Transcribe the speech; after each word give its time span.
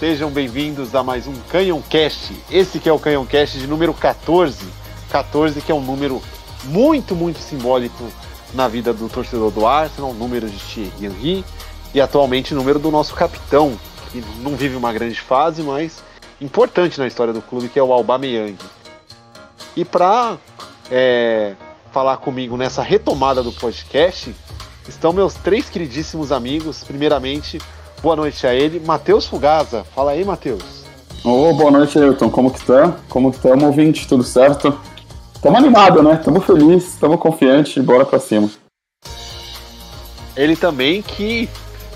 Sejam 0.00 0.30
bem-vindos 0.30 0.94
a 0.94 1.02
mais 1.02 1.26
um 1.26 1.34
Canhão 1.50 1.82
Cast. 1.82 2.34
Esse 2.50 2.80
que 2.80 2.88
é 2.88 2.92
o 2.92 2.98
Canhão 2.98 3.26
Cast 3.26 3.58
de 3.58 3.66
número 3.66 3.92
14. 3.92 4.66
14 5.10 5.60
que 5.60 5.70
é 5.70 5.74
um 5.74 5.82
número 5.82 6.22
muito, 6.64 7.14
muito 7.14 7.38
simbólico 7.38 8.10
na 8.54 8.66
vida 8.66 8.94
do 8.94 9.10
torcedor 9.10 9.50
do 9.50 9.66
Arsenal, 9.66 10.14
número 10.14 10.48
de 10.48 10.56
Thierry 10.56 11.04
Henry 11.04 11.44
e 11.92 12.00
atualmente 12.00 12.54
número 12.54 12.78
do 12.78 12.90
nosso 12.90 13.14
capitão, 13.14 13.78
que 14.10 14.24
não 14.38 14.56
vive 14.56 14.74
uma 14.74 14.90
grande 14.90 15.20
fase, 15.20 15.62
mas 15.62 16.02
importante 16.40 16.98
na 16.98 17.06
história 17.06 17.34
do 17.34 17.42
clube, 17.42 17.68
que 17.68 17.78
é 17.78 17.82
o 17.82 17.92
Aubameyang. 17.92 18.56
E 19.76 19.84
para 19.84 20.38
é, 20.90 21.54
falar 21.92 22.16
comigo 22.16 22.56
nessa 22.56 22.82
retomada 22.82 23.42
do 23.42 23.52
podcast, 23.52 24.34
estão 24.88 25.12
meus 25.12 25.34
três 25.34 25.68
queridíssimos 25.68 26.32
amigos. 26.32 26.82
Primeiramente, 26.84 27.58
boa 28.02 28.16
noite 28.16 28.46
a 28.46 28.54
ele, 28.54 28.80
Matheus 28.80 29.26
Fugaza. 29.26 29.84
Fala 29.94 30.12
aí, 30.12 30.24
Matheus. 30.24 30.84
Ô, 31.24 31.50
oh, 31.50 31.54
boa 31.54 31.70
noite, 31.70 31.98
Ailton. 31.98 32.30
Como 32.30 32.50
que 32.50 32.64
tá? 32.64 32.96
Como 33.08 33.30
que 33.30 33.36
estamos, 33.36 33.64
ouvinte? 33.64 34.08
Tudo 34.08 34.22
certo? 34.22 34.78
Tamo 35.42 35.56
animado, 35.56 36.02
né? 36.02 36.16
Tamo 36.16 36.40
feliz, 36.40 36.96
tamo 36.98 37.18
confiante, 37.18 37.80
bora 37.80 38.04
pra 38.04 38.18
cima. 38.18 38.50
Ele 40.36 40.56
também 40.56 41.02
que 41.02 41.48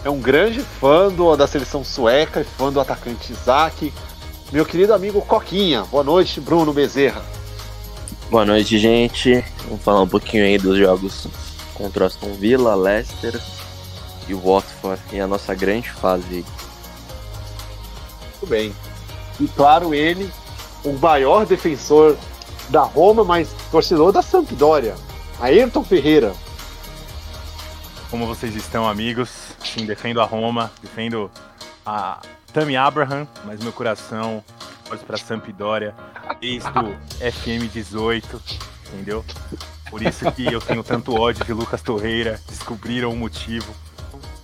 é 0.05 0.11
um 0.11 0.21
grande 0.21 0.61
fã 0.61 1.09
do, 1.09 1.35
da 1.37 1.47
seleção 1.47 1.83
sueca 1.83 2.43
e 2.43 2.45
fã 2.45 2.71
do 2.71 2.81
atacante 2.81 3.33
Isaac. 3.33 3.93
Meu 4.53 4.67
querido 4.67 4.93
amigo 4.93 5.23
Coquinha. 5.23 5.85
Boa 5.85 6.05
noite, 6.05 6.41
Bruno 6.41 6.73
Bezerra. 6.73 7.23
Boa 8.31 8.45
noite, 8.45 8.79
gente. 8.79 9.43
Vamos 9.65 9.83
falar 9.83 10.03
um 10.03 10.09
pouquinho 10.09 10.45
aí 10.45 10.59
dos 10.59 10.77
jogos 10.77 11.27
contra 11.75 12.07
Aston 12.07 12.33
Villa, 12.35 12.75
Leicester 12.75 13.41
e 14.29 14.35
o 14.35 14.39
Watford 14.39 15.01
e 15.13 15.21
a 15.21 15.27
nossa 15.27 15.55
grande 15.55 15.91
fase. 15.91 16.45
Muito 18.31 18.47
bem. 18.47 18.75
E 19.41 19.49
claro, 19.49 19.95
ele, 19.95 20.31
o 20.85 20.93
maior 20.93 21.47
defensor 21.47 22.17
da 22.69 22.83
Roma, 22.83 23.25
mas 23.25 23.49
torcedor 23.71 24.13
da 24.13 24.23
Sampdoria. 24.23 24.95
Ayrton 25.41 25.85
Ferreira. 25.85 26.33
Como 28.11 28.27
vocês 28.27 28.55
estão, 28.55 28.89
amigos? 28.89 29.29
Sim, 29.65 29.87
defendo 29.87 30.21
a 30.21 30.25
Roma, 30.25 30.71
defendo 30.81 31.31
a 31.85 32.21
Tammy 32.53 32.77
Abraham, 32.77 33.27
mas 33.45 33.63
meu 33.63 33.73
coração 33.73 34.45
torce 34.89 35.05
para 35.05 35.17
Sampdoria 35.17 35.95
desde 36.41 36.69
o 36.69 36.97
FM 37.33 37.73
18, 37.73 38.41
entendeu? 38.87 39.25
Por 39.91 40.03
isso 40.03 40.31
que 40.33 40.47
eu 40.47 40.61
tenho 40.61 40.83
tanto 40.83 41.15
ódio 41.15 41.45
de 41.45 41.53
Lucas 41.53 41.83
Torreira. 41.83 42.41
Descobriram 42.49 43.11
o 43.11 43.17
motivo. 43.17 43.75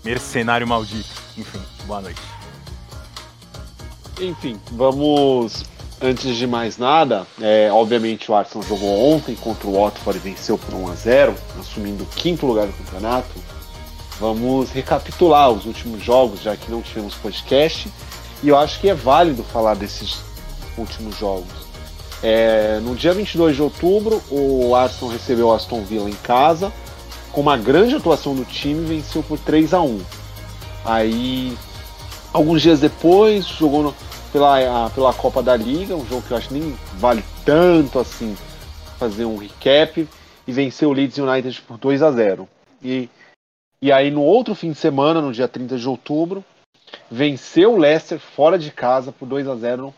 Mercenário 0.05 0.67
maldito. 0.67 1.09
Enfim, 1.37 1.61
boa 1.87 2.01
noite. 2.01 2.20
Enfim, 4.20 4.61
vamos 4.73 5.65
Antes 6.03 6.34
de 6.34 6.47
mais 6.47 6.79
nada, 6.79 7.27
é, 7.39 7.69
obviamente 7.70 8.31
o 8.31 8.34
Arsenal 8.34 8.67
jogou 8.67 9.12
ontem 9.12 9.34
contra 9.34 9.69
o 9.69 9.73
Watford 9.73 10.19
e 10.19 10.31
venceu 10.31 10.56
por 10.56 10.73
1 10.73 10.91
a 10.91 10.95
0, 10.95 11.34
assumindo 11.61 12.05
o 12.05 12.06
quinto 12.06 12.47
lugar 12.47 12.67
do 12.67 12.73
campeonato. 12.73 13.28
Vamos 14.19 14.71
recapitular 14.71 15.51
os 15.51 15.67
últimos 15.67 16.03
jogos, 16.03 16.41
já 16.41 16.56
que 16.56 16.71
não 16.71 16.81
tivemos 16.81 17.15
podcast, 17.17 17.93
e 18.43 18.48
eu 18.48 18.56
acho 18.56 18.81
que 18.81 18.89
é 18.89 18.95
válido 18.95 19.45
falar 19.45 19.75
desses 19.77 20.23
últimos 20.78 21.19
jogos. 21.19 21.53
É, 22.23 22.81
no 22.83 22.95
dia 22.95 23.12
22 23.12 23.56
de 23.56 23.62
outubro, 23.62 24.23
o 24.31 24.75
Arsenal 24.75 25.12
recebeu 25.12 25.48
o 25.48 25.53
Aston 25.53 25.83
Villa 25.84 26.09
em 26.09 26.17
casa, 26.23 26.73
com 27.33 27.41
uma 27.41 27.56
grande 27.56 27.95
atuação 27.95 28.34
do 28.34 28.45
time, 28.45 28.86
venceu 28.86 29.23
por 29.23 29.39
3 29.39 29.75
a 29.75 29.81
1. 29.81 30.04
Aí, 30.84 31.56
alguns 32.32 32.62
dias 32.62 32.81
depois, 32.81 33.47
jogou 33.47 33.82
no, 33.82 33.94
pela, 34.32 34.87
a, 34.87 34.91
pela 34.91 35.12
Copa 35.12 35.43
da 35.43 35.56
Liga, 35.56 35.97
um 35.97 36.06
jogo 36.06 36.22
que 36.22 36.32
eu 36.32 36.37
acho 36.37 36.53
nem 36.53 36.77
vale 36.94 37.25
tanto 37.44 37.99
assim 37.99 38.37
fazer 38.99 39.25
um 39.25 39.37
recap, 39.37 40.06
e 40.47 40.53
venceu 40.53 40.91
o 40.91 40.93
Leeds 40.93 41.19
United 41.19 41.62
por 41.62 41.78
2 41.78 42.03
a 42.03 42.10
0 42.10 42.49
e, 42.82 43.09
e 43.81 43.93
aí 43.93 44.10
no 44.10 44.22
outro 44.22 44.54
fim 44.54 44.72
de 44.72 44.78
semana, 44.78 45.21
no 45.21 45.33
dia 45.33 45.47
30 45.47 45.78
de 45.78 45.88
outubro, 45.88 46.44
venceu 47.10 47.75
o 47.75 47.78
Leicester 47.78 48.19
fora 48.19 48.59
de 48.59 48.71
casa 48.71 49.12
por 49.12 49.27
2 49.27 49.47
a 49.49 49.54
0 49.54 49.94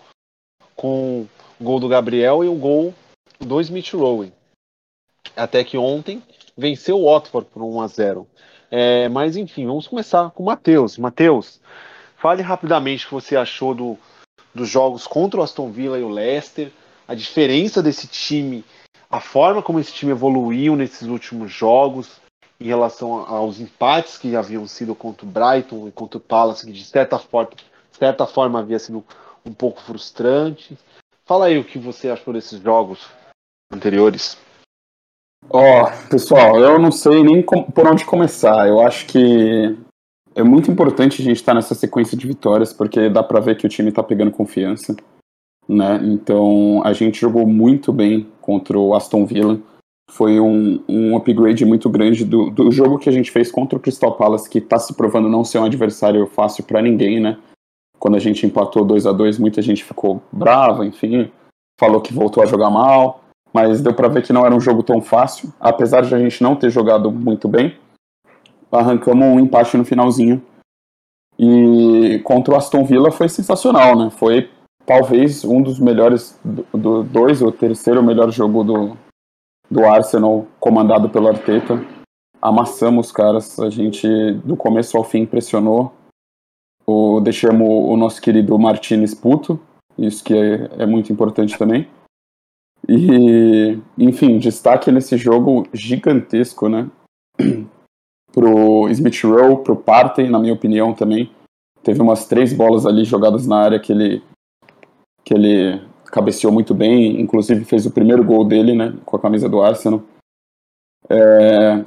com 0.74 1.26
o 1.60 1.64
gol 1.64 1.78
do 1.78 1.88
Gabriel 1.88 2.44
e 2.44 2.48
o 2.48 2.54
gol 2.54 2.94
do 3.38 3.60
Smith 3.60 3.92
Rowe. 3.92 4.32
Até 5.36 5.64
que 5.64 5.78
ontem 5.78 6.22
venceu 6.56 6.98
o 6.98 7.10
Watford 7.10 7.48
por 7.50 7.62
1 7.62 7.80
a 7.80 7.86
0 7.86 8.26
é, 8.70 9.08
Mas 9.08 9.36
enfim, 9.36 9.66
vamos 9.66 9.86
começar 9.86 10.30
com 10.30 10.42
o 10.42 10.46
Matheus. 10.46 10.98
Matheus, 10.98 11.60
fale 12.16 12.42
rapidamente 12.42 13.04
o 13.04 13.08
que 13.08 13.14
você 13.14 13.36
achou 13.36 13.74
do, 13.74 13.98
dos 14.54 14.68
jogos 14.68 15.06
contra 15.06 15.40
o 15.40 15.42
Aston 15.42 15.70
Villa 15.70 15.98
e 15.98 16.02
o 16.02 16.08
Leicester, 16.08 16.70
a 17.06 17.14
diferença 17.14 17.82
desse 17.82 18.06
time, 18.06 18.64
a 19.10 19.20
forma 19.20 19.62
como 19.62 19.80
esse 19.80 19.92
time 19.92 20.12
evoluiu 20.12 20.76
nesses 20.76 21.08
últimos 21.08 21.52
jogos 21.52 22.20
em 22.60 22.64
relação 22.64 23.12
aos 23.26 23.58
empates 23.60 24.16
que 24.16 24.36
haviam 24.36 24.66
sido 24.66 24.94
contra 24.94 25.26
o 25.26 25.28
Brighton 25.28 25.88
e 25.88 25.92
contra 25.92 26.18
o 26.18 26.20
Palace, 26.20 26.64
que 26.64 26.72
de 26.72 26.84
certa 26.84 27.18
forma, 27.18 27.50
de 27.50 27.98
certa 27.98 28.26
forma 28.26 28.60
havia 28.60 28.78
sido 28.78 29.04
um 29.44 29.52
pouco 29.52 29.80
frustrante. 29.82 30.78
Fala 31.24 31.46
aí 31.46 31.58
o 31.58 31.64
que 31.64 31.78
você 31.78 32.08
achou 32.08 32.32
desses 32.32 32.60
jogos 32.60 33.00
anteriores. 33.72 34.38
Ó, 35.50 35.82
oh, 35.82 36.08
pessoal, 36.08 36.58
eu 36.58 36.78
não 36.78 36.90
sei 36.90 37.22
nem 37.22 37.42
por 37.42 37.86
onde 37.86 38.04
começar. 38.04 38.66
Eu 38.66 38.80
acho 38.80 39.06
que 39.06 39.76
é 40.34 40.42
muito 40.42 40.70
importante 40.70 41.20
a 41.20 41.24
gente 41.24 41.36
estar 41.36 41.52
tá 41.52 41.56
nessa 41.56 41.74
sequência 41.74 42.16
de 42.16 42.26
vitórias, 42.26 42.72
porque 42.72 43.08
dá 43.08 43.22
para 43.22 43.40
ver 43.40 43.56
que 43.56 43.66
o 43.66 43.68
time 43.68 43.88
está 43.90 44.02
pegando 44.02 44.30
confiança. 44.30 44.96
Né? 45.68 46.00
Então 46.04 46.82
a 46.84 46.92
gente 46.92 47.20
jogou 47.20 47.46
muito 47.46 47.92
bem 47.92 48.26
contra 48.40 48.78
o 48.78 48.94
Aston 48.94 49.24
Villa. 49.24 49.60
Foi 50.10 50.38
um, 50.40 50.82
um 50.88 51.16
upgrade 51.16 51.64
muito 51.64 51.88
grande 51.88 52.24
do, 52.24 52.50
do 52.50 52.70
jogo 52.70 52.98
que 52.98 53.08
a 53.08 53.12
gente 53.12 53.30
fez 53.30 53.50
contra 53.50 53.78
o 53.78 53.80
Crystal 53.80 54.14
Palace, 54.14 54.48
que 54.48 54.58
está 54.58 54.78
se 54.78 54.94
provando 54.94 55.28
não 55.28 55.44
ser 55.44 55.58
um 55.58 55.64
adversário 55.64 56.26
fácil 56.26 56.64
para 56.64 56.82
ninguém, 56.82 57.20
né? 57.20 57.38
Quando 57.98 58.16
a 58.16 58.18
gente 58.18 58.44
empatou 58.44 58.84
2 58.84 59.06
a 59.06 59.12
2 59.12 59.38
muita 59.38 59.62
gente 59.62 59.84
ficou 59.84 60.20
brava, 60.30 60.84
enfim, 60.84 61.30
falou 61.78 62.00
que 62.00 62.12
voltou 62.12 62.42
a 62.42 62.46
jogar 62.46 62.68
mal, 62.68 63.21
mas 63.52 63.80
deu 63.80 63.94
para 63.94 64.08
ver 64.08 64.22
que 64.22 64.32
não 64.32 64.46
era 64.46 64.54
um 64.54 64.60
jogo 64.60 64.82
tão 64.82 65.00
fácil, 65.00 65.52
apesar 65.60 66.02
de 66.02 66.14
a 66.14 66.18
gente 66.18 66.42
não 66.42 66.56
ter 66.56 66.70
jogado 66.70 67.10
muito 67.10 67.48
bem 67.48 67.76
arrancamos 68.78 69.26
um 69.26 69.38
empate 69.38 69.76
no 69.76 69.84
finalzinho. 69.84 70.42
E 71.38 72.20
contra 72.24 72.54
o 72.54 72.56
Aston 72.56 72.84
Villa 72.84 73.10
foi 73.10 73.28
sensacional, 73.28 73.96
né? 73.96 74.10
Foi 74.10 74.50
talvez 74.86 75.44
um 75.44 75.62
dos 75.62 75.78
melhores, 75.78 76.38
do, 76.44 76.64
do 76.72 77.02
dois 77.02 77.42
ou 77.42 77.52
terceiro 77.52 78.02
melhor 78.02 78.30
jogo 78.30 78.64
do, 78.64 78.96
do 79.70 79.84
Arsenal 79.84 80.46
comandado 80.58 81.08
pelo 81.08 81.28
Arteta. 81.28 81.84
Amassamos 82.40 83.06
os 83.06 83.12
caras, 83.12 83.58
a 83.58 83.70
gente 83.70 84.06
do 84.44 84.56
começo 84.56 84.96
ao 84.96 85.04
fim 85.04 85.20
impressionou. 85.20 85.92
O, 86.86 87.20
deixamos 87.20 87.68
o 87.68 87.96
nosso 87.96 88.20
querido 88.20 88.58
Martinez 88.58 89.14
puto, 89.14 89.58
isso 89.96 90.22
que 90.24 90.34
é, 90.34 90.82
é 90.82 90.86
muito 90.86 91.12
importante 91.12 91.56
também. 91.56 91.88
E, 92.88 93.78
enfim, 93.96 94.38
destaque 94.38 94.90
nesse 94.90 95.16
jogo 95.16 95.66
gigantesco, 95.72 96.68
né? 96.68 96.90
pro 98.32 98.88
Smith 98.88 99.22
Rowe, 99.24 99.62
pro 99.62 99.76
Partey, 99.76 100.28
na 100.28 100.38
minha 100.38 100.54
opinião 100.54 100.92
também. 100.94 101.30
Teve 101.82 102.00
umas 102.00 102.26
três 102.26 102.52
bolas 102.52 102.86
ali 102.86 103.04
jogadas 103.04 103.46
na 103.46 103.58
área 103.58 103.78
que 103.80 103.92
ele 103.92 104.22
que 105.24 105.34
ele 105.34 105.80
cabeceou 106.06 106.52
muito 106.52 106.74
bem, 106.74 107.20
inclusive 107.20 107.64
fez 107.64 107.86
o 107.86 107.90
primeiro 107.90 108.24
gol 108.24 108.44
dele, 108.44 108.74
né, 108.74 108.92
com 109.04 109.16
a 109.16 109.20
camisa 109.20 109.48
do 109.48 109.62
Arsenal. 109.62 110.02
É... 111.08 111.84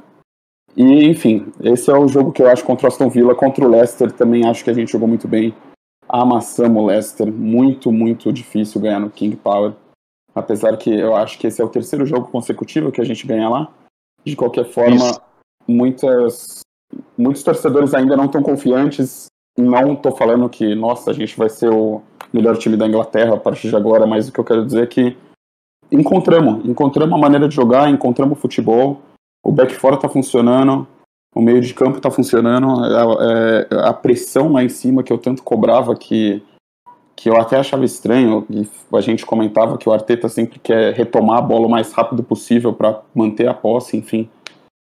E, 0.76 1.04
enfim, 1.06 1.52
esse 1.62 1.90
é 1.90 1.94
o 1.94 2.08
jogo 2.08 2.32
que 2.32 2.42
eu 2.42 2.48
acho 2.48 2.64
contra 2.64 2.86
o 2.86 2.88
Aston 2.88 3.08
Villa. 3.08 3.34
Contra 3.34 3.64
o 3.64 3.68
Leicester 3.68 4.12
também 4.12 4.46
acho 4.46 4.62
que 4.62 4.70
a 4.70 4.74
gente 4.74 4.92
jogou 4.92 5.08
muito 5.08 5.26
bem. 5.26 5.54
Amassamos 6.08 6.82
o 6.82 6.86
Leicester. 6.86 7.32
Muito, 7.32 7.90
muito 7.90 8.30
difícil 8.32 8.80
ganhar 8.80 9.00
no 9.00 9.10
King 9.10 9.36
Power. 9.36 9.72
Apesar 10.36 10.76
que 10.76 10.90
eu 10.90 11.16
acho 11.16 11.38
que 11.38 11.46
esse 11.46 11.60
é 11.62 11.64
o 11.64 11.68
terceiro 11.68 12.04
jogo 12.04 12.28
consecutivo 12.28 12.92
que 12.92 13.00
a 13.00 13.04
gente 13.04 13.26
ganha 13.26 13.48
lá. 13.48 13.72
De 14.22 14.36
qualquer 14.36 14.66
forma, 14.66 14.96
Isso 14.96 15.20
muitas, 15.66 16.60
muitos 17.16 17.42
torcedores 17.42 17.94
ainda 17.94 18.16
não 18.16 18.26
estão 18.26 18.42
confiantes. 18.42 19.26
Não 19.58 19.94
estou 19.94 20.14
falando 20.14 20.48
que, 20.48 20.74
nossa, 20.74 21.10
a 21.10 21.14
gente 21.14 21.36
vai 21.36 21.48
ser 21.48 21.70
o 21.70 22.02
melhor 22.32 22.56
time 22.58 22.76
da 22.76 22.86
Inglaterra 22.86 23.34
a 23.34 23.40
partir 23.40 23.70
de 23.70 23.76
agora, 23.76 24.06
mas 24.06 24.28
o 24.28 24.32
que 24.32 24.38
eu 24.38 24.44
quero 24.44 24.64
dizer 24.64 24.82
é 24.82 24.86
que 24.86 25.16
encontramos, 25.90 26.64
encontramos 26.68 27.14
a 27.14 27.20
maneira 27.20 27.48
de 27.48 27.54
jogar, 27.54 27.88
encontramos 27.88 28.36
o 28.36 28.40
futebol, 28.40 29.00
o 29.42 29.50
back 29.50 29.74
fora 29.74 29.94
está 29.94 30.08
funcionando, 30.08 30.86
o 31.34 31.40
meio 31.40 31.60
de 31.60 31.72
campo 31.72 31.96
está 31.96 32.10
funcionando, 32.10 32.84
a, 32.84 33.24
é, 33.24 33.88
a, 33.88 33.94
pressão 33.94 34.52
lá 34.52 34.62
em 34.62 34.68
cima 34.68 35.02
que 35.02 35.12
eu 35.12 35.18
tanto 35.18 35.42
cobrava 35.42 35.94
que 35.94 36.42
que 37.16 37.30
eu 37.30 37.40
até 37.40 37.56
achava 37.56 37.84
estranho, 37.84 38.46
a 38.92 39.00
gente 39.00 39.24
comentava 39.24 39.78
que 39.78 39.88
o 39.88 39.92
Arteta 39.92 40.28
sempre 40.28 40.58
quer 40.58 40.92
retomar 40.94 41.38
a 41.38 41.42
bola 41.42 41.66
o 41.66 41.70
mais 41.70 41.90
rápido 41.92 42.22
possível 42.22 42.72
para 42.74 43.00
manter 43.14 43.48
a 43.48 43.54
posse, 43.54 43.96
enfim 43.96 44.28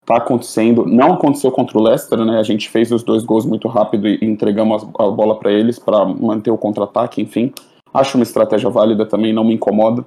tá 0.04 0.16
acontecendo. 0.16 0.84
Não 0.84 1.14
aconteceu 1.14 1.50
contra 1.50 1.78
o 1.78 1.82
Leicester, 1.82 2.19
né? 2.24 2.38
A 2.38 2.42
gente 2.42 2.69
fez 2.69 2.90
os 2.90 3.02
dois 3.02 3.24
gols 3.24 3.46
muito 3.46 3.69
rápido 3.69 4.08
e 4.08 4.19
entregamos 4.22 4.82
a 4.82 5.10
bola 5.10 5.38
para 5.38 5.52
eles 5.52 5.78
para 5.78 6.04
manter 6.04 6.50
o 6.50 6.58
contra-ataque, 6.58 7.22
enfim. 7.22 7.52
Acho 7.94 8.16
uma 8.19 8.24
estratégia 8.24 8.70
válida 8.70 9.06
também, 9.06 9.32
não 9.32 9.44
me 9.44 9.54
incomoda. 9.54 10.04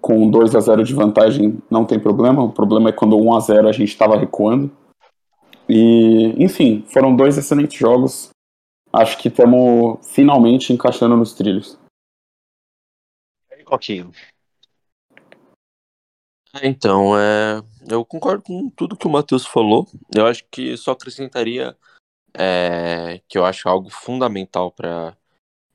Com 0.00 0.30
2 0.30 0.54
a 0.54 0.60
0 0.60 0.84
de 0.84 0.94
vantagem 0.94 1.58
não 1.70 1.84
tem 1.84 1.98
problema. 1.98 2.42
O 2.42 2.52
problema 2.52 2.90
é 2.90 2.92
quando 2.92 3.18
1 3.18 3.34
a 3.34 3.40
0 3.40 3.68
a 3.68 3.72
gente 3.72 3.88
estava 3.88 4.16
recuando. 4.16 4.70
E, 5.68 6.34
enfim, 6.38 6.84
foram 6.86 7.14
dois 7.14 7.36
excelentes 7.36 7.78
jogos. 7.78 8.30
Acho 8.98 9.16
que 9.18 9.28
estamos 9.28 9.98
finalmente 10.12 10.72
encaixando 10.72 11.16
nos 11.16 11.32
trilhos. 11.32 11.78
Coquinho. 13.64 14.10
Então, 16.62 17.16
é, 17.16 17.62
eu 17.88 18.04
concordo 18.04 18.42
com 18.42 18.70
tudo 18.70 18.96
que 18.96 19.06
o 19.06 19.10
Matheus 19.10 19.46
falou. 19.46 19.86
Eu 20.12 20.26
acho 20.26 20.44
que 20.50 20.76
só 20.76 20.92
acrescentaria 20.92 21.76
é, 22.34 23.20
que 23.28 23.38
eu 23.38 23.44
acho 23.44 23.68
algo 23.68 23.90
fundamental 23.90 24.72
para 24.72 25.16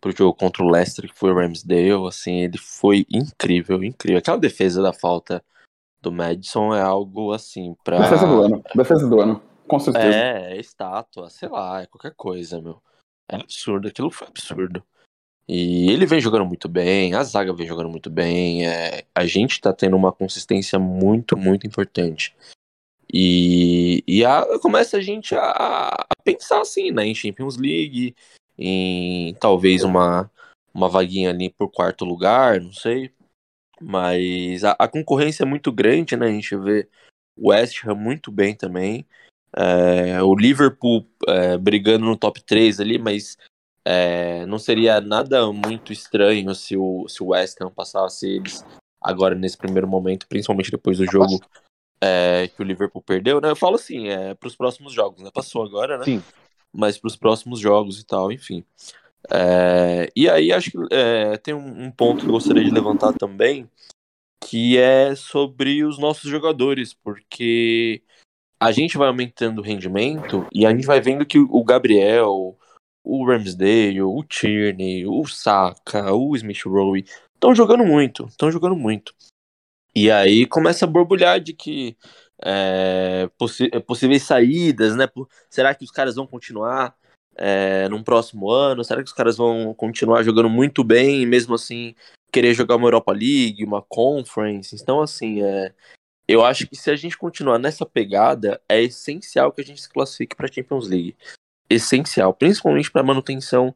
o 0.03 0.11
jogo 0.11 0.33
contra 0.33 0.63
o 0.63 0.69
Leicester, 0.69 1.07
que 1.07 1.17
foi 1.17 1.31
o 1.31 1.35
Ramsdale. 1.35 2.07
Assim, 2.07 2.39
ele 2.39 2.57
foi 2.57 3.05
incrível, 3.09 3.83
incrível. 3.83 4.17
Aquela 4.17 4.37
defesa 4.37 4.81
da 4.81 4.91
falta 4.91 5.41
do 6.01 6.11
Madison 6.11 6.73
é 6.75 6.81
algo 6.81 7.31
assim 7.31 7.75
para 7.83 7.99
Defesa 7.99 8.27
do 8.27 8.41
ano. 8.41 8.63
Defesa 8.75 9.07
do 9.07 9.21
ano, 9.21 9.41
com 9.67 9.79
certeza. 9.79 10.17
É, 10.17 10.57
é 10.57 10.59
estátua, 10.59 11.29
sei 11.29 11.47
lá, 11.47 11.81
é 11.81 11.85
qualquer 11.85 12.13
coisa, 12.15 12.61
meu. 12.61 12.81
É 13.27 13.35
absurdo, 13.35 13.87
aquilo 13.87 14.11
foi 14.11 14.27
absurdo. 14.27 14.83
E 15.47 15.91
ele 15.91 16.05
vem 16.05 16.21
jogando 16.21 16.45
muito 16.45 16.69
bem, 16.69 17.13
a 17.13 17.23
zaga 17.23 17.53
vem 17.53 17.67
jogando 17.67 17.89
muito 17.89 18.09
bem, 18.09 18.65
é, 18.65 19.05
a 19.13 19.25
gente 19.25 19.59
tá 19.59 19.73
tendo 19.73 19.95
uma 19.95 20.11
consistência 20.11 20.79
muito, 20.79 21.35
muito 21.35 21.67
importante. 21.67 22.35
E, 23.13 24.03
e 24.07 24.23
a, 24.25 24.43
começa 24.59 24.97
a 24.97 25.01
gente 25.01 25.35
a, 25.35 25.51
a, 25.51 26.05
pensar 26.23 26.61
assim, 26.61 26.91
né, 26.91 27.05
em 27.05 27.13
Champions 27.13 27.57
League, 27.57 28.15
em 28.57 29.33
talvez 29.35 29.83
uma, 29.83 30.31
uma 30.73 30.87
vaguinha 30.89 31.29
ali 31.29 31.49
por 31.49 31.69
quarto 31.69 32.05
lugar, 32.05 32.61
não 32.61 32.73
sei. 32.73 33.11
Mas 33.81 34.63
a, 34.63 34.71
a 34.79 34.87
concorrência 34.87 35.43
é 35.43 35.45
muito 35.45 35.71
grande, 35.71 36.15
né, 36.15 36.27
a 36.27 36.31
gente 36.31 36.55
vê 36.55 36.87
o 37.37 37.49
West 37.49 37.85
Ham 37.85 37.95
muito 37.95 38.31
bem 38.31 38.55
também. 38.55 39.05
É, 39.55 40.21
o 40.23 40.35
Liverpool 40.35 41.07
é, 41.27 41.57
brigando 41.57 42.05
no 42.05 42.17
top 42.17 42.41
3 42.43 42.79
ali, 42.79 42.97
mas 42.97 43.37
é, 43.85 44.45
não 44.45 44.57
seria 44.57 44.99
nada 45.01 45.51
muito 45.51 45.93
estranho 45.93 46.53
se 46.55 46.75
o, 46.77 47.07
se 47.07 47.21
o 47.21 47.27
West 47.27 47.61
Ham 47.61 47.69
passasse 47.69 48.27
eles 48.27 48.65
agora 49.01 49.35
nesse 49.35 49.57
primeiro 49.57 49.87
momento, 49.87 50.27
principalmente 50.27 50.71
depois 50.71 50.97
do 50.97 51.05
jogo 51.05 51.39
é, 52.01 52.49
que 52.49 52.61
o 52.61 52.65
Liverpool 52.65 53.01
perdeu, 53.01 53.39
né? 53.39 53.49
Eu 53.49 53.55
falo 53.55 53.75
assim, 53.75 54.09
é, 54.09 54.33
para 54.33 54.47
os 54.47 54.55
próximos 54.55 54.91
jogos, 54.91 55.21
né? 55.21 55.29
Passou 55.33 55.63
agora, 55.63 55.97
né? 55.97 56.03
Sim. 56.03 56.23
Mas 56.71 56.97
para 56.97 57.07
os 57.07 57.15
próximos 57.15 57.59
jogos 57.59 57.99
e 57.99 58.05
tal, 58.05 58.31
enfim. 58.31 58.65
É, 59.31 60.11
e 60.15 60.29
aí 60.29 60.51
acho 60.51 60.71
que 60.71 60.77
é, 60.91 61.37
tem 61.37 61.53
um, 61.53 61.85
um 61.85 61.91
ponto 61.91 62.21
que 62.21 62.27
eu 62.27 62.33
gostaria 62.33 62.63
de 62.63 62.71
levantar 62.71 63.13
também, 63.13 63.69
que 64.43 64.77
é 64.77 65.15
sobre 65.15 65.83
os 65.83 65.97
nossos 65.97 66.29
jogadores, 66.29 66.93
porque 66.93 68.03
a 68.63 68.71
gente 68.71 68.97
vai 68.97 69.09
aumentando 69.09 69.59
o 69.59 69.63
rendimento 69.63 70.47
e 70.53 70.65
a 70.65 70.71
gente 70.71 70.85
vai 70.85 71.01
vendo 71.01 71.25
que 71.25 71.37
o 71.37 71.63
Gabriel, 71.65 72.57
o 73.03 73.25
Ramsdale, 73.25 74.01
o 74.01 74.23
Tierney, 74.23 75.05
o 75.05 75.25
Saka, 75.25 76.13
o 76.13 76.33
Smith 76.37 76.63
Rowe 76.65 77.03
estão 77.35 77.53
jogando 77.53 77.83
muito, 77.83 78.25
estão 78.25 78.49
jogando 78.49 78.77
muito. 78.77 79.13
E 79.93 80.09
aí 80.09 80.45
começa 80.45 80.85
a 80.85 80.87
borbulhar 80.87 81.41
de 81.41 81.51
que 81.53 81.97
é, 82.41 83.29
possi 83.37 83.69
possíveis 83.81 84.23
saídas, 84.23 84.95
né? 84.95 85.09
Será 85.49 85.75
que 85.75 85.83
os 85.83 85.91
caras 85.91 86.15
vão 86.15 86.25
continuar 86.25 86.95
é, 87.35 87.89
num 87.89 88.01
próximo 88.01 88.49
ano? 88.49 88.81
Será 88.85 89.03
que 89.03 89.09
os 89.09 89.15
caras 89.15 89.35
vão 89.35 89.73
continuar 89.73 90.23
jogando 90.23 90.49
muito 90.49 90.85
bem 90.85 91.25
mesmo 91.25 91.53
assim 91.53 91.93
querer 92.31 92.53
jogar 92.53 92.77
uma 92.77 92.87
Europa 92.87 93.11
League, 93.11 93.65
uma 93.65 93.81
Conference? 93.81 94.73
Então, 94.73 95.01
assim, 95.01 95.43
é, 95.43 95.73
eu 96.27 96.43
acho 96.43 96.67
que 96.67 96.75
se 96.75 96.89
a 96.89 96.95
gente 96.95 97.17
continuar 97.17 97.59
nessa 97.59 97.85
pegada, 97.85 98.61
é 98.67 98.81
essencial 98.81 99.51
que 99.51 99.61
a 99.61 99.63
gente 99.63 99.81
se 99.81 99.89
classifique 99.89 100.35
para 100.35 100.47
a 100.47 100.51
Champions 100.51 100.87
League 100.87 101.15
essencial, 101.69 102.33
principalmente 102.33 102.91
para 102.91 103.03
manutenção 103.03 103.75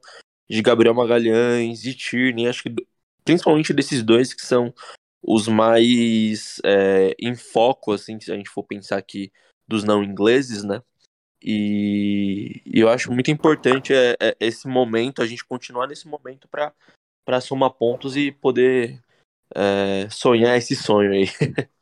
de 0.50 0.62
Gabriel 0.62 0.94
Magalhães, 0.94 1.82
de 1.82 1.94
Tierney, 1.94 2.48
acho 2.48 2.64
que 2.64 2.76
principalmente 3.26 3.74
desses 3.74 4.04
dois 4.04 4.34
que 4.34 4.46
são 4.46 4.74
os 5.22 5.48
mais 5.48 6.62
é, 6.64 7.16
em 7.20 7.36
foco, 7.36 7.92
assim, 7.92 8.20
se 8.20 8.32
a 8.32 8.36
gente 8.36 8.50
for 8.50 8.64
pensar 8.64 8.98
aqui 8.98 9.32
dos 9.68 9.84
não 9.84 10.04
ingleses, 10.04 10.64
né? 10.64 10.82
E, 11.42 12.62
e 12.66 12.80
eu 12.80 12.90
acho 12.90 13.12
muito 13.12 13.30
importante 13.30 13.94
é, 13.94 14.16
é, 14.20 14.36
esse 14.40 14.68
momento, 14.68 15.22
a 15.22 15.28
gente 15.28 15.46
continuar 15.46 15.88
nesse 15.88 16.08
momento 16.08 16.48
para 16.48 17.42
somar 17.42 17.72
pontos 17.72 18.16
e 18.16 18.32
poder 18.32 19.02
é, 19.54 20.08
sonhar 20.10 20.58
esse 20.58 20.76
sonho 20.76 21.12
aí. 21.12 21.26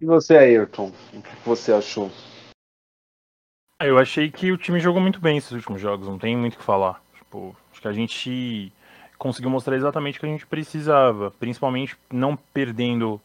E 0.00 0.06
você, 0.06 0.36
Ayrton, 0.36 0.92
o 1.12 1.22
que 1.22 1.36
você 1.44 1.72
achou? 1.72 2.10
Ah, 3.78 3.86
eu 3.86 3.98
achei 3.98 4.30
que 4.30 4.52
o 4.52 4.58
time 4.58 4.80
jogou 4.80 5.00
muito 5.00 5.20
bem 5.20 5.36
esses 5.36 5.52
últimos 5.52 5.80
jogos, 5.80 6.08
não 6.08 6.18
tem 6.18 6.36
muito 6.36 6.54
o 6.54 6.58
que 6.58 6.64
falar. 6.64 7.02
Tipo, 7.14 7.56
acho 7.70 7.80
que 7.80 7.88
a 7.88 7.92
gente 7.92 8.72
conseguiu 9.18 9.50
mostrar 9.50 9.76
exatamente 9.76 10.18
o 10.18 10.20
que 10.20 10.26
a 10.26 10.30
gente 10.30 10.46
precisava, 10.46 11.30
principalmente 11.32 11.96
não 12.12 12.36
perdendo 12.36 13.20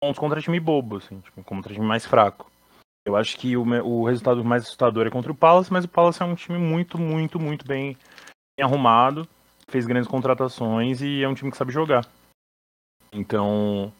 pontos 0.00 0.18
contra 0.18 0.40
time 0.40 0.58
bobo, 0.58 0.96
assim, 0.96 1.20
tipo, 1.20 1.42
contra 1.44 1.72
time 1.72 1.86
mais 1.86 2.06
fraco. 2.06 2.50
Eu 3.06 3.16
acho 3.16 3.36
que 3.36 3.56
o, 3.56 3.62
o 3.62 4.04
resultado 4.04 4.44
mais 4.44 4.62
assustador 4.62 5.06
é 5.06 5.10
contra 5.10 5.32
o 5.32 5.36
Palace, 5.36 5.72
mas 5.72 5.84
o 5.84 5.88
Palace 5.88 6.22
é 6.22 6.24
um 6.24 6.34
time 6.34 6.58
muito, 6.58 6.98
muito, 6.98 7.40
muito 7.40 7.66
bem, 7.66 7.96
bem 8.56 8.64
arrumado, 8.64 9.28
fez 9.68 9.86
grandes 9.86 10.08
contratações 10.08 11.02
e 11.02 11.22
é 11.22 11.28
um 11.28 11.34
time 11.34 11.50
que 11.50 11.56
sabe 11.56 11.72
jogar. 11.72 12.06
Então, 13.12 13.92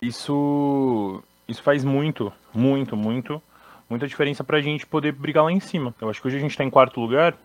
isso 0.00 1.22
isso 1.48 1.62
faz 1.62 1.84
muito, 1.84 2.32
muito, 2.54 2.96
muito 2.96 3.42
muita 3.88 4.06
diferença 4.06 4.44
pra 4.44 4.60
gente 4.60 4.86
poder 4.86 5.12
brigar 5.12 5.44
lá 5.44 5.52
em 5.52 5.60
cima. 5.60 5.94
Eu 6.00 6.10
acho 6.10 6.20
que 6.20 6.26
hoje 6.26 6.36
a 6.36 6.40
gente 6.40 6.56
tá 6.56 6.64
em 6.64 6.70
quarto 6.70 7.00
lugar, 7.00 7.36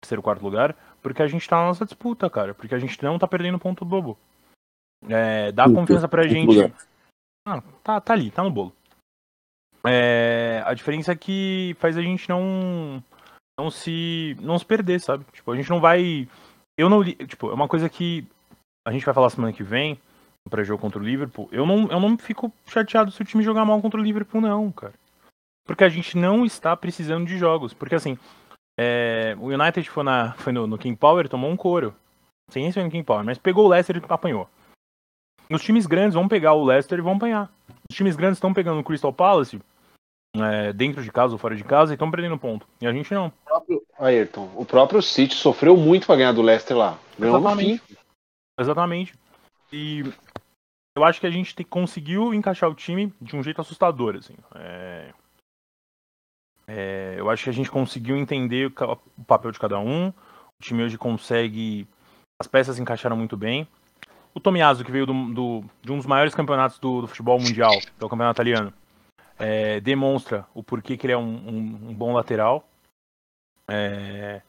terceiro, 0.00 0.22
quarto 0.22 0.42
lugar, 0.42 0.76
porque 1.02 1.22
a 1.22 1.26
gente 1.26 1.48
tá 1.48 1.56
na 1.56 1.66
nossa 1.66 1.84
disputa, 1.84 2.30
cara. 2.30 2.54
Porque 2.54 2.74
a 2.74 2.78
gente 2.78 3.02
não 3.02 3.18
tá 3.18 3.26
perdendo 3.26 3.58
ponto 3.58 3.84
bobo. 3.84 4.18
É, 5.08 5.50
dá 5.52 5.64
confiança 5.64 6.08
pra 6.08 6.26
gente. 6.26 6.72
Ah, 7.46 7.60
tá, 7.82 8.00
tá 8.00 8.12
ali, 8.12 8.30
tá 8.30 8.42
no 8.42 8.50
bolo. 8.50 8.72
É, 9.84 10.62
a 10.64 10.74
diferença 10.74 11.10
é 11.10 11.16
que 11.16 11.76
faz 11.80 11.96
a 11.96 12.02
gente 12.02 12.28
não 12.28 13.02
não 13.58 13.68
se 13.68 14.36
não 14.40 14.56
se 14.58 14.64
perder, 14.64 15.00
sabe? 15.00 15.24
Tipo, 15.32 15.50
a 15.50 15.56
gente 15.56 15.68
não 15.68 15.80
vai 15.80 16.28
eu 16.78 16.88
não 16.88 17.02
tipo, 17.02 17.50
é 17.50 17.54
uma 17.54 17.66
coisa 17.66 17.88
que 17.88 18.24
a 18.86 18.92
gente 18.92 19.04
vai 19.04 19.12
falar 19.12 19.28
semana 19.30 19.52
que 19.52 19.64
vem 19.64 20.00
para 20.48 20.64
jogo 20.64 20.80
contra 20.80 21.00
o 21.00 21.04
Liverpool. 21.04 21.48
Eu 21.52 21.66
não 21.66 21.88
eu 21.90 22.00
não 22.00 22.18
fico 22.18 22.52
chateado 22.66 23.10
se 23.10 23.22
o 23.22 23.24
time 23.24 23.42
jogar 23.42 23.64
mal 23.64 23.80
contra 23.80 24.00
o 24.00 24.02
Liverpool 24.02 24.40
não, 24.40 24.70
cara. 24.72 24.94
Porque 25.64 25.84
a 25.84 25.88
gente 25.88 26.16
não 26.16 26.44
está 26.44 26.76
precisando 26.76 27.26
de 27.26 27.38
jogos. 27.38 27.72
Porque 27.72 27.94
assim, 27.94 28.18
é, 28.78 29.36
o 29.38 29.46
United 29.46 29.88
foi, 29.88 30.02
na, 30.02 30.32
foi 30.32 30.52
no, 30.52 30.66
no, 30.66 30.78
King 30.78 30.96
Power 30.96 31.28
tomou 31.28 31.50
um 31.50 31.56
couro. 31.56 31.94
Sem 32.50 32.66
isso 32.66 32.82
no 32.82 32.90
King 32.90 33.04
Power, 33.04 33.24
mas 33.24 33.38
pegou 33.38 33.64
o 33.64 33.68
Leicester 33.68 33.96
e 33.96 34.02
apanhou. 34.08 34.48
Os 35.50 35.62
times 35.62 35.86
grandes 35.86 36.14
vão 36.14 36.28
pegar 36.28 36.54
o 36.54 36.64
Leicester 36.64 36.98
e 36.98 37.02
vão 37.02 37.14
apanhar. 37.14 37.50
Os 37.88 37.96
times 37.96 38.16
grandes 38.16 38.38
estão 38.38 38.52
pegando 38.52 38.80
o 38.80 38.84
Crystal 38.84 39.12
Palace, 39.12 39.60
é, 40.36 40.72
dentro 40.72 41.02
de 41.02 41.12
casa 41.12 41.32
ou 41.32 41.38
fora 41.38 41.54
de 41.54 41.64
casa, 41.64 41.92
e 41.92 41.94
estão 41.94 42.10
perdendo 42.10 42.38
ponto. 42.38 42.66
E 42.80 42.86
a 42.86 42.92
gente 42.92 43.12
não. 43.14 43.26
O 43.26 43.32
próprio, 43.44 43.82
Ayrton, 43.98 44.50
o 44.56 44.64
próprio 44.64 45.02
City 45.02 45.34
sofreu 45.34 45.76
muito 45.76 46.06
para 46.06 46.16
ganhar 46.16 46.32
do 46.32 46.42
Leicester 46.42 46.76
lá. 46.76 46.98
Ganhou 47.18 47.38
Exatamente. 47.38 47.82
fim. 47.86 47.96
Exatamente. 48.58 49.14
E 49.72 50.02
eu 50.94 51.04
acho 51.04 51.20
que 51.20 51.26
a 51.26 51.30
gente 51.30 51.54
te, 51.54 51.64
conseguiu 51.64 52.34
encaixar 52.34 52.68
o 52.68 52.74
time 52.74 53.12
de 53.20 53.34
um 53.34 53.42
jeito 53.42 53.60
assustador, 53.60 54.16
assim. 54.16 54.36
É, 54.54 55.14
é, 56.66 57.14
eu 57.16 57.30
acho 57.30 57.44
que 57.44 57.50
a 57.50 57.54
gente 57.54 57.70
conseguiu 57.70 58.16
entender 58.16 58.72
o 59.18 59.24
papel 59.24 59.50
de 59.50 59.58
cada 59.58 59.78
um. 59.78 60.08
O 60.08 60.62
time 60.62 60.82
hoje 60.84 60.98
consegue. 60.98 61.88
As 62.40 62.46
peças 62.46 62.78
encaixaram 62.78 63.16
muito 63.16 63.36
bem. 63.36 63.66
O 64.34 64.40
Tomiaso, 64.40 64.84
que 64.84 64.92
veio 64.92 65.06
do, 65.06 65.32
do, 65.32 65.64
de 65.82 65.92
um 65.92 65.96
dos 65.96 66.06
maiores 66.06 66.34
campeonatos 66.34 66.78
do, 66.78 67.02
do 67.02 67.06
futebol 67.06 67.38
mundial, 67.38 67.78
que 67.78 67.90
é 68.00 68.04
o 68.04 68.08
campeonato 68.08 68.40
italiano, 68.40 68.72
é, 69.38 69.80
demonstra 69.80 70.46
o 70.54 70.62
porquê 70.62 70.96
que 70.96 71.06
ele 71.06 71.12
é 71.12 71.18
um, 71.18 71.22
um, 71.22 71.88
um 71.90 71.94
bom 71.94 72.14
lateral. 72.14 72.66
É, 73.68 74.40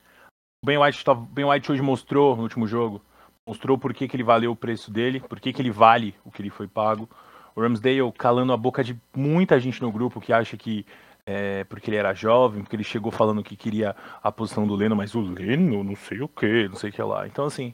o 0.63 0.65
Ben 0.65 0.77
White, 0.77 1.03
tá, 1.03 1.13
ben 1.13 1.45
White 1.45 1.71
hoje 1.71 1.81
mostrou 1.81 2.35
no 2.35 2.43
último 2.43 2.65
jogo, 2.65 3.01
mostrou 3.47 3.77
por 3.77 3.93
que, 3.93 4.07
que 4.07 4.15
ele 4.15 4.23
valeu 4.23 4.51
o 4.51 4.55
preço 4.55 4.91
dele, 4.91 5.19
por 5.19 5.39
que, 5.39 5.53
que 5.53 5.61
ele 5.61 5.71
vale 5.71 6.15
o 6.23 6.31
que 6.31 6.41
ele 6.41 6.49
foi 6.49 6.67
pago. 6.67 7.09
O 7.55 7.61
Ramsdale 7.61 8.11
calando 8.17 8.53
a 8.53 8.57
boca 8.57 8.83
de 8.83 8.99
muita 9.15 9.59
gente 9.59 9.81
no 9.81 9.91
grupo 9.91 10.19
que 10.19 10.33
acha 10.33 10.57
que 10.57 10.85
é, 11.25 11.63
porque 11.65 11.89
ele 11.89 11.97
era 11.97 12.13
jovem, 12.13 12.61
porque 12.61 12.75
ele 12.75 12.83
chegou 12.83 13.11
falando 13.11 13.43
que 13.43 13.55
queria 13.55 13.95
a 14.21 14.31
posição 14.31 14.67
do 14.67 14.75
Leno, 14.75 14.95
mas 14.95 15.15
o 15.15 15.21
Leno, 15.21 15.83
não 15.83 15.95
sei 15.95 16.21
o 16.21 16.27
que, 16.27 16.67
não 16.67 16.75
sei 16.75 16.89
o 16.89 16.93
que 16.93 17.01
lá. 17.01 17.27
Então, 17.27 17.45
assim, 17.45 17.73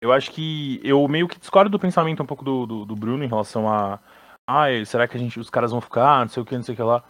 eu 0.00 0.12
acho 0.12 0.30
que 0.30 0.80
eu 0.82 1.06
meio 1.06 1.28
que 1.28 1.38
discordo 1.38 1.70
do 1.70 1.78
pensamento 1.78 2.22
um 2.22 2.26
pouco 2.26 2.44
do, 2.44 2.66
do, 2.66 2.84
do 2.86 2.96
Bruno 2.96 3.22
em 3.22 3.28
relação 3.28 3.68
a, 3.68 4.00
ai, 4.48 4.84
será 4.84 5.06
que 5.06 5.16
a 5.16 5.20
gente, 5.20 5.38
os 5.38 5.50
caras 5.50 5.70
vão 5.70 5.80
ficar, 5.80 6.20
não 6.20 6.28
sei 6.28 6.42
o 6.42 6.46
que, 6.46 6.56
não 6.56 6.62
sei 6.62 6.72
o 6.72 6.76
que 6.76 6.82
lá. 6.82 7.04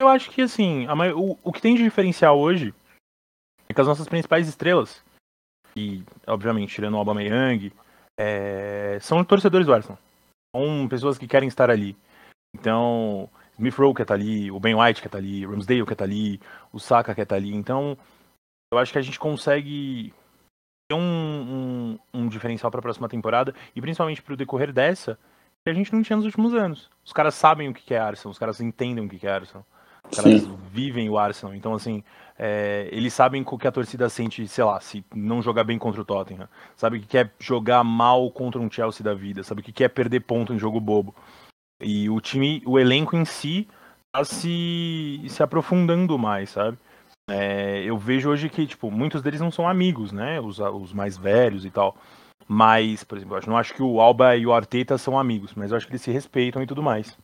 Eu 0.00 0.08
acho 0.08 0.30
que, 0.30 0.42
assim, 0.42 0.86
a, 0.86 0.94
o, 1.14 1.38
o 1.42 1.52
que 1.52 1.60
tem 1.60 1.76
de 1.76 1.82
diferencial 1.82 2.38
hoje 2.38 2.74
é 3.68 3.74
que 3.74 3.80
as 3.80 3.86
nossas 3.86 4.08
principais 4.08 4.48
estrelas, 4.48 5.03
e, 5.76 6.02
obviamente, 6.26 6.74
tirando 6.74 6.94
o 6.94 6.98
Aubameyang, 6.98 7.72
é, 8.18 8.98
são 9.00 9.24
torcedores 9.24 9.66
do 9.66 9.74
Arsenal. 9.74 9.98
São 10.54 10.88
pessoas 10.88 11.18
que 11.18 11.26
querem 11.26 11.48
estar 11.48 11.70
ali. 11.70 11.96
Então, 12.54 13.28
Smith 13.54 13.74
Rowe 13.74 13.94
quer 13.94 14.02
estar 14.02 14.14
ali, 14.14 14.50
o 14.50 14.60
Ben 14.60 14.74
White 14.74 15.00
quer 15.00 15.08
estar 15.08 15.18
ali, 15.18 15.46
o 15.46 15.50
Ramsdale 15.50 15.84
quer 15.84 15.92
estar 15.92 16.04
ali, 16.04 16.40
o 16.72 16.78
Saka 16.78 17.14
quer 17.14 17.22
estar 17.22 17.36
ali. 17.36 17.54
Então, 17.54 17.96
eu 18.72 18.78
acho 18.78 18.92
que 18.92 18.98
a 18.98 19.02
gente 19.02 19.18
consegue 19.18 20.12
ter 20.88 20.94
um, 20.94 21.00
um, 21.00 21.98
um 22.12 22.28
diferencial 22.28 22.70
para 22.70 22.80
a 22.80 22.82
próxima 22.82 23.08
temporada 23.08 23.54
e 23.74 23.80
principalmente 23.80 24.22
para 24.22 24.34
o 24.34 24.36
decorrer 24.36 24.72
dessa 24.72 25.18
que 25.64 25.70
a 25.70 25.74
gente 25.74 25.92
não 25.92 26.02
tinha 26.02 26.16
nos 26.16 26.26
últimos 26.26 26.54
anos. 26.54 26.90
Os 27.04 27.12
caras 27.12 27.34
sabem 27.34 27.68
o 27.68 27.74
que 27.74 27.94
é 27.94 27.98
Arsenal, 27.98 28.32
os 28.32 28.38
caras 28.38 28.60
entendem 28.60 29.04
o 29.04 29.08
que 29.08 29.26
é 29.26 29.30
Arsenal. 29.30 29.64
Os 30.10 30.18
caras 30.18 30.42
Sim. 30.42 30.58
vivem 30.70 31.08
o 31.08 31.18
Arsenal. 31.18 31.54
Então, 31.54 31.72
assim, 31.72 32.04
é, 32.38 32.88
eles 32.90 33.14
sabem 33.14 33.44
o 33.46 33.58
que 33.58 33.68
a 33.68 33.72
torcida 33.72 34.08
sente, 34.08 34.46
sei 34.48 34.64
lá, 34.64 34.80
se 34.80 35.04
não 35.14 35.40
jogar 35.40 35.64
bem 35.64 35.78
contra 35.78 36.00
o 36.00 36.04
Tottenham. 36.04 36.48
Sabe 36.76 36.98
o 36.98 37.00
que 37.00 37.18
é 37.18 37.30
jogar 37.38 37.84
mal 37.84 38.30
contra 38.30 38.60
um 38.60 38.70
Chelsea 38.70 39.04
da 39.04 39.14
vida. 39.14 39.42
Sabe 39.44 39.60
o 39.60 39.64
que 39.64 39.84
é 39.84 39.88
perder 39.88 40.20
ponto 40.20 40.52
em 40.52 40.58
jogo 40.58 40.80
bobo. 40.80 41.14
E 41.80 42.08
o 42.10 42.20
time, 42.20 42.62
o 42.66 42.78
elenco 42.78 43.16
em 43.16 43.24
si, 43.24 43.68
tá 44.12 44.24
se, 44.24 45.24
se 45.28 45.42
aprofundando 45.42 46.18
mais, 46.18 46.50
sabe? 46.50 46.78
É, 47.30 47.82
eu 47.84 47.96
vejo 47.96 48.30
hoje 48.30 48.48
que, 48.48 48.66
tipo, 48.66 48.90
muitos 48.90 49.22
deles 49.22 49.40
não 49.40 49.50
são 49.50 49.68
amigos, 49.68 50.12
né? 50.12 50.40
Os, 50.40 50.58
os 50.58 50.92
mais 50.92 51.16
velhos 51.16 51.64
e 51.64 51.70
tal. 51.70 51.96
Mas, 52.46 53.04
por 53.04 53.16
exemplo, 53.16 53.36
eu 53.36 53.42
não 53.46 53.56
acho 53.56 53.74
que 53.74 53.82
o 53.82 54.00
Alba 54.00 54.36
e 54.36 54.46
o 54.46 54.52
Arteta 54.52 54.98
são 54.98 55.18
amigos, 55.18 55.54
mas 55.54 55.70
eu 55.70 55.76
acho 55.76 55.86
que 55.86 55.92
eles 55.92 56.02
se 56.02 56.10
respeitam 56.10 56.62
e 56.62 56.66
tudo 56.66 56.82
mais. 56.82 57.16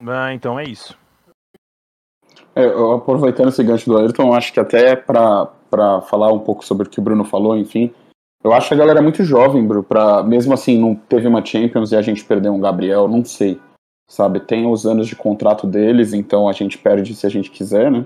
Ah, 0.00 0.34
então 0.34 0.58
é 0.58 0.64
isso. 0.64 0.98
É, 2.54 2.64
aproveitando 2.94 3.48
esse 3.48 3.62
gancho 3.62 3.90
do 3.90 3.96
Ayrton, 3.98 4.32
acho 4.32 4.52
que 4.52 4.60
até 4.60 4.94
para 4.96 6.00
falar 6.02 6.32
um 6.32 6.38
pouco 6.38 6.64
sobre 6.64 6.86
o 6.86 6.90
que 6.90 7.00
o 7.00 7.02
Bruno 7.02 7.24
falou, 7.24 7.56
enfim, 7.56 7.92
eu 8.42 8.52
acho 8.52 8.68
que 8.68 8.74
a 8.74 8.76
galera 8.76 9.00
é 9.00 9.02
muito 9.02 9.24
jovem, 9.24 9.66
Bruno, 9.66 9.82
pra, 9.82 10.22
mesmo 10.22 10.52
assim, 10.52 10.78
não 10.78 10.94
teve 10.94 11.26
uma 11.26 11.44
Champions 11.44 11.92
e 11.92 11.96
a 11.96 12.02
gente 12.02 12.24
perdeu 12.24 12.52
um 12.52 12.60
Gabriel, 12.60 13.08
não 13.08 13.24
sei, 13.24 13.60
sabe? 14.08 14.40
Tem 14.40 14.66
os 14.66 14.86
anos 14.86 15.06
de 15.06 15.16
contrato 15.16 15.66
deles, 15.66 16.12
então 16.12 16.48
a 16.48 16.52
gente 16.52 16.78
perde 16.78 17.14
se 17.14 17.26
a 17.26 17.30
gente 17.30 17.50
quiser, 17.50 17.90
né? 17.90 18.04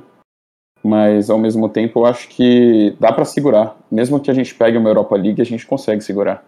mas 0.83 1.29
ao 1.31 1.39
mesmo 1.39 1.69
tempo 1.69 2.01
eu 2.01 2.07
acho 2.07 2.29
que 2.29 2.97
dá 3.01 3.13
para 3.13 3.25
segurar. 3.25 3.77
Mesmo 3.91 4.21
que 4.21 4.31
a 4.31 4.35
gente 4.35 4.55
pegue 4.55 4.79
uma 4.79 4.89
Europa 4.89 5.17
League, 5.17 5.43
a 5.43 5.45
gente 5.45 5.67
consegue 5.67 6.03
segurar. 6.03 6.45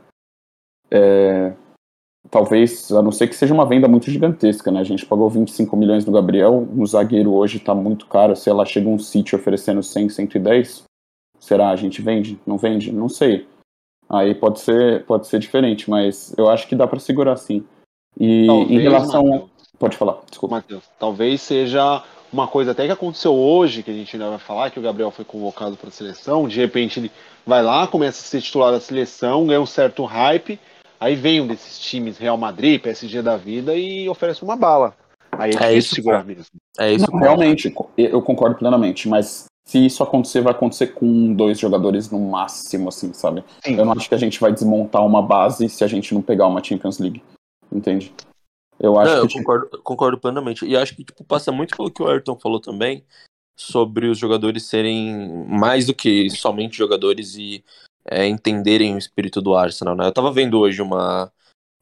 É, 0.90 1.52
talvez, 2.28 2.90
a 2.92 3.02
não 3.02 3.12
ser 3.12 3.28
que 3.28 3.36
seja 3.36 3.54
uma 3.54 3.64
venda 3.64 3.88
muito 3.88 4.10
gigantesca, 4.10 4.70
né? 4.70 4.80
A 4.80 4.84
gente 4.84 5.06
pagou 5.06 5.30
25 5.30 5.76
milhões 5.76 6.04
do 6.04 6.12
Gabriel, 6.12 6.68
o 6.76 6.86
zagueiro 6.86 7.32
hoje 7.32 7.58
está 7.58 7.74
muito 7.74 8.06
caro, 8.06 8.36
sei 8.36 8.52
lá, 8.52 8.64
chega 8.64 8.88
um 8.88 8.98
City 8.98 9.34
oferecendo 9.34 9.82
100, 9.82 10.08
110, 10.10 10.84
será? 11.38 11.70
A 11.70 11.76
gente 11.76 12.02
vende? 12.02 12.38
Não 12.46 12.58
vende? 12.58 12.92
Não 12.92 13.08
sei. 13.08 13.46
Aí 14.08 14.34
pode 14.34 14.60
ser, 14.60 15.04
pode 15.06 15.28
ser 15.28 15.38
diferente, 15.38 15.88
mas 15.88 16.34
eu 16.36 16.50
acho 16.50 16.66
que 16.66 16.74
dá 16.74 16.86
para 16.86 16.98
segurar 16.98 17.36
sim. 17.36 17.64
E 18.18 18.46
talvez, 18.46 18.70
em 18.70 18.78
relação. 18.82 19.24
Mateus, 19.24 19.50
pode 19.78 19.96
falar, 19.96 20.18
desculpa. 20.28 20.56
Matheus, 20.56 20.84
talvez 20.98 21.40
seja 21.40 22.02
uma 22.32 22.46
coisa 22.46 22.72
até 22.72 22.86
que 22.86 22.92
aconteceu 22.92 23.34
hoje, 23.34 23.82
que 23.82 23.90
a 23.90 23.94
gente 23.94 24.14
ainda 24.14 24.30
vai 24.30 24.38
falar, 24.38 24.70
que 24.70 24.78
o 24.78 24.82
Gabriel 24.82 25.10
foi 25.10 25.24
convocado 25.24 25.76
para 25.76 25.88
a 25.88 25.92
seleção, 25.92 26.46
de 26.46 26.60
repente 26.60 27.00
ele 27.00 27.10
vai 27.46 27.62
lá, 27.62 27.86
começa 27.86 28.20
a 28.20 28.24
ser 28.24 28.40
titular 28.40 28.72
da 28.72 28.80
seleção, 28.80 29.46
ganha 29.46 29.60
um 29.60 29.66
certo 29.66 30.04
hype, 30.04 30.58
aí 31.00 31.16
vem 31.16 31.40
um 31.40 31.46
desses 31.46 31.78
times, 31.78 32.18
Real 32.18 32.36
Madrid, 32.36 32.80
PSG 32.80 33.22
da 33.22 33.36
vida, 33.36 33.74
e 33.74 34.08
oferece 34.08 34.42
uma 34.42 34.54
bala. 34.54 34.94
Aí 35.32 35.52
é, 35.52 35.64
é 35.64 35.74
isso, 35.74 35.94
segurar 35.94 36.24
mesmo. 36.24 36.44
É 36.78 36.92
isso. 36.92 37.10
Não, 37.10 37.18
realmente, 37.18 37.74
eu 37.96 38.20
concordo 38.20 38.56
plenamente, 38.56 39.08
mas 39.08 39.46
se 39.64 39.84
isso 39.86 40.02
acontecer, 40.02 40.40
vai 40.40 40.52
acontecer 40.52 40.88
com 40.88 41.32
dois 41.32 41.58
jogadores 41.58 42.10
no 42.10 42.18
máximo, 42.18 42.88
assim, 42.88 43.12
sabe? 43.12 43.44
Sim. 43.64 43.76
Eu 43.76 43.84
não 43.84 43.92
acho 43.92 44.08
que 44.08 44.14
a 44.14 44.18
gente 44.18 44.40
vai 44.40 44.52
desmontar 44.52 45.04
uma 45.04 45.22
base 45.22 45.68
se 45.68 45.82
a 45.84 45.86
gente 45.86 46.12
não 46.12 46.20
pegar 46.20 46.46
uma 46.46 46.62
Champions 46.62 46.98
League. 46.98 47.22
Entende? 47.72 48.12
Eu 48.78 48.98
acho 48.98 49.14
Não, 49.14 49.26
que. 49.26 49.38
Eu 49.38 49.40
concordo, 49.40 49.82
concordo 49.82 50.18
plenamente. 50.18 50.66
E 50.66 50.76
acho 50.76 50.96
que 50.96 51.04
tipo, 51.04 51.22
passa 51.22 51.52
muito 51.52 51.76
pelo 51.76 51.90
que 51.90 52.02
o 52.02 52.08
Ayrton 52.08 52.36
falou 52.36 52.60
também, 52.60 53.04
sobre 53.56 54.08
os 54.08 54.18
jogadores 54.18 54.64
serem 54.64 55.46
mais 55.46 55.86
do 55.86 55.94
que 55.94 56.28
somente 56.30 56.76
jogadores 56.76 57.36
e 57.36 57.62
é, 58.04 58.26
entenderem 58.26 58.94
o 58.94 58.98
espírito 58.98 59.40
do 59.40 59.54
Arsenal. 59.54 59.94
Né? 59.94 60.06
Eu 60.06 60.12
tava 60.12 60.32
vendo 60.32 60.58
hoje 60.58 60.80
uma, 60.80 61.32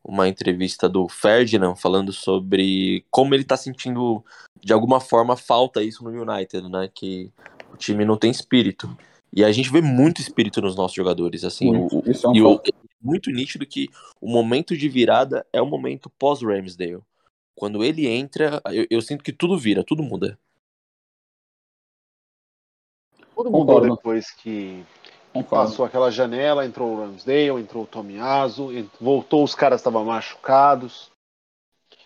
uma 0.05 0.29
entrevista 0.29 0.89
do 0.89 1.09
Ferdinand 1.09 1.75
falando 1.75 2.13
sobre 2.13 3.05
como 3.11 3.35
ele 3.35 3.45
tá 3.45 3.57
sentindo, 3.57 4.25
de 4.63 4.73
alguma 4.73 5.01
forma, 5.01 5.37
falta 5.37 5.83
isso 5.83 6.03
no 6.03 6.11
United, 6.11 6.69
né? 6.69 6.89
Que 6.93 7.31
o 7.73 7.77
time 7.77 8.05
não 8.05 8.17
tem 8.17 8.31
espírito. 8.31 8.97
E 9.33 9.45
a 9.45 9.53
gente 9.53 9.71
vê 9.71 9.81
muito 9.81 10.21
espírito 10.21 10.63
nos 10.63 10.75
nossos 10.75 10.97
jogadores, 10.97 11.45
assim. 11.45 11.71
Muito, 11.71 11.99
o, 11.99 12.03
é 12.11 12.29
um 12.29 12.35
e 12.35 12.43
o, 12.43 12.61
muito 13.01 13.31
nítido 13.31 13.67
que 13.67 13.89
o 14.21 14.29
momento 14.29 14.77
de 14.77 14.89
virada 14.89 15.47
é 15.53 15.61
o 15.61 15.67
momento 15.67 16.11
pós-Ramsdale. 16.19 17.03
Quando 17.55 17.83
ele 17.83 18.07
entra, 18.07 18.63
eu, 18.67 18.87
eu, 18.89 19.03
sinto 19.03 19.23
que 19.23 19.33
tudo 19.33 19.59
vira, 19.59 19.85
tudo 19.85 20.03
muda. 20.03 20.39
Tudo 23.35 23.51
mudou 23.51 23.81
depois 23.81 24.31
que 24.31 24.85
passou 25.43 25.85
aquela 25.85 26.11
janela, 26.11 26.65
entrou 26.65 26.93
o 26.93 27.01
Ramsdale, 27.01 27.61
entrou 27.61 27.85
o 27.85 27.87
Tomiaso, 27.87 28.71
voltou, 29.01 29.45
os 29.45 29.55
caras 29.55 29.81
estavam 29.81 30.05
machucados. 30.05 31.11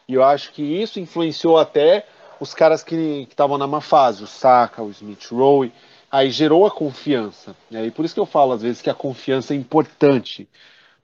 E 0.08 0.14
eu 0.14 0.24
acho 0.24 0.52
que 0.52 0.62
isso 0.62 1.00
influenciou 1.00 1.58
até 1.58 2.06
os 2.40 2.52
caras 2.52 2.82
que 2.82 3.26
estavam 3.30 3.56
na 3.56 3.66
má 3.66 3.80
fase, 3.80 4.24
o 4.24 4.26
Saka, 4.26 4.82
o 4.82 4.90
Smith 4.90 5.28
Rowe, 5.30 5.72
aí 6.10 6.30
gerou 6.30 6.66
a 6.66 6.70
confiança. 6.70 7.56
Né? 7.70 7.86
E 7.86 7.90
por 7.90 8.04
isso 8.04 8.14
que 8.14 8.20
eu 8.20 8.26
falo 8.26 8.52
às 8.52 8.62
vezes 8.62 8.82
que 8.82 8.90
a 8.90 8.94
confiança 8.94 9.54
é 9.54 9.56
importante. 9.56 10.48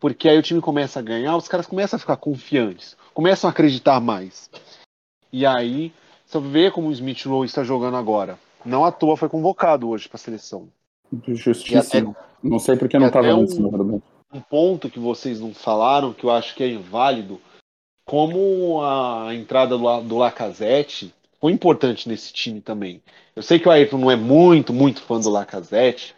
Porque 0.00 0.28
aí 0.28 0.38
o 0.38 0.42
time 0.42 0.61
começa 0.61 0.99
a 0.99 1.02
ganhar, 1.02 1.37
os 1.37 1.49
caras 1.49 1.66
começam 1.66 1.97
a 1.97 2.00
ficar 2.00 2.16
confiantes, 2.16 2.97
começam 3.14 3.49
a 3.49 3.52
acreditar 3.52 4.00
mais. 4.00 4.50
E 5.32 5.44
aí, 5.44 5.92
você 6.25 6.38
vê 6.40 6.70
como 6.70 6.88
o 6.88 6.92
Smith 6.92 7.25
Lowe 7.26 7.47
está 7.47 7.64
jogando 7.64 7.97
agora. 7.97 8.38
Não 8.64 8.85
à 8.85 8.92
toa 8.92 9.16
foi 9.16 9.28
convocado 9.28 9.88
hoje 9.88 10.08
para 10.08 10.16
a 10.16 10.20
seleção. 10.20 10.68
Justíssimo. 11.26 12.14
não 12.42 12.58
sei 12.58 12.76
porque 12.76 12.98
não 12.98 13.06
estava 13.06 13.28
antes, 13.28 13.58
um, 13.58 14.00
um 14.32 14.40
ponto 14.40 14.90
que 14.90 14.98
vocês 14.98 15.40
não 15.40 15.54
falaram, 15.54 16.12
que 16.12 16.24
eu 16.24 16.30
acho 16.30 16.54
que 16.54 16.62
é 16.62 16.68
inválido, 16.68 17.40
como 18.04 18.82
a 18.82 19.34
entrada 19.34 19.76
do, 19.76 20.00
do 20.02 20.16
Lacazette 20.16 21.14
foi 21.40 21.52
importante 21.52 22.08
nesse 22.08 22.32
time 22.32 22.60
também. 22.60 23.00
Eu 23.34 23.42
sei 23.42 23.58
que 23.58 23.68
o 23.68 23.70
Ayrton 23.70 23.98
não 23.98 24.10
é 24.10 24.16
muito, 24.16 24.72
muito 24.72 25.00
fã 25.02 25.20
do 25.20 25.30
Lacazette, 25.30 26.14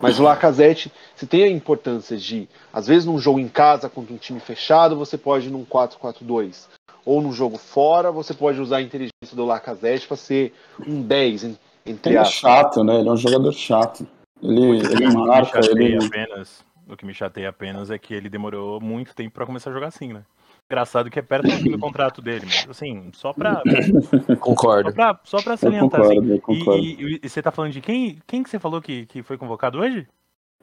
mas 0.00 0.18
o 0.18 0.24
Lacazette, 0.24 0.92
você 1.14 1.26
tem 1.26 1.44
a 1.44 1.48
importância 1.48 2.16
de, 2.16 2.48
às 2.72 2.86
vezes 2.86 3.06
num 3.06 3.18
jogo 3.18 3.38
em 3.38 3.48
casa 3.48 3.88
contra 3.88 4.12
um 4.12 4.18
time 4.18 4.40
fechado, 4.40 4.96
você 4.96 5.16
pode 5.16 5.48
ir 5.48 5.50
num 5.50 5.64
4-4-2. 5.64 6.66
Ou 7.06 7.22
num 7.22 7.32
jogo 7.32 7.58
fora, 7.58 8.10
você 8.10 8.34
pode 8.34 8.60
usar 8.60 8.78
a 8.78 8.82
inteligência 8.82 9.34
do 9.34 9.44
Lacazette 9.44 10.06
para 10.06 10.16
ser 10.16 10.52
um 10.86 11.00
10, 11.02 11.56
entre 11.86 12.14
Ele 12.14 12.18
é 12.18 12.24
chato, 12.24 12.82
né? 12.82 13.00
Ele 13.00 13.08
é 13.08 13.12
um 13.12 13.16
jogador 13.16 13.52
chato. 13.52 14.06
Ele, 14.42 14.78
ele 14.78 15.12
marca, 15.12 15.60
ele... 15.60 16.04
Apenas, 16.04 16.64
o 16.88 16.96
que 16.96 17.06
me 17.06 17.14
chateia 17.14 17.48
apenas 17.48 17.90
é 17.90 17.98
que 17.98 18.12
ele 18.12 18.28
demorou 18.28 18.80
muito 18.80 19.14
tempo 19.14 19.34
para 19.34 19.46
começar 19.46 19.70
a 19.70 19.72
jogar 19.72 19.88
assim, 19.88 20.12
né? 20.12 20.24
Engraçado 20.66 21.10
que 21.10 21.18
é 21.18 21.22
perto 21.22 21.44
do 21.44 21.56
fim 21.58 21.70
do 21.70 21.78
contrato 21.78 22.22
dele, 22.22 22.46
mas 22.46 22.66
assim, 22.70 23.10
só 23.12 23.34
pra. 23.34 23.62
Concordo. 24.40 24.90
Só 24.90 24.94
pra, 24.94 25.20
só 25.24 25.42
pra 25.42 25.56
salientar. 25.58 26.00
Eu 26.00 26.06
concordo, 26.06 26.20
assim. 26.20 26.32
eu 26.32 26.40
concordo. 26.40 26.82
E, 26.82 27.16
e, 27.16 27.20
e, 27.22 27.28
você 27.28 27.42
tá 27.42 27.50
falando 27.50 27.72
de 27.72 27.82
quem? 27.82 28.18
Quem 28.26 28.42
que 28.42 28.48
você 28.48 28.58
falou 28.58 28.80
que, 28.80 29.04
que 29.06 29.22
foi 29.22 29.36
convocado 29.36 29.78
hoje? 29.78 30.08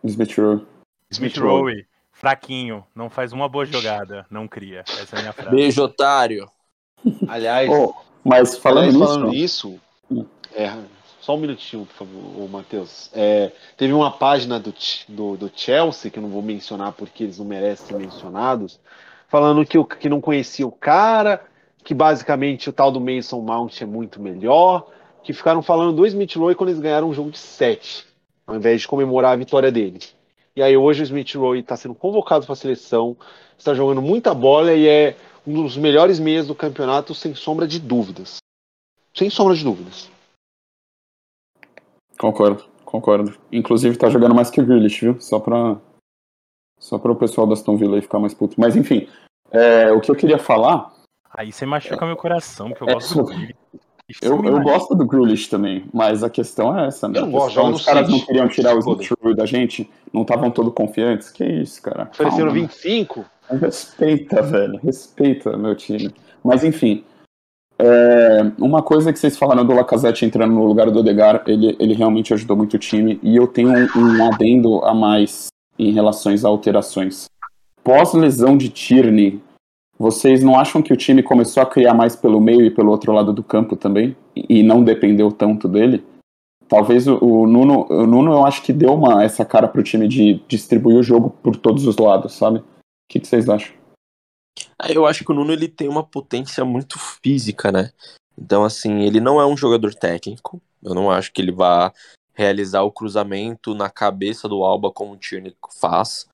Smith 0.04 0.36
Rowe. 0.36 0.66
Smith 1.12 1.38
Rowe. 1.38 1.86
Fraquinho, 2.12 2.86
não 2.96 3.10
faz 3.10 3.32
uma 3.32 3.48
boa 3.48 3.66
jogada, 3.66 4.26
não 4.30 4.48
cria. 4.48 4.82
Essa 4.82 5.16
é 5.16 5.20
a 5.20 5.22
minha 5.22 5.34
frase. 5.34 5.56
Beijo, 5.56 5.84
otário. 5.84 6.50
Aliás, 7.28 7.70
oh, 7.70 7.96
mas 8.24 8.58
falando, 8.58 8.86
nisso, 8.88 9.00
falando 9.00 9.34
isso, 9.34 9.80
é, 10.54 10.72
só 11.22 11.36
um 11.36 11.40
minutinho, 11.40 11.86
por 11.86 11.94
favor, 11.94 12.50
Matheus. 12.50 13.10
É, 13.14 13.52
teve 13.78 13.94
uma 13.94 14.12
página 14.12 14.60
do, 14.60 14.74
do, 15.08 15.38
do 15.38 15.52
Chelsea, 15.56 16.10
que 16.10 16.18
eu 16.18 16.24
não 16.24 16.30
vou 16.30 16.42
mencionar 16.42 16.92
porque 16.94 17.24
eles 17.24 17.38
não 17.38 17.46
merecem 17.46 17.86
ser 17.86 17.96
mencionados, 17.96 18.80
falando 19.28 19.64
que, 19.64 19.78
o, 19.78 19.86
que 19.86 20.10
não 20.10 20.20
conhecia 20.20 20.66
o 20.66 20.72
cara, 20.72 21.46
que 21.84 21.94
basicamente 21.94 22.70
o 22.70 22.74
tal 22.74 22.92
do 22.92 23.00
Mason 23.00 23.40
Mount 23.40 23.82
é 23.82 23.86
muito 23.86 24.20
melhor, 24.20 24.88
que 25.24 25.32
ficaram 25.32 25.62
falando 25.62 25.96
do 25.96 26.06
Smith 26.08 26.36
Rowe 26.36 26.56
quando 26.56 26.72
eles 26.72 26.82
ganharam 26.82 27.10
um 27.10 27.14
jogo 27.14 27.30
de 27.30 27.38
7, 27.38 28.04
ao 28.48 28.56
invés 28.56 28.82
de 28.82 28.88
comemorar 28.88 29.34
a 29.34 29.38
vitória 29.38 29.72
dele. 29.72 30.00
E 30.56 30.64
aí 30.64 30.76
hoje 30.76 31.04
o 31.04 31.06
Smith 31.06 31.36
Rowe 31.36 31.60
está 31.60 31.78
sendo 31.78 31.94
convocado 31.94 32.46
para 32.46 32.54
a 32.54 32.58
seleção, 32.58 33.16
está 33.58 33.76
jogando 33.76 34.02
muita 34.02 34.34
bola 34.34 34.74
e 34.74 34.88
é 34.88 35.16
um 35.46 35.62
dos 35.62 35.78
melhores 35.78 36.20
meias 36.20 36.48
do 36.48 36.56
campeonato, 36.56 37.14
sem 37.14 37.36
sombra 37.36 37.68
de 37.68 37.80
dúvidas. 37.80 38.38
Sem 39.14 39.30
sombra 39.30 39.56
de 39.56 39.64
dúvidas. 39.64 40.10
Concordo, 42.22 42.64
concordo. 42.86 43.34
Inclusive 43.52 43.96
está 43.96 44.08
jogando 44.10 44.36
mais 44.36 44.52
que 44.52 44.62
o 44.62 44.66
Grealish, 44.66 45.02
viu? 45.02 45.20
Só 45.20 45.40
para 45.40 45.76
só 46.80 46.98
para 47.00 47.12
o 47.12 47.16
pessoal 47.16 47.48
da 47.48 47.54
Aston 47.54 47.76
Villa 47.78 47.96
aí 47.96 48.02
ficar 48.02 48.20
mais 48.20 48.34
puto. 48.34 48.56
Mas 48.60 48.76
enfim, 48.76 49.08
é, 49.52 49.92
o 49.92 50.00
que 50.00 50.10
eu 50.12 50.16
queria 50.16 50.38
falar 50.38 50.92
Aí 51.34 51.52
você 51.52 51.66
machuca 51.66 52.06
meu 52.06 52.16
coração, 52.18 52.70
porque 52.70 52.84
eu 52.84 52.90
É, 52.90 52.94
gosto 52.94 53.16
do 53.16 53.24
Grealish. 53.26 53.56
Eu, 54.22 54.44
eu 54.44 54.62
gosto 54.62 54.94
do 54.94 55.06
Grealish 55.06 55.48
também, 55.50 55.86
mas 55.94 56.24
a 56.24 56.30
questão 56.30 56.78
é 56.78 56.88
essa, 56.88 57.08
né? 57.08 57.18
Eu 57.20 57.24
não 57.24 57.32
gosto, 57.32 57.60
Os- 57.60 57.70
no 57.70 57.76
Os 57.76 57.86
caras 57.86 58.10
não 58.10 58.20
queriam 58.20 58.48
tirar 58.50 58.78
o 58.78 58.82
Foda. 58.84 59.02
Smith 59.02 59.18
Rowe 59.24 59.36
da 59.36 59.46
gente, 59.46 59.90
não 60.14 60.22
estavam 60.24 60.52
todos 60.52 60.74
confiantes. 60.74 61.30
Que 61.32 61.44
isso, 61.46 61.82
cara. 61.82 62.10
Ofereceram 62.12 62.48
né? 62.54 62.60
25? 62.62 63.26
Respeita, 63.50 64.42
velho. 64.42 64.80
Respeita 64.84 65.58
meu 65.58 65.76
time. 65.76 66.14
Mas 66.44 66.64
enfim. 66.64 67.04
É, 67.84 68.52
uma 68.60 68.84
coisa 68.84 69.12
que 69.12 69.18
vocês 69.18 69.36
falaram 69.36 69.66
do 69.66 69.74
Lacazette 69.74 70.24
entrando 70.24 70.54
no 70.54 70.66
lugar 70.66 70.92
do 70.92 71.00
Odegar, 71.00 71.42
ele, 71.48 71.76
ele 71.80 71.96
realmente 71.96 72.32
ajudou 72.32 72.56
muito 72.56 72.76
o 72.76 72.80
time. 72.80 73.20
E 73.24 73.36
eu 73.36 73.48
tenho 73.48 73.70
um, 73.70 73.88
um 73.96 74.32
adendo 74.32 74.86
a 74.86 74.94
mais 74.94 75.48
em 75.80 75.92
relação 75.92 76.32
a 76.32 76.48
alterações. 76.48 77.26
Pós-lesão 77.84 78.56
de 78.56 78.70
Tierney, 78.70 79.42
vocês 79.98 80.44
não 80.44 80.60
acham 80.60 80.82
que 80.82 80.94
o 80.94 80.98
time 80.98 81.24
começou 81.24 81.64
a 81.64 81.66
criar 81.66 81.96
mais 81.96 82.16
pelo 82.16 82.40
meio 82.40 82.62
e 82.62 82.70
pelo 82.70 82.92
outro 82.92 83.12
lado 83.12 83.34
do 83.34 83.42
campo 83.42 83.76
também? 83.76 84.16
E 84.36 84.62
não 84.62 84.84
dependeu 84.84 85.32
tanto 85.32 85.68
dele? 85.68 86.04
Talvez 86.68 87.08
o, 87.08 87.18
o 87.18 87.48
Nuno, 87.48 87.88
o 87.90 88.06
Nuno, 88.06 88.32
eu 88.32 88.46
acho 88.46 88.62
que 88.62 88.72
deu 88.72 88.94
uma, 88.94 89.24
essa 89.24 89.44
cara 89.44 89.68
pro 89.68 89.82
time 89.82 90.08
de 90.08 90.40
distribuir 90.48 90.98
o 90.98 91.04
jogo 91.04 91.36
por 91.42 91.56
todos 91.56 91.88
os 91.88 91.98
lados, 91.98 92.34
sabe? 92.34 92.60
O 92.60 92.64
que, 93.10 93.20
que 93.20 93.28
vocês 93.28 93.50
acham? 93.50 93.81
Eu 94.90 95.06
acho 95.06 95.24
que 95.24 95.32
o 95.32 95.36
Nuno 95.36 95.54
ele 95.54 95.68
tem 95.68 95.88
uma 95.88 96.04
potência 96.04 96.66
muito 96.66 96.98
física, 97.24 97.72
né? 97.72 97.92
Então, 98.38 98.64
assim, 98.64 99.02
ele 99.02 99.20
não 99.20 99.40
é 99.40 99.46
um 99.46 99.56
jogador 99.56 99.94
técnico. 99.94 100.62
Eu 100.84 100.96
não 100.96 101.12
acho 101.12 101.32
que 101.32 101.42
ele 101.42 101.52
vá 101.52 101.94
realizar 102.34 102.82
o 102.82 102.92
cruzamento 102.92 103.76
na 103.76 103.90
cabeça 103.90 104.48
do 104.48 104.64
Alba 104.64 104.92
como 104.92 105.14
o 105.14 105.18
Tierney 105.18 105.56
faz. 105.80 106.28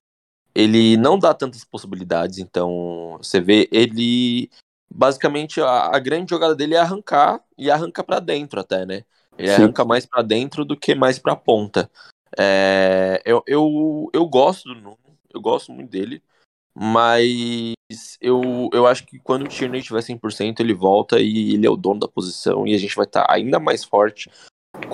Ele 0.54 0.96
não 0.96 1.18
dá 1.18 1.34
tantas 1.34 1.64
possibilidades, 1.64 2.38
então 2.38 3.16
você 3.18 3.40
vê 3.40 3.68
ele 3.70 4.50
basicamente 4.90 5.60
a, 5.60 5.94
a 5.94 5.98
grande 5.98 6.30
jogada 6.30 6.54
dele 6.54 6.74
é 6.74 6.78
arrancar 6.78 7.42
e 7.56 7.70
arranca 7.70 8.02
pra 8.02 8.18
dentro 8.18 8.58
até, 8.58 8.86
né? 8.86 9.04
Ele 9.36 9.48
Sim. 9.48 9.54
arranca 9.54 9.84
mais 9.84 10.06
pra 10.06 10.22
dentro 10.22 10.64
do 10.64 10.76
que 10.76 10.94
mais 10.94 11.18
pra 11.18 11.36
ponta. 11.36 11.90
É, 12.36 13.22
eu, 13.24 13.42
eu, 13.46 14.10
eu 14.12 14.26
gosto 14.26 14.68
do 14.68 14.74
Nuno, 14.74 14.98
eu 15.32 15.40
gosto 15.40 15.70
muito 15.72 15.90
dele, 15.90 16.22
mas 16.80 17.74
eu, 18.20 18.70
eu 18.72 18.86
acho 18.86 19.04
que 19.04 19.18
quando 19.18 19.42
o 19.42 19.48
Tierney 19.48 19.82
tiver 19.82 20.00
100%, 20.00 20.60
ele 20.60 20.72
volta 20.72 21.18
e 21.18 21.54
ele 21.54 21.66
é 21.66 21.70
o 21.70 21.76
dono 21.76 21.98
da 21.98 22.06
posição 22.06 22.64
e 22.66 22.74
a 22.74 22.78
gente 22.78 22.94
vai 22.94 23.04
estar 23.04 23.26
ainda 23.28 23.58
mais 23.58 23.82
forte 23.82 24.30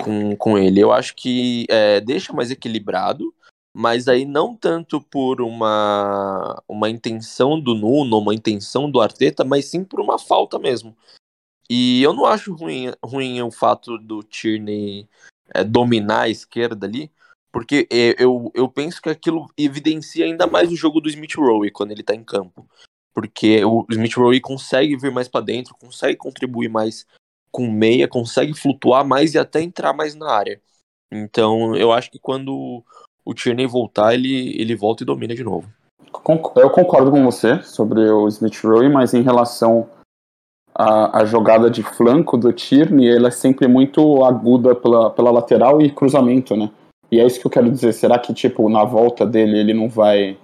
com, 0.03 0.35
com 0.35 0.57
ele. 0.57 0.79
Eu 0.79 0.91
acho 0.91 1.15
que 1.15 1.67
é, 1.69 2.01
deixa 2.01 2.33
mais 2.33 2.49
equilibrado, 2.49 3.31
mas 3.71 4.07
aí 4.07 4.25
não 4.25 4.55
tanto 4.55 4.99
por 4.99 5.41
uma, 5.41 6.59
uma 6.67 6.89
intenção 6.89 7.59
do 7.59 7.75
Nuno, 7.75 8.17
uma 8.17 8.33
intenção 8.33 8.89
do 8.89 8.99
Arteta, 8.99 9.43
mas 9.43 9.65
sim 9.65 9.83
por 9.83 9.99
uma 9.99 10.17
falta 10.17 10.57
mesmo. 10.57 10.97
E 11.69 12.01
eu 12.01 12.13
não 12.13 12.25
acho 12.25 12.55
ruim, 12.55 12.91
ruim 13.03 13.41
o 13.43 13.51
fato 13.51 13.97
do 13.99 14.23
Tierney 14.23 15.07
é, 15.53 15.63
dominar 15.63 16.21
a 16.21 16.29
esquerda 16.29 16.87
ali, 16.87 17.11
porque 17.55 17.87
é, 17.89 18.21
eu, 18.21 18.51
eu 18.53 18.67
penso 18.67 19.01
que 19.01 19.07
aquilo 19.07 19.47
evidencia 19.57 20.25
ainda 20.25 20.45
mais 20.45 20.69
o 20.69 20.75
jogo 20.75 20.99
do 20.99 21.07
Smith 21.07 21.35
Rowe 21.37 21.71
quando 21.71 21.91
ele 21.91 22.03
tá 22.03 22.13
em 22.13 22.21
campo. 22.21 22.67
Porque 23.13 23.63
o 23.63 23.85
Smith 23.89 24.13
Rowe 24.15 24.41
consegue 24.41 24.97
vir 24.97 25.09
mais 25.09 25.29
pra 25.29 25.39
dentro, 25.39 25.73
consegue 25.79 26.17
contribuir 26.17 26.67
mais 26.67 27.07
com 27.49 27.71
meia, 27.71 28.09
consegue 28.09 28.53
flutuar 28.53 29.05
mais 29.05 29.33
e 29.33 29.39
até 29.39 29.61
entrar 29.61 29.93
mais 29.93 30.15
na 30.15 30.29
área. 30.29 30.61
Então 31.09 31.73
eu 31.77 31.93
acho 31.93 32.11
que 32.11 32.19
quando 32.19 32.83
o 33.23 33.33
Tierney 33.33 33.67
voltar, 33.67 34.13
ele, 34.13 34.53
ele 34.59 34.75
volta 34.75 35.03
e 35.03 35.05
domina 35.05 35.33
de 35.33 35.45
novo. 35.45 35.65
Eu 36.57 36.69
concordo 36.69 37.09
com 37.09 37.23
você 37.23 37.61
sobre 37.61 38.01
o 38.01 38.27
Smith 38.27 38.59
Rowe, 38.65 38.89
mas 38.89 39.13
em 39.13 39.21
relação 39.21 39.89
à, 40.73 41.21
à 41.21 41.25
jogada 41.25 41.69
de 41.69 41.83
flanco 41.83 42.37
do 42.37 42.51
Tierney, 42.51 43.15
ela 43.15 43.29
é 43.29 43.31
sempre 43.31 43.65
muito 43.65 44.25
aguda 44.25 44.75
pela, 44.75 45.09
pela 45.09 45.31
lateral 45.31 45.81
e 45.81 45.89
cruzamento, 45.89 46.53
né? 46.57 46.69
E 47.11 47.19
é 47.19 47.25
isso 47.25 47.39
que 47.39 47.45
eu 47.47 47.51
quero 47.51 47.71
dizer. 47.71 47.93
Será 47.93 48.17
que, 48.19 48.33
tipo, 48.33 48.69
na 48.69 48.83
volta 48.83 49.25
dele 49.25 49.59
ele 49.59 49.73
não 49.73 49.87
vai 49.89 50.37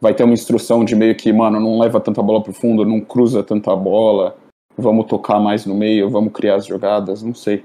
vai 0.00 0.14
ter 0.14 0.24
uma 0.24 0.34
instrução 0.34 0.84
de 0.84 0.94
meio 0.94 1.16
que, 1.16 1.32
mano, 1.32 1.58
não 1.58 1.78
leva 1.78 1.98
tanta 2.00 2.22
bola 2.22 2.42
pro 2.42 2.52
fundo, 2.52 2.84
não 2.84 3.00
cruza 3.00 3.42
tanta 3.42 3.74
bola, 3.74 4.36
vamos 4.76 5.06
tocar 5.06 5.40
mais 5.40 5.64
no 5.64 5.74
meio, 5.74 6.10
vamos 6.10 6.34
criar 6.34 6.56
as 6.56 6.66
jogadas, 6.66 7.22
não 7.22 7.34
sei. 7.34 7.64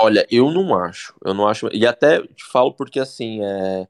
Olha, 0.00 0.26
eu 0.30 0.50
não 0.50 0.74
acho. 0.76 1.14
Eu 1.24 1.34
não 1.34 1.46
acho. 1.46 1.68
E 1.72 1.86
até 1.86 2.20
te 2.20 2.44
falo 2.50 2.72
porque 2.72 2.98
assim, 3.00 3.40
é, 3.42 3.86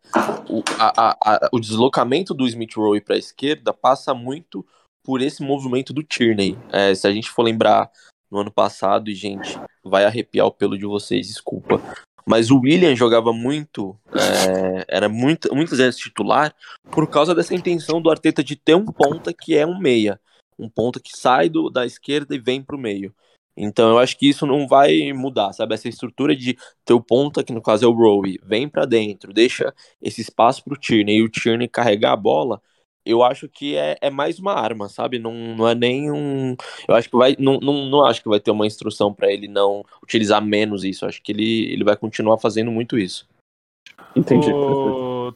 o, 0.49 0.63
a- 0.79 1.17
a- 1.23 1.49
o 1.53 1.59
deslocamento 1.59 2.33
do 2.35 2.47
Smith 2.47 2.75
Rowe 2.77 3.01
para 3.01 3.15
a 3.15 3.19
esquerda 3.19 3.73
passa 3.73 4.13
muito 4.15 4.65
por 5.05 5.23
esse 5.23 5.43
movimento 5.43 5.93
do 5.93 6.03
Tierney. 6.03 6.59
É, 6.71 6.95
se 6.95 7.07
a 7.07 7.13
gente 7.13 7.31
for 7.31 7.43
lembrar 7.43 7.91
no 8.31 8.39
ano 8.39 8.51
passado, 8.51 9.09
e 9.11 9.15
gente, 9.15 9.59
vai 9.83 10.05
arrepiar 10.05 10.47
o 10.47 10.53
pelo 10.53 10.77
de 10.79 10.85
vocês, 10.85 11.27
desculpa. 11.27 11.81
Mas 12.29 12.51
o 12.51 12.59
William 12.59 12.95
jogava 12.95 13.33
muito, 13.33 13.99
é, 14.13 14.85
era 14.87 15.09
muito, 15.09 15.49
muitas 15.55 15.79
vezes 15.79 15.99
titular, 15.99 16.55
por 16.91 17.09
causa 17.09 17.35
dessa 17.35 17.55
intenção 17.55 18.03
do 18.03 18.11
Arteta 18.11 18.45
de 18.45 18.55
ter 18.55 18.75
um 18.75 18.85
ponta 18.85 19.33
que 19.33 19.57
é 19.57 19.67
um 19.67 19.79
meia. 19.79 20.21
Um 20.59 20.69
ponta 20.69 21.01
que 21.01 21.17
sai 21.17 21.49
do, 21.49 21.71
da 21.71 21.87
esquerda 21.87 22.35
e 22.35 22.39
vem 22.39 22.63
pro 22.63 22.77
meio. 22.77 23.15
Então 23.57 23.89
eu 23.89 23.99
acho 23.99 24.19
que 24.19 24.29
isso 24.29 24.45
não 24.45 24.69
vai 24.69 25.11
mudar, 25.15 25.55
sabe? 25.55 25.73
Essa 25.73 25.89
estrutura 25.89 26.37
de 26.37 26.59
ter 26.85 26.93
o 26.93 27.01
ponta, 27.01 27.43
que 27.43 27.53
no 27.53 27.63
caso 27.63 27.87
é 27.87 27.89
o 27.89 27.93
Rowe, 27.93 28.39
vem 28.45 28.69
pra 28.69 28.85
dentro, 28.85 29.33
deixa 29.33 29.75
esse 30.03 30.21
espaço 30.21 30.63
pro 30.63 30.79
Tierney 30.79 31.17
e 31.17 31.23
o 31.23 31.31
Tierney 31.31 31.67
carregar 31.67 32.13
a 32.13 32.17
bola, 32.17 32.61
eu 33.09 33.23
acho 33.23 33.49
que 33.49 33.77
é, 33.77 33.97
é 34.01 34.11
mais 34.11 34.39
uma 34.39 34.53
arma, 34.53 34.89
sabe? 34.89 35.19
Não, 35.19 35.33
não 35.33 35.69
é 35.69 35.75
nem 35.75 36.11
um. 36.11 36.57
Eu 36.87 36.95
acho 36.95 37.09
que 37.09 37.17
vai. 37.17 37.35
Não, 37.39 37.59
não, 37.61 37.87
não 37.87 38.05
acho 38.05 38.23
que 38.23 38.29
vai 38.29 38.39
ter 38.39 38.51
uma 38.51 38.67
instrução 38.67 39.13
pra 39.13 39.33
ele 39.33 39.49
não 39.49 39.85
utilizar 40.03 40.43
menos 40.45 40.85
isso. 40.85 41.05
Eu 41.05 41.09
acho 41.09 41.23
que 41.23 41.33
ele, 41.33 41.73
ele 41.73 41.85
vai 41.85 41.97
continuar 41.97 42.39
fazendo 42.39 42.71
muito 42.71 42.99
isso. 42.99 43.27
Entendi. 44.15 44.53
Ô, 44.53 45.33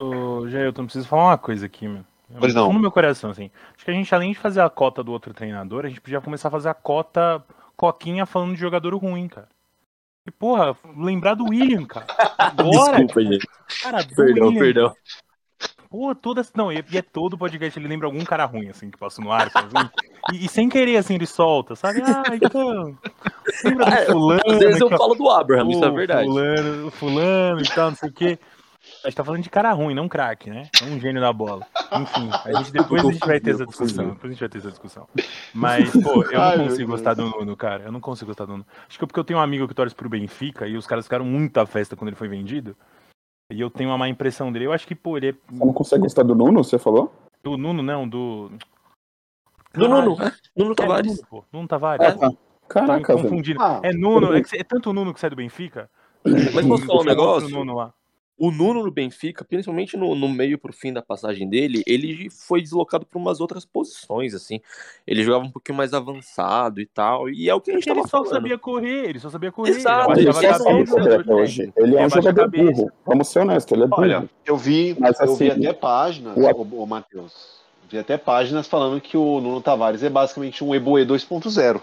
ô, 0.00 0.48
Jailton, 0.48 0.84
preciso 0.84 1.08
falar 1.08 1.26
uma 1.26 1.38
coisa 1.38 1.66
aqui, 1.66 1.86
meu. 1.86 2.04
Pois 2.38 2.54
não. 2.54 2.72
No 2.72 2.78
meu 2.78 2.90
coração, 2.90 3.30
assim. 3.30 3.50
Acho 3.74 3.84
que 3.84 3.90
a 3.90 3.94
gente, 3.94 4.14
além 4.14 4.32
de 4.32 4.38
fazer 4.38 4.60
a 4.60 4.70
cota 4.70 5.02
do 5.04 5.12
outro 5.12 5.34
treinador, 5.34 5.84
a 5.84 5.88
gente 5.88 6.00
podia 6.00 6.20
começar 6.20 6.48
a 6.48 6.50
fazer 6.50 6.68
a 6.68 6.74
cota 6.74 7.44
Coquinha 7.76 8.24
falando 8.26 8.54
de 8.54 8.60
jogador 8.60 8.94
ruim, 8.96 9.28
cara. 9.28 9.48
E, 10.26 10.30
porra, 10.30 10.76
lembrar 10.96 11.34
do 11.34 11.44
William, 11.48 11.84
cara. 11.84 12.06
Agora, 12.38 13.04
Desculpa, 13.04 13.22
gente. 13.22 13.46
cara, 13.82 14.02
do 14.02 14.14
Perdão, 14.14 14.48
William. 14.48 14.60
perdão. 14.60 14.96
Pô, 15.92 16.14
toda. 16.14 16.40
Não, 16.54 16.72
e 16.72 16.82
e 16.90 16.96
é 16.96 17.02
todo 17.02 17.36
podcast, 17.36 17.78
ele 17.78 17.86
lembra 17.86 18.06
algum 18.06 18.24
cara 18.24 18.46
ruim, 18.46 18.70
assim, 18.70 18.90
que 18.90 18.96
passou 18.96 19.22
no 19.22 19.30
ar, 19.30 19.50
assim? 19.54 19.90
E, 20.32 20.46
e 20.46 20.48
sem 20.48 20.66
querer, 20.66 20.96
assim, 20.96 21.16
ele 21.16 21.26
solta, 21.26 21.76
sabe? 21.76 22.00
Ah, 22.02 22.34
então. 22.34 22.96
Lembra 23.62 23.84
do 23.84 23.92
É, 23.92 24.06
fulano. 24.06 24.40
Às 24.46 24.58
vezes 24.58 24.80
eu 24.80 24.88
que, 24.88 24.96
falo 24.96 25.14
do 25.14 25.28
Abraham, 25.28 25.70
isso 25.70 25.84
é 25.84 25.90
verdade. 25.90 26.26
Fulano, 26.26 26.90
fulano 26.92 27.60
e 27.60 27.68
tal, 27.68 27.90
não 27.90 27.96
sei 27.96 28.08
o 28.08 28.12
quê. 28.12 28.38
A 29.04 29.08
gente 29.08 29.16
tá 29.16 29.22
falando 29.22 29.42
de 29.42 29.50
cara 29.50 29.70
ruim, 29.72 29.94
não 29.94 30.08
craque, 30.08 30.48
né? 30.48 30.70
Não 30.80 30.96
um 30.96 30.98
gênio 30.98 31.20
da 31.20 31.30
bola. 31.30 31.66
Enfim, 31.92 32.30
a 32.42 32.52
gente, 32.54 32.72
depois 32.72 33.04
a 33.04 33.12
gente 33.12 33.26
vai 33.26 33.38
ter 33.38 33.50
essa 33.50 33.66
discussão. 33.66 34.08
Depois 34.08 34.24
a 34.24 34.28
gente 34.28 34.40
vai 34.40 34.48
ter 34.48 34.58
essa 34.58 34.70
discussão. 34.70 35.06
Mas, 35.52 35.90
pô, 35.90 36.22
eu 36.22 36.58
não 36.58 36.68
consigo 36.68 36.90
gostar 36.90 37.12
do 37.12 37.26
Nuno, 37.26 37.54
cara. 37.54 37.84
Eu 37.84 37.92
não 37.92 38.00
consigo 38.00 38.28
gostar 38.28 38.46
do 38.46 38.52
Nuno. 38.52 38.66
Acho 38.88 38.98
que 38.98 39.04
é 39.04 39.06
porque 39.06 39.20
eu 39.20 39.24
tenho 39.24 39.38
um 39.38 39.42
amigo 39.42 39.68
que 39.68 39.74
torce 39.74 39.94
pro 39.94 40.08
Benfica 40.08 40.66
e 40.66 40.74
os 40.74 40.86
caras 40.86 41.04
ficaram 41.04 41.24
muita 41.26 41.66
festa 41.66 41.94
quando 41.94 42.08
ele 42.08 42.16
foi 42.16 42.28
vendido. 42.28 42.74
E 43.52 43.60
eu 43.60 43.70
tenho 43.70 43.90
uma 43.90 43.98
má 43.98 44.08
impressão 44.08 44.50
dele. 44.50 44.66
Eu 44.66 44.72
acho 44.72 44.86
que, 44.86 44.94
pô, 44.94 45.16
ele 45.16 45.28
é. 45.30 45.32
Você 45.50 45.64
não 45.64 45.72
consegue 45.72 46.02
gostar 46.02 46.22
do 46.22 46.34
Nuno, 46.34 46.64
você 46.64 46.78
falou? 46.78 47.12
Do 47.42 47.56
Nuno, 47.56 47.82
não, 47.82 48.08
do. 48.08 48.50
Do 49.74 49.88
Nuno, 49.88 50.16
é, 50.22 50.32
Nuno 50.56 50.72
É, 50.72 50.74
Tavares. 50.74 51.16
Nuno, 51.16 51.28
pô. 51.28 51.44
Nuno 51.52 51.68
Tavares. 51.68 52.06
Ah, 52.06 52.12
tá. 52.12 52.30
Caraca, 52.68 53.14
confundindo. 53.14 53.60
Ah, 53.60 53.80
É 53.82 53.92
Nuno, 53.92 54.34
é, 54.34 54.42
que- 54.42 54.56
é 54.56 54.64
tanto 54.64 54.90
o 54.90 54.92
Nuno 54.92 55.12
que 55.12 55.20
sai 55.20 55.28
do 55.30 55.36
Benfica. 55.36 55.90
Mas 56.24 56.66
posso 56.66 56.86
falar 56.86 57.00
um 57.00 57.04
negócio? 57.04 57.48
Nuno 57.50 57.74
lá. 57.74 57.92
O 58.44 58.50
Nuno 58.50 58.82
no 58.82 58.90
Benfica, 58.90 59.44
principalmente 59.44 59.96
no, 59.96 60.16
no 60.16 60.28
meio 60.28 60.58
pro 60.58 60.72
fim 60.72 60.92
da 60.92 61.00
passagem 61.00 61.48
dele, 61.48 61.84
ele 61.86 62.28
foi 62.28 62.60
deslocado 62.60 63.06
para 63.06 63.16
umas 63.16 63.40
outras 63.40 63.64
posições, 63.64 64.34
assim. 64.34 64.60
Ele 65.06 65.22
jogava 65.22 65.44
um 65.44 65.50
pouquinho 65.52 65.78
mais 65.78 65.94
avançado 65.94 66.80
e 66.80 66.86
tal, 66.86 67.30
e 67.30 67.48
é 67.48 67.54
o 67.54 67.60
que 67.60 67.70
a 67.70 67.74
gente 67.74 67.84
Porque 67.84 68.00
ele 68.00 68.08
só 68.08 68.18
falando. 68.18 68.30
sabia 68.32 68.58
correr, 68.58 69.10
ele 69.10 69.20
só 69.20 69.30
sabia 69.30 69.52
correr. 69.52 69.70
Exato, 69.70 70.10
ele 70.10 70.22
Ele 70.22 70.26
é 70.28 70.30
um 70.32 70.34
cabeça. 71.22 71.34
hoje. 71.36 71.72
Ele 71.76 71.96
é 71.96 72.04
um 72.04 72.10
jogador 72.10 72.40
cabeça. 72.50 72.72
burro. 72.82 72.92
Vamos 73.06 73.28
ser 73.28 73.38
honestos, 73.38 73.72
ele 73.72 73.84
é 73.84 73.86
burro. 73.86 74.02
Olha, 74.02 74.30
eu 74.44 74.56
vi, 74.56 74.96
Mas, 74.98 75.20
eu 75.20 75.36
vi 75.36 75.48
assim, 75.48 75.66
até 75.68 75.72
páginas, 75.72 76.36
o- 76.36 76.40
ô, 76.62 76.82
ô 76.82 76.84
Matheus, 76.86 77.60
vi 77.88 77.96
até 77.96 78.18
páginas 78.18 78.66
falando 78.66 79.00
que 79.00 79.16
o 79.16 79.40
Nuno 79.40 79.62
Tavares 79.62 80.02
é 80.02 80.10
basicamente 80.10 80.64
um 80.64 80.74
Eboe 80.74 81.04
2.0. 81.06 81.80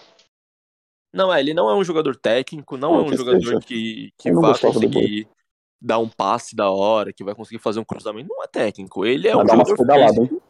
Não, 1.14 1.34
é, 1.34 1.40
ele 1.40 1.54
não 1.54 1.70
é 1.70 1.74
um 1.76 1.86
jogador 1.86 2.18
técnico, 2.18 2.76
não 2.76 2.96
Não, 2.96 3.00
é 3.00 3.04
um 3.04 3.10
que 3.12 3.16
jogador 3.18 3.40
seja. 3.46 3.60
que, 3.62 4.12
que 4.18 4.30
do 4.30 4.42
conseguir 4.42 5.26
dar 5.82 6.00
um 6.00 6.10
passe 6.10 6.56
da 6.56 6.70
hora, 6.70 7.14
que 7.14 7.24
vai 7.24 7.34
conseguir 7.34 7.60
fazer 7.60 7.80
um 7.80 7.86
cruzamento. 7.86 8.30
Não 8.30 8.44
é 8.44 8.48
técnico, 8.48 9.06
ele 9.06 9.28
é 9.28 9.36
Vai 9.36 9.44
um 9.46 9.66
jogador 9.66 10.14
físico. 10.14 10.44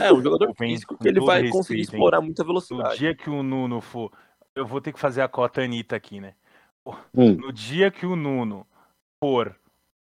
É, 0.00 0.12
um 0.12 0.20
jogador 0.22 0.52
Vem 0.58 0.70
físico 0.70 0.96
que 0.98 1.08
ele 1.08 1.20
vai 1.20 1.36
respeito, 1.42 1.52
conseguir 1.52 1.78
hein? 1.80 1.84
explorar 1.84 2.20
muita 2.20 2.42
No 2.42 2.48
velocidade. 2.48 2.98
dia 2.98 3.14
que 3.14 3.30
o 3.30 3.42
Nuno 3.42 3.80
for. 3.80 4.10
Eu 4.54 4.66
vou 4.66 4.80
ter 4.80 4.92
que 4.92 4.98
fazer 4.98 5.22
a 5.22 5.28
cota 5.28 5.60
Anitta 5.62 5.94
aqui, 5.96 6.20
né? 6.20 6.34
Hum. 7.14 7.34
No 7.36 7.52
dia 7.52 7.90
que 7.90 8.06
o 8.06 8.16
Nuno 8.16 8.66
for 9.22 9.54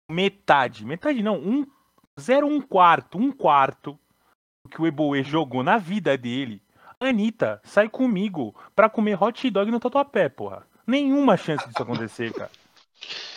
metade, 0.09 0.85
metade 0.85 1.21
não, 1.21 1.37
um, 1.37 1.65
zero 2.19 2.47
um 2.47 2.61
quarto, 2.61 3.17
um 3.17 3.31
quarto 3.31 3.97
do 4.63 4.69
que 4.69 4.81
o 4.81 4.87
Eboe 4.87 5.23
jogou 5.23 5.63
na 5.63 5.77
vida 5.77 6.17
dele, 6.17 6.61
Anitta, 6.99 7.61
sai 7.63 7.89
comigo 7.89 8.55
pra 8.75 8.89
comer 8.89 9.21
hot 9.21 9.49
dog 9.49 9.71
no 9.71 9.79
Tatuapé, 9.79 10.29
porra. 10.29 10.67
Nenhuma 10.85 11.37
chance 11.37 11.65
disso 11.67 11.81
acontecer, 11.81 12.33
cara. 12.33 12.51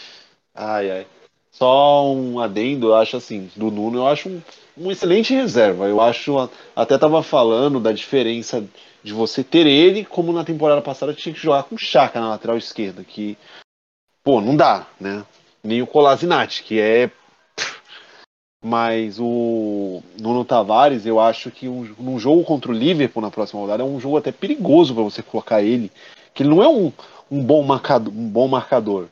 Ai, 0.54 0.90
ai. 0.90 1.06
Só 1.50 2.12
um 2.12 2.40
adendo, 2.40 2.88
eu 2.88 2.94
acho 2.96 3.16
assim, 3.16 3.50
do 3.56 3.70
Nuno, 3.70 3.98
eu 3.98 4.08
acho 4.08 4.28
um, 4.28 4.42
um 4.76 4.90
excelente 4.90 5.32
reserva. 5.34 5.86
Eu 5.86 6.00
acho, 6.00 6.48
até 6.74 6.98
tava 6.98 7.22
falando 7.22 7.80
da 7.80 7.92
diferença 7.92 8.64
de 9.02 9.12
você 9.12 9.44
ter 9.44 9.66
ele, 9.66 10.04
como 10.04 10.32
na 10.32 10.44
temporada 10.44 10.80
passada 10.80 11.14
tinha 11.14 11.34
que 11.34 11.40
jogar 11.40 11.64
com 11.64 11.76
Chaka 11.76 12.20
na 12.20 12.30
lateral 12.30 12.56
esquerda, 12.56 13.04
que, 13.04 13.36
pô, 14.22 14.40
não 14.40 14.56
dá, 14.56 14.86
né? 15.00 15.24
Nem 15.62 15.82
o 15.82 15.86
Colasinati, 15.86 16.62
que 16.62 16.80
é. 16.80 17.10
Mas 18.64 19.18
o 19.20 20.02
Nuno 20.18 20.44
Tavares, 20.44 21.04
eu 21.04 21.20
acho 21.20 21.50
que 21.50 21.68
um, 21.68 21.94
num 21.98 22.18
jogo 22.18 22.42
contra 22.44 22.70
o 22.70 22.74
Liverpool 22.74 23.22
na 23.22 23.30
próxima 23.30 23.60
rodada 23.60 23.82
é 23.82 23.86
um 23.86 24.00
jogo 24.00 24.16
até 24.16 24.32
perigoso 24.32 24.94
para 24.94 25.02
você 25.02 25.22
colocar 25.22 25.62
ele, 25.62 25.92
que 26.32 26.42
ele 26.42 26.50
não 26.50 26.62
é 26.62 26.68
um, 26.68 26.90
um, 27.30 27.44
bom 27.44 27.62
marcador, 27.62 28.12
um 28.12 28.26
bom 28.26 28.48
marcador. 28.48 29.08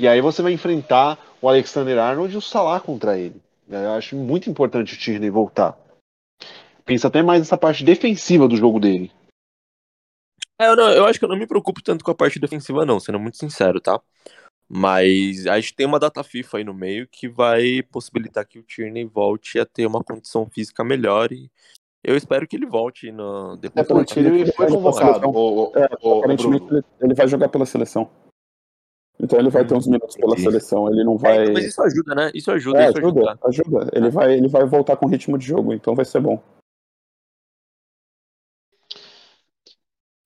E 0.00 0.08
aí 0.08 0.22
você 0.22 0.40
vai 0.40 0.54
enfrentar 0.54 1.18
o 1.42 1.48
Alexander 1.50 1.98
Arnold 1.98 2.32
e 2.32 2.38
o 2.38 2.40
Salah 2.40 2.80
contra 2.80 3.18
ele. 3.18 3.38
Eu 3.68 3.92
acho 3.92 4.16
muito 4.16 4.48
importante 4.48 4.94
o 4.94 4.96
Tierney 4.96 5.28
voltar. 5.28 5.78
Pensa 6.86 7.08
até 7.08 7.22
mais 7.22 7.40
nessa 7.40 7.58
parte 7.58 7.84
defensiva 7.84 8.48
do 8.48 8.56
jogo 8.56 8.80
dele. 8.80 9.12
É, 10.58 10.68
eu, 10.68 10.74
não, 10.74 10.90
eu 10.90 11.04
acho 11.04 11.18
que 11.18 11.24
eu 11.26 11.28
não 11.28 11.36
me 11.36 11.46
preocupo 11.46 11.82
tanto 11.82 12.02
com 12.02 12.10
a 12.10 12.14
parte 12.14 12.40
defensiva, 12.40 12.86
não, 12.86 12.98
sendo 12.98 13.20
muito 13.20 13.36
sincero, 13.36 13.78
tá? 13.78 14.00
Mas 14.66 15.46
a 15.46 15.60
gente 15.60 15.74
tem 15.74 15.84
uma 15.84 15.98
data 15.98 16.24
FIFA 16.24 16.56
aí 16.56 16.64
no 16.64 16.72
meio 16.72 17.06
que 17.06 17.28
vai 17.28 17.82
possibilitar 17.82 18.46
que 18.46 18.58
o 18.58 18.62
Tierney 18.62 19.04
volte 19.04 19.60
a 19.60 19.66
ter 19.66 19.84
uma 19.84 20.02
condição 20.02 20.48
física 20.48 20.82
melhor 20.82 21.30
e 21.30 21.50
eu 22.02 22.16
espero 22.16 22.48
que 22.48 22.56
ele 22.56 22.64
volte 22.64 23.12
no, 23.12 23.54
depois. 23.58 24.16
É, 24.16 24.20
ele 24.20 24.50
foi 24.52 24.66
convocado. 24.66 25.28
O, 25.28 25.64
o, 25.64 25.72
é, 25.76 25.84
aparentemente 25.84 26.64
ele, 26.70 26.84
ele 27.02 27.14
vai 27.14 27.28
jogar 27.28 27.50
pela 27.50 27.66
seleção. 27.66 28.08
Então 29.22 29.38
ele 29.38 29.50
vai 29.50 29.66
ter 29.66 29.74
uns 29.74 29.86
minutos 29.86 30.16
pela 30.16 30.36
seleção, 30.38 30.88
ele 30.88 31.04
não 31.04 31.18
vai. 31.18 31.46
É, 31.46 31.50
mas 31.50 31.66
isso 31.66 31.82
ajuda, 31.82 32.14
né? 32.14 32.30
Isso 32.34 32.50
ajuda. 32.50 32.78
É, 32.80 32.88
isso 32.88 32.98
ajuda, 32.98 33.20
ajuda, 33.20 33.38
ajuda. 33.44 33.90
Ele, 33.92 34.08
vai, 34.10 34.32
ele 34.32 34.48
vai 34.48 34.64
voltar 34.64 34.96
com 34.96 35.06
ritmo 35.06 35.36
de 35.36 35.46
jogo, 35.46 35.74
então 35.74 35.94
vai 35.94 36.04
ser 36.04 36.20
bom. 36.20 36.42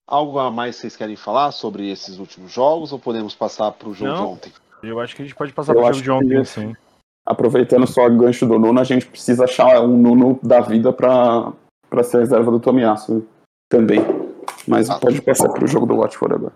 Algo 0.07 0.37
a 0.39 0.51
mais 0.51 0.75
vocês 0.75 0.95
querem 0.95 1.15
falar 1.15 1.51
sobre 1.51 1.89
esses 1.89 2.19
últimos 2.19 2.51
jogos 2.51 2.93
ou 2.93 2.99
podemos 2.99 3.35
passar 3.35 3.71
para 3.71 3.89
o 3.89 3.93
jogo 3.93 4.11
Não. 4.11 4.17
de 4.17 4.31
ontem? 4.33 4.53
Eu 4.83 4.99
acho 4.99 5.15
que 5.15 5.21
a 5.23 5.25
gente 5.25 5.35
pode 5.35 5.51
passar 5.51 5.73
pro 5.73 5.81
jogo 5.83 6.01
de 6.01 6.11
ontem, 6.11 6.45
sim. 6.45 6.75
Aproveitando 7.25 7.87
só 7.87 8.05
o 8.05 8.15
gancho 8.15 8.45
do 8.45 8.59
Nuno, 8.59 8.79
a 8.79 8.83
gente 8.83 9.07
precisa 9.07 9.45
achar 9.45 9.81
um 9.81 9.97
Nuno 9.97 10.39
da 10.43 10.61
vida 10.61 10.93
para 10.93 11.53
ser 12.03 12.19
reserva 12.19 12.51
do 12.51 12.59
Tomiasso 12.59 13.25
também. 13.67 13.99
Mas 14.67 14.89
Ah. 14.89 14.99
pode 14.99 15.19
passar 15.23 15.49
pro 15.49 15.65
jogo 15.67 15.87
do 15.87 15.97
Watford 15.97 16.35
agora. 16.35 16.53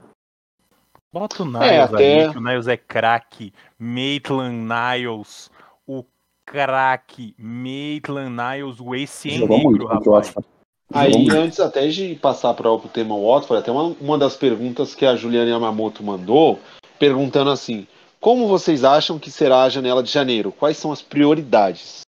Bota 1.12 1.44
o 1.44 1.46
Niles 1.46 1.62
É, 1.72 1.80
até- 1.82 2.22
ali, 2.24 2.32
que 2.32 2.38
o 2.38 2.42
Niles 2.42 2.68
é 2.68 2.78
craque. 2.78 3.54
Maitland 3.78 4.56
Niles, 4.56 5.50
o 5.88 6.06
craque. 6.46 7.36
Maitland 7.38 8.30
Niles, 8.30 8.80
o 8.80 8.94
esse 8.94 9.30
Jogou 9.32 9.60
muito 9.60 9.72
negro, 9.80 9.88
rapaz. 9.88 10.06
Watford. 10.28 10.48
Aí, 10.92 11.30
antes 11.30 11.60
até 11.60 11.88
de 11.88 12.16
passar 12.16 12.54
para 12.56 12.72
o 12.72 12.80
tema 12.90 13.16
Watford, 13.16 13.62
até 13.62 13.72
uma, 13.72 13.96
uma 14.02 14.18
das 14.18 14.36
perguntas 14.36 14.96
que 14.96 15.06
a 15.06 15.16
Juliana 15.16 15.50
Yamamoto 15.52 16.04
mandou, 16.04 16.60
perguntando 16.98 17.52
assim: 17.52 17.88
como 18.20 18.48
vocês 18.48 18.84
acham 18.84 19.20
que 19.20 19.30
será 19.30 19.64
a 19.64 19.70
janela 19.70 20.02
de 20.02 20.12
janeiro? 20.12 20.52
Quais 20.52 20.78
são 20.78 20.92
as 20.92 21.02
prioridades? 21.02 22.02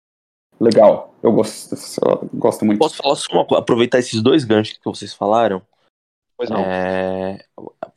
Legal, 0.61 1.15
eu 1.23 1.33
gosto, 1.33 1.75
eu 2.05 2.29
gosto 2.35 2.65
muito. 2.65 2.79
Posso 2.79 2.97
falar 2.97 3.17
só? 3.17 3.47
Aproveitar 3.57 3.99
esses 3.99 4.21
dois 4.23 4.45
ganchos 4.45 4.79
que 4.79 4.85
vocês 4.85 5.13
falaram? 5.15 5.63
Pois 6.37 6.49
não. 6.51 6.61
É, 6.61 7.45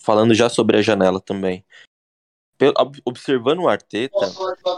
falando 0.01 0.33
já 0.33 0.49
sobre 0.49 0.77
a 0.77 0.81
janela 0.81 1.19
também. 1.19 1.63
Observando 3.03 3.59
o 3.59 3.67
Arteta, 3.67 4.19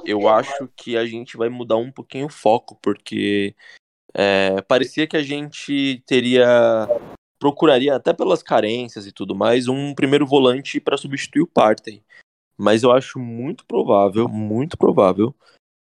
eu 0.06 0.28
acho 0.28 0.70
que 0.76 0.96
a 0.96 1.06
gente 1.06 1.36
vai 1.36 1.50
mudar 1.50 1.76
um 1.76 1.92
pouquinho 1.92 2.28
o 2.28 2.32
foco, 2.32 2.78
porque 2.82 3.54
é, 4.14 4.62
parecia 4.62 5.08
que 5.08 5.18
a 5.18 5.24
gente 5.24 6.02
teria. 6.06 6.88
procuraria, 7.40 7.96
até 7.96 8.14
pelas 8.14 8.42
carências 8.42 9.06
e 9.06 9.12
tudo 9.12 9.36
mais, 9.36 9.68
um 9.68 9.94
primeiro 9.94 10.26
volante 10.26 10.80
para 10.80 10.98
substituir 10.98 11.42
o 11.42 11.48
Partey. 11.48 12.02
Mas 12.58 12.84
eu 12.84 12.92
acho 12.92 13.20
muito 13.20 13.66
provável, 13.66 14.30
muito 14.30 14.78
provável, 14.78 15.36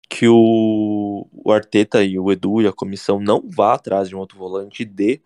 que 0.09 0.27
o, 0.27 1.27
o 1.31 1.51
Arteta 1.51 2.03
e 2.03 2.19
o 2.19 2.29
Edu 2.29 2.61
e 2.61 2.67
a 2.67 2.73
comissão 2.73 3.19
não 3.21 3.41
vá 3.47 3.73
atrás 3.73 4.09
de 4.09 4.15
um 4.15 4.19
outro 4.19 4.37
volante 4.37 4.83
e 4.83 4.85
dê 4.85 5.21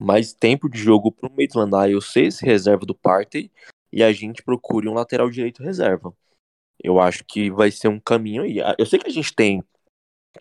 mais 0.00 0.32
tempo 0.32 0.68
de 0.68 0.78
jogo 0.78 1.12
para 1.12 1.28
o 1.28 1.36
Maitland 1.36 1.70
Niles 1.70 2.40
reserva 2.40 2.86
do 2.86 2.94
Partey 2.94 3.50
e 3.92 4.02
a 4.02 4.12
gente 4.12 4.42
procure 4.42 4.88
um 4.88 4.94
lateral 4.94 5.28
direito 5.28 5.62
reserva. 5.62 6.14
Eu 6.82 6.98
acho 6.98 7.22
que 7.24 7.50
vai 7.50 7.70
ser 7.70 7.88
um 7.88 8.00
caminho 8.00 8.42
aí. 8.42 8.56
Eu 8.78 8.86
sei 8.86 8.98
que 8.98 9.06
a 9.06 9.12
gente 9.12 9.34
tem 9.34 9.62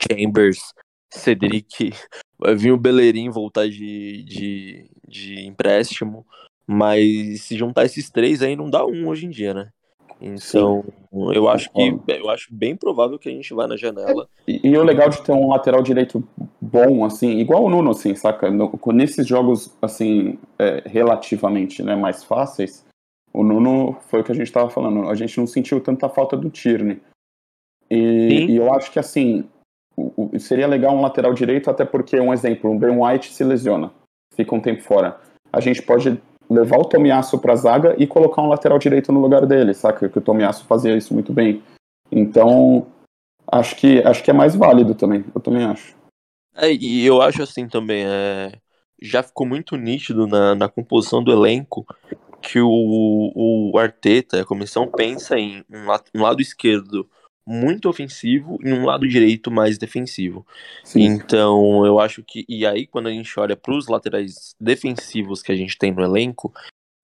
Chambers, 0.02 0.74
Cedric, 1.12 1.92
vai 2.40 2.56
vir 2.56 2.72
o 2.72 2.78
Bellerin 2.78 3.30
voltar 3.30 3.68
de, 3.68 4.24
de, 4.24 4.90
de 5.06 5.42
empréstimo, 5.46 6.26
mas 6.66 7.42
se 7.42 7.58
juntar 7.58 7.86
esses 7.86 8.10
três 8.10 8.42
aí 8.42 8.56
não 8.56 8.70
dá 8.70 8.86
um 8.86 9.08
hoje 9.08 9.26
em 9.26 9.30
dia, 9.30 9.54
né? 9.54 9.74
Então, 10.22 10.84
eu 11.34 11.48
acho 11.48 11.72
que 11.72 11.80
eu 12.08 12.30
acho 12.30 12.54
bem 12.54 12.76
provável 12.76 13.18
que 13.18 13.30
a 13.30 13.32
gente 13.32 13.54
vá 13.54 13.68
na 13.68 13.78
janela. 13.78 14.28
E, 14.48 14.60
e 14.68 14.78
o 14.78 14.84
legal 14.84 15.10
de 15.10 15.22
ter 15.22 15.32
um 15.32 15.48
lateral 15.50 15.82
direito 15.82 16.22
bom, 16.60 17.06
assim, 17.06 17.38
igual 17.40 17.64
o 17.64 17.70
Nuno, 17.70 17.92
assim, 17.92 18.14
saca? 18.16 18.52
No- 18.52 18.78
nesses 18.94 19.26
jogos, 19.26 19.74
assim, 19.82 20.38
é, 20.58 20.84
relativamente 20.86 21.82
né, 21.82 21.96
mais 21.96 22.24
fáceis, 22.24 22.86
o 23.34 23.44
Nuno 23.44 23.96
foi 24.10 24.20
o 24.22 24.24
que 24.24 24.32
a 24.32 24.36
gente 24.36 24.52
tava 24.52 24.70
falando, 24.70 25.08
a 25.10 25.16
gente 25.16 25.38
não 25.38 25.48
sentiu 25.48 25.80
tanta 25.80 26.10
falta 26.10 26.36
do 26.36 26.50
Tierney. 26.50 27.00
E, 27.90 28.46
e 28.50 28.56
eu 28.58 28.74
acho 28.74 28.92
que, 28.92 29.00
assim, 29.00 29.46
o- 29.96 30.30
o- 30.34 30.40
seria 30.40 30.68
legal 30.68 30.94
um 30.96 31.02
lateral 31.02 31.34
direito, 31.34 31.70
até 31.70 31.86
porque, 31.86 32.20
um 32.20 32.34
exemplo, 32.34 32.72
o 32.72 32.78
Ben 32.78 32.92
White 33.00 33.34
se 33.34 33.44
lesiona, 33.44 33.92
fica 34.36 34.54
um 34.54 34.60
tempo 34.62 34.82
fora. 34.84 35.20
A 35.52 35.60
gente 35.60 35.82
pode 35.82 36.22
levar 36.50 36.78
o 36.78 36.86
Tomiasso 36.86 37.38
pra 37.38 37.56
zaga 37.56 37.96
e 37.98 38.08
colocar 38.08 38.42
um 38.42 38.48
lateral 38.48 38.80
direito 38.80 39.12
no 39.12 39.22
lugar 39.22 39.46
dele, 39.46 39.74
saca? 39.74 40.10
Que 40.10 40.18
o 40.18 40.22
Tomiasso 40.22 40.66
fazia 40.66 40.98
isso 40.98 41.14
muito 41.14 41.32
bem. 41.32 41.62
Então, 42.12 42.88
acho 43.52 43.76
que, 43.76 44.00
acho 44.00 44.24
que 44.24 44.32
é 44.32 44.34
mais 44.34 44.56
válido 44.56 44.96
também, 44.96 45.24
eu 45.34 45.40
também 45.40 45.64
acho. 45.64 45.96
É, 46.56 46.72
e 46.74 47.06
eu 47.06 47.22
acho 47.22 47.44
assim 47.44 47.68
também, 47.68 48.04
é, 48.06 48.52
já 49.02 49.22
ficou 49.22 49.46
muito 49.46 49.78
nítido 49.78 50.28
na, 50.28 50.56
na 50.56 50.68
composição 50.68 51.24
do 51.24 51.32
elenco 51.32 51.86
que 52.42 52.60
o, 52.60 53.72
o 53.74 53.78
Arteta, 53.78 54.42
a 54.42 54.46
comissão, 54.46 54.88
pensa 54.88 55.38
em 55.38 55.64
um, 55.70 55.86
um 56.16 56.24
lado 56.24 56.42
esquerdo 56.42 57.08
muito 57.50 57.90
ofensivo 57.90 58.60
e 58.64 58.72
um 58.72 58.86
lado 58.86 59.08
direito 59.08 59.50
mais 59.50 59.80
defensivo. 59.80 60.46
Sim. 60.84 61.02
Então, 61.02 61.84
eu 61.84 62.00
acho 62.00 62.24
que. 62.24 62.46
E 62.48 62.66
aí, 62.66 62.86
quando 62.86 63.08
a 63.08 63.12
gente 63.12 63.40
olha 63.40 63.58
para 63.58 63.74
os 63.74 63.88
laterais 63.88 64.56
defensivos 64.62 65.42
que 65.42 65.52
a 65.52 65.56
gente 65.56 65.78
tem 65.78 65.92
no 65.92 66.04
elenco, 66.04 66.54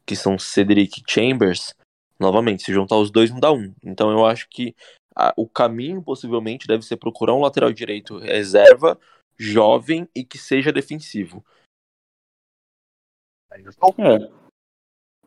que 0.05 0.15
são 0.15 0.37
Cedric 0.37 1.01
Chambers, 1.09 1.73
novamente, 2.19 2.63
se 2.63 2.71
juntar 2.71 2.97
os 2.97 3.09
dois 3.09 3.31
não 3.31 3.39
dá 3.39 3.51
um. 3.51 3.73
Então, 3.83 4.11
eu 4.11 4.23
acho 4.23 4.47
que 4.49 4.75
a- 5.15 5.33
o 5.35 5.47
caminho 5.47 6.01
possivelmente 6.03 6.67
deve 6.67 6.83
ser 6.83 6.97
procurar 6.97 7.33
um 7.33 7.41
lateral 7.41 7.73
direito 7.73 8.19
reserva, 8.19 8.99
jovem 9.37 10.07
e 10.15 10.23
que 10.23 10.37
seja 10.37 10.71
defensivo. 10.71 11.43
É. 13.97 14.45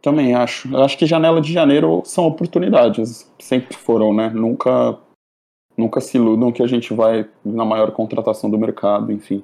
Também 0.00 0.34
acho. 0.34 0.72
Eu 0.72 0.84
acho 0.84 0.96
que 0.96 1.06
janela 1.06 1.40
de 1.40 1.52
janeiro 1.52 2.02
são 2.04 2.24
oportunidades. 2.24 3.30
Sempre 3.40 3.76
foram, 3.76 4.14
né? 4.14 4.28
Nunca, 4.30 4.98
nunca 5.78 6.00
se 6.00 6.16
iludam 6.16 6.50
que 6.52 6.62
a 6.62 6.66
gente 6.66 6.92
vai 6.92 7.28
na 7.44 7.64
maior 7.64 7.92
contratação 7.92 8.50
do 8.50 8.58
mercado, 8.58 9.12
enfim. 9.12 9.42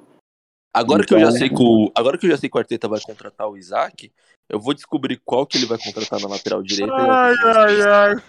Agora 0.73 1.05
que 1.05 1.13
eu 1.13 1.19
já 1.19 1.27
Então- 1.27 1.37
sei 1.37 1.49
que 1.49 1.63
o, 1.63 1.89
agora 1.95 2.17
que 2.17 2.25
eu 2.25 2.31
já 2.31 2.37
sei 2.37 2.49
que 2.49 2.57
o 2.57 2.59
Arteta 2.59 2.87
vai 2.87 2.99
contratar 2.99 3.47
o 3.47 3.57
Isaac, 3.57 4.11
eu 4.49 4.59
vou 4.59 4.73
descobrir 4.73 5.21
qual 5.23 5.45
que 5.47 5.57
ele 5.57 5.65
vai 5.65 5.77
contratar 5.77 6.19
na 6.19 6.27
lateral 6.27 6.61
direita. 6.61 6.93
Ai, 6.93 7.33
ai, 7.43 7.81
ai. 7.81 8.15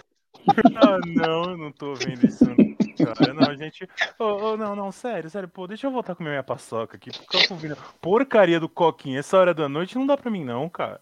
Ah, 0.77 0.97
não, 1.05 1.43
eu 1.51 1.57
não 1.57 1.71
tô 1.73 1.93
vendo 1.93 2.25
isso, 2.25 2.45
cara. 2.45 3.33
Não, 3.33 3.53
gente. 3.57 3.85
Ô, 4.17 4.23
ô, 4.23 4.55
não, 4.57 4.77
não, 4.77 4.93
sério, 4.93 5.29
sério. 5.29 5.49
Pô, 5.49 5.67
deixa 5.67 5.87
eu 5.87 5.91
voltar 5.91 6.15
com 6.15 6.23
minha 6.23 6.41
paçoca 6.41 6.95
aqui. 6.95 7.11
Porque 7.11 7.35
eu 7.35 7.47
tô 7.49 7.53
ouvindo 7.55 7.75
porcaria 7.99 8.57
do 8.57 8.69
coquinha 8.69 9.19
essa 9.19 9.37
hora 9.37 9.53
da 9.53 9.67
noite 9.67 9.97
não 9.97 10.07
dá 10.07 10.15
pra 10.15 10.31
mim, 10.31 10.45
não, 10.45 10.69
cara. 10.69 11.01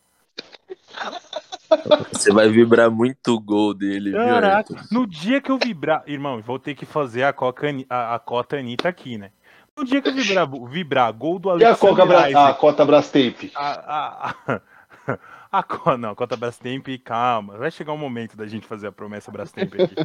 Você 2.12 2.32
vai 2.32 2.50
vibrar 2.50 2.90
muito 2.92 3.34
o 3.36 3.40
gol 3.40 3.74
dele, 3.74 4.12
viu, 4.12 4.20
Caraca, 4.20 4.74
Ayrton? 4.74 4.76
no 4.92 5.06
dia 5.08 5.42
que 5.42 5.52
eu 5.52 5.58
vibrar. 5.58 6.04
Irmão, 6.08 6.42
vou 6.42 6.60
ter 6.60 6.76
que 6.76 6.86
fazer 6.86 7.24
a, 7.24 7.34
coca, 7.34 7.68
a, 7.90 8.16
a 8.16 8.20
cota 8.20 8.58
Anitta 8.58 8.88
aqui, 8.90 9.18
né? 9.18 9.32
No 9.78 9.84
dia 9.84 10.02
que 10.02 10.08
eu 10.10 10.14
vibrar, 10.14 10.50
vibrar 10.70 11.12
gol 11.14 11.38
do 11.38 11.50
E 11.60 11.66
a, 11.66 11.76
Coca 11.76 12.02
Alexander 12.04 12.08
Bra- 12.08 12.30
Isaac, 12.30 12.52
a 12.52 12.54
cota 12.54 12.86
Brastemp? 12.86 13.36
a, 13.56 13.70
a, 13.70 14.36
a, 14.48 14.62
A 15.52 15.64
cota, 15.64 15.98
não, 15.98 16.10
a 16.10 16.16
cota 16.16 16.36
Brastemp, 16.36 16.86
calma. 17.02 17.58
Vai 17.58 17.72
chegar 17.72 17.94
um 17.94 17.98
momento 17.98 18.36
da 18.36 18.46
gente 18.46 18.68
fazer 18.68 18.88
a 18.88 18.92
promessa 18.92 19.32
Brastemp 19.32 19.74
aqui. 19.74 19.96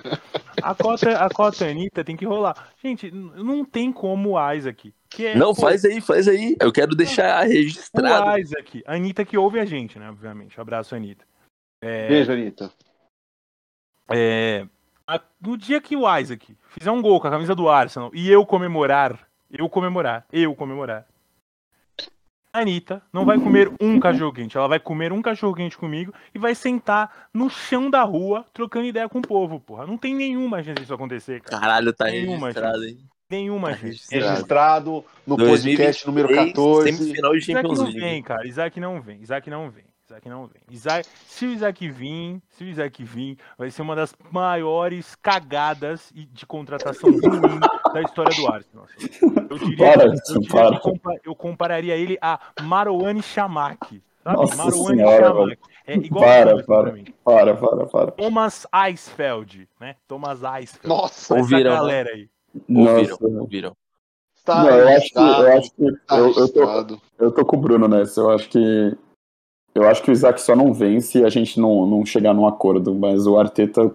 A 0.62 0.74
cota, 0.76 1.10
a 1.18 1.28
cota 1.28 1.64
Anitta 1.66 2.04
tem 2.04 2.16
que 2.16 2.24
rolar. 2.24 2.54
Gente, 2.80 3.10
não 3.10 3.64
tem 3.64 3.90
como 3.92 4.36
o 4.38 4.52
Isaac. 4.52 4.94
Que 5.08 5.26
é, 5.26 5.34
Não, 5.34 5.52
pô, 5.52 5.62
faz 5.62 5.84
aí, 5.84 6.00
faz 6.00 6.28
aí. 6.28 6.54
Eu 6.60 6.70
quero 6.70 6.94
deixar 6.94 7.42
registrado. 7.48 8.28
O 8.30 8.38
Isaac. 8.38 8.80
A 8.86 8.94
Anitta 8.94 9.24
que 9.24 9.36
ouve 9.36 9.58
a 9.58 9.64
gente, 9.64 9.98
né? 9.98 10.08
Obviamente. 10.08 10.60
Abraço, 10.60 10.94
Anitta. 10.94 11.24
É, 11.82 12.08
Beijo, 12.08 12.32
Anitta. 12.32 12.70
é, 14.10 14.66
a- 15.06 15.20
no 15.40 15.56
dia 15.56 15.80
que 15.80 15.96
o 15.96 16.18
Isaac 16.18 16.56
fizer 16.68 16.90
um 16.90 17.00
gol 17.02 17.20
com 17.20 17.26
a 17.28 17.30
camisa 17.30 17.54
do 17.54 17.68
Arsenal 17.68 18.10
e 18.14 18.30
eu 18.30 18.44
comemorar, 18.44 19.26
eu 19.50 19.68
comemorar, 19.68 20.26
eu 20.32 20.54
comemorar. 20.54 21.06
A 22.52 22.58
Anitta 22.60 23.00
não 23.12 23.24
vai 23.24 23.38
comer 23.38 23.70
um 23.80 24.00
cachorro 24.00 24.32
quente, 24.32 24.56
ela 24.56 24.66
vai 24.66 24.80
comer 24.80 25.12
um 25.12 25.22
cachorro 25.22 25.54
quente 25.54 25.78
comigo 25.78 26.12
e 26.34 26.38
vai 26.38 26.52
sentar 26.54 27.28
no 27.32 27.48
chão 27.48 27.88
da 27.88 28.02
rua 28.02 28.44
trocando 28.52 28.86
ideia 28.86 29.08
com 29.08 29.20
o 29.20 29.22
povo, 29.22 29.60
porra. 29.60 29.86
Não 29.86 29.96
tem 29.96 30.14
nenhuma 30.16 30.60
chance 30.62 30.80
disso 30.80 30.92
acontecer, 30.92 31.40
cara. 31.42 31.60
Caralho, 31.60 31.92
tá 31.92 32.06
Nenhuma, 32.06 32.48
registrado, 32.48 32.84
hein? 32.84 32.98
Nenhuma 33.30 33.70
Tá 33.70 33.76
chance. 33.76 34.12
registrado. 34.12 35.04
No 35.24 35.36
podcast 35.36 36.04
número 36.08 36.28
14. 36.34 36.92
Semifinal 36.92 37.32
de 37.32 37.38
Isaac 37.38 37.68
não 37.68 37.92
vem, 37.92 38.22
cara. 38.22 38.46
Isaac 38.48 38.80
não 38.80 39.00
vem. 39.00 39.22
Isaac 39.22 39.48
não 39.48 39.70
vem. 39.70 39.84
Isaac 40.10 40.28
não 40.28 40.46
vem. 40.46 40.62
Isaac, 40.68 41.08
se 41.26 41.46
o 41.46 41.50
Isaac 41.52 41.88
vir, 41.88 42.42
se 42.48 42.64
o 42.64 42.66
Isaac 42.66 43.04
vir, 43.04 43.38
vai 43.56 43.70
ser 43.70 43.82
uma 43.82 43.94
das 43.94 44.12
maiores 44.32 45.14
cagadas 45.14 46.10
de 46.12 46.44
contratação 46.46 47.10
ruim 47.10 47.60
da 47.94 48.02
história 48.02 48.34
do 48.34 48.46
Arsenal. 48.48 48.86
assim. 48.86 49.08
Eu 49.48 49.58
diria, 49.58 49.76
Para, 49.76 50.06
eu, 50.06 50.12
diria 50.12 50.48
para. 50.50 50.70
que 50.76 50.80
compa- 50.82 51.16
eu 51.24 51.34
compararia 51.36 51.96
ele 51.96 52.18
a 52.20 52.40
Marouane 52.62 53.22
Chamak. 53.22 54.02
Sabe? 54.24 54.36
Nossa 54.36 54.56
Marouane 54.56 54.96
senhora. 54.98 55.58
É 55.86 55.94
igual 55.96 56.24
Para, 56.24 56.62
para. 56.64 56.92
mim. 56.92 57.04
Para, 57.24 57.54
para, 57.56 57.86
para. 57.86 58.10
Thomas 58.12 58.66
Eisfeld, 58.86 59.68
né? 59.80 59.94
Thomas 60.08 60.40
Eisfeld. 60.42 60.88
Nossa, 60.88 61.34
Essa 61.34 61.42
Ouviram, 61.42 61.70
né? 61.70 61.76
galera 61.76 62.10
aí. 62.10 62.28
Ouviram, 62.68 63.10
Nossa. 63.20 63.24
ouviram. 63.40 63.76
tá 64.44 64.64
Não, 64.64 64.70
eu 64.70 64.88
acho 64.88 65.08
que, 65.12 65.18
eu 65.18 65.52
acho 65.58 65.70
que 65.70 65.92
tá 66.06 66.18
eu, 66.18 66.34
eu, 66.34 66.52
tô, 66.52 66.98
eu 67.18 67.32
tô 67.32 67.44
com 67.46 67.56
o 67.56 67.60
Bruno 67.60 67.86
nessa. 67.88 68.20
Eu 68.20 68.30
acho 68.30 68.48
que 68.48 68.96
eu 69.74 69.88
acho 69.88 70.02
que 70.02 70.10
o 70.10 70.12
Isaac 70.12 70.40
só 70.40 70.54
não 70.54 70.72
vence 70.72 71.12
se 71.12 71.24
a 71.24 71.28
gente 71.28 71.60
não, 71.60 71.86
não 71.86 72.04
chegar 72.04 72.34
num 72.34 72.46
acordo, 72.46 72.94
mas 72.94 73.26
o 73.26 73.38
Arteta 73.38 73.92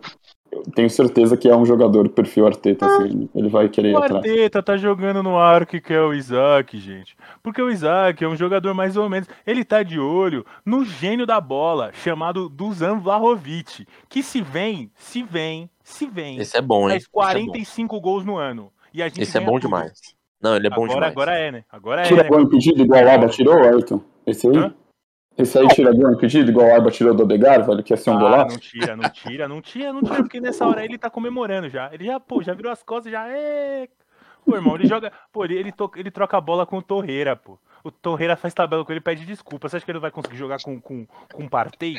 eu 0.56 0.64
tenho 0.74 0.90
certeza 0.90 1.36
que 1.36 1.50
é 1.50 1.56
um 1.56 1.66
jogador 1.66 2.08
perfil 2.08 2.48
Arteta, 2.48 2.86
assim, 2.86 3.30
ele 3.36 3.50
vai 3.50 3.68
querer 3.68 3.90
ir 3.90 3.96
O 3.96 3.98
atrás. 3.98 4.16
Arteta 4.16 4.64
tá 4.64 4.78
jogando 4.78 5.22
no 5.22 5.38
arco 5.38 5.82
que 5.82 5.94
é 5.94 6.02
o 6.02 6.14
Isaac, 6.14 6.78
gente. 6.80 7.18
Porque 7.44 7.62
o 7.62 7.70
Isaac 7.70 8.24
é 8.24 8.28
um 8.28 8.38
jogador 8.38 8.74
mais 8.74 8.96
ou 8.96 9.10
menos. 9.10 9.28
Ele 9.46 9.66
tá 9.66 9.84
de 9.84 10.00
olho 10.00 10.46
no 10.66 10.86
gênio 10.86 11.26
da 11.26 11.42
bola, 11.42 11.92
chamado 11.94 12.48
Dusan 12.48 13.00
Vlahovic. 13.00 13.86
Que 14.08 14.24
se 14.24 14.42
vem, 14.42 14.90
se 14.96 15.24
vem, 15.24 15.70
se 15.84 16.06
vem. 16.06 16.38
Esse 16.38 16.58
é 16.58 16.62
bom, 16.62 16.84
hein? 16.84 16.92
faz 16.92 17.08
45 17.08 18.00
gols 18.00 18.24
no 18.24 18.38
ano. 18.38 18.72
E 18.94 19.04
a 19.04 19.10
gente 19.10 19.22
Esse 19.24 19.38
é 19.38 19.42
bom 19.42 19.54
tudo. 19.54 19.64
demais. 19.64 19.92
Não, 20.42 20.56
ele 20.56 20.68
é 20.68 20.70
bom 20.70 20.86
agora, 20.86 20.94
demais. 20.94 21.12
agora 21.12 21.38
é, 21.38 21.52
né? 21.52 21.64
Agora 21.70 22.02
é, 22.02 22.04
Tira 22.06 22.24
né? 22.24 22.30
gol 22.30 22.42
impedido 22.42 22.82
igual 22.82 23.04
o 23.04 23.10
Alba 23.10 23.28
tirou, 23.28 23.58
Ayrton? 23.58 24.00
Esse 24.26 24.48
aí? 24.48 24.58
Hã? 24.58 24.74
Esse 25.38 25.60
aí 25.60 25.68
tira 25.70 25.92
gol 25.94 26.14
impedido 26.14 26.50
igual 26.50 26.68
o 26.68 26.74
Alba 26.76 26.90
tirou 26.92 27.14
do 27.14 27.24
Odegar, 27.24 27.66
velho, 27.66 27.84
que 27.84 27.92
ia 27.94 27.98
ser 27.98 28.10
um 28.10 28.16
Ah, 28.18 28.20
golaço? 28.20 28.54
não 28.56 28.58
tira, 28.60 28.96
não 28.96 29.10
tira, 29.10 29.48
não 29.50 29.62
tira, 29.62 29.94
não 29.94 30.02
tira, 30.02 30.16
porque 30.24 30.40
nessa 30.40 30.66
hora 30.66 30.84
ele 30.86 30.98
tá 30.98 31.10
comemorando 31.10 31.70
já. 31.70 31.94
Ele 31.94 32.06
já, 32.06 32.20
pô, 32.20 32.42
já 32.42 32.54
virou 32.54 32.72
as 32.72 32.82
costas, 32.84 33.12
já. 33.12 33.28
É... 33.30 33.88
Pô, 34.46 34.56
irmão, 34.56 34.76
ele 34.76 34.88
joga. 34.88 35.12
Pô, 35.34 35.44
ele, 35.44 35.56
ele, 35.58 35.72
to- 35.72 35.92
ele 35.96 36.10
troca 36.12 36.38
a 36.38 36.42
bola 36.42 36.66
com 36.66 36.78
o 36.78 36.82
Torreira, 36.82 37.36
pô. 37.36 37.58
O 37.84 37.92
Torreira 37.92 38.36
faz 38.36 38.54
tabela 38.54 38.86
com 38.86 38.92
ele 38.94 39.02
pede 39.02 39.26
desculpa. 39.26 39.68
Você 39.68 39.76
acha 39.78 39.86
que 39.86 39.92
ele 39.92 40.00
vai 40.00 40.10
conseguir 40.12 40.38
jogar 40.38 40.58
com, 40.64 40.80
com, 40.80 41.06
com 41.34 41.44
o 41.44 41.50
Partey? 41.50 41.98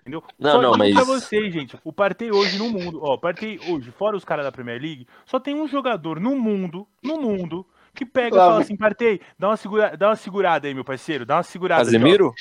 Entendeu? 0.00 0.22
Não, 0.38 0.50
só 0.52 0.62
não, 0.62 0.72
digo 0.72 0.78
mas- 0.84 0.94
pra 0.94 1.04
vocês, 1.04 1.52
gente. 1.52 1.76
O 1.84 1.92
Partey 1.92 2.30
hoje 2.30 2.58
no 2.58 2.68
mundo, 2.70 3.00
ó, 3.02 3.14
o 3.14 3.18
Partey 3.18 3.58
hoje, 3.68 3.90
fora 3.90 4.16
os 4.16 4.24
caras 4.24 4.44
da 4.44 4.52
Premier 4.52 4.80
League, 4.80 5.06
só 5.26 5.38
tem 5.40 5.54
um 5.54 5.66
jogador 5.66 6.20
no 6.20 6.36
mundo, 6.36 6.86
no 7.02 7.20
mundo, 7.20 7.66
que 7.94 8.06
pega 8.06 8.36
e 8.36 8.38
fala 8.38 8.60
assim, 8.60 8.76
Partey, 8.76 9.20
dá 9.38 9.48
uma, 9.48 9.56
segura, 9.56 9.96
dá 9.96 10.08
uma 10.08 10.16
segurada 10.16 10.66
aí, 10.66 10.74
meu 10.74 10.84
parceiro, 10.84 11.26
dá 11.26 11.36
uma 11.36 11.42
segurada. 11.42 11.82
aqui, 11.82 11.90
ó." 11.90 11.98
Casemiro? 12.00 12.34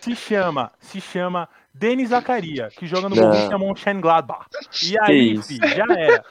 se 0.00 0.16
chama, 0.16 0.72
se 0.78 1.00
chama 1.00 1.48
Denis 1.72 2.10
Zakaria, 2.10 2.68
que 2.70 2.86
joga 2.86 3.08
no. 3.08 3.16
Borussia 3.16 3.58
Mönchengladbach. 3.58 4.46
E 4.82 4.98
aí, 5.00 5.42
filho, 5.42 5.68
já 5.68 5.84
era. 5.84 6.24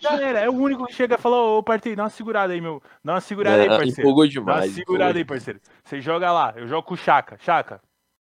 Já 0.00 0.20
era. 0.20 0.40
É 0.40 0.50
o 0.50 0.52
único 0.54 0.86
que 0.86 0.92
chega 0.92 1.14
e 1.14 1.18
fala, 1.18 1.36
ô, 1.36 1.62
parceiro, 1.62 1.96
dá 1.96 2.04
uma 2.04 2.10
segurada 2.10 2.52
aí, 2.52 2.60
meu. 2.60 2.82
Dá 3.04 3.14
uma 3.14 3.20
segurada 3.20 3.56
aí, 3.62 3.66
É, 3.66 3.68
parceiro. 3.68 4.00
empolgou 4.00 4.24
Dá 4.24 4.40
uma 4.40 4.44
demais. 4.60 4.72
segurada 4.72 5.18
aí, 5.18 5.22
empolgou 5.22 5.36
parceiro. 5.36 5.60
Você 5.84 6.00
joga 6.00 6.30
lá, 6.32 6.52
eu 6.56 6.66
jogo 6.66 6.82
com 6.86 6.94
o 6.94 6.96
Chaka. 6.96 7.38
Chaka, 7.38 7.80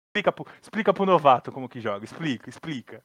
explica 0.10 0.32
pro, 0.32 0.46
explica 0.62 0.94
pro 0.94 1.06
novato 1.06 1.52
como 1.52 1.68
que 1.70 1.80
joga. 1.82 2.06
Explica, 2.06 2.50
explica. 2.50 3.04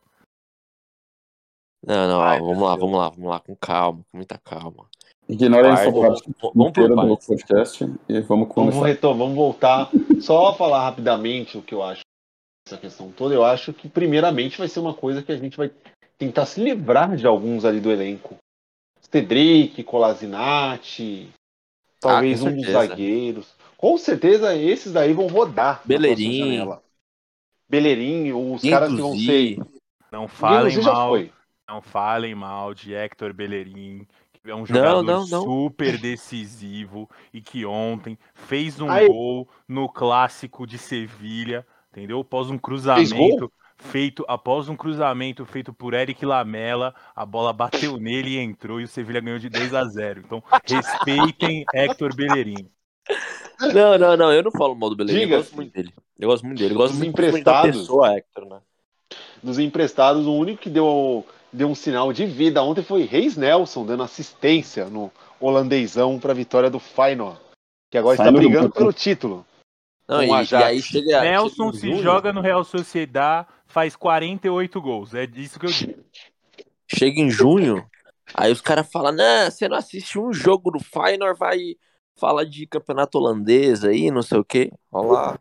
Não, 1.87 2.09
não, 2.09 2.21
Ai, 2.21 2.41
vamos 2.41 2.61
lá, 2.61 2.77
vamos 2.77 2.99
lá, 2.99 3.09
vamos 3.09 3.31
lá, 3.31 3.41
com 3.41 3.57
calma, 3.57 4.05
com 4.11 4.17
muita 4.17 4.37
calma. 4.39 4.89
Ignora 5.29 5.69
essa 5.75 5.93
parte 5.93 6.25
vamos- 6.41 6.55
vamos 6.55 6.69
inteira 6.71 6.95
do 6.97 7.17
podcast 7.19 7.85
e 8.09 8.21
vamos 8.21 8.27
Vamos, 8.29 8.55
começar. 8.55 8.87
retor- 8.87 9.17
vamos 9.17 9.35
voltar. 9.37 9.91
Só 10.21 10.55
falar 10.55 10.83
rapidamente 10.85 11.59
o 11.59 11.63
que 11.63 11.75
eu 11.75 11.83
acho 11.83 12.01
dessa 12.67 12.81
questão 12.81 13.13
toda. 13.13 13.35
Eu 13.35 13.45
acho 13.45 13.73
que, 13.75 13.89
primeiramente, 13.89 14.57
vai 14.59 14.69
ser 14.69 14.81
uma 14.81 14.95
coisa 14.95 15.23
que 15.23 15.31
a 15.31 15.37
gente 15.37 15.57
vai 15.57 15.71
tentar 16.17 16.47
se 16.47 16.61
livrar 16.63 17.15
de 17.17 17.27
alguns 17.27 17.65
ali 17.65 17.79
do 17.79 17.91
elenco. 17.93 18.37
Cedric, 19.11 19.83
Colasinati, 19.85 21.29
talvez 22.01 22.45
Ah, 22.45 22.49
um 22.49 22.57
dos 22.57 22.67
zagueiros. 22.71 23.55
Com 23.77 23.97
certeza, 23.97 24.55
esses 24.57 24.93
daí 24.93 25.13
vão 25.13 25.27
rodar. 25.27 25.83
janela. 25.89 26.83
Bellerin, 27.69 28.33
os 28.33 28.63
caras 28.63 28.91
que 28.91 29.01
vão 29.01 29.15
ser. 29.17 29.59
Não 30.11 30.27
falem 30.27 30.77
mal. 30.83 31.13
Não 31.69 31.83
falem 31.83 32.35
mal 32.35 32.73
de 32.73 32.95
Hector 32.95 33.35
Bellerin, 33.35 34.07
é 34.51 34.55
um 34.55 34.59
Não, 34.61 34.67
jogador 34.67 35.03
não, 35.03 35.27
não. 35.27 35.43
super 35.43 35.99
decisivo 35.99 37.09
e 37.33 37.41
que 37.41 37.65
ontem 37.67 38.19
fez 38.35 38.81
um 38.81 38.91
Aí- 38.91 39.07
gol 39.09 39.49
no 39.67 39.89
clássico 39.89 40.67
de 40.67 40.79
Sevilha, 40.79 41.67
entendeu? 41.91 42.21
Após 42.21 42.51
um 42.51 42.59
cruzamento 42.59 43.51
feito 43.81 44.25
após 44.27 44.69
um 44.69 44.75
cruzamento 44.75 45.47
feito 45.47 45.73
por 45.73 45.95
Eric 45.95 46.27
Lamela, 46.27 46.93
a 47.15 47.25
bola 47.25 47.53
bateu 47.53 47.97
nele 47.97 48.31
e 48.31 48.39
entrou 48.39 48.81
e 48.81 48.85
o 48.85 48.89
Sevilha 48.89 49.21
ganhou 49.21 49.39
de 49.39 49.49
2 49.49 49.73
a 49.73 49.85
0. 49.85 50.23
Então, 50.25 50.43
respeitem 50.67 51.65
Hector 51.73 52.15
Bellerin. 52.15 52.69
Não, 53.73 53.97
não, 53.99 54.17
não, 54.17 54.33
eu 54.33 54.43
não 54.43 54.51
falo 54.53 54.75
mal 54.75 54.91
do 54.91 54.97
Bellerin, 54.97 55.21
Diga. 55.21 55.35
eu 55.35 55.39
gosto 55.39 55.55
muito 55.57 55.73
dele. 55.73 55.95
Eu 56.19 56.29
gosto 56.29 56.45
muito 56.47 56.59
dele, 56.59 56.75
eu 56.75 56.79
gosto 56.79 56.93
Os 56.95 56.99
muito 56.99 57.15
principalmente 57.15 57.45
da 57.45 57.53
emprestados. 57.61 57.81
pessoa, 57.83 58.17
Hector, 58.17 58.45
né? 58.49 58.59
Dos 59.43 59.59
emprestados, 59.59 60.27
o 60.27 60.35
único 60.35 60.61
que 60.63 60.69
deu, 60.71 61.25
deu 61.53 61.69
um 61.69 61.75
sinal 61.75 62.13
de 62.13 62.27
vida 62.27 62.63
ontem 62.63 62.83
foi 62.83 63.03
Reis 63.03 63.37
Nelson, 63.37 63.85
dando 63.85 64.03
assistência 64.03 64.87
no 64.87 65.11
holandesão 65.41 66.19
para 66.19 66.33
a 66.33 66.35
vitória 66.35 66.71
do 66.71 66.79
Feyenoord. 66.79 67.41
Que 67.91 67.99
agora 67.99 68.15
está 68.15 68.25
Feyenoord 68.25 68.47
brigando 68.49 68.69
não- 68.69 68.73
pelo 68.73 68.93
título. 68.93 69.47
Não, 70.07 70.23
e, 70.23 70.29
e 70.29 70.55
aí 70.55 70.81
chega. 70.81 71.21
Nelson 71.21 71.73
chega 71.73 71.97
se 71.97 72.03
joga 72.03 72.33
no 72.33 72.41
Real 72.41 72.65
Sociedad, 72.65 73.47
faz 73.67 73.95
48 73.95 74.81
gols. 74.81 75.15
É 75.15 75.27
disso 75.27 75.61
que 75.61 75.67
eu 75.67 75.71
digo. 75.71 76.05
Chega 76.91 77.21
em 77.21 77.31
junho, 77.31 77.87
aí 78.33 78.51
os 78.51 78.63
caras 78.63 78.91
falam, 78.91 79.13
né, 79.13 79.51
você 79.51 79.69
não 79.69 79.77
assiste 79.77 80.19
um 80.19 80.33
jogo 80.33 80.71
do 80.71 80.81
Feyenoord, 80.81 81.39
vai 81.39 81.59
falar 82.17 82.45
de 82.45 82.67
campeonato 82.67 83.19
holandês 83.19 83.85
aí, 83.85 84.11
não 84.11 84.23
sei 84.23 84.39
o 84.39 84.45
quê. 84.45 84.73
Olha 84.91 85.09
lá, 85.09 85.39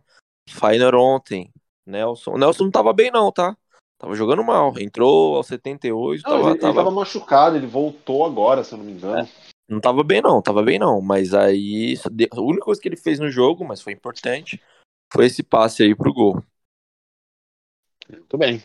Feyenoord 0.49 0.97
ontem, 0.97 1.49
Nelson. 1.85 2.31
O 2.31 2.37
Nelson 2.37 2.65
não 2.65 2.71
tava 2.71 2.91
bem 2.91 3.09
não, 3.09 3.31
tá? 3.31 3.55
Tava 3.97 4.15
jogando 4.15 4.43
mal, 4.43 4.73
entrou 4.79 5.35
aos 5.37 5.47
78, 5.47 6.21
Não, 6.23 6.29
tava, 6.31 6.41
ele, 6.43 6.51
ele 6.51 6.59
tava- 6.59 6.73
tava 6.75 6.91
machucado, 6.91 7.55
ele 7.55 7.65
voltou 7.65 8.25
agora, 8.25 8.63
se 8.63 8.73
eu 8.73 8.77
não 8.77 8.85
me 8.85 8.91
engano. 8.91 9.27
não 9.67 9.79
tava 9.81 10.03
bem 10.03 10.21
não, 10.21 10.41
tava 10.41 10.61
bem 10.61 10.77
não. 10.77 11.01
Mas 11.01 11.33
aí, 11.33 11.95
a 12.31 12.39
única 12.41 12.65
coisa 12.65 12.79
que 12.79 12.87
ele 12.87 12.95
fez 12.95 13.19
no 13.19 13.29
jogo, 13.31 13.65
mas 13.65 13.81
foi 13.81 13.93
importante, 13.93 14.61
foi 15.11 15.25
esse 15.25 15.41
passe 15.41 15.81
aí 15.83 15.95
pro 15.95 16.13
gol. 16.13 16.43
Muito 18.09 18.37
bem. 18.37 18.61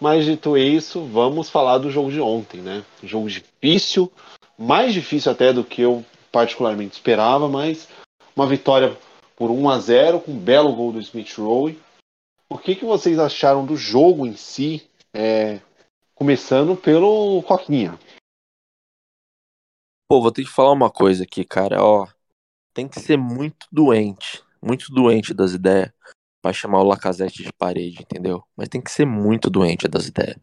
Mas 0.00 0.24
dito 0.26 0.56
isso, 0.56 1.02
vamos 1.06 1.48
falar 1.48 1.78
do 1.78 1.90
jogo 1.90 2.10
de 2.10 2.20
ontem, 2.20 2.60
né? 2.60 2.84
Jogo 3.02 3.28
difícil, 3.28 4.12
mais 4.58 4.92
difícil 4.92 5.32
até 5.32 5.52
do 5.52 5.64
que 5.64 5.80
eu 5.80 6.04
particularmente 6.30 6.94
esperava, 6.94 7.48
mas 7.48 7.88
uma 8.36 8.46
vitória 8.46 8.96
por 9.34 9.50
1 9.50 9.68
a 9.70 9.78
0 9.78 10.20
com 10.20 10.32
um 10.32 10.38
belo 10.38 10.74
gol 10.74 10.92
do 10.92 11.00
Smith 11.00 11.34
Rowe. 11.38 11.78
O 12.52 12.58
que, 12.58 12.74
que 12.74 12.84
vocês 12.84 13.16
acharam 13.16 13.64
do 13.64 13.76
jogo 13.76 14.26
em 14.26 14.34
si? 14.34 14.90
É, 15.14 15.60
começando 16.16 16.76
pelo 16.76 17.40
Coquinha. 17.44 17.96
Pô, 20.08 20.20
vou 20.20 20.32
ter 20.32 20.42
que 20.42 20.50
falar 20.50 20.72
uma 20.72 20.90
coisa 20.90 21.22
aqui, 21.22 21.44
cara, 21.44 21.80
ó. 21.80 22.08
Tem 22.74 22.88
que 22.88 22.98
ser 22.98 23.16
muito 23.16 23.68
doente, 23.70 24.42
muito 24.60 24.92
doente 24.92 25.32
das 25.32 25.52
ideias 25.52 25.92
pra 26.42 26.52
chamar 26.52 26.80
o 26.80 26.84
Lacazette 26.84 27.44
de 27.44 27.52
parede, 27.52 28.02
entendeu? 28.02 28.42
Mas 28.56 28.68
tem 28.68 28.80
que 28.80 28.90
ser 28.90 29.04
muito 29.04 29.48
doente 29.48 29.86
das 29.86 30.08
ideias. 30.08 30.36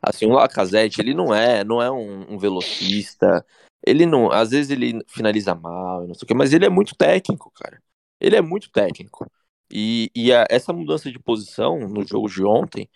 Assim, 0.00 0.24
o 0.24 0.32
Lacazette, 0.32 0.98
ele 1.02 1.12
não 1.12 1.34
é, 1.34 1.62
não 1.62 1.82
é 1.82 1.90
um, 1.90 2.34
um 2.34 2.38
velocista. 2.38 3.44
Ele 3.86 4.06
não, 4.06 4.32
às 4.32 4.50
vezes 4.50 4.70
ele 4.70 5.04
finaliza 5.06 5.54
mal, 5.54 6.06
não 6.06 6.14
sei 6.14 6.24
o 6.24 6.26
quê, 6.26 6.32
mas 6.32 6.54
ele 6.54 6.64
é 6.64 6.70
muito 6.70 6.94
técnico, 6.96 7.52
cara. 7.54 7.82
Ele 8.18 8.36
é 8.36 8.40
muito 8.40 8.70
técnico. 8.70 9.30
E, 9.70 10.10
e 10.14 10.32
a, 10.32 10.46
essa 10.50 10.72
mudança 10.72 11.10
de 11.10 11.18
posição 11.18 11.78
no 11.88 12.06
jogo 12.06 12.28
de 12.28 12.44
ontem 12.44 12.88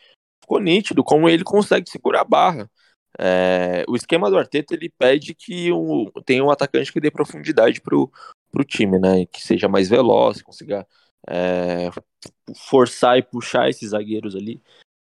ficou 0.42 0.60
nítido 0.60 1.02
como 1.04 1.28
ele 1.28 1.44
consegue 1.44 1.88
segurar 1.88 2.22
a 2.22 2.24
barra. 2.24 2.70
É, 3.18 3.84
o 3.88 3.94
esquema 3.94 4.28
do 4.28 4.36
Arteta 4.36 4.74
ele 4.74 4.90
pede 4.98 5.34
que 5.34 5.70
o, 5.70 6.10
tenha 6.24 6.44
um 6.44 6.50
atacante 6.50 6.92
que 6.92 7.00
dê 7.00 7.10
profundidade 7.10 7.80
pro, 7.80 8.10
pro 8.50 8.64
time, 8.64 8.98
né? 8.98 9.26
Que 9.26 9.40
seja 9.40 9.68
mais 9.68 9.88
veloz, 9.88 10.42
consiga 10.42 10.86
é, 11.28 11.90
forçar 12.56 13.18
e 13.18 13.22
puxar 13.22 13.68
esses 13.68 13.90
zagueiros 13.90 14.34
ali. 14.34 14.60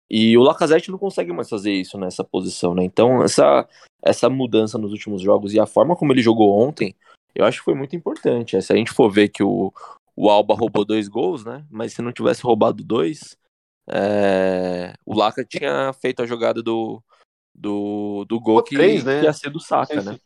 E 0.09 0.37
o 0.37 0.43
Lacazette 0.43 0.91
não 0.91 0.97
consegue 0.99 1.33
mais 1.33 1.49
fazer 1.49 1.71
isso 1.73 1.97
nessa 1.97 2.23
posição, 2.23 2.75
né? 2.75 2.83
Então, 2.83 3.23
essa, 3.23 3.67
essa 4.03 4.29
mudança 4.29 4.77
nos 4.77 4.91
últimos 4.91 5.21
jogos 5.21 5.53
e 5.53 5.59
a 5.59 5.65
forma 5.65 5.95
como 5.95 6.13
ele 6.13 6.21
jogou 6.21 6.59
ontem, 6.59 6.95
eu 7.33 7.45
acho 7.45 7.59
que 7.59 7.65
foi 7.65 7.73
muito 7.73 7.95
importante. 7.95 8.61
Se 8.61 8.71
a 8.71 8.75
gente 8.75 8.91
for 8.91 9.09
ver 9.09 9.29
que 9.29 9.41
o, 9.41 9.73
o 10.15 10.29
Alba 10.29 10.53
roubou 10.53 10.85
dois 10.85 11.07
gols, 11.07 11.43
né? 11.43 11.65
Mas 11.69 11.93
se 11.93 12.01
não 12.01 12.11
tivesse 12.11 12.43
roubado 12.43 12.83
dois, 12.83 13.37
é, 13.89 14.93
o 15.05 15.15
Laca 15.15 15.43
tinha 15.43 15.91
feito 15.93 16.21
a 16.21 16.25
jogada 16.25 16.61
do, 16.61 17.01
do, 17.53 18.25
do 18.27 18.39
gol 18.39 18.61
que, 18.63 18.75
três, 18.75 19.03
né? 19.03 19.19
que 19.19 19.25
ia 19.25 19.33
ser 19.33 19.49
do 19.49 19.59
Saka, 19.59 20.01
né? 20.01 20.17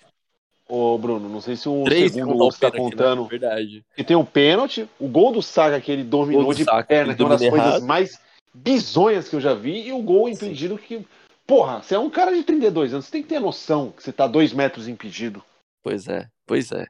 Ô, 0.67 0.97
Bruno, 0.97 1.29
não 1.29 1.39
sei 1.39 1.55
se 1.55 1.69
o 1.69 1.85
Três 1.85 2.11
segundo 2.11 2.35
gol 2.35 2.51
você 2.51 2.59
tá 2.59 2.71
pênalti, 2.71 2.91
contando. 2.91 3.23
né? 3.23 3.29
Verdade. 3.29 3.85
E 3.97 4.03
tem 4.03 4.17
um 4.17 4.25
pênalti, 4.25 4.87
o 4.99 5.07
gol 5.07 5.31
do 5.31 5.41
Saga 5.41 5.79
que 5.79 5.89
ele 5.89 6.03
dominou 6.03 6.53
de 6.53 6.65
Saka, 6.65 6.83
perna, 6.83 7.15
que 7.15 7.21
é 7.21 7.25
uma 7.25 7.29
das 7.29 7.39
domina 7.39 7.55
coisas 7.55 7.75
errado. 7.77 7.87
mais 7.87 8.19
bizonhas 8.53 9.29
que 9.29 9.35
eu 9.37 9.41
já 9.41 9.53
vi, 9.53 9.87
e 9.87 9.93
o 9.93 10.01
gol 10.01 10.27
impedido 10.27 10.77
que. 10.77 11.05
Porra, 11.45 11.81
você 11.81 11.95
é 11.95 11.99
um 11.99 12.09
cara 12.09 12.35
de 12.35 12.43
32 12.43 12.93
anos, 12.93 13.05
você 13.05 13.11
tem 13.11 13.23
que 13.23 13.29
ter 13.29 13.39
noção 13.39 13.91
que 13.91 14.03
você 14.03 14.11
tá 14.11 14.27
dois 14.27 14.51
metros 14.51 14.89
impedido. 14.89 15.41
Pois 15.81 16.05
é, 16.09 16.27
pois 16.45 16.73
é. 16.73 16.85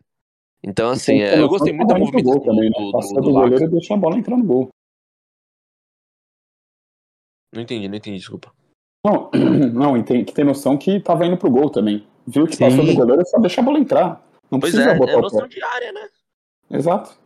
Então, 0.68 0.90
assim, 0.90 1.14
Tem 1.14 1.24
é, 1.24 1.40
eu 1.40 1.48
gostei 1.48 1.72
muito 1.72 1.88
da 1.88 1.98
movimentação 1.98 2.42
também, 2.42 2.70
né? 2.70 2.78
do, 2.78 2.86
do, 2.88 2.92
Passou 2.92 3.16
do, 3.16 3.22
do 3.22 3.32
goleiro 3.32 3.64
e 3.64 3.70
deixou 3.70 3.96
a 3.96 4.00
bola 4.00 4.18
entrar 4.18 4.36
no 4.36 4.44
gol. 4.44 4.70
Não 7.54 7.62
entendi, 7.62 7.88
não 7.88 7.96
entendi, 7.96 8.18
desculpa. 8.18 8.54
Não, 9.06 9.32
não, 9.74 9.98
e 9.98 10.04
tem 10.04 10.26
que 10.26 10.34
ter 10.34 10.44
noção 10.44 10.78
que 10.78 11.00
tava 11.00 11.26
indo 11.26 11.38
pro 11.38 11.50
gol 11.50 11.70
também. 11.70 12.06
Viu 12.28 12.46
que 12.46 12.58
Sim. 12.58 12.66
passou 12.66 12.86
do 12.86 12.94
goleiro, 12.94 13.26
só 13.26 13.40
deixa 13.40 13.62
a 13.62 13.64
bola 13.64 13.80
entrar. 13.80 14.22
Não 14.52 14.60
Pois 14.60 14.74
precisa 14.74 14.92
é, 14.92 14.98
botar 14.98 15.14
é 15.14 15.22
noção 15.22 15.48
de 15.48 15.64
área, 15.64 15.94
né? 15.94 16.10
Exato. 16.70 17.18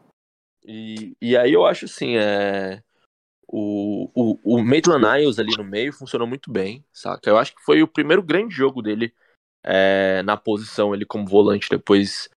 E, 0.64 1.16
e 1.20 1.36
aí 1.36 1.52
eu 1.52 1.66
acho 1.66 1.86
assim, 1.86 2.18
é... 2.18 2.84
o, 3.48 4.08
o, 4.14 4.58
o 4.58 4.64
Maitland 4.64 5.04
Niles 5.04 5.40
ali 5.40 5.58
no 5.58 5.64
meio 5.64 5.92
funcionou 5.92 6.28
muito 6.28 6.52
bem, 6.52 6.86
saca? 6.94 7.28
Eu 7.28 7.40
acho 7.40 7.56
que 7.56 7.64
foi 7.64 7.82
o 7.82 7.88
primeiro 7.88 8.22
grande 8.22 8.54
jogo 8.54 8.84
dele 8.84 9.12
é, 9.64 10.22
na 10.22 10.38
posição, 10.38 10.94
ele 10.94 11.06
como 11.06 11.26
volante 11.26 11.68
depois 11.68 12.30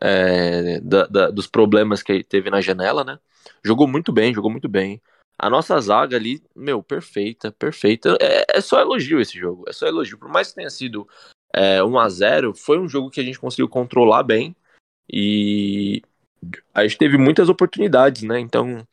é, 0.00 0.80
da- 0.80 1.06
da- 1.06 1.30
dos 1.30 1.46
problemas 1.46 2.02
que 2.02 2.22
teve 2.22 2.50
na 2.50 2.60
janela, 2.60 3.04
né? 3.04 3.18
Jogou 3.64 3.86
muito 3.86 4.12
bem, 4.12 4.34
jogou 4.34 4.50
muito 4.50 4.68
bem. 4.68 5.00
A 5.38 5.48
nossa 5.48 5.80
zaga 5.80 6.16
ali, 6.16 6.42
meu, 6.54 6.82
perfeita, 6.82 7.50
perfeita. 7.50 8.16
É, 8.20 8.58
é 8.58 8.60
só 8.60 8.80
elogio 8.80 9.20
esse 9.20 9.38
jogo, 9.38 9.64
é 9.66 9.72
só 9.72 9.86
elogio. 9.86 10.18
Por 10.18 10.28
mais 10.28 10.48
que 10.48 10.56
tenha 10.56 10.70
sido 10.70 11.08
é, 11.54 11.82
1 11.82 11.98
a 11.98 12.08
0 12.08 12.54
foi 12.54 12.78
um 12.78 12.88
jogo 12.88 13.10
que 13.10 13.20
a 13.20 13.24
gente 13.24 13.38
conseguiu 13.40 13.68
controlar 13.68 14.22
bem 14.22 14.54
e 15.10 16.02
a 16.74 16.82
gente 16.82 16.98
teve 16.98 17.18
muitas 17.18 17.48
oportunidades, 17.48 18.22
né? 18.22 18.38
Então, 18.38 18.86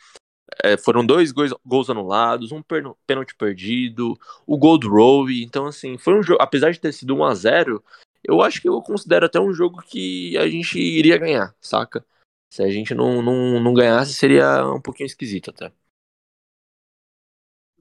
é, 0.64 0.78
foram 0.78 1.06
dois 1.06 1.32
gols, 1.32 1.54
gols 1.66 1.90
anulados, 1.90 2.52
um 2.52 2.62
pênalti 2.62 3.36
perdido, 3.38 4.18
o 4.46 4.58
gol 4.58 4.78
do 4.78 4.90
Rowe. 4.90 5.44
Então, 5.44 5.66
assim, 5.66 5.98
foi 5.98 6.18
um 6.18 6.24
jogo, 6.24 6.42
apesar 6.42 6.72
de 6.72 6.80
ter 6.80 6.94
sido 6.94 7.16
1 7.16 7.24
a 7.24 7.36
0 7.36 7.84
eu 8.28 8.42
acho 8.42 8.62
que 8.62 8.68
eu 8.68 8.82
considero 8.82 9.26
até 9.26 9.40
um 9.40 9.54
jogo 9.54 9.82
que 9.82 10.38
a 10.38 10.48
gente 10.48 10.78
iria 10.80 11.18
ganhar, 11.18 11.56
saca? 11.62 12.06
Se 12.52 12.62
a 12.62 12.70
gente 12.70 12.94
não, 12.94 13.22
não, 13.22 13.60
não 13.60 13.74
ganhasse, 13.74 14.14
seria 14.14 14.66
um 14.68 14.82
pouquinho 14.82 15.08
esquisito 15.08 15.50
até. 15.50 15.72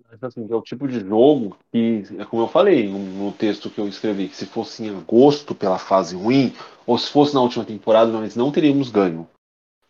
Mas, 0.09 0.23
assim, 0.23 0.47
é 0.49 0.55
o 0.55 0.63
tipo 0.63 0.87
de 0.87 1.01
jogo 1.01 1.57
que, 1.73 2.05
é 2.19 2.25
como 2.25 2.43
eu 2.43 2.49
falei 2.49 2.89
no, 2.89 3.33
texto 3.33 3.69
que 3.69 3.81
eu 3.81 3.89
escrevi, 3.89 4.29
que 4.29 4.37
se 4.37 4.47
fosse 4.47 4.85
em 4.85 4.97
agosto 4.97 5.55
pela 5.55 5.79
fase 5.79 6.15
ruim, 6.15 6.55
ou 6.87 6.97
se 6.97 7.11
fosse 7.11 7.35
na 7.35 7.43
última 7.43 7.65
temporada, 7.65 8.11
nós 8.11 8.37
não 8.37 8.53
teríamos 8.53 8.91
ganho. 8.91 9.29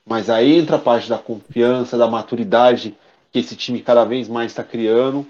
Mas 0.04 0.30
aí 0.30 0.58
entra 0.58 0.76
a 0.76 0.80
parte 0.80 1.08
da 1.08 1.18
confiança, 1.18 1.98
da 1.98 2.08
maturidade 2.08 2.96
que 3.30 3.38
esse 3.38 3.54
time 3.54 3.82
cada 3.82 4.04
vez 4.04 4.28
mais 4.28 4.52
está 4.52 4.64
criando, 4.64 5.26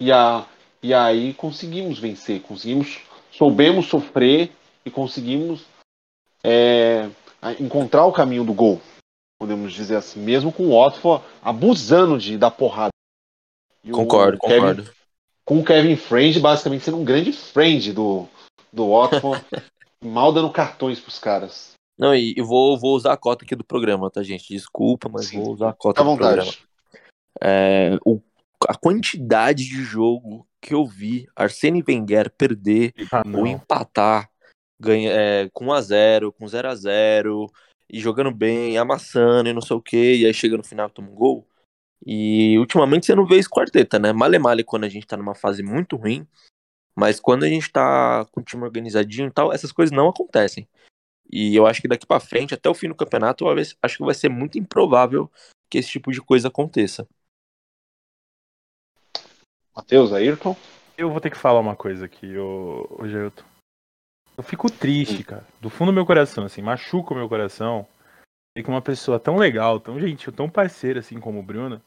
e, 0.00 0.10
a, 0.10 0.46
e 0.82 0.92
aí 0.92 1.32
conseguimos 1.34 1.98
vencer, 1.98 2.42
conseguimos, 2.42 3.00
soubemos 3.38 3.86
sofrer 3.86 4.50
e 4.84 4.90
conseguimos 4.90 5.64
é, 6.44 7.08
encontrar 7.60 8.04
o 8.04 8.12
caminho 8.12 8.44
do 8.44 8.52
gol, 8.52 8.80
podemos 9.40 9.72
dizer 9.72 9.96
assim, 9.96 10.20
mesmo 10.20 10.52
com 10.52 10.64
o 10.64 10.70
Watford 10.82 11.24
abusando 11.40 12.18
de, 12.18 12.36
da 12.36 12.50
porrada. 12.50 12.90
E 13.84 13.90
Concordo, 13.90 14.38
Kevin- 14.40 14.60
concordo. 14.60 14.90
com 15.44 15.60
o 15.60 15.64
Kevin 15.64 15.96
Friend 15.96 16.40
basicamente 16.40 16.84
sendo 16.84 16.98
um 16.98 17.04
grande 17.04 17.32
friend 17.32 17.92
do, 17.92 18.26
do 18.72 18.90
Watford, 18.90 19.44
mal 20.04 20.32
dando 20.32 20.50
cartões 20.50 20.98
pros 21.00 21.18
caras. 21.18 21.72
Não, 21.96 22.14
e, 22.14 22.34
e 22.36 22.42
vou, 22.42 22.78
vou 22.78 22.94
usar 22.94 23.12
a 23.12 23.16
cota 23.16 23.44
aqui 23.44 23.56
do 23.56 23.64
programa, 23.64 24.10
tá, 24.10 24.22
gente? 24.22 24.52
Desculpa, 24.52 25.08
mas 25.08 25.26
Sim, 25.26 25.40
vou 25.42 25.52
usar 25.54 25.70
a 25.70 25.72
cota 25.72 26.02
do 26.02 26.16
programa. 26.16 26.42
vontade. 26.44 26.62
É, 27.40 27.96
o- 28.04 28.20
a 28.66 28.74
quantidade 28.76 29.64
de 29.64 29.82
jogo 29.82 30.46
que 30.60 30.74
eu 30.74 30.84
vi 30.86 31.28
Arsene 31.36 31.84
Wenger 31.86 32.30
perder 32.30 32.92
Ah, 33.12 33.22
ou 33.32 33.46
empatar 33.46 34.30
ganha, 34.80 35.10
é, 35.10 35.50
com 35.52 35.66
1x0, 35.66 36.32
com 36.32 36.46
0x0, 36.46 37.50
e 37.88 37.98
jogando 37.98 38.30
bem, 38.30 38.78
amassando 38.78 39.48
e 39.48 39.52
não 39.52 39.60
sei 39.60 39.76
o 39.76 39.82
que, 39.82 40.16
e 40.16 40.26
aí 40.26 40.34
chega 40.34 40.56
no 40.56 40.64
final 40.64 40.88
e 40.88 40.92
toma 40.92 41.08
um 41.08 41.14
gol. 41.14 41.46
E 42.06 42.56
ultimamente 42.58 43.06
você 43.06 43.14
não 43.14 43.26
vê 43.26 43.38
isso 43.38 43.50
com 43.50 43.58
o 43.58 43.62
Arteta, 43.62 43.98
né? 43.98 44.12
Male 44.12 44.38
male 44.38 44.62
quando 44.62 44.84
a 44.84 44.88
gente 44.88 45.06
tá 45.06 45.16
numa 45.16 45.34
fase 45.34 45.62
muito 45.62 45.96
ruim, 45.96 46.26
mas 46.94 47.18
quando 47.18 47.44
a 47.44 47.48
gente 47.48 47.70
tá 47.70 48.24
com 48.30 48.40
o 48.40 48.44
time 48.44 48.62
organizadinho 48.62 49.28
e 49.28 49.32
tal, 49.32 49.52
essas 49.52 49.72
coisas 49.72 49.94
não 49.94 50.08
acontecem. 50.08 50.68
E 51.30 51.54
eu 51.54 51.66
acho 51.66 51.82
que 51.82 51.88
daqui 51.88 52.06
pra 52.06 52.20
frente, 52.20 52.54
até 52.54 52.68
o 52.70 52.74
fim 52.74 52.88
do 52.88 52.94
campeonato, 52.94 53.44
acho 53.48 53.96
que 53.96 54.04
vai 54.04 54.14
ser 54.14 54.28
muito 54.28 54.58
improvável 54.58 55.30
que 55.68 55.78
esse 55.78 55.90
tipo 55.90 56.10
de 56.10 56.22
coisa 56.22 56.48
aconteça. 56.48 57.06
Matheus, 59.78 60.12
Ayrton. 60.12 60.56
Eu 60.96 61.08
vou 61.08 61.20
ter 61.20 61.30
que 61.30 61.36
falar 61.36 61.60
uma 61.60 61.76
coisa 61.76 62.06
aqui, 62.06 62.36
ô, 62.36 62.84
ô. 62.98 63.06
Eu 64.36 64.42
fico 64.42 64.68
triste, 64.70 65.22
cara. 65.22 65.46
Do 65.60 65.70
fundo 65.70 65.92
do 65.92 65.94
meu 65.94 66.04
coração, 66.04 66.44
assim, 66.44 66.60
machuca 66.60 67.14
o 67.14 67.16
meu 67.16 67.28
coração. 67.28 67.86
Ver 68.56 68.64
que 68.64 68.68
uma 68.68 68.82
pessoa 68.82 69.20
tão 69.20 69.36
legal, 69.36 69.78
tão 69.78 70.00
gentil, 70.00 70.32
tão 70.32 70.50
parceira, 70.50 70.98
assim 70.98 71.20
como 71.20 71.38
o 71.38 71.42
Bruno, 71.44 71.80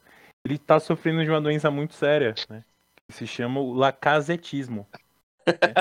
ele 0.46 0.58
tá 0.58 0.80
sofrendo 0.80 1.22
de 1.24 1.30
uma 1.30 1.42
doença 1.42 1.70
muito 1.70 1.94
séria, 1.94 2.34
né? 2.50 2.64
Que 3.10 3.14
se 3.14 3.28
chama 3.28 3.60
o 3.60 3.74
lacazetismo. 3.74 4.88
né? 5.46 5.74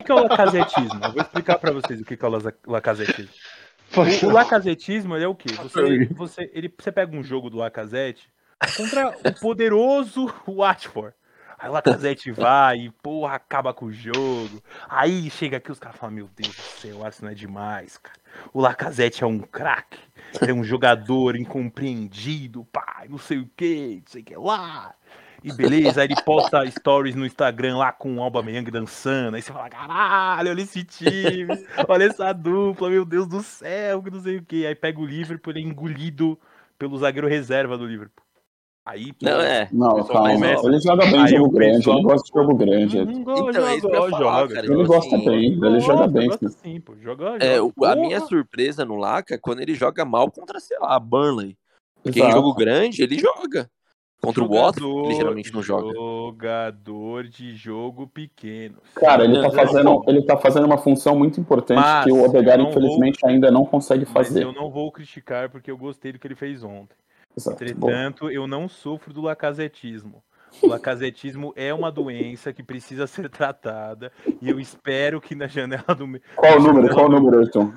O 0.00 0.04
que 0.04 0.10
é 0.10 0.14
o 0.14 0.22
lacazetismo? 0.22 1.04
Eu 1.04 1.12
vou 1.12 1.22
explicar 1.22 1.58
pra 1.58 1.70
vocês 1.70 2.00
o 2.00 2.04
que 2.04 2.14
é 2.14 2.26
o 2.26 2.70
lacazetismo. 2.70 3.34
O, 3.94 4.26
o 4.26 4.30
lacazetismo 4.30 5.16
ele 5.16 5.24
é 5.24 5.28
o 5.28 5.34
quê? 5.34 5.52
Você, 5.54 6.06
você, 6.06 6.50
ele, 6.54 6.72
você 6.78 6.90
pega 6.90 7.14
um 7.14 7.22
jogo 7.22 7.50
do 7.50 7.58
Lacazette 7.58 8.30
contra 8.76 9.08
o 9.08 9.40
poderoso 9.40 10.26
Watford. 10.48 11.14
Aí 11.58 11.68
o 11.68 11.72
Lacazette 11.72 12.30
vai 12.30 12.76
e, 12.76 12.90
porra, 12.90 13.34
acaba 13.34 13.74
com 13.74 13.86
o 13.86 13.92
jogo. 13.92 14.62
Aí 14.88 15.28
chega 15.28 15.56
aqui 15.56 15.72
os 15.72 15.78
caras 15.80 15.98
falam, 15.98 16.14
meu 16.14 16.28
Deus 16.36 16.54
do 16.54 16.62
céu, 16.62 16.98
o 16.98 17.04
Arsenal 17.04 17.32
é 17.32 17.34
demais, 17.34 17.98
cara. 17.98 18.18
O 18.52 18.60
Lacazette 18.60 19.24
é 19.24 19.26
um 19.26 19.40
craque. 19.40 19.98
É 20.40 20.52
um 20.52 20.62
jogador 20.62 21.36
incompreendido, 21.36 22.64
pai, 22.66 23.08
não 23.08 23.18
sei 23.18 23.38
o 23.38 23.50
que, 23.56 24.02
não 24.04 24.06
sei 24.06 24.22
o 24.22 24.24
que 24.24 24.36
lá. 24.36 24.94
E 25.42 25.52
beleza, 25.52 26.00
aí 26.00 26.08
ele 26.08 26.20
posta 26.22 26.68
stories 26.70 27.14
no 27.14 27.24
Instagram 27.24 27.76
lá 27.78 27.92
com 27.92 28.16
o 28.16 28.22
Alba 28.22 28.42
Meyang 28.42 28.70
dançando. 28.70 29.36
Aí 29.36 29.42
você 29.42 29.52
fala, 29.52 29.70
caralho, 29.70 30.50
olha 30.50 30.62
esse 30.62 30.84
time, 30.84 31.46
olha 31.88 32.04
essa 32.04 32.32
dupla, 32.32 32.90
meu 32.90 33.04
Deus 33.04 33.26
do 33.26 33.42
céu, 33.42 34.02
que 34.02 34.10
não 34.10 34.20
sei 34.20 34.36
o 34.36 34.44
que. 34.44 34.66
Aí 34.66 34.74
pega 34.74 35.00
o 35.00 35.06
Liverpool, 35.06 35.52
ele 35.52 35.60
é 35.60 35.62
engolido 35.62 36.38
pelo 36.78 36.98
zagueiro 36.98 37.28
reserva 37.28 37.78
do 37.78 37.86
Liverpool. 37.86 38.27
Aí, 38.90 39.12
pô, 39.12 39.18
Não, 39.26 39.40
é. 39.42 39.68
Não, 39.70 40.02
calma. 40.06 40.32
começa- 40.32 40.66
Ele 40.66 40.80
joga 40.80 41.04
bem 41.04 41.20
Aí 41.20 41.28
jogo 41.28 41.50
grande, 41.50 41.76
pessoal- 41.76 41.98
ele 41.98 42.06
gosta 42.06 42.26
de 42.32 42.40
jogo 42.40 42.56
grande. 42.56 43.04
Não, 43.04 43.12
Então, 43.12 43.66
é 43.66 43.76
isso 43.76 43.86
que 43.86 43.94
eu 43.94 44.00
joga, 44.00 44.10
falar, 44.10 44.40
joga. 44.40 44.54
cara. 44.54 44.66
Ele 44.66 44.74
Então, 44.74 44.86
gosta 44.86 45.16
assim, 45.16 45.24
bem, 45.26 45.44
ele 45.44 45.58
Gosta, 45.58 45.80
joga 45.80 46.06
bem. 46.06 46.28
gosta 46.28 46.48
sim. 46.48 46.80
pô. 46.80 46.94
Joga, 46.98 47.36
É, 47.38 47.56
joga. 47.56 47.72
o- 47.76 47.84
a 47.84 47.94
minha 47.96 48.20
surpresa 48.20 48.86
no 48.86 48.96
Laca 48.96 49.34
é 49.34 49.38
quando 49.38 49.60
ele 49.60 49.74
joga 49.74 50.06
mal 50.06 50.30
contra, 50.30 50.58
sei 50.58 50.78
lá, 50.78 50.98
Burnley. 50.98 51.54
Porque 52.02 52.18
em 52.18 52.22
Exato. 52.22 52.36
jogo 52.38 52.54
grande, 52.54 53.02
ele 53.02 53.18
joga. 53.18 53.68
Contra 54.22 54.42
o 54.42 54.48
Watford, 54.48 54.80
ele 54.86 54.94
Jogador- 55.02 55.14
geralmente 55.16 55.52
não 55.52 55.62
joga. 55.62 55.92
Jogador 55.92 57.24
de 57.28 57.54
jogo 57.54 58.06
pequeno. 58.08 58.76
Cara, 58.94 59.24
ele 59.24 59.40
tá, 59.40 59.50
fazendo, 59.50 60.02
ele 60.08 60.22
tá 60.22 60.36
fazendo 60.38 60.64
uma 60.64 60.78
função 60.78 61.14
muito 61.16 61.38
importante 61.38 61.76
Mas 61.78 62.04
que 62.04 62.10
o 62.12 62.24
Odegaard, 62.24 62.64
infelizmente, 62.64 63.18
ainda 63.24 63.50
não 63.50 63.64
consegue 63.64 64.04
Mas 64.06 64.12
fazer. 64.12 64.42
eu 64.44 64.52
não 64.52 64.70
vou 64.70 64.90
criticar 64.90 65.50
porque 65.50 65.70
eu 65.70 65.76
gostei 65.76 66.12
do 66.12 66.18
que 66.18 66.26
ele 66.26 66.34
fez 66.34 66.64
ontem. 66.64 66.96
Exato. 67.38 67.64
Bom, 67.76 67.88
Entretanto, 67.88 68.30
eu 68.30 68.46
não 68.46 68.68
sofro 68.68 69.12
do 69.12 69.22
lacazetismo. 69.22 70.22
O 70.62 70.66
lacazetismo 70.66 71.52
é 71.54 71.72
uma 71.72 71.92
doença 71.92 72.52
que 72.52 72.62
precisa 72.62 73.06
ser 73.06 73.28
tratada 73.28 74.10
e 74.40 74.48
eu 74.48 74.58
espero 74.58 75.20
que 75.20 75.34
na 75.34 75.46
janela 75.46 75.94
do 75.94 76.20
Qual 76.34 76.56
o 76.56 76.60
número? 76.60 76.94
Qual 76.94 77.06
o 77.06 77.08
número, 77.08 77.38
Ayrton? 77.38 77.72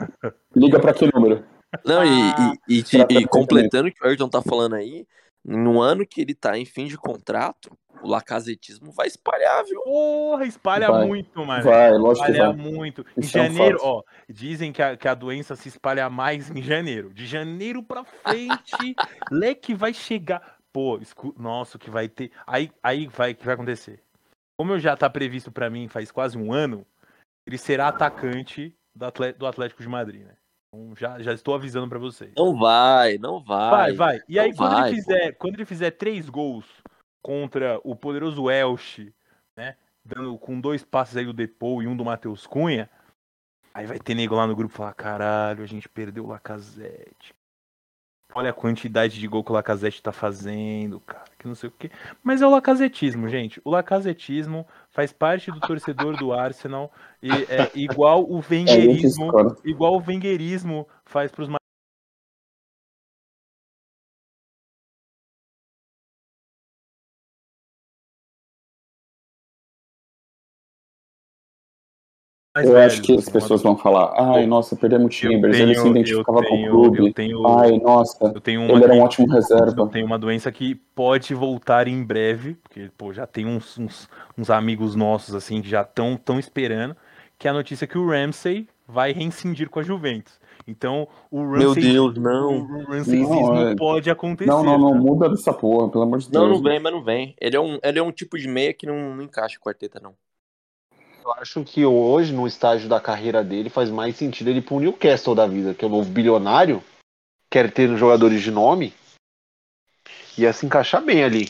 Liga 0.55 0.79
pra 0.79 0.93
que 0.93 1.09
número? 1.13 1.43
Não, 1.85 2.03
e, 2.03 2.09
e, 2.09 2.75
e 2.75 2.79
e 2.79 2.83
perfeitamente. 2.83 3.27
completando 3.27 3.87
o 3.87 3.91
que 3.91 4.03
o 4.03 4.07
Ayrton 4.07 4.29
tá 4.29 4.41
falando 4.41 4.75
aí, 4.75 5.05
no 5.43 5.81
ano 5.81 6.05
que 6.05 6.21
ele 6.21 6.35
tá 6.35 6.57
em 6.57 6.65
fim 6.65 6.85
de 6.85 6.97
contrato, 6.97 7.75
o 8.01 8.07
lacazetismo 8.07 8.91
vai 8.91 9.07
espalhar, 9.07 9.63
viu? 9.63 9.81
Porra, 9.83 10.45
espalha 10.45 10.91
Vai. 10.91 11.05
muito, 11.05 11.45
mano. 11.45 11.63
Vai, 11.63 11.91
lógico 11.91 12.25
que 12.25 12.31
Espalha 12.31 12.53
vai. 12.53 12.71
muito. 12.71 13.05
Em 13.15 13.21
Isso 13.21 13.37
é 13.37 13.41
um 13.41 13.45
janeiro, 13.45 13.77
ó, 13.81 14.03
dizem 14.27 14.71
que 14.71 14.81
a, 14.81 14.97
que 14.97 15.07
a 15.07 15.13
doença 15.13 15.55
se 15.55 15.69
espalha 15.69 16.09
mais 16.09 16.49
em 16.49 16.61
janeiro. 16.61 17.13
De 17.13 17.25
janeiro 17.25 17.83
pra 17.83 18.03
frente, 18.03 18.95
leque 19.31 19.73
vai 19.73 19.93
chegar. 19.93 20.57
Pô, 20.73 20.97
escu... 20.97 21.35
nossa, 21.37 21.77
o 21.77 21.79
que 21.79 21.89
vai 21.89 22.07
ter. 22.07 22.31
Aí, 22.47 22.71
aí 22.81 23.07
vai, 23.07 23.31
o 23.31 23.35
que 23.35 23.45
vai 23.45 23.53
acontecer? 23.53 24.01
Como 24.57 24.73
eu 24.73 24.79
já 24.79 24.95
tá 24.95 25.09
previsto 25.09 25.51
pra 25.51 25.69
mim 25.69 25.87
faz 25.87 26.11
quase 26.11 26.37
um 26.37 26.53
ano, 26.53 26.85
ele 27.45 27.57
será 27.57 27.87
atacante 27.87 28.75
do 29.37 29.45
Atlético 29.47 29.81
de 29.81 29.89
Madrid, 29.89 30.23
né? 30.23 30.35
Então 30.73 30.95
já, 30.95 31.21
já 31.21 31.33
estou 31.33 31.53
avisando 31.53 31.89
pra 31.89 31.99
vocês. 31.99 32.31
Não 32.37 32.57
vai, 32.57 33.17
não 33.17 33.43
vai. 33.43 33.71
Vai, 33.71 33.93
vai. 33.93 34.21
E 34.27 34.39
aí, 34.39 34.51
Não 34.51 34.57
quando, 34.57 34.71
vai, 34.71 34.89
ele 34.89 34.95
fizer, 34.95 35.31
quando 35.33 35.53
ele 35.55 35.65
fizer 35.65 35.91
três 35.91 36.29
gols 36.29 36.65
contra 37.21 37.79
o 37.83 37.93
poderoso 37.93 38.49
Elche, 38.49 39.13
né? 39.55 39.75
Dando 40.03 40.37
com 40.37 40.59
dois 40.59 40.83
passes 40.83 41.17
aí 41.17 41.25
do 41.25 41.33
Depou 41.33 41.83
e 41.83 41.87
um 41.87 41.95
do 41.95 42.05
Matheus 42.05 42.47
Cunha, 42.47 42.89
aí 43.73 43.85
vai 43.85 43.99
ter 43.99 44.15
nego 44.15 44.35
lá 44.35 44.47
no 44.47 44.55
grupo 44.55 44.73
falar: 44.73 44.93
caralho, 44.93 45.61
a 45.61 45.67
gente 45.67 45.89
perdeu 45.89 46.23
o 46.23 46.27
Lacazette. 46.27 47.35
Olha 48.33 48.51
a 48.51 48.53
quantidade 48.53 49.19
de 49.19 49.27
gol 49.27 49.43
que 49.43 49.51
o 49.51 49.53
Lacazette 49.53 50.01
tá 50.01 50.11
fazendo, 50.11 50.99
cara, 51.01 51.25
que 51.37 51.47
não 51.47 51.55
sei 51.55 51.69
o 51.69 51.73
quê. 51.77 51.91
Mas 52.23 52.41
é 52.41 52.47
o 52.47 52.49
lacazetismo, 52.49 53.27
gente. 53.27 53.61
O 53.65 53.69
lacazetismo 53.71 54.65
faz 54.89 55.11
parte 55.11 55.51
do 55.51 55.59
torcedor 55.59 56.15
do 56.17 56.31
Arsenal 56.31 56.91
e 57.21 57.29
é 57.29 57.69
igual 57.75 58.23
o 58.29 58.39
É, 58.39 58.41
venguerismo, 58.41 59.25
discordo. 59.25 59.57
igual 59.65 59.95
o 59.95 59.99
venguerismo 60.01 60.87
faz 61.05 61.31
pros 61.31 61.49
mais 72.53 72.67
Eu 72.67 72.73
velhos, 72.73 72.93
acho 72.93 73.01
que 73.03 73.13
as 73.15 73.29
pessoas 73.29 73.61
vão 73.61 73.77
falar, 73.77 74.13
ai, 74.17 74.45
nossa, 74.45 74.75
perdemos 74.75 75.05
o 75.05 75.25
eu 75.25 75.31
Timbers, 75.31 75.57
ele 75.57 75.73
se 75.75 75.81
tenho- 75.81 75.91
identificava 75.95 76.39
eu 76.39 76.43
com 76.43 76.49
tenho- 76.55 76.67
o 76.67 76.71
clube. 76.81 77.07
Eu 77.07 77.13
tenho, 77.13 77.47
Ai, 77.47 77.79
nossa, 77.79 78.17
eu 78.25 78.41
tenho 78.41 78.61
uma 78.61 78.73
ele 78.73 78.83
era 78.83 78.93
um 78.93 78.99
ótimo 79.01 79.27
Eu 79.27 79.31
reserva. 79.33 79.87
tenho 79.87 80.05
uma 80.05 80.19
doença 80.19 80.51
que 80.51 80.75
pode 80.75 81.33
voltar 81.33 81.87
em 81.87 82.03
breve, 82.03 82.55
porque 82.55 82.89
pô, 82.97 83.13
já 83.13 83.25
tem 83.25 83.45
uns, 83.45 83.77
uns, 83.77 84.09
uns 84.37 84.49
amigos 84.49 84.95
nossos 84.95 85.33
assim 85.33 85.61
que 85.61 85.69
já 85.69 85.81
estão 85.81 86.17
tão 86.17 86.37
esperando, 86.37 86.95
que 87.39 87.47
é 87.47 87.51
a 87.51 87.53
notícia 87.53 87.87
que 87.87 87.97
o 87.97 88.09
Ramsey 88.09 88.67
vai 88.87 89.13
reincindir 89.13 89.69
com 89.69 89.79
a 89.79 89.83
Juventus. 89.83 90.39
Então, 90.67 91.07
o 91.31 91.41
Meu 91.43 91.69
Ramsey, 91.69 91.83
Deus, 91.93 92.15
o, 92.17 92.19
não. 92.21 92.57
o 92.59 92.83
Ramseyismo 92.83 93.33
Não, 93.53 93.67
é- 93.69 93.75
pode 93.75 94.09
acontecer. 94.11 94.51
Não, 94.51 94.61
não, 94.63 94.77
não, 94.77 94.91
tá? 94.91 94.99
muda 94.99 95.29
dessa 95.29 95.51
porra, 95.53 95.89
pelo 95.89 96.03
amor 96.03 96.19
de 96.19 96.31
Não, 96.31 96.47
Deus. 96.47 96.57
não 96.57 96.61
vem, 96.69 96.79
mas 96.79 96.91
não 96.93 97.01
vem. 97.03 97.33
Ele 97.39 97.55
é 97.55 97.59
um, 97.59 97.79
ele 97.81 97.97
é 97.97 98.03
um 98.03 98.11
tipo 98.11 98.37
de 98.37 98.47
meia 98.47 98.73
que 98.73 98.85
não, 98.85 99.15
não 99.15 99.23
encaixa 99.23 99.57
com 99.59 99.69
o 99.69 99.71
Arteta, 99.71 99.99
não. 100.03 100.13
Eu 101.23 101.31
acho 101.33 101.63
que 101.63 101.85
hoje, 101.85 102.33
no 102.33 102.47
estágio 102.47 102.89
da 102.89 102.99
carreira 102.99 103.43
dele, 103.43 103.69
faz 103.69 103.89
mais 103.89 104.15
sentido 104.15 104.49
ele 104.49 104.59
ir 104.59 104.63
pro 104.63 104.79
Newcastle 104.79 105.35
da 105.35 105.45
vida, 105.45 105.73
que 105.73 105.85
é 105.85 105.87
o 105.87 105.91
novo 105.91 106.09
bilionário, 106.09 106.83
quer 107.49 107.71
ter 107.71 107.95
jogadores 107.95 108.41
de 108.41 108.49
nome, 108.49 108.93
ia 110.37 110.51
se 110.51 110.65
encaixar 110.65 111.03
bem 111.03 111.23
ali, 111.23 111.49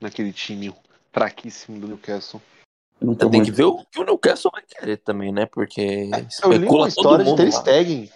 naquele 0.00 0.32
time 0.32 0.74
fraquíssimo 1.12 1.78
do 1.78 1.86
Newcastle. 1.86 2.42
Não 3.00 3.14
tô 3.14 3.30
Tem 3.30 3.42
que 3.42 3.50
ver 3.50 3.64
o 3.64 3.84
que 3.84 4.00
o 4.00 4.04
Newcastle 4.04 4.50
vai 4.52 4.62
querer 4.62 4.96
também, 4.98 5.32
né? 5.32 5.46
Porque 5.46 6.10
Eu 6.42 6.52
li 6.52 6.68
uma 6.68 6.88
história 6.88 7.24
de 7.24 7.36
Ter. 7.36 7.52
Stegen 7.52 8.10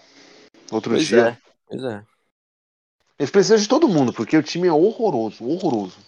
outro 0.70 0.92
Pois 0.92 1.06
dia. 1.06 1.28
é, 1.28 1.38
pois 1.66 1.82
é. 1.82 2.04
Eles 3.18 3.30
precisam 3.30 3.58
de 3.58 3.68
todo 3.68 3.88
mundo, 3.88 4.12
porque 4.12 4.36
o 4.36 4.42
time 4.42 4.68
é 4.68 4.72
horroroso, 4.72 5.44
horroroso. 5.48 5.98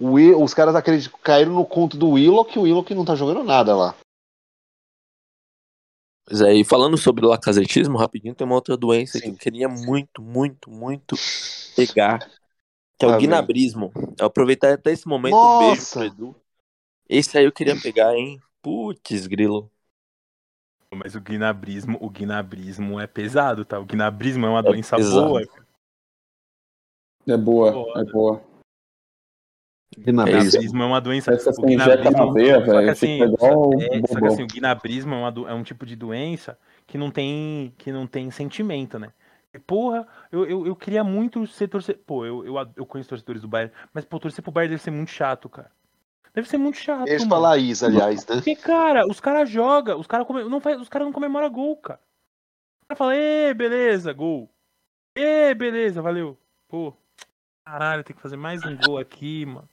Os 0.00 0.52
caras 0.52 0.74
acredit- 0.74 1.10
caíram 1.22 1.52
no 1.52 1.64
conto 1.64 1.96
do 1.96 2.10
Willock, 2.10 2.58
o 2.58 2.62
Willock 2.62 2.94
não 2.94 3.04
tá 3.04 3.14
jogando 3.14 3.44
nada 3.44 3.76
lá. 3.76 3.94
Pois 6.26 6.40
é, 6.40 6.54
e 6.54 6.64
falando 6.64 6.96
sobre 6.96 7.24
o 7.24 7.28
lacazetismo, 7.28 7.98
rapidinho, 7.98 8.34
tem 8.34 8.46
uma 8.46 8.54
outra 8.54 8.76
doença 8.76 9.18
que 9.20 9.26
Sim. 9.26 9.32
eu 9.32 9.38
queria 9.38 9.68
muito, 9.68 10.22
muito, 10.22 10.70
muito 10.70 11.16
pegar, 11.76 12.30
que 12.98 13.04
é 13.04 13.08
o 13.08 13.10
vem. 13.10 13.20
guinabrismo. 13.20 13.92
Eu 14.18 14.26
aproveitar 14.26 14.72
até 14.72 14.90
esse 14.90 15.06
momento, 15.06 15.36
um 15.36 15.58
beijo 15.58 15.70
Nossa! 15.80 15.98
pro 16.00 16.08
Edu. 16.08 16.36
Esse 17.08 17.36
aí 17.36 17.44
eu 17.44 17.52
queria 17.52 17.78
pegar, 17.78 18.16
hein? 18.16 18.40
Putz, 18.62 19.26
grilo. 19.26 19.70
Mas 20.94 21.14
o 21.14 21.20
guinabrismo, 21.20 21.98
o 22.00 22.08
guinabrismo 22.08 22.98
é 22.98 23.06
pesado, 23.06 23.64
tá? 23.64 23.78
O 23.78 23.84
guinabrismo 23.84 24.46
é 24.46 24.48
uma 24.48 24.62
doença 24.62 24.96
pesado. 24.96 25.26
boa. 25.28 25.42
É 27.26 27.36
boa, 27.36 27.72
Foda. 27.72 28.00
é 28.00 28.04
boa. 28.12 28.53
É 29.98 30.00
guinabrismo 30.02 30.82
é 30.82 30.86
uma 30.86 31.00
doença. 31.00 31.32
Essa 31.32 31.50
o 31.50 32.32
veia, 32.32 32.56
só 32.60 32.62
que 32.62 32.70
velho, 32.70 32.90
assim, 32.90 33.20
é, 33.22 34.06
só 34.06 34.20
que 34.20 34.26
assim, 34.26 34.42
o 34.42 34.46
guinabrismo 34.46 35.14
é, 35.14 35.18
uma 35.18 35.32
do- 35.32 35.48
é 35.48 35.54
um 35.54 35.62
tipo 35.62 35.86
de 35.86 35.96
doença 35.96 36.58
que 36.86 36.98
não 36.98 37.10
tem, 37.10 37.72
que 37.78 37.92
não 37.92 38.06
tem 38.06 38.30
sentimento, 38.30 38.98
né? 38.98 39.12
E, 39.52 39.58
Porra, 39.58 40.06
eu, 40.32 40.44
eu, 40.46 40.66
eu 40.66 40.76
queria 40.76 41.04
muito 41.04 41.46
ser 41.46 41.68
torcedor. 41.68 42.02
Pô, 42.04 42.26
eu, 42.26 42.44
eu, 42.44 42.54
eu 42.76 42.86
conheço 42.86 43.08
torcedores 43.08 43.40
do 43.42 43.48
Bayern, 43.48 43.72
mas, 43.92 44.04
pô, 44.04 44.18
torcer 44.18 44.42
pro 44.42 44.50
Bayern 44.52 44.70
deve 44.70 44.82
ser 44.82 44.90
muito 44.90 45.10
chato, 45.10 45.48
cara. 45.48 45.70
Deve 46.34 46.48
ser 46.48 46.58
muito 46.58 46.76
chato. 46.78 47.04
Beijo 47.04 47.28
pra. 47.28 47.38
Laís, 47.38 47.82
aliás, 47.82 48.26
né? 48.26 48.36
Porque, 48.36 48.56
cara, 48.56 49.06
os 49.06 49.20
caras 49.20 49.48
jogam, 49.48 49.98
os 50.00 50.06
caras 50.06 50.26
come... 50.26 50.42
não, 50.44 50.60
faz... 50.60 50.80
os 50.80 50.88
cara 50.88 51.04
não 51.04 51.12
comemoram 51.12 51.48
gol, 51.48 51.76
cara. 51.76 52.00
O 52.82 52.86
cara 52.88 52.98
fala, 52.98 53.16
ê, 53.16 53.54
beleza, 53.54 54.12
gol. 54.12 54.50
Ê, 55.14 55.54
beleza, 55.54 56.02
valeu. 56.02 56.38
Pô, 56.68 56.92
caralho, 57.64 58.04
tem 58.04 58.14
que 58.14 58.22
fazer 58.22 58.36
mais 58.36 58.64
um 58.64 58.76
gol 58.76 58.98
aqui, 58.98 59.46
mano. 59.46 59.68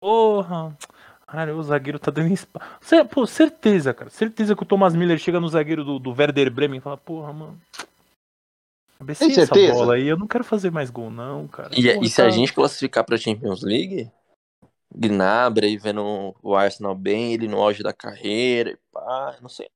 Porra. 0.00 0.76
Caralho, 1.26 1.56
o 1.56 1.62
zagueiro 1.62 1.98
tá 1.98 2.10
dando 2.10 2.32
espaço. 2.32 2.68
Pô, 3.10 3.26
certeza, 3.26 3.94
cara. 3.94 4.10
Certeza 4.10 4.54
que 4.54 4.62
o 4.62 4.66
Thomas 4.66 4.94
Miller 4.94 5.18
chega 5.18 5.40
no 5.40 5.48
zagueiro 5.48 5.84
do, 5.84 5.98
do 5.98 6.10
Werder 6.10 6.50
Bremen 6.50 6.78
e 6.78 6.82
fala, 6.82 6.96
porra, 6.96 7.32
mano. 7.32 7.60
Cabeceia 8.98 9.30
Tem 9.34 9.42
essa 9.42 9.54
certeza? 9.54 9.72
bola 9.72 9.94
aí, 9.94 10.06
eu 10.06 10.16
não 10.16 10.26
quero 10.26 10.44
fazer 10.44 10.70
mais 10.70 10.90
gol, 10.90 11.10
não, 11.10 11.48
cara. 11.48 11.70
E, 11.72 11.94
Porra, 11.94 12.06
e 12.06 12.08
se 12.08 12.20
a 12.20 12.26
tá- 12.26 12.30
gente 12.30 12.52
classificar 12.52 13.02
pra 13.04 13.16
Champions 13.16 13.62
League, 13.62 14.10
Gnabry 14.94 15.66
aí 15.66 15.76
vendo 15.78 16.34
o 16.42 16.54
Arsenal 16.54 16.94
bem, 16.94 17.32
ele 17.32 17.48
no 17.48 17.60
auge 17.60 17.82
da 17.82 17.92
carreira, 17.92 18.70
e 18.70 18.78
pá, 18.92 19.36
não 19.40 19.48
sei. 19.48 19.68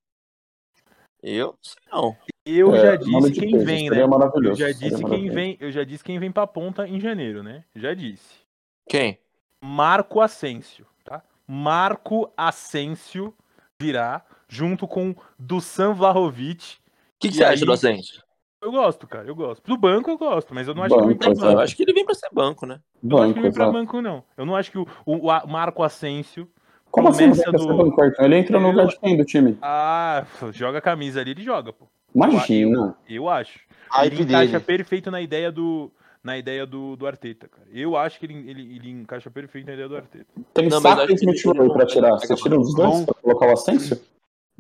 Eu 1.22 1.46
não 1.48 1.58
sei 1.62 1.82
não. 1.92 2.16
Eu 2.44 2.74
É, 2.74 2.80
já 2.98 2.98
nome 3.06 3.30
disse 3.30 3.32
de 3.32 3.40
quem 3.40 3.50
peso, 3.52 3.64
vem, 3.64 3.90
né? 3.90 4.02
Eu 4.02 4.08
maravilhoso, 4.08 4.60
já 4.60 4.70
disse 4.70 5.04
quem 5.04 5.30
vem, 5.30 5.56
eu 5.60 5.72
já 5.72 5.82
disse 5.82 6.04
quem 6.04 6.18
vem 6.18 6.30
pra 6.30 6.46
ponta 6.46 6.86
em 6.86 7.00
janeiro, 7.00 7.42
né? 7.42 7.64
Já 7.74 7.92
disse. 7.94 8.40
Quem? 8.88 9.18
Marco 9.62 10.20
Asensio, 10.20 10.86
tá? 11.04 11.22
Marco 11.46 12.30
Asensio 12.36 13.34
virá 13.80 14.24
junto 14.48 14.86
com 14.86 15.14
Dusan 15.38 15.92
Vlahovic. 15.92 16.76
O 16.76 17.18
que, 17.18 17.28
que 17.28 17.34
você 17.34 17.44
aí- 17.44 17.54
acha 17.54 17.66
do 17.66 17.72
Asensio? 17.72 18.22
Eu 18.62 18.70
gosto, 18.72 19.06
cara, 19.06 19.26
eu 19.28 19.34
gosto. 19.34 19.64
Do 19.66 19.76
banco 19.76 20.10
eu 20.10 20.16
gosto, 20.18 20.54
mas 20.54 20.66
eu 20.66 20.74
não 20.74 20.82
acho 20.82 20.94
que 20.94 21.00
ele 21.00 21.06
vem 21.08 21.16
Banco, 21.16 21.24
pra 21.24 21.30
exato. 21.32 21.46
Eu 21.46 21.50
banco. 21.52 21.62
acho 21.62 21.76
que 21.76 21.82
ele 21.82 21.92
vem 21.92 22.04
pra 22.06 22.14
ser 22.14 22.28
banco, 22.32 22.66
né? 22.66 22.80
Eu 23.02 23.08
não 23.08 23.18
acho 23.18 23.26
que 23.26 23.34
Banco, 23.34 23.38
ele 23.38 23.42
vem 23.42 23.52
pra 23.52 23.64
exato. 23.64 23.72
banco, 23.78 24.00
não. 24.02 24.24
Eu 24.36 24.46
não 24.46 24.56
acho 24.56 24.70
que 24.70 24.78
o, 24.78 24.86
o- 25.04 25.28
o 25.28 25.46
Marco 25.48 25.82
Asensio. 25.82 26.48
Como 26.90 27.08
assim 27.08 27.26
não 27.26 27.34
vai 27.34 27.52
do- 27.52 27.76
banco, 27.76 28.00
Ayrton? 28.02 28.22
Ele 28.24 28.36
entra 28.36 28.58
no 28.60 28.70
lugar 28.70 28.86
de 28.86 28.98
quem 28.98 29.16
do 29.16 29.24
time? 29.24 29.58
Ah, 29.60 30.24
joga 30.52 30.78
a 30.78 30.80
camisa 30.82 31.20
ali, 31.20 31.32
ele 31.32 31.42
joga, 31.42 31.72
pô. 31.72 31.86
Imagina. 32.14 32.96
Eu 33.08 33.28
acho. 33.28 33.60
Hype 33.90 34.12
ele 34.14 34.22
encaixa 34.22 34.52
dele. 34.52 34.64
perfeito 34.64 35.10
na 35.10 35.20
ideia 35.20 35.52
do. 35.52 35.90
Na 36.24 36.36
ideia 36.36 36.66
do, 36.66 36.96
do 36.96 37.06
Arteta, 37.06 37.46
cara. 37.46 37.68
Eu 37.72 37.96
acho 37.96 38.18
que 38.18 38.26
ele, 38.26 38.34
ele, 38.50 38.76
ele 38.76 38.90
encaixa 38.90 39.30
perfeito 39.30 39.66
na 39.66 39.74
ideia 39.74 39.88
do 39.88 39.96
Arteta. 39.96 40.26
Tem 40.52 40.68
Não, 40.68 40.80
e 40.82 41.02
ele 41.04 41.16
Rowe 41.16 41.54
não 41.54 41.68
pra 41.70 41.86
tirar. 41.86 42.10
Você 42.12 42.34
tira 42.34 42.58
os 42.58 42.74
dois 42.74 43.04
pra 43.04 43.14
colocar 43.14 43.46
o 43.46 43.52
Asensio? 43.52 44.00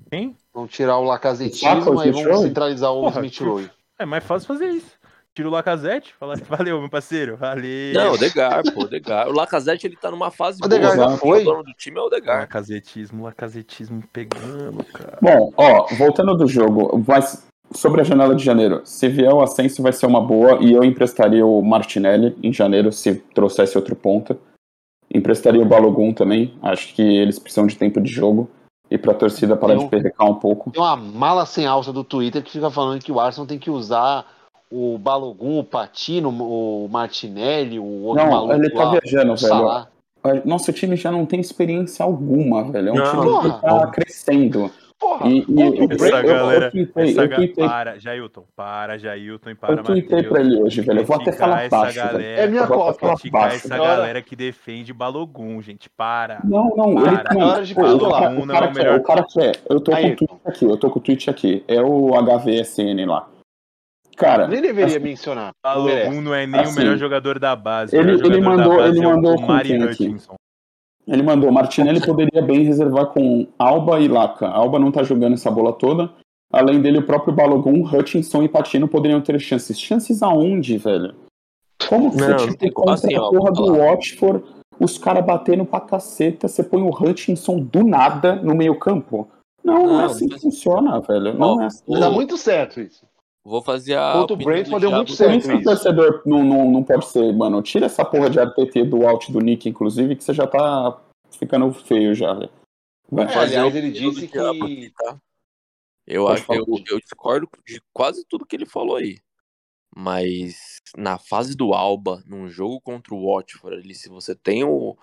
Quem? 0.08 0.36
Vamos 0.54 0.70
tirar 0.70 0.96
o 0.98 1.02
Lacazetismo 1.04 2.04
e 2.04 2.10
Rowe? 2.10 2.36
centralizar 2.38 2.92
o 2.92 3.08
Smith 3.08 3.38
Rowe. 3.40 3.68
É 3.98 4.06
mais 4.06 4.22
fácil 4.22 4.46
fazer 4.46 4.66
isso. 4.68 4.95
Tira 5.36 5.48
o 5.48 5.52
Lacazette, 5.52 6.14
fala, 6.18 6.34
valeu, 6.48 6.80
meu 6.80 6.88
parceiro, 6.88 7.36
valeu. 7.36 7.92
Não, 7.92 8.12
o 8.14 8.16
Degar, 8.16 8.62
pô, 8.72 8.84
o 8.84 8.88
Degar. 8.88 9.28
O 9.28 9.32
Lacazette, 9.32 9.86
ele 9.86 9.94
tá 9.94 10.10
numa 10.10 10.30
fase 10.30 10.60
O 10.64 10.66
Degar 10.66 10.96
boa. 10.96 11.08
já 11.10 11.14
O 11.14 11.18
foi? 11.18 11.44
dono 11.44 11.62
do 11.62 11.72
time 11.74 11.98
é 11.98 12.02
o 12.02 12.08
Degar. 12.08 12.40
Lacazetismo, 12.40 13.24
lacazetismo 13.24 14.02
pegando, 14.10 14.82
cara. 14.84 15.18
Bom, 15.20 15.52
ó, 15.54 15.86
voltando 15.94 16.34
do 16.34 16.46
jogo, 16.46 17.04
mas 17.06 17.46
sobre 17.70 18.00
a 18.00 18.04
janela 18.04 18.34
de 18.34 18.42
janeiro, 18.42 18.80
se 18.86 19.08
vier 19.08 19.30
o 19.30 19.42
Ascenso 19.42 19.82
vai 19.82 19.92
ser 19.92 20.06
uma 20.06 20.22
boa 20.22 20.56
e 20.62 20.72
eu 20.72 20.82
emprestaria 20.82 21.44
o 21.44 21.60
Martinelli 21.60 22.34
em 22.42 22.50
janeiro 22.50 22.90
se 22.90 23.16
trouxesse 23.34 23.76
outro 23.76 23.94
ponta. 23.94 24.38
Emprestaria 25.14 25.60
o 25.60 25.66
Balogun 25.66 26.14
também, 26.14 26.54
acho 26.62 26.94
que 26.94 27.02
eles 27.02 27.38
precisam 27.38 27.66
de 27.66 27.76
tempo 27.76 28.00
de 28.00 28.10
jogo 28.10 28.48
e 28.90 28.96
pra 28.96 29.12
torcida 29.12 29.54
parar 29.54 29.74
Eu- 29.74 29.80
de 29.80 29.88
perrecar 29.88 30.26
um 30.30 30.34
pouco. 30.36 30.70
Tem 30.70 30.80
uma 30.82 30.96
mala 30.96 31.44
sem 31.44 31.66
alça 31.66 31.92
do 31.92 32.02
Twitter 32.02 32.42
que 32.42 32.52
fica 32.52 32.70
falando 32.70 33.02
que 33.02 33.12
o 33.12 33.20
Arsenal 33.20 33.46
tem 33.46 33.58
que 33.58 33.70
usar 33.70 34.24
o 34.70 34.98
Balogun, 34.98 35.58
o 35.60 35.64
Patino, 35.64 36.28
o 36.30 36.88
Martinelli, 36.90 37.78
o 37.78 37.84
outro 38.02 38.24
Não, 38.24 38.30
maluco 38.32 38.52
ele 38.54 38.70
tá 38.70 38.84
lá, 38.84 38.90
viajando, 38.92 39.32
o 39.32 39.36
velho. 39.36 39.48
Salah. 39.48 39.88
Nosso 40.44 40.72
time 40.72 40.96
já 40.96 41.12
não 41.12 41.24
tem 41.24 41.40
experiência 41.40 42.04
alguma, 42.04 42.64
velho. 42.70 42.88
É 42.88 42.92
um 42.92 42.94
Não. 42.96 43.04
time 43.40 43.42
que 43.54 43.60
tá 43.62 43.68
Porra. 43.68 43.90
crescendo. 43.92 44.70
Porra, 44.98 45.28
E, 45.28 45.44
e 45.46 45.54
o 45.54 45.60
eu, 45.60 45.88
Essa 45.90 46.06
eu, 46.06 46.26
galera- 46.26 46.64
eu 46.66 46.70
tuitei, 46.70 47.10
Essa 47.10 47.20
eu 47.22 47.28
ga- 47.28 47.36
tuitei, 47.36 47.68
Para, 47.68 47.98
Jailton, 47.98 48.44
para, 48.56 48.98
Jailton 48.98 49.50
e 49.50 49.54
para, 49.54 49.72
eu 49.74 49.82
tuitei 49.84 50.22
pra 50.22 50.40
ele 50.40 50.60
hoje, 50.62 50.80
velho. 50.80 51.00
Eu 51.00 51.04
vou 51.04 51.16
até 51.16 51.32
falar 51.32 51.62
essa 51.64 51.76
baixo, 51.76 51.94
velho. 52.00 52.12
galera, 52.12 52.40
É 52.40 52.46
minha 52.48 52.66
falar 52.66 52.94
criticar 52.94 53.40
baixo. 53.42 53.56
essa 53.56 53.74
Agora- 53.74 53.96
galera 53.96 54.22
que 54.22 54.34
defende 54.34 54.92
Balogun, 54.94 55.60
gente, 55.60 55.88
para. 55.90 56.40
Não, 56.42 56.74
não, 56.74 56.92
ele 57.06 57.18
Para, 57.18 57.34
não. 57.34 57.40
é 57.42 57.44
hora 57.44 57.64
de 57.64 57.74
Pô, 57.74 57.82
o 57.82 58.00
falar. 58.00 58.20
cara, 58.20 58.30
o 58.40 58.46
Não 58.46 58.54
é 58.54 58.58
cara 58.58 58.70
o 58.70 58.74
melhor- 58.74 58.98
o 58.98 59.02
cara 59.02 59.22
que 59.28 59.40
é, 59.40 59.52
eu 59.68 59.80
tô 59.80 59.92
com 59.92 59.98
o 59.98 60.16
tweet 60.16 60.28
aqui, 60.46 60.64
eu 60.64 60.76
tô 60.78 60.90
com 60.90 60.98
o 60.98 61.02
tweet 61.02 61.30
aqui, 61.30 61.64
é 61.68 61.80
o 61.82 62.14
HVSN 62.16 63.04
lá. 63.06 63.28
Cara, 64.16 64.48
Nem 64.48 64.62
deveria 64.62 64.96
assim, 64.96 64.98
mencionar. 65.04 65.52
Balogun 65.62 66.20
não 66.22 66.34
é 66.34 66.46
nem 66.46 66.60
Assim, 66.62 66.72
o 66.72 66.76
melhor 66.78 66.96
jogador 66.96 67.38
da 67.38 67.54
base. 67.54 67.94
ele- 67.96 68.12
ele 68.12 68.40
mandou- 68.40 68.76
base 68.78 68.96
ele 68.96 69.04
é 69.04 69.08
o 69.08 69.14
mandou 69.14 69.36
com 69.36 69.46
quem 69.60 69.82
aqui? 69.82 70.04
Hutchinson. 70.08 70.34
ele 71.06 71.22
mandou, 71.22 71.52
Martinelli 71.52 72.04
poderia 72.04 72.42
bem 72.42 72.64
reservar 72.64 73.06
com 73.06 73.46
Alba 73.58 74.00
e 74.00 74.08
Laca. 74.08 74.48
Alba 74.48 74.78
não 74.78 74.90
tá 74.90 75.02
jogando 75.02 75.34
essa 75.34 75.50
bola 75.50 75.72
toda. 75.72 76.10
Além 76.52 76.80
dele, 76.80 76.98
o 76.98 77.02
próprio 77.06 77.34
Balogun, 77.34 77.84
Hutchinson 77.86 78.42
e 78.42 78.48
Patino 78.48 78.88
poderiam 78.88 79.20
ter 79.20 79.38
chances. 79.38 79.78
Chances 79.78 80.22
aonde, 80.22 80.78
velho? 80.78 81.14
Como 81.88 82.10
que 82.10 82.16
Não, 82.16 82.38
você 82.38 82.56
te 82.56 82.70
contra 82.70 82.94
assim, 82.94 83.14
a 83.14 83.22
ó, 83.22 83.30
porra 83.30 83.52
vou 83.52 83.66
do. 83.66 83.76
Watford, 83.76 84.44
os 84.80 84.96
caras 84.98 85.24
batendo 85.24 85.64
pra 85.64 85.80
caceta, 85.80 86.48
você 86.48 86.64
põe 86.64 86.82
o 86.82 86.88
Hutchinson 86.88 87.58
do 87.60 87.84
nada 87.84 88.36
no 88.36 88.54
meio 88.54 88.76
campo? 88.78 89.28
Não, 89.62 89.74
não, 89.86 89.94
é 89.94 89.98
Não, 89.98 90.04
assim 90.06 90.28
que 90.28 90.40
funciona, 90.40 90.98
velho. 91.00 91.34
Não 91.34 91.56
Ó, 91.58 91.62
é 91.62 91.66
assim. 91.66 92.00
Dá 92.00 92.08
muito 92.10 92.36
certo 92.38 92.80
isso. 92.80 93.04
Vou 93.46 93.62
fazer 93.62 93.94
a. 93.96 94.12
Contra 94.12 94.34
o 94.34 94.36
Brentford 94.36 94.80
deu 94.80 94.90
muito 94.90 95.06
Por 95.12 95.16
certo. 95.16 95.38
isso 95.38 95.48
que 95.48 95.54
o 95.54 95.58
isso. 95.58 95.64
torcedor 95.64 96.20
não, 96.26 96.42
não, 96.44 96.68
não 96.68 96.82
pode 96.82 97.06
ser, 97.06 97.32
mano. 97.32 97.62
Tira 97.62 97.86
essa 97.86 98.04
porra 98.04 98.28
de 98.28 98.40
RTT 98.40 98.82
do 98.84 99.06
out 99.06 99.30
do 99.30 99.38
Nick, 99.38 99.68
inclusive, 99.68 100.16
que 100.16 100.24
você 100.24 100.34
já 100.34 100.48
tá 100.48 101.00
ficando 101.30 101.72
feio 101.72 102.12
já, 102.12 102.34
velho. 102.34 102.50
Vou 103.08 103.22
É, 103.22 103.28
fazer 103.28 103.58
aliás, 103.58 103.76
ele 103.76 103.92
disse 103.92 104.26
que- 104.26 104.90
tá? 104.90 105.16
Eu, 106.04 106.24
Pode 106.24 106.40
acho, 106.40 106.52
eu, 106.54 106.64
eu 106.90 106.98
discordo 106.98 107.48
de 107.64 107.80
quase 107.92 108.24
tudo 108.28 108.44
que 108.44 108.56
ele 108.56 108.66
falou 108.66 108.96
aí. 108.96 109.18
Mas 109.94 110.78
na 110.96 111.16
fase 111.16 111.56
do 111.56 111.72
Alba, 111.72 112.24
num 112.26 112.48
jogo 112.48 112.80
contra 112.80 113.14
o 113.14 113.32
Watford, 113.32 113.76
ali, 113.76 113.94
se 113.94 114.08
você 114.08 114.34
tem 114.34 114.64
o, 114.64 114.96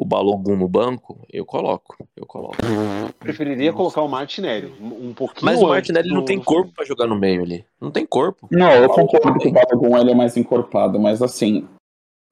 o 0.00 0.04
Balogun 0.06 0.56
no 0.56 0.66
banco, 0.66 1.20
eu 1.30 1.44
coloco. 1.44 1.94
Eu 2.16 2.24
coloco. 2.24 2.56
Preferiria 3.18 3.70
colocar 3.70 4.00
o 4.00 4.08
Martinelli. 4.08 4.72
Um 4.80 5.12
pouquinho 5.12 5.44
Mas 5.44 5.60
o 5.60 5.68
Martinelli 5.68 6.08
não 6.08 6.24
tem 6.24 6.40
corpo 6.40 6.72
pra 6.74 6.86
jogar 6.86 7.06
no 7.06 7.14
meio 7.14 7.42
ali. 7.42 7.66
Não 7.78 7.90
tem 7.90 8.06
corpo. 8.06 8.48
Não, 8.50 8.70
eu 8.72 8.88
concordo 8.88 9.38
que 9.38 9.48
o 9.48 9.52
Balogun 9.52 9.98
ele 9.98 10.12
é 10.12 10.14
mais 10.14 10.38
encorpado, 10.38 10.98
mas 10.98 11.20
assim, 11.20 11.68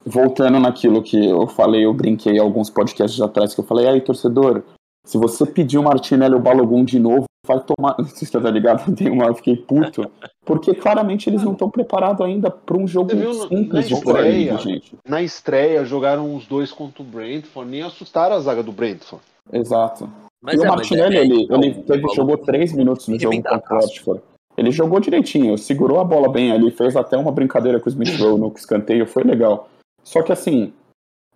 voltando 0.03 0.59
naquilo 0.59 1.03
que 1.03 1.29
eu 1.29 1.47
falei, 1.47 1.85
eu 1.85 1.93
brinquei 1.93 2.39
alguns 2.39 2.71
podcasts 2.71 3.21
atrás, 3.21 3.55
que 3.55 3.61
eu 3.61 3.64
falei, 3.64 3.87
aí, 3.87 4.01
torcedor, 4.01 4.64
se 5.05 5.17
você 5.17 5.47
pedir 5.47 5.79
o 5.79 5.83
Martinelli 5.83 6.35
ou 6.35 6.41
o 6.41 6.43
Balogun 6.43 6.85
de 6.85 6.99
novo, 6.99 7.25
vai 7.47 7.61
tomar. 7.61 7.97
Você 8.05 8.31
tá 8.31 8.51
ligado? 8.51 8.95
Tem 8.95 9.11
uma, 9.11 9.27
eu 9.27 9.35
fiquei 9.35 9.57
puto. 9.57 10.11
Porque 10.45 10.75
claramente 10.75 11.31
eles 11.31 11.43
não 11.43 11.53
estão 11.53 11.71
preparados 11.71 12.21
ainda 12.25 12.51
para 12.51 12.77
um 12.77 12.87
jogo 12.87 13.17
viu 13.17 13.33
simples 13.33 13.73
na 13.73 13.81
de 13.81 13.95
estreia? 13.95 14.59
gente. 14.59 14.97
Na 15.07 15.23
estreia, 15.23 15.85
jogaram 15.85 16.35
os 16.35 16.47
dois 16.47 16.73
contra 16.73 17.03
o 17.03 17.05
Brentford, 17.07 17.71
nem 17.71 17.83
assustaram 17.83 18.37
a 18.37 18.41
zaga 18.41 18.63
do 18.63 18.73
Brentford. 18.73 19.25
Exato. 19.53 20.11
Mas 20.43 20.55
e 20.55 20.59
o 20.59 20.65
é, 20.65 20.67
mas 20.69 20.77
Martinelli, 20.77 21.17
é- 21.17 21.21
ele, 21.23 21.35
é, 21.35 21.55
ele 21.55 21.71
o 21.71 21.83
teve, 21.83 22.03
Balogun 22.03 22.15
jogou 22.15 22.39
três 22.39 22.73
minutos 22.73 23.09
no 23.09 23.19
jogo 23.19 23.37
contra 23.43 23.77
o. 23.77 23.81
Watford. 23.81 24.23
Ele 24.57 24.71
jogou 24.73 24.99
direitinho, 24.99 25.57
segurou 25.57 26.01
a 26.01 26.05
bola 26.05 26.29
bem 26.31 26.51
ali, 26.51 26.71
fez 26.71 26.97
até 26.97 27.17
uma 27.17 27.31
brincadeira 27.31 27.79
com 27.79 27.87
o 27.87 27.93
Smith 27.93 28.19
Rowe 28.19 28.41
no 28.41 28.53
escanteio, 28.57 29.07
foi 29.07 29.23
legal. 29.23 29.69
Só 30.03 30.21
que 30.21 30.33
assim, 30.33 30.73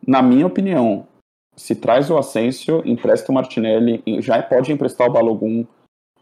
na 0.04 0.20
minha 0.20 0.46
opinião, 0.46 1.06
se 1.56 1.74
traz 1.74 2.10
o 2.10 2.16
Asensio, 2.16 2.82
empresta 2.84 3.30
o 3.30 3.34
Martinelli, 3.34 4.02
já 4.20 4.42
pode 4.42 4.72
emprestar 4.72 5.08
o 5.08 5.12
Balogun 5.12 5.64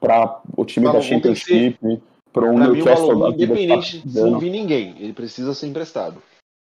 para 0.01 0.41
o 0.57 0.65
time 0.65 0.87
da 0.87 0.93
Balogun 0.93 1.21
que 1.21 1.35
Championship, 1.35 2.03
para 2.33 2.51
o 2.51 2.59
Newcastle 2.59 3.19
da 3.19 3.31
vida 3.31 3.55
tá 3.55 3.61
independente 3.61 3.99
de 4.01 4.15
dando. 4.15 4.31
não 4.33 4.39
vir 4.39 4.51
ninguém, 4.51 4.95
ele 4.99 5.13
precisa 5.13 5.55
ser 5.55 5.67
emprestado. 5.67 6.23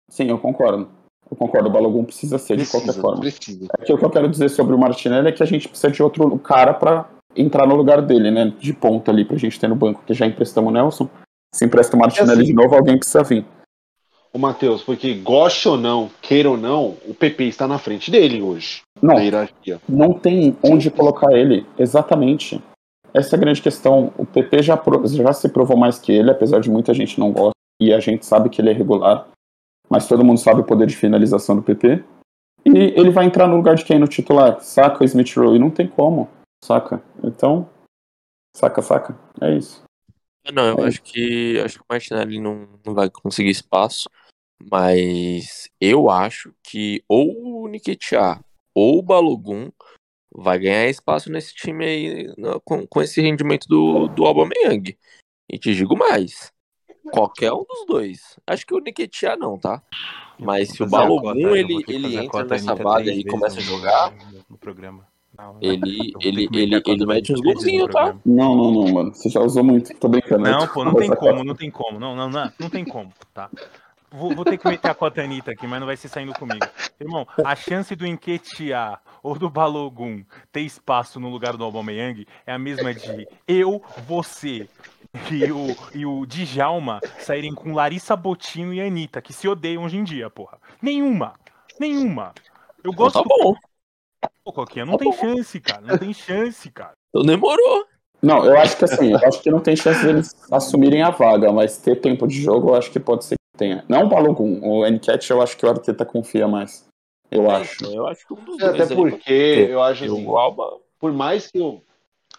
Sim, 0.08 0.28
eu 0.28 0.38
concordo. 0.38 0.88
Eu 1.30 1.36
concordo, 1.36 1.68
o 1.68 1.72
Balogun 1.72 2.04
precisa 2.04 2.36
ser 2.36 2.58
de 2.58 2.66
qualquer 2.66 2.92
forma. 2.92 3.20
precisa. 3.20 3.66
É 3.78 3.84
que 3.84 3.92
o 3.92 3.96
que 3.96 4.04
eu 4.04 4.10
quero 4.10 4.28
dizer 4.28 4.50
sobre 4.50 4.74
o 4.74 4.78
Martinelli 4.78 5.28
é 5.28 5.32
que 5.32 5.42
a 5.42 5.46
gente 5.46 5.68
precisa 5.68 5.90
de 5.90 6.02
outro 6.02 6.38
cara 6.38 6.74
pra 6.74 7.08
entrar 7.34 7.66
no 7.66 7.74
lugar 7.74 8.02
dele, 8.02 8.30
né? 8.30 8.52
De 8.58 8.74
ponta 8.74 9.10
ali 9.10 9.24
pra 9.24 9.38
gente 9.38 9.58
ter 9.58 9.68
no 9.68 9.74
banco, 9.76 10.02
que 10.06 10.12
já 10.12 10.26
emprestamos 10.26 10.70
o 10.70 10.74
Nelson. 10.74 11.08
Se 11.54 11.64
empresta 11.64 11.96
o 11.96 11.98
Martinelli 11.98 12.42
assim, 12.42 12.50
de 12.50 12.52
novo, 12.52 12.74
alguém 12.74 12.98
precisa 12.98 13.22
vir. 13.22 13.46
O 14.34 14.38
Matheus, 14.38 14.82
porque 14.82 15.12
goste 15.14 15.68
ou 15.68 15.76
não, 15.76 16.10
queira 16.22 16.48
ou 16.50 16.56
não, 16.56 16.96
o 17.06 17.14
PP 17.14 17.44
está 17.44 17.68
na 17.68 17.78
frente 17.78 18.10
dele 18.10 18.40
hoje, 18.40 18.80
Não, 19.00 19.14
na 19.14 19.20
hierarquia. 19.20 19.78
não 19.86 20.14
tem 20.18 20.56
onde 20.62 20.90
colocar 20.90 21.32
ele. 21.32 21.66
Exatamente. 21.78 22.62
Essa 23.12 23.34
é 23.34 23.38
a 23.38 23.40
grande 23.40 23.60
questão. 23.60 24.10
O 24.16 24.24
PP 24.24 24.62
já, 24.62 24.82
já 25.06 25.32
se 25.34 25.48
provou 25.50 25.76
mais 25.76 25.98
que 25.98 26.10
ele, 26.12 26.30
apesar 26.30 26.60
de 26.60 26.70
muita 26.70 26.94
gente 26.94 27.20
não 27.20 27.30
gostar. 27.30 27.52
E 27.80 27.92
a 27.92 28.00
gente 28.00 28.24
sabe 28.24 28.48
que 28.48 28.62
ele 28.62 28.70
é 28.70 28.72
regular. 28.72 29.28
Mas 29.90 30.08
todo 30.08 30.24
mundo 30.24 30.38
sabe 30.40 30.62
o 30.62 30.64
poder 30.64 30.86
de 30.86 30.96
finalização 30.96 31.54
do 31.56 31.62
PP. 31.62 32.02
E 32.64 32.70
ele 32.98 33.10
vai 33.10 33.26
entrar 33.26 33.46
no 33.46 33.56
lugar 33.56 33.74
de 33.74 33.84
quem 33.84 33.98
no 33.98 34.08
titular? 34.08 34.60
Saca 34.62 35.02
o 35.02 35.04
Smith 35.04 35.34
Rowe. 35.36 35.56
E 35.56 35.58
não 35.58 35.68
tem 35.68 35.86
como. 35.86 36.26
Saca? 36.64 37.02
Então. 37.22 37.68
Saca, 38.56 38.80
saca. 38.80 39.14
É 39.42 39.54
isso. 39.54 39.82
Não, 40.54 40.68
eu 40.78 40.84
É. 40.84 40.88
acho 40.88 41.02
que 41.02 41.60
acho 41.60 41.78
que 41.78 41.82
o 41.84 41.86
Martinelli 41.90 42.40
não, 42.40 42.66
não 42.86 42.94
vai 42.94 43.10
conseguir 43.10 43.50
espaço, 43.50 44.08
mas 44.70 45.68
eu 45.80 46.10
acho 46.10 46.54
que 46.62 47.02
ou 47.08 47.62
o 47.64 47.68
Nketiah 47.68 48.40
ou 48.74 48.98
o 48.98 49.02
Balogun 49.02 49.70
vai 50.34 50.58
ganhar 50.58 50.88
espaço 50.88 51.30
nesse 51.30 51.54
time 51.54 51.84
aí 51.84 52.34
no- 52.38 52.60
com, 52.60 52.86
com 52.86 53.02
esse 53.02 53.20
rendimento 53.20 53.66
do, 53.68 54.08
do 54.08 54.24
Aubameyang. 54.24 54.96
E 55.50 55.58
te 55.58 55.74
digo 55.74 55.96
mais, 55.96 56.50
qualquer 57.12 57.52
um 57.52 57.64
dos 57.64 57.86
dois. 57.86 58.38
Acho 58.46 58.66
que 58.66 58.74
o 58.74 58.78
Nketiah 58.80 59.36
não, 59.36 59.58
tá? 59.58 59.82
Mas 60.38 60.70
se 60.70 60.82
o 60.82 60.86
a 60.86 60.88
Balogun, 60.88 61.54
ele, 61.54 61.84
ele 61.86 62.16
entra 62.16 62.44
nessa 62.44 62.74
vaga 62.74 63.10
e 63.12 63.24
começa 63.24 63.60
a 63.60 63.62
jogar, 63.62 64.10
no, 64.32 64.44
no 64.50 64.58
programa. 64.58 65.06
Não, 65.36 65.58
ele, 65.60 66.12
ele, 66.20 66.48
ele, 66.52 66.82
ele 66.86 67.06
mete 67.06 67.32
uns 67.32 67.40
golzinhos, 67.40 67.88
tá? 67.90 68.14
Não, 68.24 68.54
não, 68.54 68.70
não, 68.72 68.92
mano. 68.92 69.14
Você 69.14 69.28
já 69.28 69.40
usou 69.40 69.62
muito. 69.64 69.94
Tô 69.98 70.08
brincando. 70.08 70.42
Não, 70.42 70.66
pô, 70.66 70.84
não 70.84 70.94
tem 70.94 71.14
como, 71.14 71.44
não 71.44 71.54
tem 71.54 71.70
como. 71.70 71.98
Não, 72.00 72.16
não, 72.16 72.28
não, 72.28 72.52
não 72.58 72.70
tem 72.70 72.84
como, 72.84 73.12
tá? 73.32 73.50
Vou, 74.12 74.34
vou 74.34 74.44
ter 74.44 74.58
que 74.58 74.68
meter 74.68 74.90
a 74.90 74.94
cota 74.94 75.22
Anitta 75.22 75.52
aqui, 75.52 75.66
mas 75.66 75.80
não 75.80 75.86
vai 75.86 75.96
ser 75.96 76.08
saindo 76.08 76.32
comigo. 76.34 76.64
Irmão, 77.00 77.26
a 77.44 77.56
chance 77.56 77.94
do 77.96 78.06
Enquetear 78.06 79.00
ou 79.22 79.38
do 79.38 79.48
Balogun 79.48 80.22
ter 80.50 80.60
espaço 80.60 81.18
no 81.18 81.30
lugar 81.30 81.56
do 81.56 81.64
Aubameyang 81.64 82.26
é 82.46 82.52
a 82.52 82.58
mesma 82.58 82.92
de 82.92 83.26
eu, 83.48 83.82
você 84.06 84.68
e 85.30 85.50
o, 85.50 85.76
e 85.94 86.06
o 86.06 86.26
Djalma 86.26 87.00
saírem 87.18 87.54
com 87.54 87.72
Larissa 87.72 88.14
Botino 88.14 88.72
e 88.74 88.80
Anitta, 88.80 89.22
que 89.22 89.32
se 89.32 89.48
odeiam 89.48 89.84
hoje 89.84 89.96
em 89.96 90.04
dia, 90.04 90.28
porra. 90.28 90.58
Nenhuma. 90.80 91.34
Nenhuma. 91.80 92.32
Eu 92.84 92.90
Então 92.90 92.94
gosto 92.94 93.22
tá 93.22 93.24
bom. 93.28 93.54
do 94.44 94.52
Coquinha, 94.52 94.84
não 94.84 94.96
tem 94.96 95.12
chance, 95.12 95.60
cara. 95.60 95.80
Não 95.80 95.98
tem 95.98 96.12
chance, 96.12 96.70
cara. 96.70 96.92
Então 97.08 97.24
demorou. 97.26 97.86
Não, 98.22 98.44
eu 98.44 98.56
acho 98.58 98.76
que 98.76 98.84
assim, 98.84 99.10
eu 99.12 99.18
acho 99.18 99.42
que 99.42 99.50
não 99.50 99.58
tem 99.60 99.74
chance 99.74 100.04
deles 100.04 100.34
assumirem 100.50 101.02
a 101.02 101.10
vaga, 101.10 101.52
mas 101.52 101.78
ter 101.78 101.96
tempo 102.00 102.26
de 102.26 102.40
jogo 102.40 102.70
eu 102.70 102.74
acho 102.76 102.90
que 102.90 103.00
pode 103.00 103.24
ser 103.24 103.34
tenha. 103.56 103.84
Não 103.88 104.04
o 104.04 104.08
Balogun, 104.08 104.60
o 104.62 104.86
Enquete 104.86 105.30
eu 105.30 105.42
acho 105.42 105.56
que 105.56 105.64
o 105.64 105.68
Arteta 105.68 106.04
confia 106.04 106.46
mais. 106.48 106.86
Eu 107.30 107.50
acho. 107.50 107.84
Eu 107.86 108.06
acho 108.06 108.26
que 108.26 108.34
um 108.34 108.44
dos 108.44 108.60
É, 108.60 108.68
dois 108.68 108.82
Até 108.82 108.94
aí 108.94 108.96
porque 108.96 109.66
eu 109.70 109.82
acho 109.82 110.04
assim, 110.04 110.26
o 110.26 110.36
Alba 110.36 110.78
por 111.00 111.12
mais 111.12 111.50
que 111.50 111.58
eu. 111.58 111.82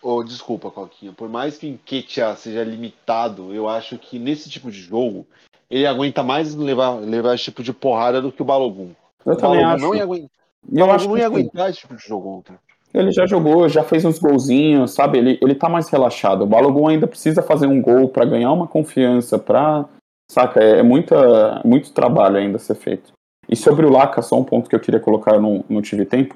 Oh, 0.01 0.23
desculpa, 0.23 0.71
Coquinha. 0.71 1.11
Por 1.11 1.27
mais 1.29 1.57
que 1.57 1.67
o 1.67 1.69
Nketiah 1.71 2.35
seja 2.35 2.63
limitado, 2.63 3.53
eu 3.53 3.67
acho 3.67 3.97
que 3.97 4.17
nesse 4.19 4.49
tipo 4.49 4.69
de 4.71 4.79
jogo 4.79 5.25
ele 5.69 5.85
aguenta 5.85 6.21
mais 6.23 6.53
levar, 6.55 6.91
levar 6.99 7.35
esse 7.35 7.45
tipo 7.45 7.63
de 7.63 7.73
porrada 7.73 8.21
do 8.21 8.31
que 8.31 8.41
o 8.41 8.45
Balogun. 8.45 8.91
Eu 9.25 9.33
o 9.33 9.35
também 9.35 9.61
Balogun 9.61 9.73
acho. 9.75 9.83
não 9.85 9.95
ia 9.95 10.03
aguentar. 10.03 10.29
Eu 10.71 10.91
acho 10.91 11.07
não 11.09 11.17
ia 11.17 11.25
aguentar 11.25 11.69
esse 11.69 11.79
tipo 11.79 11.95
de 11.95 12.03
jogo 12.05 12.29
ontem. 12.29 12.55
ele 12.93 13.11
já 13.11 13.25
jogou, 13.25 13.67
já 13.67 13.83
fez 13.83 14.05
uns 14.05 14.19
golzinhos, 14.19 14.91
sabe? 14.91 15.17
Ele, 15.17 15.39
ele 15.41 15.55
tá 15.55 15.67
mais 15.67 15.89
relaxado. 15.89 16.43
O 16.43 16.47
Balogun 16.47 16.87
ainda 16.87 17.07
precisa 17.07 17.41
fazer 17.41 17.67
um 17.67 17.81
gol 17.81 18.07
pra 18.09 18.23
ganhar 18.25 18.51
uma 18.51 18.67
confiança, 18.67 19.37
pra. 19.39 19.85
Saca? 20.29 20.61
É, 20.61 20.79
é 20.79 20.83
muita, 20.83 21.61
muito 21.63 21.91
trabalho 21.93 22.37
ainda 22.37 22.57
a 22.57 22.59
ser 22.59 22.75
feito. 22.75 23.11
E 23.49 23.55
sobre 23.55 23.85
o 23.85 23.91
Laca, 23.91 24.21
só 24.21 24.39
um 24.39 24.43
ponto 24.43 24.69
que 24.69 24.75
eu 24.75 24.79
queria 24.79 24.99
colocar 24.99 25.39
no, 25.39 25.65
no 25.69 25.81
Tive 25.81 26.05
Tempo. 26.05 26.35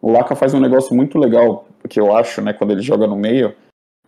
O 0.00 0.12
Laca 0.12 0.34
faz 0.34 0.54
um 0.54 0.60
negócio 0.60 0.94
muito 0.94 1.18
legal, 1.18 1.66
que 1.88 2.00
eu 2.00 2.14
acho, 2.14 2.40
né, 2.40 2.52
quando 2.52 2.70
ele 2.70 2.82
joga 2.82 3.06
no 3.06 3.16
meio, 3.16 3.54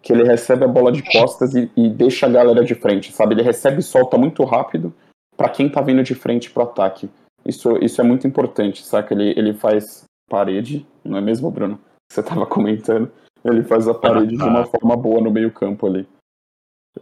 que 0.03 0.13
ele 0.13 0.25
recebe 0.25 0.65
a 0.65 0.69
bola 0.69 0.91
de 0.91 1.03
costas 1.03 1.55
e, 1.55 1.71
e 1.77 1.89
deixa 1.89 2.27
a 2.27 2.31
galera 2.31 2.65
de 2.65 2.75
frente, 2.75 3.13
sabe? 3.13 3.35
Ele 3.35 3.43
recebe 3.43 3.81
e 3.81 3.83
solta 3.83 4.17
muito 4.17 4.43
rápido 4.45 4.95
pra 5.37 5.49
quem 5.49 5.69
tá 5.69 5.81
vindo 5.81 6.03
de 6.03 6.15
frente 6.15 6.51
pro 6.51 6.63
ataque. 6.63 7.11
Isso, 7.45 7.77
isso 7.83 8.01
é 8.01 8.05
muito 8.05 8.27
importante, 8.27 8.85
saca? 8.85 9.15
Ele, 9.15 9.35
ele 9.37 9.55
faz 9.55 10.05
parede, 10.29 10.87
não 11.05 11.19
é 11.19 11.21
mesmo, 11.21 11.51
Bruno? 11.51 11.79
Você 12.11 12.23
tava 12.23 12.47
comentando. 12.47 13.11
Ele 13.45 13.63
faz 13.63 13.89
a 13.89 13.95
parede 13.95 14.37
de 14.37 14.43
uma 14.43 14.67
forma 14.67 14.97
boa 14.97 15.21
no 15.21 15.31
meio 15.31 15.51
campo 15.51 15.87
ali. 15.87 16.07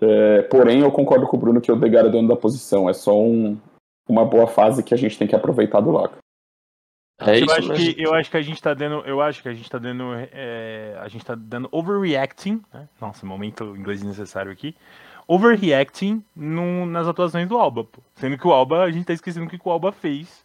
É, 0.01 0.42
porém, 0.42 0.80
eu 0.80 0.92
concordo 0.92 1.26
com 1.26 1.36
o 1.36 1.40
Bruno 1.40 1.61
que 1.61 1.72
o 1.72 1.76
Degar 1.76 2.07
é 2.07 2.09
dono 2.09 2.28
da 2.28 2.36
posição. 2.36 2.88
É 2.88 2.92
só 2.92 3.18
um, 3.20 3.59
uma 4.09 4.24
boa 4.24 4.46
fase 4.46 4.82
que 4.82 4.94
a 4.94 4.96
gente 4.96 5.18
tem 5.18 5.26
que 5.26 5.34
aproveitar 5.34 5.80
do 5.80 5.90
Laca. 5.90 6.18
É 7.20 7.32
eu 7.32 7.46
isso 7.46 7.53
acho 7.53 7.68
mesmo. 7.68 7.94
que 7.94 8.03
eu 8.03 8.14
acho 8.14 8.30
que 8.30 8.36
a 8.36 8.42
gente 8.42 8.62
tá 8.62 8.72
dando, 8.74 9.05
eu 9.05 9.20
acho 9.20 9.42
que 9.42 9.49
a 9.49 9.53
gente 9.53 9.68
tá 9.68 9.76
dando, 9.76 10.05
é, 10.14 10.96
a 11.01 11.09
gente 11.09 11.24
tá 11.24 11.34
dando 11.34 11.68
overreacting, 11.72 12.62
né? 12.72 12.88
Nossa, 13.01 13.26
momento 13.26 13.76
inglês 13.76 14.05
necessário 14.05 14.53
aqui. 14.53 14.76
Overreacting 15.26 16.24
no- 16.34 16.86
nas 16.86 17.09
atuações 17.09 17.49
do 17.49 17.59
Alba, 17.59 17.84
pô. 17.84 18.01
Sendo 18.14 18.38
que 18.38 18.46
o 18.46 18.53
Alba, 18.53 18.84
a 18.84 18.90
gente 18.90 19.05
tá 19.05 19.12
esquecendo 19.12 19.46
o 19.46 19.49
que 19.49 19.59
o 19.62 19.70
Alba 19.70 19.90
fez. 19.90 20.44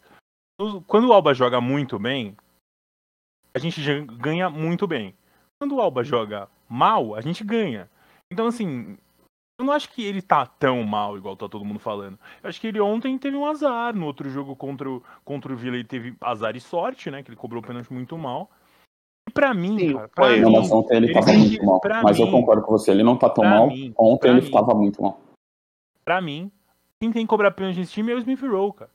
Quando 0.88 1.08
o 1.08 1.14
Alba 1.14 1.34
joga 1.34 1.62
muito 1.62 2.00
bem, 2.00 2.36
a 3.54 3.60
gente 3.60 3.80
ganha 4.18 4.50
muito 4.50 4.88
bem. 4.88 5.14
Quando 5.62 5.76
o 5.76 5.82
Alba 5.82 6.04
joga 6.04 6.50
mal, 6.68 7.14
a 7.16 7.22
gente 7.22 7.44
ganha. 7.44 7.88
Então, 8.32 8.48
assim, 8.48 8.98
eu 9.60 9.66
não 9.66 9.74
acho 9.74 9.90
que 9.92 10.04
ele 10.04 10.22
tá 10.22 10.46
tão 10.46 10.84
mal, 10.84 11.18
igual 11.18 11.36
tá 11.38 11.48
todo 11.48 11.64
mundo 11.66 11.80
falando. 11.80 12.18
Eu 12.42 12.50
acho 12.50 12.60
que 12.60 12.68
ele 12.68 12.80
ontem 12.82 13.18
teve 13.18 13.38
um 13.38 13.46
azar. 13.46 13.96
No 13.96 14.06
outro 14.06 14.30
jogo 14.30 14.56
contra 14.56 14.90
o, 14.90 15.04
contra 15.24 15.54
o 15.54 15.56
Villa, 15.56 15.76
ele 15.76 15.84
teve 15.84 16.16
azar 16.22 16.56
e 16.56 16.60
sorte, 16.62 17.10
né? 17.12 17.22
Que 17.24 17.30
ele 17.30 17.38
cobrou 17.38 17.62
o 17.62 17.66
pênalti 17.66 17.92
muito 17.94 18.18
mal. 18.18 18.50
E 19.30 19.32
pra 19.32 19.54
mim, 19.54 19.78
Sim, 19.80 19.94
cara, 19.94 20.10
pra 20.10 20.28
mim, 20.30 20.34
ele, 20.36 21.06
ele 21.08 21.14
tava 21.14 21.34
muito 21.34 21.66
mal. 21.66 21.82
Mas 22.04 22.20
eu 22.20 22.30
concordo 22.30 22.62
com 22.64 22.72
você, 22.72 22.92
ele 22.92 23.04
não 23.04 23.16
tá 23.18 23.30
tão 23.30 23.44
mal. 23.46 23.68
mim- 23.68 23.94
ontem 23.98 24.30
ele 24.30 24.42
mim- 24.42 24.52
tava 24.52 24.74
muito 24.74 25.02
mal. 25.02 25.20
pra 26.04 26.20
mim, 26.20 26.52
quem 27.00 27.12
tem 27.12 27.26
que 27.26 27.30
cobrar 27.30 27.52
pênalti 27.52 27.78
nesse 27.78 27.94
time 27.94 28.12
é 28.12 28.16
o 28.16 28.20
Smith 28.20 28.42
Rowe, 28.42 28.74
cara. 28.74 28.92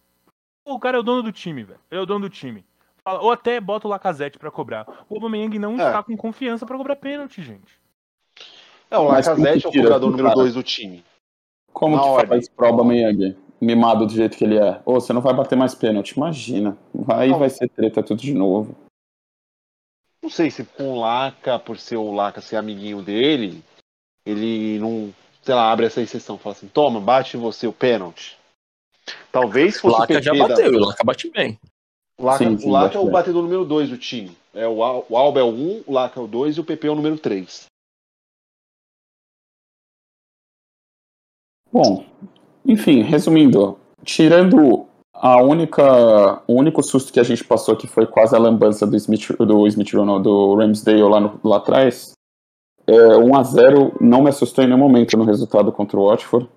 Pô, 0.64 0.74
o 0.74 0.78
cara 0.80 0.98
é 0.98 1.00
o 1.00 1.02
dono 1.02 1.22
do 1.22 1.32
time, 1.32 1.62
velho. 1.62 1.80
Ele 1.90 2.00
é 2.00 2.02
o 2.02 2.06
dono 2.06 2.28
do 2.28 2.30
time. 2.30 2.62
Ou 3.06 3.32
até 3.32 3.58
bota 3.58 3.86
o 3.86 3.90
Lacazette 3.90 4.38
pra 4.38 4.50
cobrar. 4.50 4.86
O 5.08 5.14
Aubameyang 5.14 5.58
não 5.58 5.80
É. 5.80 5.86
está 5.86 6.02
com 6.02 6.14
confiança 6.14 6.66
pra 6.66 6.76
cobrar 6.76 6.96
pênalti, 6.96 7.42
gente. 7.42 7.80
É, 8.90 8.98
o 8.98 9.04
Lacazette 9.04 9.66
é 9.66 9.68
o 9.68 9.72
cobrador 9.72 10.10
número 10.10 10.28
cara? 10.28 10.40
2 10.40 10.54
do 10.54 10.62
time. 10.62 11.04
Como 11.72 11.96
Na 11.96 12.02
que 12.02 12.08
ordem. 12.08 12.28
faz 12.28 12.48
pro 12.48 12.66
Aubameyang? 12.66 13.36
Mimado 13.60 14.06
do 14.06 14.12
jeito 14.12 14.36
que 14.36 14.44
ele 14.44 14.56
é. 14.56 14.80
Ô, 14.86 14.94
você 14.94 15.12
não 15.12 15.20
vai 15.20 15.34
bater 15.34 15.56
mais 15.56 15.74
pênalti, 15.74 16.12
imagina. 16.12 16.78
Aí 17.08 17.30
Não. 17.30 17.38
vai 17.38 17.50
ser 17.50 17.68
treta 17.68 18.02
tudo 18.02 18.20
de 18.20 18.32
novo. 18.32 18.74
Não 20.22 20.30
sei 20.30 20.50
se 20.50 20.64
com 20.64 20.92
o 20.92 21.00
Laca, 21.00 21.58
por 21.58 21.76
ser 21.78 21.96
o 21.96 22.12
Laca 22.12 22.40
ser 22.40 22.56
amiguinho 22.56 23.02
dele, 23.02 23.62
ele 24.24 24.78
não, 24.78 25.12
sei 25.42 25.54
lá, 25.54 25.70
abre 25.72 25.86
essa 25.86 26.00
exceção, 26.00 26.38
fala 26.38 26.54
assim, 26.54 26.68
toma, 26.68 27.00
bate 27.00 27.36
você 27.36 27.66
o 27.66 27.72
pênalti. 27.72 28.36
Talvez 29.32 29.76
O 29.76 29.80
fosse 29.82 29.96
o 29.96 29.98
Laca 30.00 30.22
já 30.22 30.32
da- 30.32 30.48
bateu, 30.48 30.72
e 30.72 30.76
o 30.76 30.80
Laca 30.80 31.04
bate 31.04 31.30
bem. 31.30 31.58
O 32.18 32.24
Laca, 32.24 32.38
Sim, 32.44 32.58
sim, 32.58 32.68
o 32.68 32.70
Laca 32.70 32.84
bate 32.86 32.96
é 32.96 33.00
o 33.00 33.04
bem. 33.04 33.12
batedor 33.12 33.42
número 33.42 33.64
2 33.64 33.90
do 33.90 33.98
time. 33.98 34.36
É, 34.54 34.66
o, 34.68 34.82
Al- 34.82 35.06
o 35.08 35.16
Alba 35.16 35.40
é 35.40 35.42
o 35.42 35.48
1, 35.48 35.50
um, 35.50 35.84
o 35.86 35.92
Laca 35.92 36.18
é 36.20 36.22
o 36.22 36.26
2 36.26 36.56
e 36.56 36.60
o 36.60 36.64
PP 36.64 36.86
é 36.88 36.90
o 36.90 36.94
número 36.96 37.18
3. 37.18 37.66
Bom, 41.72 42.04
enfim, 42.64 43.02
resumindo, 43.02 43.78
tirando 44.04 44.86
a 45.14 45.40
única, 45.42 46.42
o 46.46 46.54
único 46.54 46.82
susto 46.82 47.12
que 47.12 47.20
a 47.20 47.24
gente 47.24 47.44
passou 47.44 47.76
que 47.76 47.86
foi 47.86 48.06
quase 48.06 48.34
a 48.34 48.38
lambança 48.38 48.86
do 48.86 48.96
Smith, 48.96 49.36
do 49.38 49.66
Smith 49.66 49.92
Ronald, 49.92 50.22
do 50.22 50.54
Ramsdale 50.54 51.02
lá, 51.02 51.20
no- 51.20 51.40
lá 51.44 51.56
atrás, 51.58 52.12
é, 52.86 53.16
1 53.16 53.34
a 53.36 53.42
0 53.42 53.92
não 54.00 54.22
me 54.22 54.28
assustou 54.30 54.62
em 54.64 54.66
nenhum 54.66 54.78
momento 54.78 55.16
no 55.16 55.24
resultado 55.24 55.70
contra 55.72 55.98
o 55.98 56.06
Watford. 56.08 56.48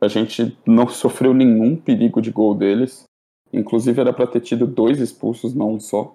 A 0.00 0.08
gente 0.08 0.56
não 0.66 0.88
sofreu 0.88 1.32
nenhum 1.32 1.76
perigo 1.76 2.20
de 2.20 2.30
gol 2.30 2.54
deles. 2.54 3.04
Inclusive 3.52 4.00
era 4.00 4.12
para 4.12 4.26
ter 4.26 4.40
tido 4.40 4.66
dois 4.66 5.00
expulsos, 5.00 5.54
não 5.54 5.74
um 5.74 5.80
só. 5.80 6.14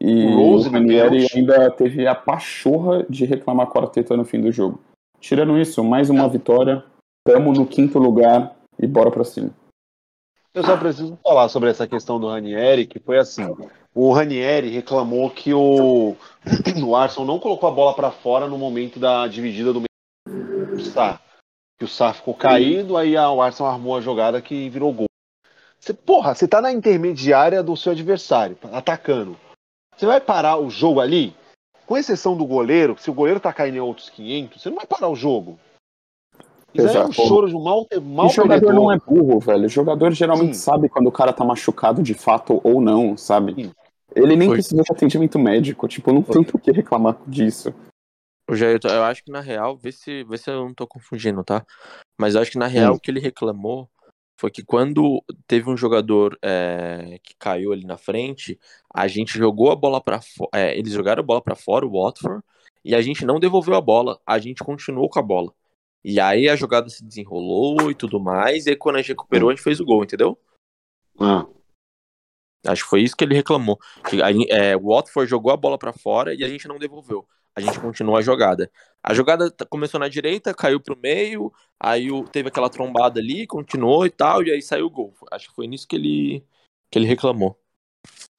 E 0.00 0.24
O 0.24 0.30
o 0.38 0.50
Rose 0.52 0.66
no 0.70 0.72
Ranieri 0.78 1.26
ainda 1.34 1.70
teve 1.72 2.06
a 2.06 2.14
pachorra 2.14 3.04
de 3.10 3.26
reclamar 3.26 3.66
com 3.66 3.78
a 3.78 3.82
Arteta 3.82 4.16
no 4.16 4.24
fim 4.24 4.40
do 4.40 4.50
jogo. 4.50 4.80
Tirando 5.20 5.58
isso, 5.58 5.84
mais 5.84 6.08
uma 6.08 6.24
É. 6.24 6.28
vitória. 6.28 6.82
Tamo 7.24 7.52
no 7.52 7.66
quinto 7.66 7.98
lugar 7.98 8.56
e 8.78 8.86
bora 8.86 9.10
pra 9.10 9.24
cima. 9.24 9.50
Eu 10.52 10.64
só 10.64 10.76
preciso 10.76 11.18
falar 11.22 11.48
sobre 11.48 11.70
essa 11.70 11.86
questão 11.86 12.20
do 12.20 12.28
Ranieri, 12.28 12.86
que 12.86 12.98
foi 12.98 13.18
assim. 13.18 13.42
O 13.94 14.12
Ranieri 14.12 14.68
reclamou 14.68 15.30
que 15.30 15.54
o, 15.54 16.14
o 16.84 16.96
Arsenal 16.96 17.26
não 17.26 17.38
colocou 17.38 17.68
a 17.68 17.72
bola 17.72 17.94
para 17.94 18.10
fora 18.10 18.46
no 18.46 18.58
momento 18.58 18.98
da 18.98 19.26
dividida 19.26 19.72
do 19.72 19.82
Sá. 20.80 21.20
Que 21.78 21.84
o 21.84 21.88
Sá 21.88 22.12
ficou 22.12 22.34
caído, 22.34 22.96
aí 22.96 23.16
o 23.16 23.40
Arsenal 23.40 23.72
armou 23.72 23.96
a 23.96 24.00
jogada 24.00 24.42
que 24.42 24.68
virou 24.68 24.92
gol. 24.92 25.06
Você, 25.78 25.94
porra, 25.94 26.34
você 26.34 26.46
tá 26.46 26.60
na 26.60 26.72
intermediária 26.72 27.62
do 27.62 27.76
seu 27.76 27.92
adversário, 27.92 28.56
atacando. 28.72 29.36
Você 29.96 30.06
vai 30.06 30.20
parar 30.20 30.56
o 30.56 30.70
jogo 30.70 31.00
ali? 31.00 31.34
Com 31.86 31.96
exceção 31.96 32.36
do 32.36 32.46
goleiro, 32.46 32.96
se 32.98 33.10
o 33.10 33.14
goleiro 33.14 33.40
tá 33.40 33.52
caindo 33.52 33.76
em 33.76 33.80
outros 33.80 34.08
500, 34.10 34.62
você 34.62 34.68
não 34.68 34.76
vai 34.76 34.86
parar 34.86 35.08
o 35.08 35.16
jogo. 35.16 35.58
É 36.74 37.04
um 37.04 37.12
choro 37.12 37.48
de 37.48 37.54
mal, 37.54 37.86
mal 38.02 38.26
o 38.26 38.28
jogador 38.30 38.60
perdedor. 38.60 38.74
não 38.74 38.92
é 38.92 38.98
burro, 38.98 39.40
velho. 39.40 39.66
O 39.66 39.68
jogador 39.68 40.10
geralmente 40.12 40.56
Sim. 40.56 40.62
sabe 40.62 40.88
quando 40.88 41.06
o 41.06 41.12
cara 41.12 41.32
tá 41.32 41.44
machucado 41.44 42.02
de 42.02 42.14
fato 42.14 42.60
ou 42.64 42.80
não, 42.80 43.16
sabe? 43.16 43.54
Sim. 43.54 43.72
Ele 44.14 44.36
nem 44.36 44.48
Foi. 44.48 44.56
precisou 44.56 44.82
de 44.82 44.92
atendimento 44.92 45.38
médico. 45.38 45.88
Tipo, 45.88 46.12
não 46.12 46.22
tem 46.22 46.42
por 46.42 46.60
que 46.60 46.70
reclamar 46.70 47.16
disso. 47.26 47.74
O 48.50 48.54
Jair, 48.54 48.78
eu 48.84 49.02
acho 49.04 49.24
que 49.24 49.30
na 49.30 49.40
real, 49.40 49.76
vê 49.76 49.92
se, 49.92 50.24
vê 50.24 50.36
se 50.36 50.50
eu 50.50 50.64
não 50.66 50.74
tô 50.74 50.86
confundindo, 50.86 51.42
tá? 51.44 51.64
Mas 52.18 52.34
eu 52.34 52.42
acho 52.42 52.50
que 52.50 52.58
na 52.58 52.66
real 52.66 52.92
Hum. 52.92 52.96
o 52.96 53.00
que 53.00 53.10
ele 53.10 53.20
reclamou 53.20 53.88
foi 54.38 54.50
que 54.50 54.64
quando 54.64 55.22
teve 55.46 55.70
um 55.70 55.76
jogador 55.76 56.36
é, 56.42 57.18
que 57.22 57.34
caiu 57.38 57.72
ali 57.72 57.86
na 57.86 57.96
frente, 57.96 58.58
a 58.92 59.06
gente 59.06 59.38
jogou 59.38 59.70
a 59.70 59.76
bola 59.76 60.00
pra 60.00 60.20
fora. 60.20 60.50
eles 60.74 60.92
jogaram 60.92 61.20
a 61.20 61.26
bola 61.26 61.40
pra 61.40 61.54
fora, 61.54 61.86
o 61.86 61.92
Watford, 62.02 62.42
e 62.84 62.94
a 62.94 63.00
gente 63.00 63.24
não 63.24 63.38
devolveu 63.38 63.74
a 63.76 63.80
bola, 63.80 64.18
a 64.26 64.38
gente 64.38 64.64
continuou 64.64 65.08
com 65.08 65.18
a 65.20 65.22
bola. 65.22 65.52
E 66.04 66.18
aí 66.20 66.48
a 66.48 66.56
jogada 66.56 66.88
se 66.88 67.04
desenrolou 67.04 67.90
e 67.90 67.94
tudo 67.94 68.18
mais, 68.18 68.66
e 68.66 68.70
aí 68.70 68.76
quando 68.76 68.96
a 68.96 68.98
gente 68.98 69.08
recuperou, 69.10 69.50
a 69.50 69.52
gente 69.54 69.62
fez 69.62 69.78
o 69.80 69.84
gol, 69.84 70.02
entendeu? 70.02 70.36
Ah. 71.18 71.46
Acho 72.66 72.84
que 72.84 72.90
foi 72.90 73.02
isso 73.02 73.16
que 73.16 73.24
ele 73.24 73.34
reclamou. 73.34 73.78
Que 74.08 74.22
a, 74.22 74.28
é, 74.48 74.76
o 74.76 74.88
Watford 74.88 75.28
jogou 75.28 75.52
a 75.52 75.56
bola 75.56 75.76
pra 75.78 75.92
fora 75.92 76.32
e 76.34 76.44
a 76.44 76.48
gente 76.48 76.68
não 76.68 76.78
devolveu. 76.78 77.26
A 77.54 77.60
gente 77.60 77.78
continuou 77.80 78.16
a 78.16 78.22
jogada. 78.22 78.70
A 79.02 79.12
jogada 79.12 79.50
começou 79.68 80.00
na 80.00 80.08
direita, 80.08 80.54
caiu 80.54 80.80
pro 80.80 80.96
meio, 80.96 81.52
aí 81.78 82.10
o- 82.10 82.24
teve 82.24 82.48
aquela 82.48 82.70
trombada 82.70 83.20
ali, 83.20 83.46
continuou 83.46 84.06
e 84.06 84.10
tal, 84.10 84.42
e 84.42 84.50
aí 84.50 84.62
saiu 84.62 84.86
o 84.86 84.90
gol. 84.90 85.12
Acho 85.30 85.48
que 85.50 85.54
foi 85.54 85.66
nisso 85.66 85.86
que 85.86 85.96
ele, 85.96 86.44
que 86.90 86.98
ele 86.98 87.06
reclamou. 87.06 87.58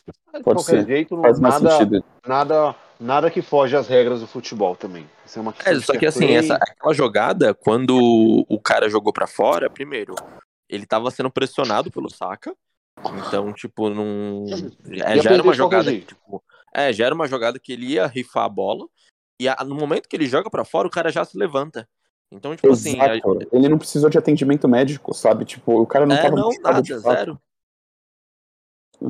De 0.08 0.42
Pode 0.42 0.44
qualquer 0.44 0.82
ser. 0.82 0.88
jeito, 0.88 1.16
não- 1.16 1.22
Faz 1.24 1.40
mais 1.40 1.62
nada, 1.62 1.78
sentido. 1.78 2.06
nada, 2.26 2.76
nada 3.04 3.30
que 3.30 3.42
foge 3.42 3.76
às 3.76 3.88
regras 3.88 4.22
do 4.22 4.28
futebol 4.28 4.76
também. 4.76 5.08
Isso 5.26 5.38
é 5.38 5.42
uma 5.42 5.52
É, 5.52 5.56
questão 5.56 5.78
de 5.78 5.86
só 5.86 5.94
que 5.94 6.00
fair 6.00 6.08
assim, 6.08 6.32
essa, 6.34 6.56
aquela 6.56 6.94
jogada, 6.94 7.54
quando 7.54 8.46
o 8.48 8.60
cara 8.60 8.90
jogou 8.90 9.12
pra 9.12 9.28
fora, 9.28 9.70
primeiro, 9.70 10.16
ele 10.70 10.86
tava 10.86 11.12
sendo 11.12 11.30
pressionado 11.30 11.92
pelo 11.92 12.10
Saka. 12.10 12.56
Então, 13.28 13.52
tipo, 13.54 13.90
não. 13.90 14.46
É, 15.04 15.20
já 15.20 15.32
era 15.32 15.44
uma 15.44 15.54
jogada 15.54 15.92
que, 15.92 16.02
tipo. 16.02 16.42
É, 16.74 16.94
já 16.94 17.06
era 17.06 17.14
uma 17.14 17.28
jogada 17.28 17.60
que 17.60 17.74
ele 17.74 17.88
ia 17.88 18.08
rifar 18.08 18.46
a 18.46 18.50
bola. 18.50 18.88
E 19.40 19.48
a- 19.48 19.58
no 19.66 19.76
momento 19.76 20.08
que 20.08 20.16
ele 20.16 20.26
joga 20.26 20.50
pra 20.50 20.64
fora, 20.64 20.88
o 20.88 20.92
cara 20.92 21.12
já 21.12 21.26
se 21.26 21.38
levanta. 21.38 21.88
Então, 22.32 22.56
tipo 22.56 22.72
assim. 22.72 23.00
a- 23.00 23.16
Exato. 23.18 23.48
Ele 23.52 23.68
não 23.68 23.78
precisou 23.78 24.10
de 24.10 24.18
atendimento 24.18 24.68
médico, 24.68 25.14
sabe? 25.14 25.44
Tipo, 25.44 25.82
o 25.82 25.86
cara 25.86 26.06
não 26.06 26.16
é, 26.16 26.22
tava 26.22 26.36
não, 26.36 26.50
nada, 26.62 27.00
zero. 27.00 27.40
Sei 28.98 29.08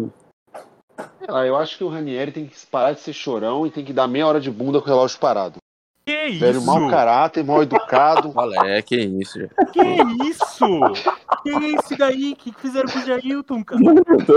lá, 1.28 1.46
eu 1.46 1.56
acho 1.56 1.78
que 1.78 1.84
o 1.84 1.90
Ranieri 1.90 2.32
tem 2.32 2.46
que 2.46 2.56
parar 2.68 2.94
de 2.94 3.00
ser 3.00 3.14
chorão 3.14 3.66
e 3.66 3.72
tem 3.72 3.84
que 3.84 3.94
dar 3.94 4.08
meia 4.08 4.28
hora 4.28 4.40
de 4.40 4.52
bunda 4.52 4.80
com 4.80 4.86
o 4.86 4.90
relógio 4.90 5.20
parado. 5.20 5.58
Que 6.06 6.32
Velho, 6.32 6.58
isso? 6.58 6.66
mau 6.66 6.90
caráter, 6.90 7.46
mal 7.46 7.64
educado. 7.64 8.32
Olha, 8.36 8.60
é 8.68 8.82
que 8.82 8.98
isso. 8.98 9.40
Que 9.72 9.82
isso? 10.28 10.66
Quem 11.44 11.66
é 11.66 11.76
esse 11.76 11.96
daí? 11.96 12.34
O 12.34 12.36
que 12.36 12.52
que 12.52 12.60
fizeram 12.60 12.90
com 12.90 13.00
o 13.00 13.06
Jailton, 13.06 13.64
cara? 13.64 13.82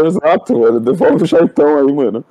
Exato, 0.07 0.59
mano. 0.59 0.78
Devolve 0.78 1.24
o 1.24 1.26
Jaitão 1.26 1.78
aí, 1.78 1.92
mano. 1.92 2.24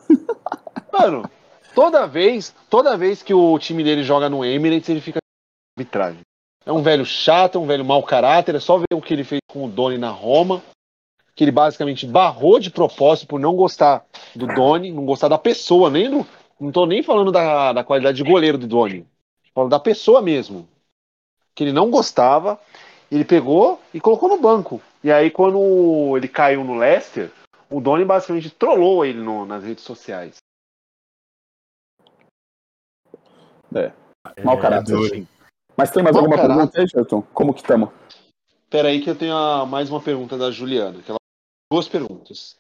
Mano, 0.92 1.30
toda 1.74 2.08
vez, 2.08 2.56
toda 2.70 2.96
vez 2.96 3.22
que 3.22 3.34
o 3.34 3.60
time 3.60 3.84
dele 3.84 4.04
joga 4.04 4.30
no 4.30 4.46
Emirates, 4.46 4.88
ele 4.88 5.02
fica 5.02 5.20
arbitragem. 5.78 6.22
É 6.66 6.72
um 6.72 6.82
velho 6.82 7.06
chato, 7.06 7.58
é 7.58 7.62
um 7.62 7.68
velho 7.68 7.84
mau 7.84 8.02
caráter, 8.02 8.56
é 8.56 8.60
só 8.60 8.78
ver 8.78 8.94
o 8.94 9.02
que 9.02 9.14
ele 9.14 9.24
fez 9.24 9.42
com 9.48 9.66
o 9.66 9.70
Doni 9.70 9.98
na 9.98 10.10
Roma, 10.10 10.64
que 11.36 11.44
ele 11.44 11.52
basicamente 11.52 12.08
barrou 12.08 12.60
de 12.60 12.72
propósito 12.72 13.28
por 13.28 13.40
não 13.40 13.56
gostar 13.56 14.06
do 14.34 14.48
Doni, 14.48 14.92
não 14.92 15.06
gostar 15.06 15.28
da 15.28 15.38
pessoa, 15.38 15.90
nem 15.90 16.10
do, 16.10 16.26
não 16.60 16.72
tô 16.72 16.86
nem 16.86 17.04
falando 17.04 17.32
da, 17.32 17.74
da 17.74 17.84
qualidade 17.84 18.18
de 18.18 18.24
goleiro 18.24 18.58
do 18.58 18.66
Doni, 18.68 19.06
falando 19.54 19.72
da 19.72 19.80
pessoa 19.80 20.22
mesmo, 20.22 20.68
que 21.54 21.64
ele 21.64 21.74
não 21.74 21.92
gostava, 21.92 22.60
ele 23.12 23.26
pegou 23.26 23.82
e 23.94 24.00
colocou 24.00 24.30
no 24.30 24.40
banco. 24.40 24.82
E 25.04 25.12
aí 25.12 25.30
quando 25.30 26.16
ele 26.16 26.28
caiu 26.28 26.64
no 26.64 26.76
Leicester, 26.78 27.32
o 27.70 27.82
Doni 27.82 28.06
basicamente 28.06 28.50
trollou 28.50 29.06
ele 29.06 29.20
no- 29.20 29.46
nas 29.46 29.64
redes 29.64 29.84
sociais. 29.84 30.38
Mau 34.44 34.58
caráter. 34.58 34.96
duro. 34.96 35.28
Mas 35.76 35.92
tem 35.92 36.02
mais 36.02 36.16
Mau 36.16 36.24
alguma 36.24 36.38
caráter. 36.42 36.56
pergunta 36.56 36.80
aí, 36.80 36.88
Jailton? 36.88 37.22
Como 37.34 37.54
que 37.54 37.60
estamos? 37.60 37.90
Pera 38.70 38.88
aí 38.88 39.02
que 39.02 39.10
eu 39.10 39.16
tenho 39.16 39.36
a- 39.36 39.66
mais 39.66 39.90
uma 39.90 40.02
pergunta 40.02 40.38
da 40.38 40.50
Juliana. 40.50 41.02
Que 41.02 41.12
ela... 41.12 41.20
Duas 41.72 41.88
perguntas. 41.88 42.58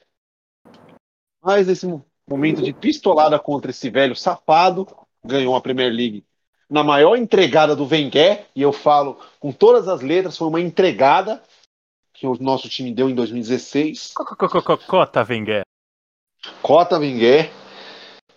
Mas 1.41 1.67
nesse 1.67 1.85
mo- 1.85 2.05
momento 2.27 2.61
de 2.61 2.73
pistolada 2.73 3.37
contra 3.39 3.71
esse 3.71 3.89
velho 3.89 4.15
safado, 4.15 4.87
ganhou 5.23 5.55
a 5.55 5.61
Premier 5.61 5.91
League 5.91 6.25
na 6.69 6.83
maior 6.83 7.15
entregada 7.15 7.75
do 7.75 7.85
Wenger, 7.85 8.47
e 8.55 8.61
eu 8.61 8.73
falo 8.73 9.19
com 9.39 9.51
todas 9.51 9.87
as 9.87 10.01
letras, 10.01 10.35
foi 10.35 10.47
uma 10.47 10.59
entregada 10.59 11.43
que 12.11 12.25
o 12.25 12.35
nosso 12.41 12.67
time 12.67 12.91
deu 12.91 13.09
em 13.09 13.13
2016. 13.13 14.13
Co- 14.15 14.25
co- 14.25 14.35
co- 14.35 14.61
co- 14.63 14.77
Cota, 14.77 15.23
Wenger. 15.27 15.61
Cota 16.61 16.99
Mingué. 16.99 17.51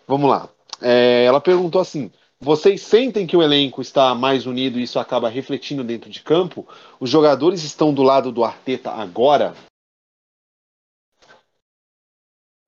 Vamos 0.06 0.28
lá. 0.28 0.48
É, 0.82 1.24
ela 1.24 1.40
perguntou 1.40 1.80
assim: 1.80 2.10
vocês 2.38 2.82
sentem 2.82 3.26
que 3.26 3.36
o 3.36 3.42
elenco 3.42 3.80
está 3.80 4.14
mais 4.14 4.46
unido 4.46 4.78
e 4.78 4.82
isso 4.82 4.98
acaba 4.98 5.28
refletindo 5.28 5.82
dentro 5.82 6.10
de 6.10 6.22
campo? 6.22 6.68
Os 7.00 7.08
jogadores 7.08 7.62
estão 7.64 7.94
do 7.94 8.02
lado 8.02 8.30
do 8.30 8.44
Arteta 8.44 8.90
agora? 8.90 9.54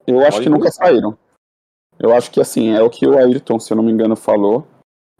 Eu 0.07 0.25
acho 0.25 0.41
que 0.41 0.49
nunca 0.49 0.71
saíram. 0.71 1.17
Eu 1.99 2.15
acho 2.15 2.31
que 2.31 2.41
assim, 2.41 2.71
é 2.71 2.83
o 2.83 2.91
que 2.91 3.07
o 3.07 3.19
Ayrton, 3.19 3.59
se 3.59 3.73
eu 3.73 3.77
não 3.77 3.85
me 3.85 3.93
engano, 3.93 4.17
falou. 4.17 4.67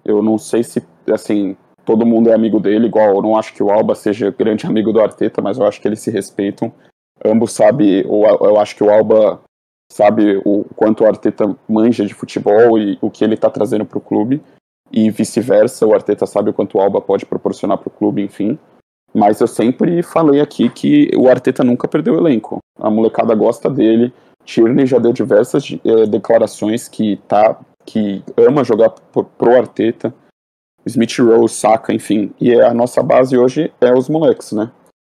Eu 0.05 0.23
não 0.23 0.39
sei 0.39 0.63
se 0.63 0.83
assim, 1.13 1.57
todo 1.85 2.07
mundo 2.07 2.31
é 2.31 2.35
amigo 2.35 2.59
dele, 2.59 2.87
igual 2.87 3.17
eu 3.17 3.23
não 3.23 3.37
acho 3.37 3.53
que 3.53 3.63
o 3.63 3.71
Alba 3.71 3.95
seja 3.95 4.31
grande 4.31 4.67
amigo 4.67 4.93
do 4.93 5.01
Arteta, 5.01 5.43
mas 5.43 5.59
eu 5.59 5.67
acho 5.67 5.81
que 5.81 5.87
eles 5.87 6.01
se 6.01 6.11
respeitam. 6.11 6.73
Ambos 7.25 7.53
sabem, 7.53 8.05
eu 8.07 8.59
acho 8.59 8.75
que 8.77 8.85
o 8.85 8.91
Alba 8.91 9.43
sabe 9.93 10.41
o 10.45 10.65
quanto 10.75 11.05
o 11.05 11.07
Arteta 11.07 11.55
manja 11.69 12.07
de 12.07 12.15
futebol 12.15 12.79
e 12.79 12.97
o 13.03 13.11
que 13.11 13.25
ele 13.25 13.35
está 13.35 13.51
trazendo 13.51 13.85
para 13.85 13.99
o 13.99 14.01
clube, 14.01 14.43
e 14.91 15.11
vice-versa, 15.11 15.87
o 15.87 15.93
Arteta 15.93 16.27
sabe 16.27 16.51
o 16.51 16.55
quanto 16.55 16.79
o 16.79 16.81
Alba 16.81 17.01
pode 17.01 17.27
proporcionar 17.27 17.77
para 17.77 17.89
o 17.89 17.93
clube, 17.93 18.23
enfim. 18.23 18.59
Mas 19.13 19.41
eu 19.41 19.47
sempre 19.47 20.03
falei 20.03 20.41
aqui 20.41 20.71
que 20.71 21.11
o 21.17 21.29
Arteta 21.29 21.63
nunca 21.63 21.89
perdeu 21.89 22.15
o 22.15 22.19
elenco. 22.19 22.59
A 22.79 22.89
molecada 22.89 23.35
gosta 23.35 23.69
dele. 23.69 24.13
Tierney 24.45 24.87
já 24.87 24.99
deu 24.99 25.13
diversas 25.13 25.71
eh, 25.85 26.07
declarações 26.07 26.89
que 26.89 27.17
tá 27.29 27.59
que 27.85 28.23
ama 28.37 28.65
jogar 28.65 28.91
pro, 28.91 29.57
Arteta. 29.57 30.15
Smith 30.87 31.19
Rowe, 31.19 31.49
Saka, 31.49 31.93
enfim. 31.93 32.33
E 32.41 32.55
a 32.55 32.73
nossa 32.73 33.03
base 33.03 33.37
hoje 33.37 33.73
é 33.81 33.93
os 33.93 34.09
moleques, 34.09 34.53
né? 34.53 34.71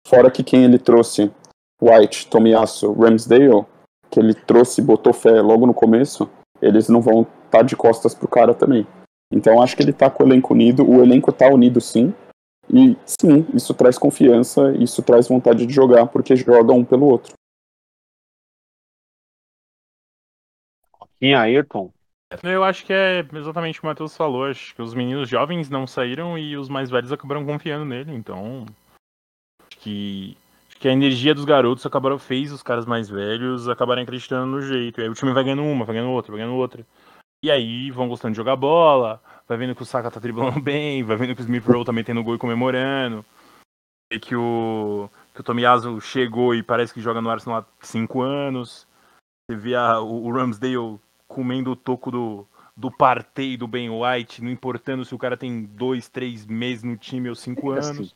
Fora 0.08 0.32
que 0.32 0.44
quem 0.44 0.64
ele 0.64 0.80
trouxe, 0.80 1.32
White, 1.82 2.28
Tomiasso, 2.28 2.94
Ramsdale, 2.94 3.66
que 4.10 4.20
ele 4.20 4.34
trouxe, 4.34 4.82
botou 4.82 5.12
fé 5.12 5.42
logo 5.42 5.66
no 5.66 5.74
começo, 5.74 6.30
eles 6.62 6.88
não 6.88 7.02
vão 7.02 7.22
estar 7.22 7.60
tá 7.60 7.62
de 7.62 7.76
costas 7.76 8.16
pro 8.16 8.28
cara 8.28 8.54
também. 8.54 8.88
Então 9.32 9.62
acho 9.62 9.76
que 9.76 9.84
ele 9.84 9.92
tá 9.92 10.10
com 10.10 10.24
o 10.24 10.28
elenco 10.28 10.54
unido, 10.54 10.90
o 10.90 11.04
elenco 11.04 11.32
tá 11.32 11.50
unido 11.50 11.82
sim. 11.82 12.14
E 12.70 12.98
sim, 13.06 13.46
isso 13.54 13.74
traz 13.74 13.98
confiança, 13.98 14.72
isso 14.74 15.02
traz 15.02 15.28
vontade 15.28 15.66
de 15.66 15.74
jogar, 15.74 16.08
porque 16.08 16.36
joga 16.36 16.74
um 16.74 16.84
pelo 16.84 17.06
outro. 17.06 17.34
Em 21.20 21.34
Ayrton, 21.34 21.92
eu 22.44 22.64
acho 22.64 22.86
que 22.86 22.92
é 22.92 23.26
exatamente 23.34 23.80
o 23.80 23.82
que 23.82 23.88
o 23.88 23.90
Matheus 23.90 24.16
falou. 24.16 24.46
Acho 24.46 24.76
que 24.76 24.82
os 24.82 24.94
meninos 24.94 25.30
jovens 25.30 25.70
não 25.70 25.88
saíram 25.88 26.38
e 26.38 26.58
os 26.58 26.68
mais 26.68 26.90
velhos 26.90 27.12
acabaram 27.12 27.46
confiando 27.46 27.86
nele. 27.86 28.14
Então, 28.14 28.66
acho 29.62 29.80
que, 29.80 30.38
acho 30.68 30.78
que 30.78 30.88
a 30.90 30.92
energia 30.92 31.34
dos 31.34 31.46
garotos 31.46 31.86
acabaram, 31.86 32.20
fez 32.20 32.52
os 32.52 32.62
caras 32.62 32.86
mais 32.86 33.10
velhos 33.10 33.70
acabarem 33.70 34.04
acreditando 34.04 34.46
no 34.46 34.62
jeito. 34.62 35.00
E 35.00 35.04
aí 35.04 35.10
o 35.10 35.14
time 35.14 35.32
vai 35.32 35.44
ganhando 35.44 35.64
uma, 35.64 35.86
vai 35.86 35.96
ganhando 35.96 36.12
outra, 36.12 36.32
vai 36.32 36.42
ganhando 36.42 36.58
outra. 36.58 36.86
E 37.44 37.50
aí 37.50 37.92
vão 37.92 38.10
gostando 38.10 38.34
de 38.34 38.38
jogar 38.38 38.56
bola, 38.56 39.22
vai 39.48 39.58
vendo 39.58 39.76
que 39.76 39.84
o 39.84 39.86
Saka 39.86 40.12
tá 40.12 40.20
driblando 40.20 40.60
bem, 40.62 41.04
vai 41.04 41.16
vendo 41.16 41.34
que 41.34 41.42
o 41.42 41.44
Smith 41.44 41.64
Rowe 41.66 41.86
também 41.86 42.04
tem 42.04 42.14
no 42.14 42.24
gol 42.24 42.36
e 42.36 42.40
comemorando. 42.40 43.24
E 44.12 44.20
que 44.20 44.36
o, 44.36 45.10
que 45.34 45.40
o 45.40 45.44
Tomiyasu 45.44 46.02
chegou 46.02 46.54
e 46.54 46.62
parece 46.62 46.94
que 46.94 47.02
joga 47.02 47.22
no 47.22 47.30
Arsenal 47.30 47.60
há 47.60 47.86
5 47.86 48.22
anos. 48.22 48.86
Você 49.50 49.58
vê 49.58 49.76
a, 49.76 50.02
o, 50.02 50.26
o 50.26 50.32
Ramsdale 50.32 51.00
comendo 51.28 51.72
o 51.72 51.76
toco 51.76 52.10
do, 52.10 52.48
do 52.76 52.92
Partey 52.92 53.58
do 53.58 53.68
Ben 53.68 53.90
White, 53.90 54.44
não 54.44 54.52
importando 54.52 55.04
se 55.04 55.14
o 55.14 55.18
cara 55.18 55.36
tem 55.36 55.64
dois, 55.64 56.08
três 56.08 56.46
meses 56.46 56.84
no 56.84 56.96
time 56.96 57.30
ou 57.30 57.36
cinco 57.36 57.74
é 57.74 57.80
anos. 57.80 58.16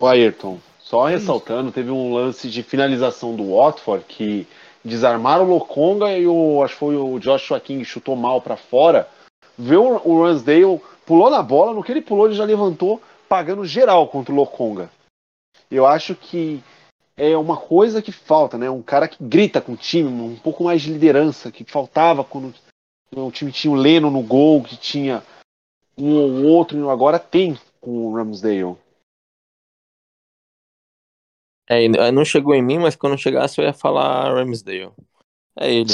O 0.00 0.06
Ayrton, 0.06 0.58
só 0.78 1.06
ressaltando, 1.06 1.72
teve 1.72 1.90
um 1.90 2.14
lance 2.14 2.48
de 2.48 2.62
finalização 2.62 3.34
do 3.34 3.56
Watford 3.56 4.04
que 4.06 4.46
desarmaram 4.84 5.44
o 5.44 5.48
Lokonga 5.48 6.16
e 6.16 6.26
o 6.26 6.62
acho 6.62 6.74
que 6.74 6.80
foi 6.80 6.96
o 6.96 7.18
Joshua 7.18 7.60
King 7.60 7.84
chutou 7.84 8.14
mal 8.14 8.40
para 8.40 8.56
fora. 8.56 9.08
Viu 9.58 10.00
o 10.04 10.22
Ransdale, 10.22 10.80
pulou 11.04 11.28
na 11.28 11.42
bola, 11.42 11.74
no 11.74 11.82
que 11.82 11.90
ele 11.90 12.00
pulou 12.00 12.26
ele 12.26 12.36
já 12.36 12.44
levantou 12.44 13.02
pagando 13.28 13.66
geral 13.66 14.06
contra 14.08 14.32
o 14.32 14.36
Lokonga. 14.36 14.88
Eu 15.70 15.84
acho 15.84 16.14
que 16.14 16.62
é 17.18 17.36
uma 17.36 17.56
coisa 17.56 18.00
que 18.00 18.12
falta, 18.12 18.56
né? 18.56 18.70
Um 18.70 18.82
cara 18.82 19.08
que 19.08 19.22
grita 19.22 19.60
com 19.60 19.72
o 19.72 19.76
time, 19.76 20.08
um 20.08 20.36
pouco 20.36 20.62
mais 20.62 20.80
de 20.80 20.92
liderança, 20.92 21.50
que 21.50 21.64
faltava 21.64 22.22
quando 22.22 22.54
o 23.14 23.30
time 23.32 23.50
tinha 23.50 23.72
o 23.72 23.76
Leno 23.76 24.08
no 24.08 24.22
gol, 24.22 24.62
que 24.62 24.76
tinha 24.76 25.22
um 25.96 26.14
ou 26.14 26.44
outro, 26.44 26.78
e 26.78 26.88
agora 26.88 27.18
tem 27.18 27.58
com 27.80 28.06
o 28.06 28.14
Ramsdale. 28.14 28.76
É, 31.68 31.88
não 32.12 32.24
chegou 32.24 32.54
em 32.54 32.62
mim, 32.62 32.78
mas 32.78 32.94
quando 32.94 33.18
chegasse 33.18 33.60
eu 33.60 33.64
ia 33.64 33.72
falar 33.72 34.32
Ramsdale. 34.32 34.92
É 35.58 35.72
ele. 35.72 35.90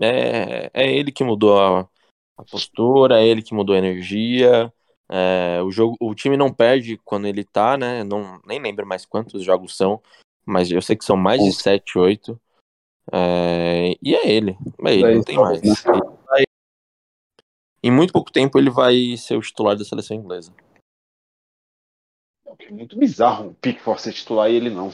É, 0.00 0.70
é 0.74 0.92
ele 0.92 1.10
que 1.10 1.24
mudou 1.24 1.58
a, 1.58 1.88
a, 2.36 2.44
postura, 2.44 3.20
é 3.20 3.26
ele 3.26 3.42
que 3.42 3.54
mudou 3.54 3.74
a 3.74 3.78
energia. 3.78 4.72
É, 5.10 5.62
o, 5.62 5.70
jogo, 5.70 5.96
o 5.98 6.14
time 6.14 6.36
não 6.36 6.52
perde 6.52 6.98
quando 6.98 7.26
ele 7.26 7.42
tá, 7.42 7.78
né? 7.78 8.04
Não, 8.04 8.38
nem 8.46 8.60
lembro 8.60 8.86
mais 8.86 9.06
quantos 9.06 9.42
jogos 9.42 9.74
são, 9.74 10.00
mas 10.48 10.70
eu 10.70 10.80
sei 10.80 10.96
que 10.96 11.04
são 11.04 11.16
mais 11.16 11.42
de 11.42 11.52
7, 11.52 11.98
8. 11.98 12.40
É, 13.12 13.94
e 14.02 14.14
é 14.14 14.30
ele. 14.30 14.56
É 14.82 14.94
ele, 14.94 15.14
não 15.16 15.22
tem 15.22 15.36
mais. 15.36 15.60
Vai, 15.82 16.44
em 17.82 17.90
muito 17.92 18.12
pouco 18.14 18.32
tempo 18.32 18.58
ele 18.58 18.70
vai 18.70 19.14
ser 19.18 19.36
o 19.36 19.42
titular 19.42 19.76
da 19.76 19.84
seleção 19.84 20.16
inglesa. 20.16 20.52
É 22.60 22.70
muito 22.70 22.98
bizarro 22.98 23.50
o 23.50 23.54
Pickford 23.54 24.00
ser 24.00 24.12
titular 24.14 24.50
e 24.50 24.56
ele 24.56 24.70
não. 24.70 24.90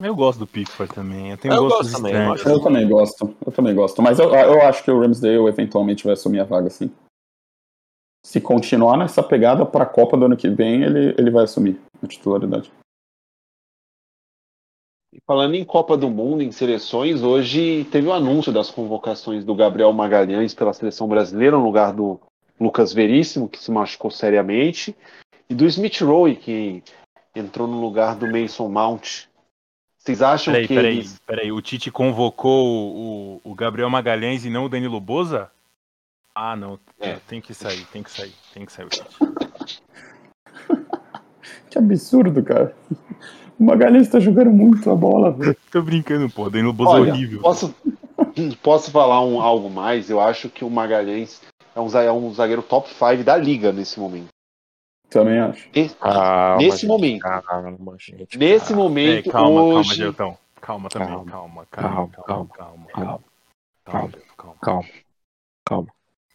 Eu 0.00 0.16
gosto 0.16 0.38
do 0.38 0.46
Pickford 0.46 0.92
também. 0.92 1.30
Eu, 1.30 1.38
tenho 1.38 1.54
eu 1.54 1.68
gosto 1.68 1.92
também. 1.92 2.14
Eu, 2.14 2.34
eu, 2.34 2.60
também 2.60 2.88
gosto. 2.88 3.36
Eu 3.46 3.52
também 3.52 3.74
gosto. 3.74 4.02
Mas 4.02 4.18
eu, 4.18 4.34
eu 4.34 4.62
acho 4.62 4.82
que 4.82 4.90
o 4.90 5.00
Ramsdale 5.00 5.46
eventualmente 5.46 6.02
vai 6.02 6.14
assumir 6.14 6.40
a 6.40 6.44
vaga, 6.44 6.70
sim 6.70 6.90
se 8.24 8.40
continuar 8.40 8.96
nessa 8.96 9.22
pegada 9.22 9.66
para 9.66 9.84
a 9.84 9.86
Copa 9.86 10.16
do 10.16 10.24
ano 10.24 10.36
que 10.36 10.48
vem, 10.48 10.82
ele, 10.82 11.14
ele 11.18 11.30
vai 11.30 11.44
assumir 11.44 11.78
a 12.02 12.06
titularidade. 12.06 12.72
E 15.12 15.18
falando 15.26 15.54
em 15.54 15.64
Copa 15.64 15.96
do 15.96 16.08
Mundo, 16.08 16.42
em 16.42 16.50
seleções, 16.50 17.22
hoje 17.22 17.84
teve 17.92 18.08
o 18.08 18.12
anúncio 18.12 18.50
das 18.50 18.70
convocações 18.70 19.44
do 19.44 19.54
Gabriel 19.54 19.92
Magalhães 19.92 20.54
pela 20.54 20.72
seleção 20.72 21.06
brasileira, 21.06 21.56
no 21.56 21.62
lugar 21.62 21.92
do 21.92 22.18
Lucas 22.58 22.94
Veríssimo, 22.94 23.48
que 23.48 23.62
se 23.62 23.70
machucou 23.70 24.10
seriamente, 24.10 24.96
e 25.48 25.54
do 25.54 25.66
Smith 25.66 26.00
Rowe, 26.00 26.34
que 26.34 26.82
entrou 27.36 27.68
no 27.68 27.78
lugar 27.78 28.16
do 28.16 28.26
Mason 28.26 28.68
Mount. 28.68 29.26
Vocês 29.98 30.22
acham 30.22 30.54
peraí, 30.54 30.66
que. 30.66 30.74
Peraí, 30.74 30.96
eles... 30.96 31.20
peraí, 31.26 31.52
o 31.52 31.60
Tite 31.60 31.90
convocou 31.90 32.66
o, 32.66 33.40
o 33.44 33.54
Gabriel 33.54 33.90
Magalhães 33.90 34.46
e 34.46 34.50
não 34.50 34.64
o 34.64 34.68
Danilo 34.68 34.98
Boza? 34.98 35.50
Ah, 36.34 36.56
não. 36.56 36.80
É. 36.98 37.16
Tem 37.28 37.40
que 37.40 37.54
sair, 37.54 37.86
tem 37.86 38.02
que 38.02 38.10
sair, 38.10 38.34
tem 38.52 38.66
que 38.66 38.72
sair 38.72 38.86
o 38.86 38.88
que 41.70 41.78
absurdo, 41.78 42.42
cara. 42.42 42.74
O 43.58 43.62
Magalhães 43.62 44.08
tá 44.08 44.18
jogando 44.18 44.50
muito 44.50 44.90
a 44.90 44.96
bola, 44.96 45.30
velho. 45.30 45.56
Tô 45.70 45.80
brincando, 45.80 46.28
pô. 46.28 46.50
Dei 46.50 46.62
no 46.62 46.72
Bozo 46.72 47.02
horrível. 47.02 47.40
Posso, 47.40 47.72
posso 48.62 48.90
falar 48.90 49.24
um, 49.24 49.40
algo 49.40 49.70
mais? 49.70 50.10
Eu 50.10 50.20
acho 50.20 50.48
que 50.48 50.64
o 50.64 50.70
Magalhães 50.70 51.40
é 51.74 51.80
um, 51.80 51.88
é 51.98 52.12
um 52.12 52.34
zagueiro 52.34 52.62
top 52.62 52.88
5 52.88 53.22
da 53.22 53.36
liga 53.36 53.72
nesse 53.72 54.00
momento. 54.00 54.28
Também 55.08 55.38
acho. 55.38 55.68
Nesse, 55.72 55.94
calma, 55.94 56.56
nesse 56.56 56.78
gente, 56.78 56.88
momento. 56.88 57.20
Calma, 57.20 57.96
gente, 57.98 58.36
nesse 58.36 58.68
calma. 58.68 58.82
momento. 58.82 59.28
É, 59.28 59.32
calma, 59.32 59.62
hoje... 59.62 59.88
calma, 59.88 59.94
Geltão. 59.94 60.38
Calma 60.60 60.88
também. 60.88 61.08
Calma, 61.08 61.30
calma, 61.30 61.66
calma, 61.70 62.10
calma. 62.24 62.26
Calma, 62.26 62.48
calma. 62.92 63.20
calma, 63.84 64.12
calma, 64.60 64.84
calma 65.64 65.93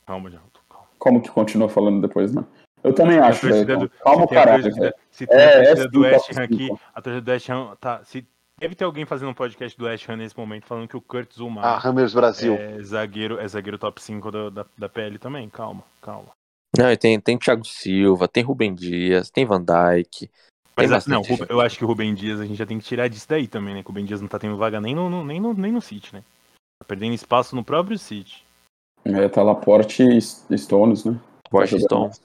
calma. 0.10 0.32
Jalto. 0.32 0.62
Calma. 0.68 0.88
Como 0.98 1.22
que 1.22 1.30
continua 1.30 1.70
falando 1.70 2.02
depois, 2.02 2.34
né? 2.34 2.44
Eu 2.84 2.94
também 2.94 3.20
acho. 3.20 3.48
Calma, 4.04 4.28
caralho. 4.28 4.64
Se 5.12 5.28
tem 5.28 5.38
a 5.38 5.52
torcida 5.52 5.88
do 5.88 6.02
West 6.02 6.38
Ham 6.38 6.44
aqui, 6.44 6.70
a 6.96 7.02
torcida 7.02 7.22
do 7.22 7.32
West 7.32 7.50
Ham 7.50 7.76
tá. 7.80 8.04
Se 8.04 8.26
deve 8.60 8.76
ter 8.76 8.86
alguém 8.86 9.06
fazendo 9.06 9.30
um 9.30 9.34
podcast 9.34 9.78
do 9.78 9.86
West 9.86 10.10
Ham 10.10 10.18
nesse 10.18 10.38
momento 10.38 10.66
falando 10.66 10.88
que 10.88 10.98
o 10.98 11.02
Curtis 11.02 11.38
Umar 11.38 11.64
ah, 11.64 11.88
Hammers 11.88 12.14
Brasil. 12.14 12.56
é 12.56 12.82
zagueiro, 12.82 13.40
é 13.40 13.48
zagueiro 13.48 13.78
top 13.78 14.02
5 14.02 14.32
da, 14.32 14.50
da, 14.50 14.66
da 14.78 14.90
PL 14.90 15.20
também. 15.20 15.48
Calma, 15.50 15.84
calma. 16.02 16.30
Não, 16.78 16.96
tem, 16.96 17.20
tem 17.20 17.38
Thiago 17.38 17.66
Silva, 17.66 18.28
tem 18.28 18.44
Rubem 18.44 18.74
Dias, 18.74 19.30
tem 19.30 19.46
Van 19.46 19.62
Dijk. 19.64 20.30
Mas 20.76 20.92
assim, 20.92 21.10
não, 21.10 21.24
eu 21.50 21.60
acho 21.60 21.78
que 21.78 21.84
o 21.84 21.88
Rubem 21.88 22.14
Dias 22.14 22.40
a 22.40 22.46
gente 22.46 22.58
já 22.58 22.66
tem 22.66 22.80
que 22.80 22.86
tirar 22.86 23.10
disso 23.10 23.28
daí 23.28 23.48
também, 23.48 23.74
né? 23.74 23.84
Que 23.84 23.88
o 23.88 23.92
Rubem 23.92 24.06
Dias 24.06 24.22
não 24.22 24.30
tá 24.30 24.40
tendo 24.40 24.56
vaga 24.56 24.80
nem 24.80 24.96
no, 24.96 25.10
no, 25.10 25.26
nem 25.26 25.40
no, 25.40 25.54
nem 25.54 25.72
no 25.72 25.82
City, 25.82 26.14
né? 26.14 26.24
Tá 26.80 26.86
perdendo 26.88 27.14
espaço 27.14 27.56
no 27.56 27.64
próprio 27.64 27.98
City. 27.98 28.46
É, 29.06 29.28
tá 29.30 29.42
Laporte 29.42 30.04
e 30.04 30.58
Stones, 30.58 31.06
né? 31.06 31.20
Laporte 31.46 31.76
e 31.76 31.82
Stones. 31.82 32.22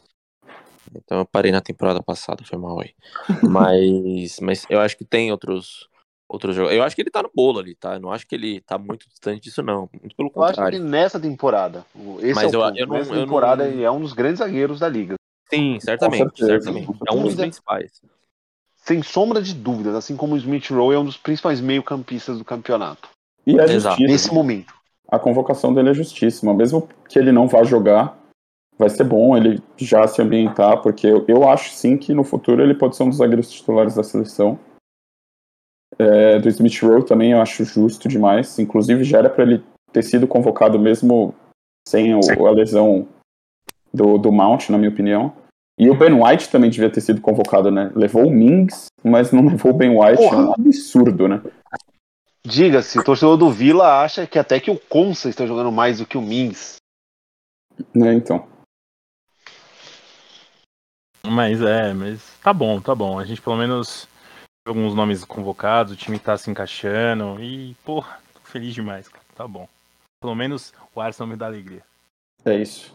Então 0.94 1.18
eu 1.18 1.26
parei 1.26 1.50
na 1.50 1.60
temporada 1.60 2.02
passada, 2.02 2.44
foi 2.44 2.58
mal 2.58 2.80
aí. 2.80 2.94
mas, 3.42 4.38
mas 4.40 4.66
eu 4.68 4.80
acho 4.80 4.96
que 4.96 5.04
tem 5.04 5.32
outros 5.32 5.88
outros 6.28 6.54
jogos. 6.54 6.72
Eu 6.72 6.82
acho 6.82 6.94
que 6.94 7.02
ele 7.02 7.10
tá 7.10 7.22
no 7.22 7.30
bolo 7.34 7.58
ali, 7.58 7.74
tá? 7.74 7.94
Eu 7.94 8.00
não 8.00 8.12
acho 8.12 8.26
que 8.26 8.34
ele 8.34 8.60
tá 8.60 8.78
muito 8.78 9.08
distante 9.08 9.42
disso, 9.42 9.62
não. 9.62 9.88
Muito 9.92 10.16
pelo 10.16 10.30
contrário. 10.30 10.60
Eu 10.60 10.66
acho 10.66 10.76
que 10.76 10.90
nessa 10.90 11.20
temporada. 11.20 11.84
Esse 12.20 12.34
mas 12.34 12.52
é 12.52 12.58
o 12.58 12.62
eu, 12.62 12.76
eu 12.76 12.86
não, 12.86 12.96
nessa 12.96 13.14
eu 13.14 13.20
temporada 13.20 13.64
não... 13.64 13.70
ele 13.70 13.82
é 13.82 13.90
um 13.90 14.00
dos 14.00 14.12
grandes 14.12 14.38
zagueiros 14.38 14.80
da 14.80 14.88
liga. 14.88 15.14
Sim, 15.52 15.78
certamente, 15.80 16.44
certamente. 16.44 16.88
É 17.08 17.12
um 17.12 17.22
dos 17.22 17.34
principais. 17.34 18.00
sem 18.76 19.02
sombra 19.02 19.40
de 19.40 19.54
dúvidas, 19.54 19.94
assim 19.94 20.16
como 20.16 20.34
o 20.34 20.38
Smith 20.38 20.70
Rowe 20.70 20.94
é 20.94 20.98
um 20.98 21.04
dos 21.04 21.16
principais 21.16 21.60
meio-campistas 21.60 22.38
do 22.38 22.44
campeonato. 22.44 23.08
E 23.46 23.58
é 23.58 23.64
Exato. 23.64 24.00
Nesse 24.02 24.32
momento. 24.32 24.72
A 25.08 25.18
convocação 25.18 25.72
dele 25.74 25.90
é 25.90 25.94
justíssima. 25.94 26.52
Mesmo 26.54 26.88
que 27.08 27.18
ele 27.18 27.30
não 27.32 27.46
vá 27.46 27.62
jogar, 27.62 28.18
vai 28.78 28.88
ser 28.90 29.04
bom 29.04 29.36
ele 29.36 29.62
já 29.76 30.06
se 30.06 30.20
ambientar, 30.20 30.82
porque 30.82 31.06
eu, 31.06 31.24
eu 31.28 31.48
acho 31.48 31.70
sim 31.70 31.96
que 31.96 32.12
no 32.14 32.24
futuro 32.24 32.62
ele 32.62 32.74
pode 32.74 32.96
ser 32.96 33.04
um 33.04 33.08
dos 33.08 33.18
zagueiros 33.18 33.50
titulares 33.50 33.94
da 33.94 34.02
seleção. 34.02 34.58
É, 35.98 36.38
do 36.40 36.48
Smith 36.48 36.80
Rowe 36.82 37.04
também 37.06 37.32
eu 37.32 37.40
acho 37.40 37.64
justo 37.64 38.08
demais. 38.08 38.58
Inclusive 38.58 39.04
já 39.04 39.18
era 39.18 39.30
para 39.30 39.44
ele 39.44 39.62
ter 39.92 40.02
sido 40.02 40.26
convocado 40.26 40.78
mesmo 40.78 41.34
sem 41.88 42.14
o- 42.14 42.46
a 42.46 42.50
lesão 42.50 43.06
do, 43.92 44.18
do 44.18 44.32
Mount, 44.32 44.70
na 44.70 44.78
minha 44.78 44.90
opinião. 44.90 45.32
E 45.78 45.88
o 45.90 45.94
Ben 45.96 46.12
White 46.12 46.50
também 46.50 46.70
devia 46.70 46.90
ter 46.90 47.00
sido 47.00 47.20
convocado, 47.20 47.70
né? 47.70 47.92
Levou 47.94 48.26
o 48.26 48.30
Mings, 48.30 48.86
mas 49.04 49.30
não 49.30 49.44
levou 49.46 49.72
o 49.72 49.74
Ben 49.76 49.90
White. 49.90 50.22
É 50.22 50.36
um 50.36 50.52
absurdo, 50.52 51.28
né? 51.28 51.40
Diga-se, 52.46 52.98
o 52.98 53.04
torcedor 53.04 53.38
do 53.38 53.50
Vila 53.50 54.02
acha 54.02 54.26
que 54.26 54.38
até 54.38 54.60
que 54.60 54.70
o 54.70 54.78
Consa 54.78 55.30
está 55.30 55.46
jogando 55.46 55.72
mais 55.72 55.98
do 55.98 56.06
que 56.06 56.18
o 56.18 56.22
Mings. 56.22 56.76
né? 57.94 58.12
Então. 58.12 58.46
Mas 61.26 61.62
é, 61.62 61.94
mas 61.94 62.38
tá 62.42 62.52
bom, 62.52 62.80
tá 62.82 62.94
bom. 62.94 63.18
A 63.18 63.24
gente 63.24 63.40
pelo 63.40 63.56
menos 63.56 64.06
alguns 64.66 64.94
nomes 64.94 65.24
convocados, 65.24 65.94
o 65.94 65.96
time 65.96 66.18
tá 66.18 66.36
se 66.36 66.50
encaixando 66.50 67.42
e, 67.42 67.74
porra, 67.84 68.20
tô 68.34 68.40
feliz 68.40 68.74
demais, 68.74 69.08
cara. 69.08 69.24
Tá 69.34 69.48
bom. 69.48 69.66
Pelo 70.20 70.34
menos 70.34 70.74
o 70.94 71.00
Arsenal 71.00 71.28
me 71.28 71.36
dá 71.36 71.46
alegria. 71.46 71.82
É 72.44 72.56
isso. 72.56 72.94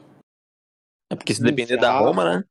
É 1.11 1.15
porque 1.15 1.33
se 1.33 1.41
depender 1.41 1.77
da. 1.77 1.97
Roma, 1.97 2.37
né? 2.37 2.43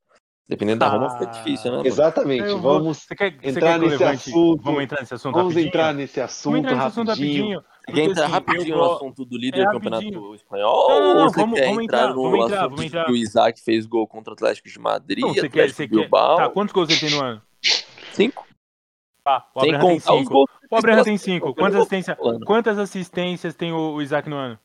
Dependendo 0.48 0.78
da 0.78 0.88
Roma 0.88 1.10
fica 1.10 1.26
Ah. 1.26 1.32
difícil, 1.32 1.70
né? 1.72 1.82
Exatamente. 1.84 2.46
Vou- 2.54 2.60
Vamos, 2.78 2.98
Você 3.04 3.14
quer, 3.14 3.36
você 3.38 3.48
entrar 3.50 3.78
nesse 3.78 4.02
assunto. 4.02 4.62
Vamos 4.62 4.82
entrar 4.82 5.00
nesse 5.00 5.14
assunto 5.14 5.34
vamos 5.34 5.48
rapidinho? 5.52 5.68
entrar 5.68 5.92
nesse 5.94 6.20
assunto, 6.22 6.44
Vamos 6.52 6.58
entrar 6.60 6.74
nesse 6.76 6.86
assunto 6.86 7.08
rapidinho. 7.08 7.34
rapidinho. 7.60 7.64
Você 7.88 7.92
quer 7.92 8.02
entrar 8.10 8.24
assim, 8.24 8.32
rapidinho 8.32 8.74
eu 8.74 8.78
no 8.78 8.92
assunto 8.94 9.24
do 9.26 9.36
líder 9.36 9.60
é 9.60 9.64
do 9.64 9.72
rapidinho. 9.72 9.92
campeonato 10.12 10.34
espanhol? 10.34 10.88
Não, 10.88 11.00
não, 11.00 11.14
não, 11.14 11.22
ou 11.24 11.28
você 11.28 11.40
vamos- 11.40 11.58
quer 11.58 11.66
vamos 11.68 11.84
entrar 11.84 11.98
entrar, 11.98 12.14
no 12.14 12.22
vamos 12.22 12.44
entrar, 12.46 12.56
assunto 12.60 12.70
vamos 12.70 12.84
entrar. 12.86 13.04
que 13.04 13.12
o 13.12 13.16
Isaac 13.16 13.62
fez 13.62 13.86
gol 13.86 14.06
contra 14.08 14.30
o 14.30 14.34
Atlético 14.34 14.68
de 14.70 14.78
Madrid, 14.78 15.20
Não, 15.22 15.34
você 15.34 15.48
quer, 15.50 15.70
você 15.70 15.86
de 15.86 15.94
quer. 15.94 16.00
Bilbao? 16.00 16.36
Tá, 16.38 16.48
quantos 16.48 16.72
gols 16.72 16.88
ele 16.88 17.00
tem 17.00 17.10
no 17.10 17.22
ano? 17.24 17.42
Cinco? 18.14 18.46
Tá, 19.22 19.46
o 19.54 19.60
Abraham 19.60 19.86
tem 19.86 20.00
cinco. 20.00 20.44
O 20.70 20.76
Abraham 20.76 21.04
tem 21.04 21.18
cinco. 21.18 21.54
Quantas 21.54 21.76
assistências, 21.76 22.16
falando. 22.16 22.46
quantas 22.46 22.78
assistências 22.78 23.54
tem 23.54 23.70
o, 23.72 23.92
o 23.96 24.02
Isaac 24.02 24.28
no 24.30 24.36
ano? 24.36 24.58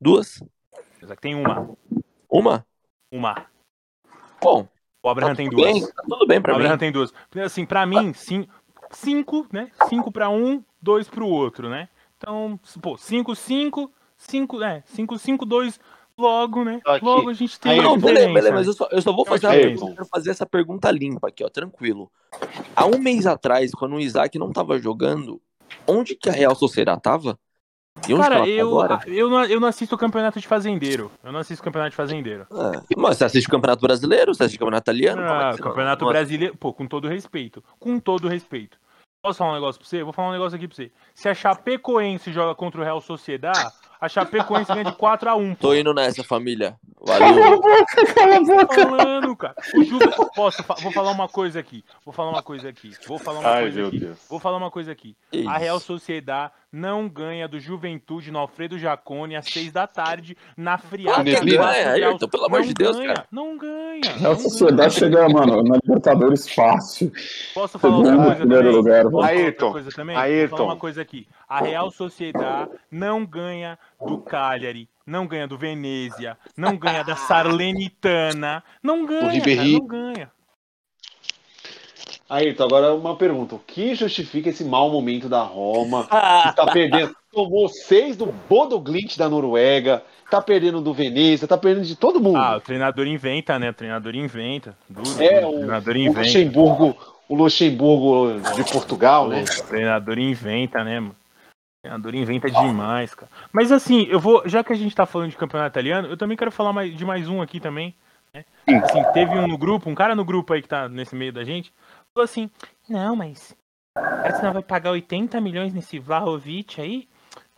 Duas? 0.00 0.40
O 0.40 1.04
Isaac 1.04 1.20
tem 1.20 1.34
uma. 1.34 1.68
Uma? 2.30 2.64
Uma. 3.12 3.46
Bom, 4.42 4.66
O 5.06 5.08
Abraham 5.08 5.30
tá 5.30 5.36
tem 5.36 5.48
tudo 5.48 5.62
duas. 5.62 5.72
bem, 5.72 5.86
tá 5.86 6.02
tudo 6.02 6.26
bem 6.26 6.38
O 6.38 6.42
pra 6.42 6.54
Abraham 6.54 6.72
mim. 6.72 6.78
tem 6.78 6.90
duas. 6.90 7.14
Assim, 7.44 7.64
pra 7.64 7.86
mim, 7.86 8.12
sim, 8.12 8.44
cinco, 8.90 9.46
né? 9.52 9.70
Cinco 9.88 10.10
pra 10.10 10.28
um, 10.28 10.64
dois 10.82 11.08
pro 11.08 11.28
outro, 11.28 11.68
né? 11.68 11.88
Então, 12.18 12.58
pô, 12.82 12.96
cinco, 12.96 13.36
cinco, 13.36 13.88
cinco, 14.16 14.60
é, 14.64 14.82
cinco, 14.84 15.16
cinco, 15.16 15.46
dois, 15.46 15.78
logo, 16.18 16.64
né? 16.64 16.80
Aqui. 16.84 17.04
Logo 17.04 17.30
a 17.30 17.32
gente 17.32 17.60
tem 17.60 17.80
Não, 17.80 17.96
beleza, 17.96 18.26
beleza, 18.26 18.48
né? 18.50 18.56
mas 18.56 18.66
eu 18.66 18.72
só, 18.72 18.88
eu 18.90 19.00
só 19.00 19.12
vou 19.12 19.24
uma 19.24 19.38
fazer, 19.38 19.76
eu 19.76 19.86
quero 19.94 20.06
fazer 20.06 20.30
essa 20.30 20.44
pergunta 20.44 20.90
limpa 20.90 21.28
aqui, 21.28 21.44
ó, 21.44 21.48
tranquilo. 21.48 22.10
Há 22.74 22.84
um 22.84 22.98
mês 22.98 23.28
atrás, 23.28 23.70
quando 23.70 23.94
o 23.94 24.00
Isaac 24.00 24.36
não 24.40 24.52
tava 24.52 24.76
jogando, 24.76 25.40
onde 25.86 26.16
que 26.16 26.28
a 26.28 26.32
Real 26.32 26.56
Sociedade 26.56 27.00
tava? 27.00 27.38
E 28.08 28.16
Cara, 28.16 28.48
eu, 28.48 28.68
agora? 28.80 29.00
eu, 29.06 29.28
não, 29.30 29.44
eu 29.44 29.60
não 29.60 29.68
assisto 29.68 29.94
o 29.94 29.98
campeonato 29.98 30.38
de 30.40 30.46
fazendeiro. 30.46 31.10
Eu 31.24 31.32
não 31.32 31.40
assisto 31.40 31.60
o 31.62 31.64
campeonato 31.64 31.90
de 31.90 31.96
fazendeiro. 31.96 32.46
Ah, 32.50 32.82
mas 32.96 33.16
você 33.18 33.24
assiste 33.24 33.46
o 33.46 33.50
Campeonato 33.50 33.82
Brasileiro? 33.82 34.34
Você 34.34 34.44
assiste 34.44 34.56
o 34.56 34.60
Campeonato 34.60 34.84
Italiano? 34.90 35.22
É 35.22 35.28
Ah, 35.28 35.52
você- 35.52 35.62
campeonato 35.62 36.04
Nossa, 36.04 36.14
brasileiro. 36.18 36.56
Pô, 36.56 36.72
com 36.72 36.86
todo 36.86 37.08
respeito. 37.08 37.62
Com 37.78 37.98
todo 37.98 38.28
respeito. 38.28 38.78
Posso 39.22 39.38
falar 39.38 39.50
um 39.52 39.54
negócio 39.54 39.80
pra 39.80 39.88
você? 39.88 40.04
Vou 40.04 40.12
falar 40.12 40.28
um 40.28 40.32
negócio 40.32 40.56
aqui 40.56 40.68
pra 40.68 40.76
você. 40.76 40.92
Se 41.14 41.28
a 41.28 41.34
Chapecoense 41.34 42.32
joga 42.32 42.54
contra 42.54 42.80
o 42.80 42.84
Real 42.84 43.00
Sociedad, 43.00 43.56
a 44.00 44.08
Chapecoense 44.08 44.72
ganha 44.72 44.84
de 44.84 44.92
4x1. 44.92 45.56
Tô 45.58 45.74
indo 45.74 45.92
nessa, 45.94 46.22
família. 46.24 46.76
Valeu. 47.00 47.60
Cala 48.14 48.36
a 48.36 48.40
boca! 48.40 48.74
falando, 48.88 49.36
cara. 49.36 49.54
O 49.76 49.84
Ju... 49.84 49.98
Posso, 50.34 50.62
fa- 50.64 50.74
vou 50.82 50.90
falar 50.92 51.10
uma 51.12 51.28
coisa 51.28 51.60
aqui. 51.60 51.84
Vou 52.04 52.12
falar 52.12 52.30
uma 52.30 52.42
coisa 52.42 52.68
aqui. 52.68 52.92
Vou 53.06 53.18
falar 53.18 53.40
uma 53.40 53.48
Ai, 53.48 53.62
coisa 53.62 53.78
meu 53.78 53.88
aqui. 53.88 53.98
Deus. 54.00 54.18
Vou 54.28 54.40
falar 54.40 54.56
uma 54.56 54.70
coisa 54.70 54.92
aqui. 54.92 55.16
Isso. 55.32 55.48
A 55.48 55.56
Real 55.56 55.78
Sociedad 55.78 56.50
não 56.72 57.08
ganha 57.08 57.46
do 57.48 57.58
Juventude 57.60 58.30
no 58.30 58.38
Alfredo 58.38 58.78
Jacone 58.78 59.36
às 59.36 59.46
6 59.46 59.72
da 59.72 59.86
tarde 59.86 60.36
na 60.56 60.76
friagem. 60.78 61.34
Não 61.34 61.44
ganha, 61.46 61.94
Real- 61.94 62.10
Ayrton, 62.12 62.28
pelo 62.28 62.44
amor 62.46 62.62
de 62.62 62.74
Deus, 62.74 62.96
ganha, 62.96 63.14
cara. 63.14 63.26
Não 63.30 63.56
ganha. 63.56 64.14
A 64.16 64.18
não 64.20 64.38
sociedade 64.38 64.94
chega, 64.94 65.28
mano, 65.28 65.62
na 65.62 65.76
Libertadores 65.82 66.48
fácil. 66.52 67.12
Posso 67.54 67.78
falar 67.78 67.96
outra 67.96 68.10
Segundo, 68.10 68.26
coisa 68.26 68.40
primeiro 68.40 68.64
também? 68.82 69.02
lugar, 69.04 69.24
Ayrton, 69.30 69.66
outra 69.66 69.70
coisa 69.82 69.90
também? 69.96 70.16
Vou 70.16 70.24
Ayrton. 70.24 70.56
falar 70.56 70.68
uma 70.70 70.76
coisa 70.76 71.00
aqui. 71.02 71.26
A 71.48 71.60
Real 71.60 71.90
Sociedad 71.90 72.68
não 72.90 73.24
ganha 73.24 73.78
do 74.04 74.18
Cagliari, 74.18 74.88
não 75.06 75.26
ganha 75.26 75.46
do 75.46 75.56
Venezia, 75.56 76.36
não 76.56 76.76
ganha 76.76 77.02
da 77.02 77.16
Sarlenitana, 77.16 78.62
não 78.82 79.06
ganha, 79.06 79.40
cara, 79.40 79.64
não 79.64 79.86
ganha. 79.86 80.30
Ayrton, 82.28 82.64
agora 82.64 82.94
uma 82.94 83.16
pergunta. 83.16 83.54
O 83.54 83.58
que 83.60 83.94
justifica 83.94 84.50
esse 84.50 84.64
mau 84.64 84.90
momento 84.90 85.28
da 85.28 85.42
Roma? 85.42 86.08
Que 86.42 86.56
tá 86.56 86.66
perdendo. 86.72 87.14
Tomou 87.32 87.68
seis 87.68 88.16
do 88.16 88.26
Bodo 88.48 88.80
Glint 88.80 89.16
da 89.16 89.28
Noruega, 89.28 90.02
tá 90.30 90.40
perdendo 90.40 90.80
do 90.80 90.92
Veneza, 90.94 91.46
tá 91.46 91.56
perdendo 91.56 91.84
de 91.84 91.94
todo 91.94 92.20
mundo. 92.20 92.38
Ah, 92.38 92.56
o 92.56 92.60
treinador 92.60 93.06
inventa, 93.06 93.58
né? 93.58 93.70
O 93.70 93.74
treinador 93.74 94.14
inventa. 94.14 94.76
Duro, 94.88 95.22
é, 95.22 95.44
o 95.44 95.50
o, 95.50 95.52
treinador 95.58 95.94
o 95.94 95.98
inventa. 95.98 96.20
Luxemburgo, 96.20 96.96
o 97.28 97.34
Luxemburgo 97.34 98.40
de 98.54 98.72
Portugal, 98.72 99.28
né? 99.28 99.44
O 99.60 99.64
treinador 99.64 100.18
inventa, 100.18 100.82
né, 100.82 100.98
mano? 100.98 101.16
O 101.86 102.00
treinador 102.00 102.14
inventa 102.14 102.50
demais, 102.50 103.14
cara. 103.14 103.30
Mas 103.52 103.70
assim, 103.70 104.06
eu 104.08 104.18
vou. 104.18 104.42
Já 104.48 104.64
que 104.64 104.72
a 104.72 104.76
gente 104.76 104.94
tá 104.94 105.06
falando 105.06 105.30
de 105.30 105.36
campeonato 105.36 105.72
italiano, 105.72 106.08
eu 106.08 106.16
também 106.16 106.36
quero 106.36 106.50
falar 106.50 106.72
mais, 106.72 106.94
de 106.96 107.04
mais 107.04 107.28
um 107.28 107.40
aqui 107.40 107.60
também. 107.60 107.94
Né? 108.34 108.44
Assim, 108.82 109.02
teve 109.14 109.32
um 109.38 109.46
no 109.46 109.56
grupo, 109.56 109.88
um 109.88 109.94
cara 109.94 110.14
no 110.14 110.24
grupo 110.24 110.52
aí 110.52 110.60
que 110.62 110.68
tá 110.68 110.88
nesse 110.88 111.14
meio 111.14 111.32
da 111.32 111.44
gente, 111.44 111.72
falou 112.12 112.24
assim: 112.24 112.50
Não, 112.88 113.14
mas. 113.14 113.56
O 113.96 114.00
Arsenal 114.00 114.52
vai 114.52 114.62
pagar 114.62 114.90
80 114.90 115.40
milhões 115.40 115.72
nesse 115.72 115.98
Vlahovic 115.98 116.80
aí? 116.80 117.08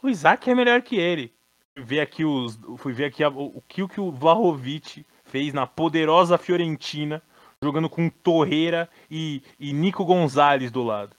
O 0.02 0.08
Isaac 0.08 0.48
é 0.48 0.54
melhor 0.54 0.82
que 0.82 0.96
ele. 0.96 1.32
Fui 1.74 1.84
ver 1.84 2.00
aqui, 2.00 2.24
os, 2.24 2.58
fui 2.76 2.92
ver 2.92 3.06
aqui 3.06 3.24
a- 3.24 3.28
o, 3.30 3.56
o 3.58 3.62
que 3.66 3.82
o 3.82 3.88
que 3.88 4.00
o 4.00 4.12
Vlahovic 4.12 5.04
fez 5.24 5.52
na 5.52 5.66
poderosa 5.66 6.36
Fiorentina, 6.38 7.22
jogando 7.62 7.88
com 7.88 8.08
Torreira 8.08 8.88
e, 9.10 9.42
e 9.58 9.72
Nico 9.72 10.04
Gonzalez 10.04 10.70
do 10.70 10.82
lado. 10.82 11.16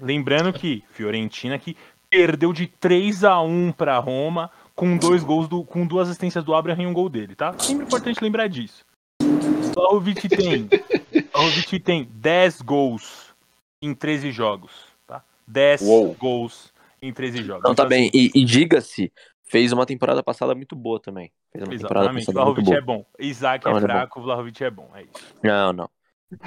Lembrando 0.00 0.52
que 0.52 0.84
Fiorentina 0.90 1.58
que 1.58 1.76
perdeu 2.10 2.52
de 2.52 2.66
3 2.66 3.24
a 3.24 3.40
1 3.40 3.72
para 3.72 3.96
Roma 3.98 4.50
com 4.74 4.96
dois 4.96 5.22
gols 5.22 5.46
do, 5.48 5.62
com 5.64 5.86
duas 5.86 6.08
assistências 6.08 6.42
do 6.42 6.54
Abraham 6.54 6.82
e 6.82 6.86
um 6.86 6.92
gol 6.92 7.08
dele, 7.08 7.34
tá? 7.36 7.54
Sempre 7.58 7.84
importante 7.84 8.22
lembrar 8.22 8.48
disso. 8.48 8.84
Vlahovic 9.74 10.28
tem 10.28 10.68
Vlahovic 11.32 11.78
tem 11.80 12.08
10 12.12 12.62
gols 12.62 13.34
em 13.80 13.94
13 13.94 14.32
jogos, 14.32 14.72
tá? 15.06 15.22
10 15.46 15.82
Uou. 15.82 16.14
gols 16.14 16.72
em 17.00 17.12
13 17.12 17.42
jogos. 17.44 17.62
Não, 17.62 17.74
tá 17.74 17.84
Então, 17.84 17.88
bem. 17.88 18.10
E, 18.12 18.30
e 18.34 18.44
diga-se, 18.44 19.12
fez 19.44 19.72
uma 19.72 19.86
temporada 19.86 20.22
passada 20.22 20.54
muito 20.54 20.74
boa 20.74 20.98
também. 20.98 21.30
Fez 21.52 21.62
uma 21.62 21.70
temporada 21.76 22.06
Exatamente, 22.06 22.26
muito 22.26 22.32
Vlahovic 22.32 22.72
é 22.72 22.80
bom. 22.80 23.04
Isaac 23.18 23.64
Não, 23.64 23.72
é 23.72 23.76
é 23.76 23.80
bom. 23.80 23.86
fraco, 23.86 24.20
o 24.20 24.22
Vlahovic 24.22 24.64
é 24.64 24.70
bom. 24.70 24.88
É 24.94 25.02
isso. 25.02 25.34
Não, 25.42 25.72
não. 25.72 25.90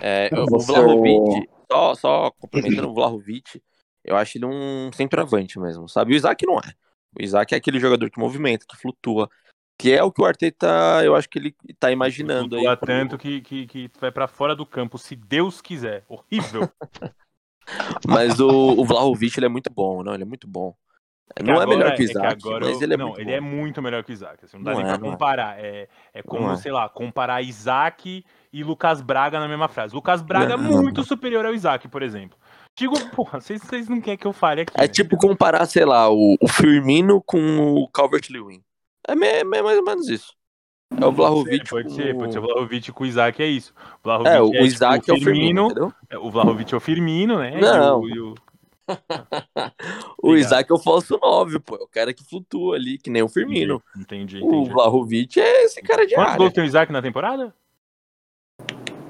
É, 0.01 0.29
o 0.33 0.59
Vlahovic, 0.59 1.49
só, 1.71 1.95
só 1.95 2.31
complementando 2.31 2.89
o 2.89 2.93
Vlahovic, 2.93 3.61
eu 4.03 4.15
acho 4.15 4.37
ele 4.37 4.45
um 4.45 4.91
centroavante 4.93 5.59
mesmo, 5.59 5.87
sabe? 5.87 6.13
O 6.13 6.15
Isaac 6.15 6.45
não 6.45 6.57
é. 6.57 6.73
O 7.19 7.21
Isaac 7.23 7.53
é 7.53 7.57
aquele 7.57 7.79
jogador 7.79 8.09
que 8.09 8.19
movimenta, 8.19 8.65
que 8.67 8.75
flutua, 8.77 9.29
que 9.77 9.91
é 9.91 10.03
o 10.03 10.11
que 10.11 10.21
o 10.21 10.25
Arteta, 10.25 10.67
eu 11.03 11.15
acho 11.15 11.29
que 11.29 11.39
ele 11.39 11.55
tá 11.79 11.91
imaginando 11.91 12.55
aí. 12.55 12.63
Flutua 12.63 12.77
tanto 12.87 13.17
que, 13.17 13.41
que, 13.41 13.67
que 13.67 13.91
vai 13.99 14.11
pra 14.11 14.27
fora 14.27 14.55
do 14.55 14.65
campo, 14.65 14.97
se 14.97 15.15
Deus 15.15 15.61
quiser. 15.61 16.03
Horrível. 16.07 16.69
Mas 18.07 18.39
o, 18.39 18.49
o 18.49 18.85
Vlahovic, 18.85 19.37
ele 19.37 19.45
é 19.45 19.49
muito 19.49 19.71
bom, 19.73 20.03
não, 20.03 20.13
ele 20.13 20.23
é 20.23 20.25
muito 20.25 20.47
bom. 20.47 20.75
não 21.41 21.53
é 21.53 21.57
agora- 21.63 21.69
melhor 21.69 21.95
que 21.95 22.01
o 22.01 22.05
é 22.05 22.09
Isaac, 22.09 22.27
agora 22.45 22.65
mas 22.65 22.75
eu- 22.75 22.83
ele 22.83 22.93
é 22.93 22.97
não, 22.97 23.07
muito 23.07 23.21
ele 23.21 23.31
bom. 23.31 23.37
é 23.37 23.39
muito 23.39 23.81
melhor 23.81 24.03
que 24.03 24.11
o 24.11 24.13
Isaac. 24.13 24.43
assim, 24.43 24.57
não 24.57 24.63
dá 24.63 24.71
Não 24.71 24.79
nem 24.81 24.89
é, 24.91 24.97
pra 24.97 25.07
é. 25.07 25.11
comparar. 25.11 25.59
É, 25.59 25.87
é 26.13 26.21
como, 26.21 26.51
é. 26.51 26.57
sei 26.57 26.71
lá, 26.71 26.89
comparar 26.89 27.41
Isaac 27.41 28.25
e 28.51 28.63
Lucas 28.63 29.01
Braga 29.01 29.39
na 29.39 29.47
mesma 29.47 29.67
frase. 29.69 29.95
Lucas 29.95 30.21
Braga 30.21 30.55
é 30.55 30.57
muito 30.57 31.03
superior 31.03 31.45
ao 31.45 31.53
Isaac, 31.53 31.87
por 31.87 32.01
exemplo. 32.03 32.37
Digo, 32.77 32.95
porra, 33.11 33.39
vocês, 33.39 33.61
vocês 33.61 33.87
não 33.87 34.01
querem 34.01 34.17
que 34.17 34.25
eu 34.25 34.33
fale 34.33 34.61
aqui. 34.61 34.73
É 34.75 34.81
né? 34.81 34.87
tipo 34.87 35.15
comparar, 35.17 35.65
sei 35.67 35.85
lá, 35.85 36.09
o, 36.09 36.35
o 36.41 36.47
Firmino 36.47 37.21
com 37.21 37.39
o 37.75 37.87
Calvert-Lewin. 37.89 38.63
É, 39.07 39.15
me- 39.15 39.27
é 39.27 39.43
mais 39.43 39.77
ou 39.77 39.83
menos 39.83 40.07
isso. 40.09 40.33
É 40.99 41.05
o 41.05 41.11
Vlahovic 41.11 41.69
Pode 41.69 41.89
com 41.89 41.95
ser, 41.95 42.15
pode 42.15 42.33
ser. 42.33 42.39
O 42.39 42.43
o... 42.43 42.45
Vlahovic 42.45 42.91
com 42.91 43.03
o 43.03 43.07
Isaac 43.07 43.41
é 43.41 43.47
isso. 43.47 43.73
O 43.99 44.03
Vlahovic 44.03 44.29
É, 44.35 44.41
o, 44.41 44.49
tipo, 44.51 44.63
o 44.63 44.65
Isaac 44.65 45.09
é 45.09 45.13
o 45.13 45.17
Firmino, 45.17 45.93
é, 46.09 46.17
O 46.17 46.29
Vlahovic 46.31 46.73
é 46.73 46.77
o 46.77 46.79
Firmino, 46.79 47.39
né? 47.39 47.59
Não. 47.59 48.07
E 48.07 48.11
o, 48.11 48.15
e 48.15 48.19
o- 48.19 48.35
O. 50.21 50.35
Isaac 50.35 50.71
é 50.71 50.73
o 50.73 50.79
falso 50.79 51.17
9, 51.21 51.59
pô. 51.59 51.75
É 51.75 51.83
o 51.83 51.87
cara 51.87 52.13
que 52.13 52.23
flutua 52.23 52.75
ali, 52.75 52.97
que 52.97 53.09
nem 53.09 53.21
o 53.23 53.29
Firmino. 53.29 53.81
Entendi, 53.97 54.39
O 54.41 54.47
entendi. 54.47 54.69
Vlahovic 54.71 55.39
é 55.39 55.63
esse 55.65 55.81
cara 55.81 56.05
de 56.05 56.13
Quantos 56.15 56.31
área. 56.31 56.37
gols 56.37 56.53
tem 56.53 56.63
o 56.63 56.67
Isaac 56.67 56.91
na 56.91 57.01
temporada? 57.01 57.53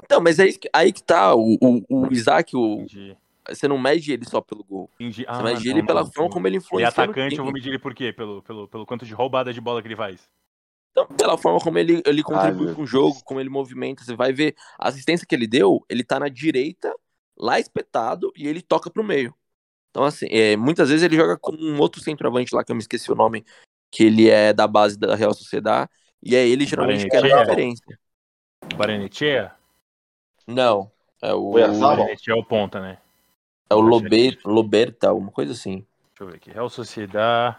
Então, 0.04 0.20
mas 0.20 0.38
é 0.38 0.46
isso 0.46 0.60
que- 0.60 0.70
aí 0.72 0.92
que 0.92 1.02
tá. 1.02 1.34
O, 1.34 1.56
o, 1.60 1.82
o 2.06 2.12
Isaac, 2.12 2.54
o, 2.56 2.74
Entendi. 2.82 3.16
Você 3.48 3.68
não 3.68 3.78
mede 3.78 4.12
ele 4.12 4.24
só 4.24 4.40
pelo 4.40 4.64
gol. 4.64 4.90
Entendi. 4.94 5.22
Você 5.22 5.26
Ah, 5.28 5.42
mede 5.42 5.68
não, 5.68 5.76
ele 5.76 5.86
pela 5.86 6.02
não, 6.04 6.12
forma 6.12 6.30
como 6.30 6.46
ele 6.46 6.56
E 6.56 6.58
influencia. 6.58 7.04
no 7.04 7.10
atacante, 7.10 7.36
eu 7.36 7.44
vou 7.44 7.52
medir 7.52 7.68
ele 7.70 7.78
por 7.78 7.94
quê? 7.94 8.12
Pelo, 8.12 8.42
pelo, 8.42 8.68
pelo 8.68 8.86
quanto 8.86 9.04
de 9.04 9.12
roubada 9.14 9.52
de 9.52 9.60
bola 9.60 9.82
que 9.82 9.88
ele 9.88 9.96
faz. 9.96 10.28
Então, 10.92 11.08
pela 11.08 11.36
forma 11.36 11.58
como 11.58 11.76
ele, 11.76 12.00
ele 12.06 12.22
contribui 12.22 12.66
meu 12.66 12.74
com 12.76 12.82
o 12.82 12.86
jogo, 12.86 13.20
como 13.24 13.40
ele 13.40 13.48
movimenta, 13.50 14.04
você 14.04 14.14
vai 14.14 14.32
ver 14.32 14.54
a 14.78 14.88
assistência 14.88 15.26
que 15.26 15.34
ele 15.34 15.46
deu, 15.46 15.84
ele 15.88 16.04
tá 16.04 16.20
na 16.20 16.28
direita, 16.28 16.94
lá 17.36 17.58
espetado, 17.58 18.32
e 18.36 18.46
ele 18.46 18.62
toca 18.62 18.88
pro 18.88 19.02
meio. 19.02 19.34
Então, 19.90 20.04
assim, 20.04 20.26
é, 20.30 20.56
muitas 20.56 20.90
vezes 20.90 21.02
ele 21.02 21.16
joga 21.16 21.36
com 21.36 21.52
um 21.52 21.80
outro 21.80 22.00
centroavante 22.00 22.54
lá, 22.54 22.62
que 22.62 22.70
eu 22.70 22.76
me 22.76 22.80
esqueci 22.82 23.10
o 23.10 23.16
nome, 23.16 23.44
que 23.90 24.04
ele 24.04 24.30
é 24.30 24.52
da 24.52 24.68
base 24.68 24.96
da 24.96 25.16
Real 25.16 25.34
Sociedade, 25.34 25.90
e 26.22 26.36
é 26.36 26.46
ele 26.46 26.64
geralmente 26.64 27.08
que 27.08 27.16
é 27.16 27.32
a 27.32 27.38
referência. 27.38 27.98
Baranechea? 28.76 29.52
Não, 30.46 30.90
é 31.20 31.34
o, 31.34 31.50
Oyarzabal? 31.50 32.08
É 32.08 32.34
o 32.34 32.44
ponta, 32.44 32.80
né? 32.80 32.98
É 33.74 33.76
o 33.76 33.80
Lobe, 33.80 34.38
Loberta, 34.44 35.08
alguma 35.08 35.30
coisa 35.30 35.52
assim. 35.52 35.84
Deixa 36.10 36.22
eu 36.22 36.26
ver 36.28 36.36
aqui. 36.36 36.50
Real 36.50 36.70
Sociedade. 36.70 37.56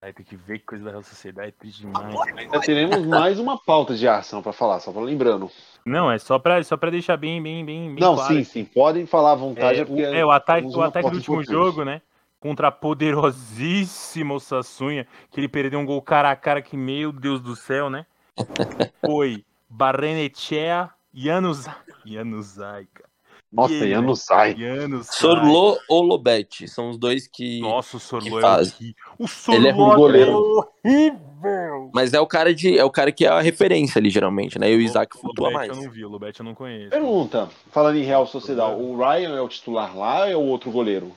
Aí 0.00 0.12
tem 0.12 0.24
que 0.24 0.36
ver 0.36 0.60
que 0.60 0.64
coisa 0.64 0.84
da 0.84 0.90
Real 0.92 1.02
Sociedade 1.02 1.48
é 1.48 1.52
triste 1.52 1.80
demais. 1.80 2.14
Ainda 2.36 2.60
teremos 2.60 3.04
mais 3.04 3.38
uma 3.38 3.58
pauta 3.58 3.96
de 3.96 4.06
ação 4.06 4.40
pra 4.40 4.52
falar, 4.52 4.80
só 4.80 4.92
pra 4.92 5.02
lembrando. 5.02 5.50
Não, 5.84 6.10
é 6.10 6.18
só 6.18 6.38
pra, 6.38 6.62
só 6.62 6.76
pra 6.76 6.90
deixar 6.90 7.16
bem, 7.16 7.42
bem, 7.42 7.64
bem, 7.64 7.94
bem 7.94 8.00
Não, 8.00 8.14
claro. 8.14 8.34
sim, 8.34 8.44
sim, 8.44 8.64
podem 8.64 9.06
falar 9.06 9.32
à 9.32 9.34
vontade. 9.34 9.80
É, 9.80 9.84
porque 9.84 10.02
o, 10.02 10.14
é, 10.14 10.24
o 10.24 10.30
ataque, 10.30 10.68
o 10.68 10.82
ataque 10.82 11.10
do 11.10 11.16
último 11.16 11.44
jogo, 11.44 11.84
né? 11.84 12.00
Contra 12.38 12.68
a 12.68 12.72
poderosíssima 12.72 14.38
Sassunha, 14.38 15.06
que 15.30 15.40
ele 15.40 15.48
perdeu 15.48 15.80
um 15.80 15.84
gol 15.84 16.00
cara 16.00 16.30
a 16.30 16.36
cara 16.36 16.62
que, 16.62 16.76
meu 16.76 17.10
Deus 17.10 17.40
do 17.40 17.56
céu, 17.56 17.90
né? 17.90 18.06
Foi 19.04 19.44
Barrenechea 19.68 20.90
Januzaj. 21.12 21.74
Januzaj, 22.06 22.86
cara. 22.94 23.08
Nossa, 23.50 23.72
E 23.72 23.76
ele, 23.78 23.90
Januzaj. 23.92 24.56
Januzaj. 24.58 25.16
Sorlo 25.16 25.78
ou 25.88 26.02
Lobete, 26.02 26.68
são 26.68 26.90
os 26.90 26.98
dois 26.98 27.26
que... 27.26 27.60
Nossa, 27.60 27.96
o 27.96 28.00
Sorlo 28.00 28.24
que 28.26 28.30
é 28.30 28.34
horrível. 28.34 28.94
O 29.18 29.52
Ele 29.54 29.68
é 29.68 29.72
Sorlo 29.74 29.92
um 29.92 29.96
goleiro. 29.96 30.66
horrível. 30.84 31.90
Mas 31.94 32.12
é 32.12 32.20
o 32.20 32.26
cara 32.26 32.52
de 32.54 32.76
é 32.78 32.84
o 32.84 32.90
cara 32.90 33.10
que 33.12 33.24
é 33.24 33.28
a 33.28 33.40
referência 33.40 33.98
ali, 33.98 34.10
geralmente, 34.10 34.58
né? 34.58 34.70
E 34.70 34.76
o 34.76 34.80
Isaac 34.80 35.16
O 35.16 35.20
flutua 35.20 35.48
Lobete 35.50 35.56
mais. 35.68 35.78
eu 35.78 35.84
não 35.84 35.90
vi, 35.90 36.04
o 36.04 36.08
Lobete 36.08 36.40
eu 36.40 36.44
não 36.44 36.54
conheço. 36.54 36.90
Pergunta, 36.90 37.48
falando 37.70 37.96
em 37.96 38.02
Real 38.02 38.26
Sociedade, 38.26 38.74
o 38.80 38.96
Ryan 38.98 39.36
é 39.36 39.40
o 39.40 39.48
titular 39.48 39.96
lá 39.96 40.20
ou 40.22 40.26
é 40.26 40.36
o 40.36 40.40
outro 40.42 40.70
goleiro? 40.70 41.12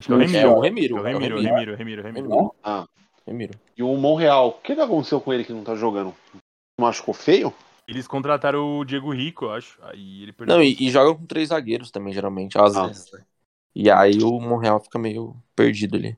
Acho 0.00 0.08
que 0.08 0.12
é 0.12 0.16
o 0.16 0.22
É 0.22 0.26
Remiro. 0.26 0.52
o 0.56 0.60
Remiro. 0.60 0.96
É 0.96 1.00
o 1.00 1.06
é 1.06 1.10
o 1.10 1.18
Remiro, 1.18 1.36
Remiro. 1.36 1.50
Remiro, 1.76 1.76
Remiro, 1.76 2.02
Remiro. 2.02 2.28
Remiro. 2.28 2.54
Ah, 2.62 2.86
Remiro. 3.26 3.52
e 3.76 3.82
o 3.82 3.94
Monreal, 3.96 4.48
o 4.48 4.52
que, 4.52 4.74
que 4.74 4.80
aconteceu 4.80 5.20
com 5.20 5.32
ele 5.32 5.44
que 5.44 5.52
não 5.52 5.62
tá 5.64 5.74
jogando? 5.74 6.14
Machucou 6.80 7.12
feio? 7.14 7.52
Eles 7.92 8.06
contrataram 8.08 8.78
o 8.78 8.84
Diego 8.86 9.12
Rico, 9.12 9.44
eu 9.44 9.52
acho. 9.52 9.78
Aí 9.82 10.22
ele 10.22 10.32
perdeu. 10.32 10.56
Não, 10.56 10.62
e, 10.62 10.74
e 10.80 10.90
joga 10.90 11.14
com 11.14 11.26
três 11.26 11.50
zagueiros 11.50 11.90
também, 11.90 12.10
geralmente, 12.12 12.56
às 12.58 12.74
Ah. 12.74 12.86
vezes. 12.86 13.10
E 13.74 13.90
aí 13.90 14.22
o 14.22 14.40
Monreal 14.40 14.80
fica 14.80 14.98
meio 14.98 15.36
perdido 15.54 15.96
ali. 15.96 16.16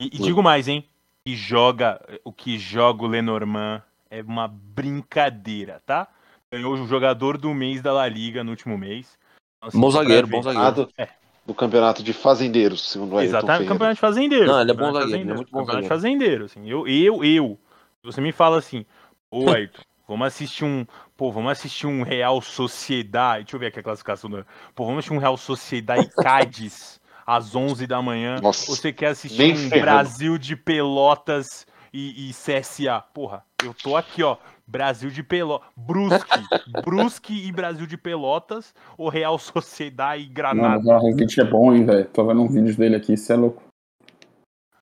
E, 0.00 0.06
e 0.06 0.18
digo 0.18 0.42
mais, 0.42 0.68
hein? 0.68 0.88
Que 1.26 1.36
joga, 1.36 2.00
o 2.24 2.32
que 2.32 2.58
joga 2.58 3.04
o 3.04 3.06
Lenormand 3.06 3.82
é 4.10 4.22
uma 4.22 4.48
brincadeira, 4.48 5.82
tá? 5.84 6.08
Ganhou 6.50 6.72
o 6.74 6.86
jogador 6.86 7.36
do 7.36 7.52
mês 7.52 7.82
da 7.82 7.92
La 7.92 8.08
Liga 8.08 8.42
no 8.42 8.50
último 8.50 8.78
mês. 8.78 9.18
Assim, 9.60 9.78
Bom 9.78 9.90
zagueiro, 9.90 10.26
ver. 10.26 10.32
bom 10.32 10.38
Ah, 10.40 10.52
zagueiro. 10.52 10.86
do, 10.86 10.92
É. 10.98 11.08
do 11.46 11.54
campeonato 11.54 12.02
de 12.02 12.12
fazendeiros, 12.12 12.88
segundo 12.90 13.12
o 13.12 13.18
Ayrton 13.18 13.28
Exatamente, 13.36 13.52
Ferreira. 13.58 13.74
campeonato 13.74 13.94
de 13.94 14.00
fazendeiro. 14.00 14.46
Não, 14.46 14.60
ele 14.62 14.70
é 14.70 14.74
bom 14.74 14.86
de 14.86 14.92
zagueiro, 14.92 14.98
ele 14.98 15.02
é 15.04 15.16
fazendeiro, 15.16 15.36
muito 15.36 15.50
bom 15.52 15.58
campeonato 15.60 15.82
de 15.82 15.88
zagueiro. 15.88 15.94
fazendeiro, 16.18 16.44
assim. 16.46 16.68
Eu, 16.68 16.88
eu, 16.88 17.24
eu. 17.24 17.58
Se 18.00 18.06
você 18.12 18.20
me 18.20 18.32
fala 18.32 18.58
assim, 18.58 18.84
ô 19.30 19.44
Ayrton, 19.52 19.82
vamos 20.06 20.26
assistir 20.26 20.64
um. 20.64 20.84
Pô, 21.16 21.30
vamos 21.32 21.52
assistir 21.52 21.86
um 21.86 22.02
Real 22.02 22.40
Sociedade. 22.40 23.44
Deixa 23.44 23.56
eu 23.56 23.60
ver 23.60 23.66
aqui 23.66 23.80
a 23.80 23.82
classificação 23.82 24.28
do. 24.30 24.46
Pô, 24.74 24.84
vamos 24.84 25.00
assistir 25.00 25.14
um 25.14 25.18
Real 25.18 25.36
Sociedade 25.36 26.06
e 26.06 26.22
Cádiz 26.22 27.00
às 27.26 27.54
11 27.54 27.86
da 27.86 28.00
manhã. 28.02 28.36
Nossa, 28.42 28.66
Você 28.74 28.92
quer 28.92 29.08
assistir 29.08 29.52
um 29.52 29.56
ferrando. 29.56 29.80
Brasil 29.80 30.38
de 30.38 30.56
Pelotas 30.56 31.66
e, 31.92 32.30
e 32.30 32.32
CSA? 32.32 33.00
Porra, 33.14 33.44
eu 33.62 33.72
tô 33.74 33.96
aqui, 33.96 34.22
ó. 34.22 34.36
Brasil 34.66 35.10
de 35.10 35.22
Pelotas. 35.22 35.68
Brusque. 35.76 36.40
Brusque 36.84 37.46
e 37.46 37.52
Brasil 37.52 37.86
de 37.86 37.96
Pelotas 37.98 38.74
ou 38.96 39.08
Real 39.08 39.38
Sociedade 39.38 40.22
e 40.22 40.26
Não, 40.26 40.32
Granada? 40.34 40.78
o 40.78 40.82
Vlahovic 40.82 41.40
é 41.40 41.44
bom, 41.44 41.74
hein, 41.74 41.84
velho. 41.84 42.04
Tô 42.06 42.24
vendo 42.24 42.42
um 42.42 42.48
vídeo 42.48 42.74
dele 42.76 42.96
aqui, 42.96 43.12
isso 43.14 43.32
é 43.32 43.36
louco. 43.36 43.62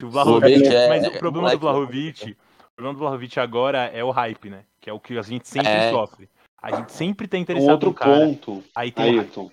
O 0.03 0.09
Vlahovic, 0.09 0.67
é- 0.67 0.89
mas 0.89 1.05
é 1.05 1.09
o 1.09 1.19
problema 1.19 1.51
do 1.51 1.61
moleque, 1.61 1.61
Vlahovic, 1.61 2.33
o 2.33 2.37
problema 2.81 2.95
do 2.95 2.99
Vlahovic 2.99 3.39
agora 3.39 3.79
é 3.93 4.03
o 4.03 4.11
hype, 4.11 4.49
né? 4.51 4.65
Que 4.81 4.89
é 4.89 4.93
o 4.93 4.99
que 4.99 5.19
a 5.19 5.23
gente 5.23 5.47
sempre 5.49 5.69
É. 5.71 5.91
sofre. 5.91 6.29
A 6.63 6.73
gente 6.73 6.93
sempre 6.93 7.29
tá 7.29 7.39
interessado 7.39 7.71
outro 7.73 7.89
no 7.91 7.95
cara. 7.95 8.19
ponto, 8.21 8.65
Aí 8.75 8.91
tem. 8.91 9.19
Ayrton. 9.19 9.51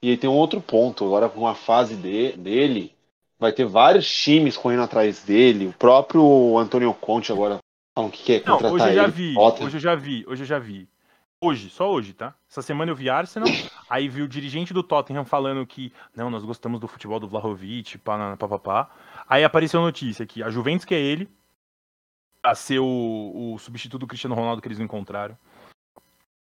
E 0.00 0.10
aí 0.10 0.16
tem 0.16 0.28
um 0.28 0.34
outro 0.34 0.60
ponto, 0.60 1.04
agora 1.04 1.28
com 1.28 1.46
a 1.46 1.54
fase 1.54 1.94
de- 1.94 2.32
dele, 2.32 2.92
vai 3.38 3.52
ter 3.52 3.64
vários 3.64 4.08
times 4.10 4.56
correndo 4.56 4.82
atrás 4.82 5.22
dele, 5.24 5.68
o 5.68 5.72
próprio 5.72 6.58
Antônio 6.58 6.92
Conte 6.94 7.30
agora 7.30 7.58
falam 7.96 8.10
que 8.10 8.24
quer 8.24 8.38
Não, 8.44 8.54
contratar 8.54 8.72
hoje 8.72 8.88
eu 8.88 8.94
já 8.94 9.02
ele. 9.04 9.12
vi, 9.12 9.34
hoje 9.38 9.76
eu 9.76 9.80
já 9.80 9.94
vi, 9.94 10.24
hoje 10.26 10.42
eu 10.42 10.46
já 10.46 10.58
vi. 10.58 10.88
Hoje, 11.40 11.70
só 11.70 11.90
hoje, 11.90 12.12
tá? 12.12 12.34
Essa 12.48 12.62
semana 12.62 12.90
eu 12.90 12.96
vi 12.96 13.10
Arsenal, 13.10 13.48
aí 13.90 14.08
vi 14.08 14.22
o 14.22 14.28
dirigente 14.28 14.72
do 14.72 14.82
Tottenham 14.82 15.24
falando 15.24 15.64
que 15.66 15.92
não, 16.16 16.30
nós 16.30 16.44
gostamos 16.44 16.80
do 16.80 16.86
futebol 16.88 17.18
do 17.20 17.28
Vlahovic, 17.28 17.98
pá, 17.98 18.36
pá, 18.36 18.48
pá, 18.48 18.58
pá. 18.58 18.90
Aí 19.28 19.44
apareceu 19.44 19.80
a 19.80 19.84
notícia 19.84 20.26
que 20.26 20.42
a 20.42 20.50
Juventus 20.50 20.84
quer 20.84 20.98
ele 21.00 21.28
pra 22.42 22.54
ser 22.54 22.80
o, 22.80 23.54
o 23.54 23.58
substituto 23.58 24.00
do 24.00 24.06
Cristiano 24.06 24.34
Ronaldo 24.34 24.60
que 24.60 24.68
eles 24.68 24.78
não 24.78 24.84
encontraram. 24.84 25.38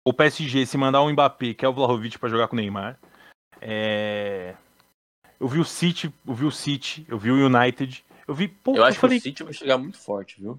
O 0.05 0.15
PSG, 0.15 0.65
se 0.65 0.79
mandar 0.79 1.03
um 1.03 1.13
Mbappé, 1.13 1.53
quer 1.53 1.69
o 1.69 1.73
Vlahovic 1.75 2.19
pra 2.19 2.31
jogar 2.31 2.49
com 2.49 2.57
o 2.57 2.59
Neymar. 2.59 2.99
É... 3.61 4.55
Eu 5.39 5.47
vi 5.47 5.61
o 5.61 5.65
City, 5.65 6.13
eu 6.27 6.35
vi 6.35 6.47
o 6.47 6.51
City, 6.51 7.07
eu 7.09 7.19
vi 7.19 7.31
o 7.31 7.47
United. 7.47 8.05
Eu 8.27 8.35
vi, 8.35 8.49
pô, 8.49 8.75
Eu 8.75 8.85
acho 8.85 8.99
falei, 8.99 9.21
que 9.21 9.29
o 9.29 9.31
City 9.31 9.45
vai 9.45 9.53
chegar 9.53 9.77
muito 9.77 9.99
forte, 9.99 10.41
viu? 10.41 10.59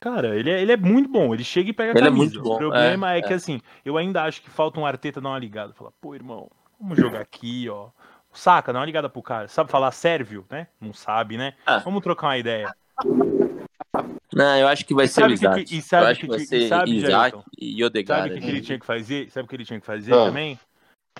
Cara, 0.00 0.36
ele 0.36 0.50
é, 0.50 0.60
ele 0.60 0.72
é 0.72 0.76
muito 0.76 1.08
bom, 1.08 1.32
ele 1.32 1.44
chega 1.44 1.70
e 1.70 1.72
pega 1.72 1.92
a 1.92 1.96
Ele 1.96 2.08
é 2.08 2.10
camisa. 2.10 2.34
muito 2.34 2.42
bom, 2.42 2.56
O 2.56 2.58
problema 2.58 3.14
é, 3.14 3.18
é, 3.18 3.22
que, 3.22 3.32
assim, 3.32 3.60
eu 3.84 3.96
ainda 3.96 4.22
acho 4.22 4.42
que 4.42 4.50
falta 4.50 4.78
um 4.78 4.84
Arteta 4.84 5.18
dar 5.18 5.30
uma 5.30 5.38
ligada. 5.38 5.72
Falar, 5.72 5.92
pô, 5.92 6.14
irmão, 6.14 6.50
vamos 6.78 6.98
jogar 6.98 7.20
aqui, 7.20 7.68
ó. 7.70 7.88
Saca, 8.30 8.72
dá 8.72 8.80
uma 8.80 8.84
ligada 8.84 9.08
pro 9.08 9.22
cara. 9.22 9.48
Sabe 9.48 9.70
falar 9.70 9.90
sérvio, 9.92 10.44
né? 10.50 10.66
Não 10.78 10.92
sabe, 10.92 11.38
né? 11.38 11.54
Ah. 11.64 11.78
Vamos 11.78 12.02
trocar 12.02 12.26
uma 12.26 12.36
ideia. 12.36 12.74
Não, 14.32 14.56
eu 14.58 14.66
acho 14.68 14.84
que 14.84 14.94
vai 14.94 15.04
E 15.04 15.08
ser 15.08 15.24
o 15.24 15.26
que- 15.28 15.32
Isaac. 15.34 15.76
e 15.78 15.82
sabe 15.82 16.04
eu 16.06 16.10
acho 16.10 16.20
que- 16.20 16.26
que 16.26 16.36
vai 16.36 16.40
ser 16.40 16.68
sabe, 16.68 16.96
Isaac 16.96 17.12
Jailton? 17.12 17.44
e 17.58 17.84
Odegaard. 17.84 18.22
Sabe 18.28 18.30
o 18.30 18.40
que, 18.40 18.44
que 18.46 18.50
ele 18.52 18.60
tinha 18.60 18.78
que 18.80 18.86
fazer? 18.86 19.30
Sabe 19.30 19.46
o 19.46 19.48
que 19.48 19.56
ele 19.56 19.64
tinha 19.64 19.80
que 19.80 19.86
fazer 19.86 20.12
Ah. 20.12 20.24
também? 20.26 20.58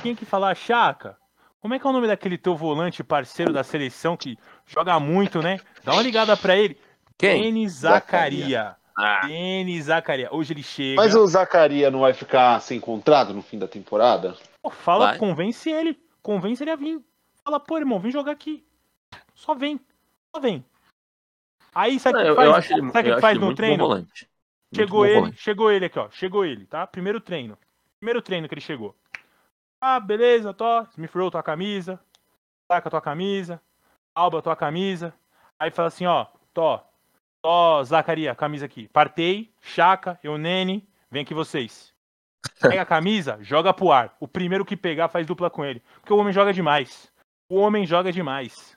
Tinha 0.03 0.15
que 0.17 0.25
falar, 0.25 0.55
Chaca, 0.57 1.17
como 1.61 1.75
é 1.75 1.79
que 1.79 1.87
é 1.87 1.91
o 1.91 1.93
nome 1.93 2.09
daquele 2.09 2.37
teu 2.37 2.57
volante 2.57 3.05
parceiro 3.05 3.53
da 3.53 3.63
seleção 3.63 4.17
que 4.17 4.37
joga 4.67 4.99
muito, 4.99 5.41
né? 5.41 5.61
Dá 5.85 5.93
uma 5.93 6.03
ligada 6.03 6.37
pra 6.37 6.57
ele. 6.57 6.77
Quem? 7.17 7.43
Denis 7.43 7.73
Zacaria. 7.73 8.75
Ah, 8.97 9.27
Denis 9.27 9.85
Zacaria. 9.85 10.29
Hoje 10.33 10.53
ele 10.53 10.63
chega. 10.63 10.97
Mas 11.01 11.15
o 11.15 11.25
Zacaria 11.27 11.91
não 11.93 12.01
vai 12.01 12.13
ficar 12.13 12.61
sem 12.61 12.81
contrato 12.81 13.33
no 13.33 13.43
fim 13.43 13.59
da 13.59 13.69
temporada? 13.69 14.37
Pô, 14.63 14.71
fala, 14.71 15.07
Vai. 15.11 15.19
convence 15.19 15.71
ele. 15.71 15.97
Convence 16.23 16.63
ele 16.63 16.71
a 16.71 16.77
vir. 16.77 17.01
Fala, 17.45 17.61
pô, 17.61 17.77
irmão, 17.79 18.01
vem 18.01 18.11
jogar 18.11 18.33
aqui. 18.33 18.65
Só 19.35 19.55
vem. 19.55 19.79
Só 20.35 20.41
vem. 20.41 20.65
Aí 21.75 21.99
sabe 21.99 22.19
o 22.19 22.23
que 22.23 22.35
faz? 22.35 22.49
eu 22.49 22.55
acho 22.55 22.93
sabe 22.93 23.15
que 23.15 23.21
faz 23.21 23.39
no 23.39 23.55
treino? 23.55 24.07
Chegou 24.75 25.07
ele, 25.07 25.15
volante. 25.21 25.41
chegou 25.41 25.71
ele 25.71 25.85
aqui, 25.85 25.99
ó. 25.99 26.09
Chegou 26.11 26.45
ele, 26.45 26.67
tá? 26.67 26.87
Primeiro 26.87 27.21
treino. 27.21 27.57
Primeiro 28.01 28.21
treino 28.21 28.49
que 28.49 28.55
ele 28.55 28.61
chegou. 28.61 28.95
Ah, 29.81 30.01
beleza, 30.01 30.53
Tó. 30.53 30.87
Smith 30.93 31.15
Rowe, 31.15 31.31
tua 31.31 31.43
camisa. 31.43 32.01
Saca 32.67 32.91
tua 32.91 33.01
camisa. 33.01 33.61
Alba, 34.15 34.43
tua 34.43 34.57
camisa. 34.57 35.15
Aí 35.59 35.71
fala 35.71 35.89
assim, 35.89 36.07
ó. 36.07 36.27
Tó. 36.53 36.85
Tó, 37.43 37.85
Zacaria, 37.85 38.35
camisa 38.35 38.65
aqui. 38.65 38.89
Partei, 38.89 39.53
Chaca, 39.61 40.19
eu, 40.23 40.39
Nene. 40.39 40.89
Vem 41.11 41.23
aqui 41.23 41.35
vocês. 41.35 41.93
Pega 42.61 42.83
a 42.83 42.87
camisa, 42.87 43.39
joga 43.43 43.73
pro 43.73 43.93
ar. 43.93 44.17
O 44.19 44.27
primeiro 44.27 44.65
que 44.65 44.77
pegar 44.77 45.09
faz 45.09 45.27
dupla 45.27 45.51
com 45.51 45.65
ele. 45.65 45.83
Porque 46.01 46.13
o 46.13 46.17
homem 46.17 46.33
joga 46.33 46.53
demais. 46.53 47.13
O 47.49 47.57
homem 47.57 47.87
joga 47.87 48.11
demais. 48.11 48.77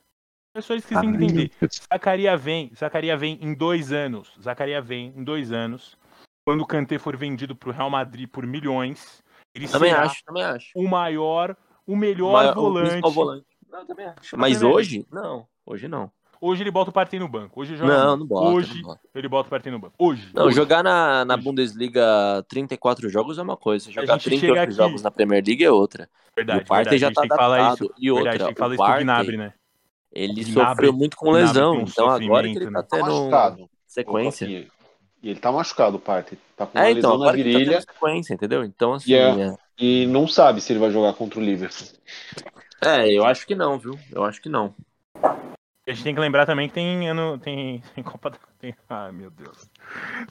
É 0.58 0.62
só 0.62 0.74
isso 0.74 0.88
que 0.88 0.94
vocês 0.94 1.02
têm 1.02 1.18
que 1.18 1.24
entender. 1.26 1.52
Zacaria 1.94 2.36
vem, 2.36 2.72
Zacaria 2.76 3.16
vem 3.16 3.38
em 3.42 3.54
dois 3.54 3.92
anos. 3.92 4.32
Zacaria 4.42 4.82
vem 4.82 5.14
em 5.16 5.24
dois 5.24 5.52
anos. 5.52 5.98
Quando 6.46 6.62
o 6.62 6.66
Kanté 6.66 6.98
for 6.98 7.16
vendido 7.16 7.56
pro 7.56 7.72
Real 7.72 7.90
Madrid 7.90 8.28
por 8.28 8.46
milhões, 8.48 9.22
ele 9.54 9.68
Também 9.68 9.92
será 9.92 10.04
acho, 10.04 10.24
também 10.26 10.44
acho. 10.44 10.68
o 10.76 10.88
maior, 10.88 11.56
o 11.86 11.96
melhor 11.96 12.32
Maior- 12.34 12.58
o 12.58 12.62
volante. 12.62 12.88
principal 12.88 13.12
volante. 13.12 13.46
Não, 13.70 13.86
também 13.86 14.06
acho. 14.08 14.38
Mas 14.38 14.60
também 14.60 14.74
hoje, 14.74 15.06
não. 15.12 15.46
Hoje 15.66 15.88
não. 15.88 16.10
Hoje 16.40 16.62
ele 16.64 16.72
bota 16.72 16.90
o 16.92 16.94
Partey 16.94 17.20
no 17.20 17.28
banco. 17.28 17.60
Hoje 17.60 17.72
ele 17.74 17.80
joga 17.80 17.98
Não, 17.98 18.16
não 18.18 18.26
bota. 18.26 18.48
Hoje 18.50 18.76
não 18.76 18.90
bota. 18.90 19.02
ele 19.16 19.28
bota 19.28 19.48
o 19.48 19.50
Partey 19.50 19.72
no 19.72 19.80
banco. 19.80 19.96
Hoje. 20.00 20.30
Não, 20.34 20.46
hoje. 20.46 20.56
jogar 20.56 20.84
na, 20.84 21.26
na 21.26 21.34
Hoje. 21.34 21.44
Bundesliga 21.44 22.46
34 22.48 23.10
jogos 23.10 23.38
é 23.38 23.42
uma 23.42 23.58
coisa. 23.58 23.92
Jogar 23.92 24.14
gente 24.14 24.24
38 24.26 24.40
chega 24.54 24.64
aqui- 24.64 24.72
jogos 24.74 25.02
na 25.02 25.12
Premier 25.12 25.44
League 25.46 25.64
é 25.64 25.72
outra. 25.72 26.08
Verdade, 26.36 26.60
e 26.60 26.64
o 26.64 26.68
Partey 26.68 26.98
verdade. 26.98 27.00
já 27.00 27.08
a 27.08 27.10
gente 27.10 27.16
tá 27.16 27.22
tem 27.22 27.30
que 27.30 27.36
falar 27.36 27.58
adaptado. 27.58 27.86
isso. 27.86 27.94
E 28.00 28.12
outra, 28.12 28.30
verdade, 28.32 28.46
tem 28.46 28.54
que 28.54 28.60
falar 28.60 28.70
o 28.70 28.74
isso 28.74 28.78
pro 28.84 28.88
Partey, 28.88 29.04
Gnabry, 29.06 29.38
né? 29.38 29.54
Ele 30.12 30.44
Gnabry- 30.44 30.54
sofreu 30.54 30.94
muito 30.94 31.18
com 31.18 31.32
lesão. 31.32 31.74
um 31.76 31.82
então 31.82 32.10
agora 32.10 32.44
que 32.48 32.58
ele 32.58 32.66
tá 32.66 32.72
né? 32.72 32.82
Tá 32.82 32.98
tendo 32.98 33.06
machucado. 33.06 33.70
sequência. 33.86 34.46
E 34.48 35.30
ele 35.30 35.40
tá 35.40 35.52
machucado, 35.52 35.98
o 35.98 36.00
Partey. 36.00 36.38
Tá 36.56 36.66
com 36.66 36.78
uma 36.78 36.86
É, 36.88 36.92
então, 36.92 37.12
lesão 37.12 37.18
na 37.20 37.26
tá 37.32 37.32
virilha. 37.38 37.72
tendo 37.80 37.82
sequência, 37.82 38.34
entendeu? 38.34 38.64
Então, 38.64 38.94
assim, 38.94 39.12
E 39.12 39.16
é- 39.16 39.48
é- 39.48 39.56
e 39.80 40.06
não 40.08 40.28
sabe 40.28 40.62
se 40.62 40.72
ele 40.72 40.80
vai 40.80 40.92
jogar 40.92 41.14
contra 41.14 41.40
o 41.40 41.44
Liverpool. 41.44 41.88
É, 42.82 43.12
eu 43.12 43.26
acho 43.26 43.46
que 43.46 43.56
não, 43.56 43.78
viu? 43.80 43.98
Eu 44.12 44.24
acho 44.24 44.42
que 44.42 44.50
não. 44.50 44.74
A 45.88 45.92
gente 45.92 46.04
tem 46.04 46.14
que 46.14 46.20
lembrar 46.20 46.46
também 46.46 46.68
que 46.68 46.74
tem 46.74 47.08
ano. 47.10 47.38
Tem, 47.38 47.82
tem 47.96 48.04
Copa 48.04 48.30
da. 48.30 48.38
Tem, 48.60 48.76
ai, 48.90 49.12
meu 49.14 49.32
Deus. 49.32 49.70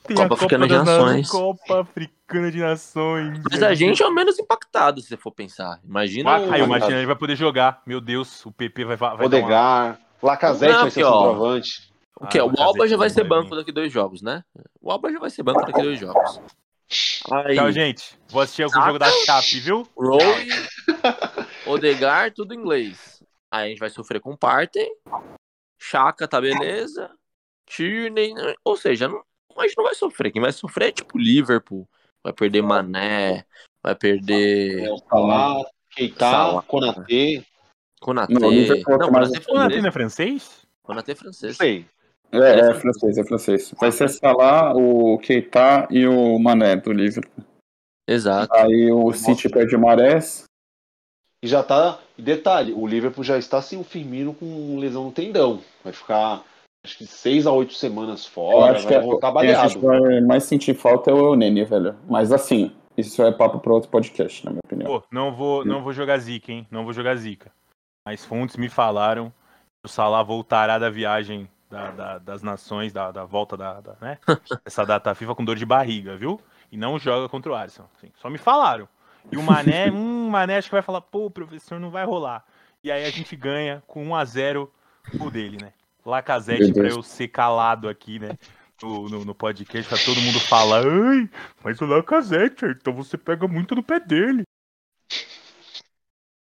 Tem 0.06 0.14
Copa 0.16 0.34
Africana 0.34 0.68
de 0.68 0.74
Nações. 0.76 1.30
Copa 1.30 1.80
Africana 1.80 2.50
de 2.52 2.58
Nações. 2.60 3.40
Mas 3.50 3.62
a 3.62 3.72
gente 3.74 4.02
é 4.02 4.06
o 4.06 4.12
menos 4.12 4.38
impactado, 4.38 5.00
se 5.00 5.08
você 5.08 5.16
for 5.16 5.30
pensar. 5.32 5.80
Imagina. 5.82 6.36
Ah, 6.36 6.46
Caio, 6.48 6.64
o- 6.64 6.66
imagina, 6.66 6.96
ele 6.98 7.06
vai 7.06 7.16
poder 7.16 7.36
jogar. 7.36 7.80
Meu 7.86 8.00
Deus, 8.02 8.44
o 8.44 8.52
PP 8.52 8.84
vai, 8.84 8.96
vai 8.96 9.08
dar 9.10 9.14
uma- 9.16 9.24
Odegar, 9.24 9.98
Lacazette 10.22 10.72
Não, 10.74 10.80
vai 10.82 10.90
ser 10.90 11.00
centroavante. 11.00 11.90
O 12.20 12.26
que? 12.26 12.38
Ah, 12.38 12.44
o 12.44 12.60
Alba 12.60 12.86
já 12.88 12.96
vai 12.98 13.08
ser 13.10 13.24
banco 13.24 13.56
daqui 13.56 13.72
dois 13.72 13.90
jogos, 13.92 14.20
né? 14.22 14.42
O 14.80 14.90
Alba 14.92 15.10
já 15.10 15.18
vai 15.18 15.30
ser 15.30 15.42
banco 15.42 15.64
daqui 15.66 15.80
dois 15.82 15.98
jogos. 15.98 16.40
Aí, 17.32 17.56
Tchau, 17.56 17.72
gente. 17.72 18.18
Vou 18.28 18.42
assistir 18.42 18.62
algum 18.62 18.78
Ah. 18.80 18.86
jogo 18.86 18.98
da 18.98 19.10
Chape, 19.24 19.58
viu? 19.60 19.88
Rowe, 19.96 20.48
Odegar, 21.66 22.32
tudo 22.32 22.54
em 22.54 22.58
inglês. 22.58 23.22
Aí 23.50 23.66
a 23.66 23.68
gente 23.70 23.78
vai 23.78 23.90
sofrer 23.90 24.20
com 24.20 24.36
Partey, 24.36 24.86
Chaka 25.90 26.26
tá 26.26 26.40
beleza, 26.40 27.10
Tierney, 27.66 28.34
né? 28.34 28.54
ou 28.64 28.76
seja, 28.76 29.06
não, 29.08 29.22
a 29.56 29.62
gente 29.66 29.76
não 29.76 29.84
vai 29.84 29.94
sofrer. 29.94 30.32
Quem 30.32 30.42
vai 30.42 30.52
sofrer 30.52 30.88
é 30.88 30.92
tipo 30.92 31.16
Liverpool, 31.18 31.88
vai 32.24 32.32
perder 32.32 32.62
Mané, 32.62 33.44
vai 33.82 33.94
perder 33.94 34.84
É, 34.84 34.90
o 34.92 34.98
Salah, 34.98 35.64
Keita, 35.90 36.18
Salah. 36.30 36.62
Konaté, 36.62 37.44
Konaté. 38.00 38.34
Não, 38.34 38.48
o 38.48 38.50
Liverpool 38.50 38.94
é 38.94 38.98
Não, 38.98 39.10
mais- 39.12 39.28
Konaté 39.28 39.48
é 39.48 39.52
O 39.52 39.58
Natina 39.58 39.92
francês. 39.92 40.42
é 40.42 40.42
francês? 40.42 40.66
Konaté 40.82 41.12
é 41.12 41.14
não 41.14 41.20
francês. 41.22 41.56
sei. 41.56 41.86
É, 42.32 42.38
é 42.70 42.74
francês, 42.74 43.18
é 43.18 43.24
francês. 43.24 43.74
Vai 43.80 43.92
ser 43.92 44.08
Salah, 44.10 44.74
o 44.76 45.16
Keita 45.18 45.86
e 45.90 46.04
o 46.06 46.36
Mané 46.40 46.74
do 46.76 46.92
Liverpool. 46.92 47.44
Exato. 48.08 48.52
Aí 48.54 48.90
o 48.90 49.12
City 49.12 49.48
perde 49.48 49.76
o 49.76 49.80
Marés. 49.80 50.44
E 51.46 51.48
já 51.48 51.62
tá. 51.62 52.00
E 52.18 52.22
detalhe, 52.22 52.72
o 52.72 52.84
Liverpool 52.88 53.22
já 53.22 53.38
está 53.38 53.62
sem 53.62 53.78
o 53.78 53.84
Firmino 53.84 54.34
com 54.34 54.78
lesão 54.80 55.04
no 55.04 55.12
tendão. 55.12 55.60
Vai 55.84 55.92
ficar 55.92 56.42
acho 56.84 56.98
que 56.98 57.06
seis 57.06 57.46
a 57.46 57.52
oito 57.52 57.72
semanas 57.74 58.24
Eu 58.26 58.30
fora, 58.32 58.72
acho 58.72 58.84
que 58.86 58.92
vai 58.92 59.00
é- 59.02 59.06
voltar 59.06 59.32
quem 59.32 59.54
gente 59.54 59.78
baleado. 59.78 60.08
vai 60.10 60.20
mais 60.22 60.42
sentir 60.42 60.74
falta 60.74 61.10
é 61.12 61.14
o 61.14 61.36
Nene, 61.36 61.64
velho. 61.64 61.94
Mas 62.08 62.32
assim, 62.32 62.72
isso 62.96 63.22
é 63.22 63.30
papo 63.30 63.60
para 63.60 63.72
outro 63.72 63.88
podcast, 63.88 64.44
na 64.44 64.50
minha 64.50 64.60
opinião. 64.64 64.90
Pô, 64.90 65.06
não 65.08 65.32
vou, 65.32 65.64
não 65.64 65.82
vou 65.84 65.92
jogar 65.92 66.18
zica, 66.18 66.50
hein? 66.50 66.66
Não 66.68 66.82
vou 66.82 66.92
jogar 66.92 67.14
zica. 67.14 67.52
Mas 68.04 68.24
fontes 68.24 68.56
me 68.56 68.68
falaram 68.68 69.30
que 69.30 69.86
o 69.86 69.88
Salah 69.88 70.24
voltará 70.24 70.78
da 70.80 70.90
viagem 70.90 71.48
da- 71.70 71.90
da- 71.92 72.18
das 72.18 72.42
nações, 72.42 72.92
da, 72.92 73.12
da 73.12 73.24
volta 73.24 73.56
da, 73.56 73.80
da, 73.80 73.94
né? 74.00 74.18
Essa 74.66 74.84
data 74.84 75.14
FIFA 75.14 75.34
com 75.36 75.44
dor 75.44 75.54
de 75.56 75.66
barriga, 75.66 76.16
viu? 76.16 76.40
E 76.72 76.76
não 76.76 76.98
joga 76.98 77.28
contra 77.28 77.52
o 77.52 77.54
Arsenal. 77.54 77.88
assim. 77.96 78.10
só 78.16 78.28
me 78.28 78.38
falaram. 78.38 78.88
E 79.30 79.36
o 79.36 79.42
Mané, 79.42 79.90
hum, 79.90 80.28
Mané 80.30 80.56
acho 80.56 80.68
que 80.68 80.74
vai 80.74 80.82
falar, 80.82 81.00
pô, 81.00 81.30
professor, 81.30 81.80
não 81.80 81.90
vai 81.90 82.04
rolar. 82.04 82.44
E 82.82 82.90
aí 82.90 83.04
a 83.04 83.10
gente 83.10 83.34
ganha 83.34 83.82
com 83.86 84.04
1 84.06 84.14
a 84.14 84.24
0 84.24 84.72
o 85.20 85.30
dele, 85.30 85.58
né? 85.60 85.72
Lacazette 86.04 86.72
pra 86.72 86.88
eu 86.88 87.02
ser 87.02 87.28
calado 87.28 87.88
aqui, 87.88 88.18
né? 88.18 88.38
No, 88.80 89.08
no, 89.08 89.24
no 89.24 89.34
podcast, 89.34 89.88
pra 89.88 90.04
todo 90.04 90.20
mundo 90.20 90.38
falar, 90.38 90.84
ai, 90.84 91.28
mas 91.64 91.80
o 91.80 91.86
Lacazette, 91.86 92.66
então 92.66 92.92
você 92.92 93.16
pega 93.16 93.48
muito 93.48 93.74
no 93.74 93.82
pé 93.82 93.98
dele. 93.98 94.42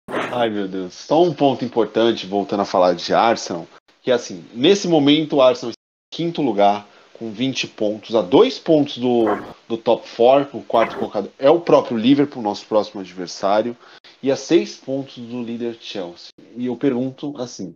Ai 0.09 0.51
meu 0.51 0.67
Deus. 0.67 0.95
Só 0.95 1.23
um 1.23 1.35
ponto 1.35 1.65
importante, 1.65 2.27
voltando 2.27 2.61
a 2.61 2.65
falar 2.65 2.95
de 2.95 3.15
Arsenal, 3.15 3.69
que 4.03 4.11
assim, 4.11 4.45
nesse 4.53 4.89
momento 4.89 5.37
o 5.37 5.43
Arsenal 5.43 5.71
está 5.71 5.83
em 6.13 6.17
quinto 6.17 6.43
lugar, 6.43 6.87
com 7.19 7.31
20 7.31 7.69
pontos, 7.69 8.15
a 8.15 8.23
dois 8.23 8.59
pontos 8.59 8.99
do, 8.99 9.25
do 9.69 9.77
top 9.77 10.07
4, 10.17 10.59
o 10.59 10.63
quarto 10.63 10.97
colocado 10.97 11.31
é 11.39 11.49
o 11.49 11.61
próprio 11.61 11.97
Liverpool, 11.97 12.43
nosso 12.43 12.67
próximo 12.67 13.01
adversário, 13.01 13.77
e 14.23 14.31
a 14.31 14.37
seis 14.37 14.77
pontos 14.77 15.17
do 15.19 15.43
líder 15.43 15.77
Chelsea. 15.81 16.29
E 16.57 16.67
eu 16.67 16.77
pergunto 16.77 17.35
assim: 17.39 17.75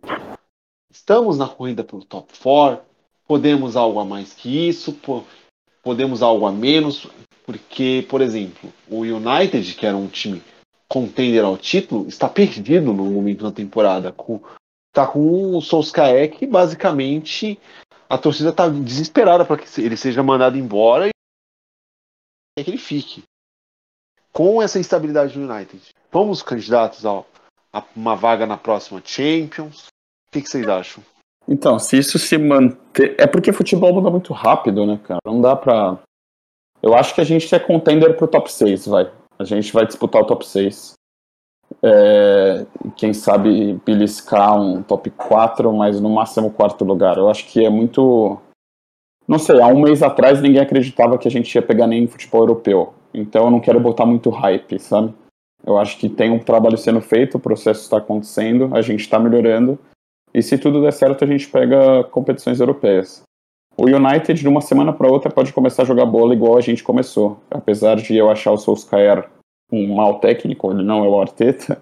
estamos 0.91 1.37
na 1.37 1.47
corrida 1.47 1.83
pelo 1.83 2.03
top 2.03 2.31
4? 2.41 2.83
Podemos 3.27 3.75
algo 3.75 3.99
a 3.99 4.05
mais 4.05 4.33
que 4.33 4.67
isso? 4.69 4.93
Po- 4.93 5.23
Podemos 5.81 6.21
algo 6.21 6.45
a 6.45 6.51
menos? 6.51 7.07
Porque, 7.45 8.05
por 8.09 8.21
exemplo, 8.21 8.71
o 8.89 9.01
United, 9.01 9.73
que 9.75 9.85
era 9.85 9.95
um 9.95 10.07
time 10.07 10.41
contender 10.87 11.43
ao 11.43 11.57
título, 11.57 12.07
está 12.07 12.27
perdido 12.27 12.91
no 12.93 13.05
momento 13.05 13.43
da 13.43 13.51
temporada. 13.51 14.11
Com, 14.11 14.41
tá 14.91 15.07
com 15.07 15.55
o 15.55 15.61
Solskjaer 15.61 16.31
que 16.31 16.45
basicamente 16.45 17.57
a 18.09 18.17
torcida 18.17 18.49
está 18.49 18.67
desesperada 18.67 19.45
para 19.45 19.57
que 19.57 19.81
ele 19.81 19.95
seja 19.95 20.23
mandado 20.23 20.57
embora 20.57 21.07
e 21.07 21.11
quer 22.57 22.63
que 22.63 22.71
ele 22.71 22.77
fique. 22.77 23.23
Com 24.31 24.61
essa 24.61 24.79
instabilidade 24.79 25.33
do 25.33 25.41
United, 25.51 25.81
vamos 26.11 26.41
candidatos 26.41 27.05
ao- 27.05 27.27
a 27.73 27.83
uma 27.95 28.15
vaga 28.15 28.45
na 28.45 28.57
próxima 28.57 29.01
Champions? 29.03 29.87
O 30.27 30.31
que, 30.31 30.41
que 30.41 30.49
vocês 30.49 30.67
acham? 30.67 31.03
Então, 31.47 31.79
se 31.79 31.97
isso 31.97 32.19
se 32.19 32.37
manter. 32.37 33.15
É 33.19 33.25
porque 33.25 33.51
futebol 33.51 33.93
muda 33.93 34.09
muito 34.11 34.33
rápido, 34.33 34.85
né, 34.85 34.99
cara? 35.03 35.19
Não 35.25 35.41
dá 35.41 35.55
pra. 35.55 35.97
Eu 36.81 36.93
acho 36.93 37.13
que 37.15 37.21
a 37.21 37.23
gente 37.23 37.53
é 37.53 37.59
contender 37.59 38.15
pro 38.15 38.27
top 38.27 38.51
6, 38.51 38.85
vai. 38.85 39.11
A 39.37 39.43
gente 39.43 39.73
vai 39.73 39.85
disputar 39.85 40.21
o 40.21 40.27
top 40.27 40.45
6. 40.45 40.93
É... 41.83 42.65
Quem 42.95 43.13
sabe 43.13 43.79
beliscar 43.85 44.59
um 44.59 44.81
top 44.81 45.09
4, 45.11 45.71
mas 45.73 45.99
no 45.99 46.09
máximo 46.09 46.51
quarto 46.51 46.83
lugar. 46.83 47.17
Eu 47.17 47.29
acho 47.29 47.45
que 47.47 47.65
é 47.65 47.69
muito. 47.69 48.37
Não 49.27 49.37
sei, 49.37 49.61
há 49.61 49.67
um 49.67 49.81
mês 49.81 50.01
atrás 50.01 50.41
ninguém 50.41 50.61
acreditava 50.61 51.17
que 51.17 51.27
a 51.27 51.31
gente 51.31 51.53
ia 51.53 51.61
pegar 51.61 51.87
nem 51.87 52.07
futebol 52.07 52.41
europeu. 52.41 52.93
Então 53.13 53.45
eu 53.45 53.51
não 53.51 53.59
quero 53.59 53.79
botar 53.79 54.05
muito 54.05 54.29
hype, 54.29 54.79
sabe? 54.79 55.13
Eu 55.65 55.77
acho 55.77 55.97
que 55.97 56.09
tem 56.09 56.31
um 56.31 56.39
trabalho 56.39 56.77
sendo 56.77 57.01
feito, 57.01 57.35
o 57.35 57.39
processo 57.39 57.81
está 57.81 57.97
acontecendo, 57.97 58.69
a 58.73 58.81
gente 58.81 59.01
está 59.01 59.19
melhorando. 59.19 59.77
E 60.33 60.41
se 60.41 60.57
tudo 60.57 60.81
der 60.81 60.93
certo, 60.93 61.23
a 61.23 61.27
gente 61.27 61.47
pega 61.49 62.03
competições 62.05 62.59
europeias. 62.59 63.23
O 63.75 63.85
United, 63.85 64.39
de 64.39 64.47
uma 64.47 64.61
semana 64.61 64.93
para 64.93 65.09
outra, 65.09 65.31
pode 65.31 65.53
começar 65.53 65.83
a 65.83 65.85
jogar 65.85 66.05
bola 66.05 66.33
igual 66.33 66.57
a 66.57 66.61
gente 66.61 66.83
começou. 66.83 67.39
Apesar 67.49 67.95
de 67.95 68.15
eu 68.15 68.29
achar 68.29 68.51
o 68.51 68.57
Solskjaer 68.57 69.29
um 69.71 69.95
mau 69.95 70.19
técnico, 70.19 70.71
ele 70.71 70.83
não 70.83 71.03
é 71.03 71.07
o 71.07 71.19
Arteta. 71.19 71.81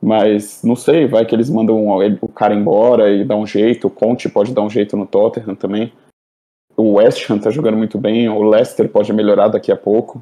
Mas 0.00 0.62
não 0.62 0.76
sei, 0.76 1.08
vai 1.08 1.26
que 1.26 1.34
eles 1.34 1.50
mandam 1.50 2.00
ele- 2.02 2.18
o 2.20 2.28
cara 2.28 2.54
embora 2.54 3.10
e 3.10 3.24
dá 3.24 3.34
um 3.34 3.44
jeito. 3.46 3.88
O 3.88 3.90
Conte 3.90 4.28
pode 4.28 4.54
dar 4.54 4.62
um 4.62 4.70
jeito 4.70 4.96
no 4.96 5.04
Tottenham 5.04 5.56
também. 5.56 5.92
O 6.76 6.94
West 6.94 7.28
Ham 7.28 7.40
tá 7.40 7.50
jogando 7.50 7.76
muito 7.76 7.98
bem. 7.98 8.28
O 8.28 8.42
Leicester 8.44 8.88
pode 8.88 9.12
melhorar 9.12 9.48
daqui 9.48 9.72
a 9.72 9.76
pouco. 9.76 10.20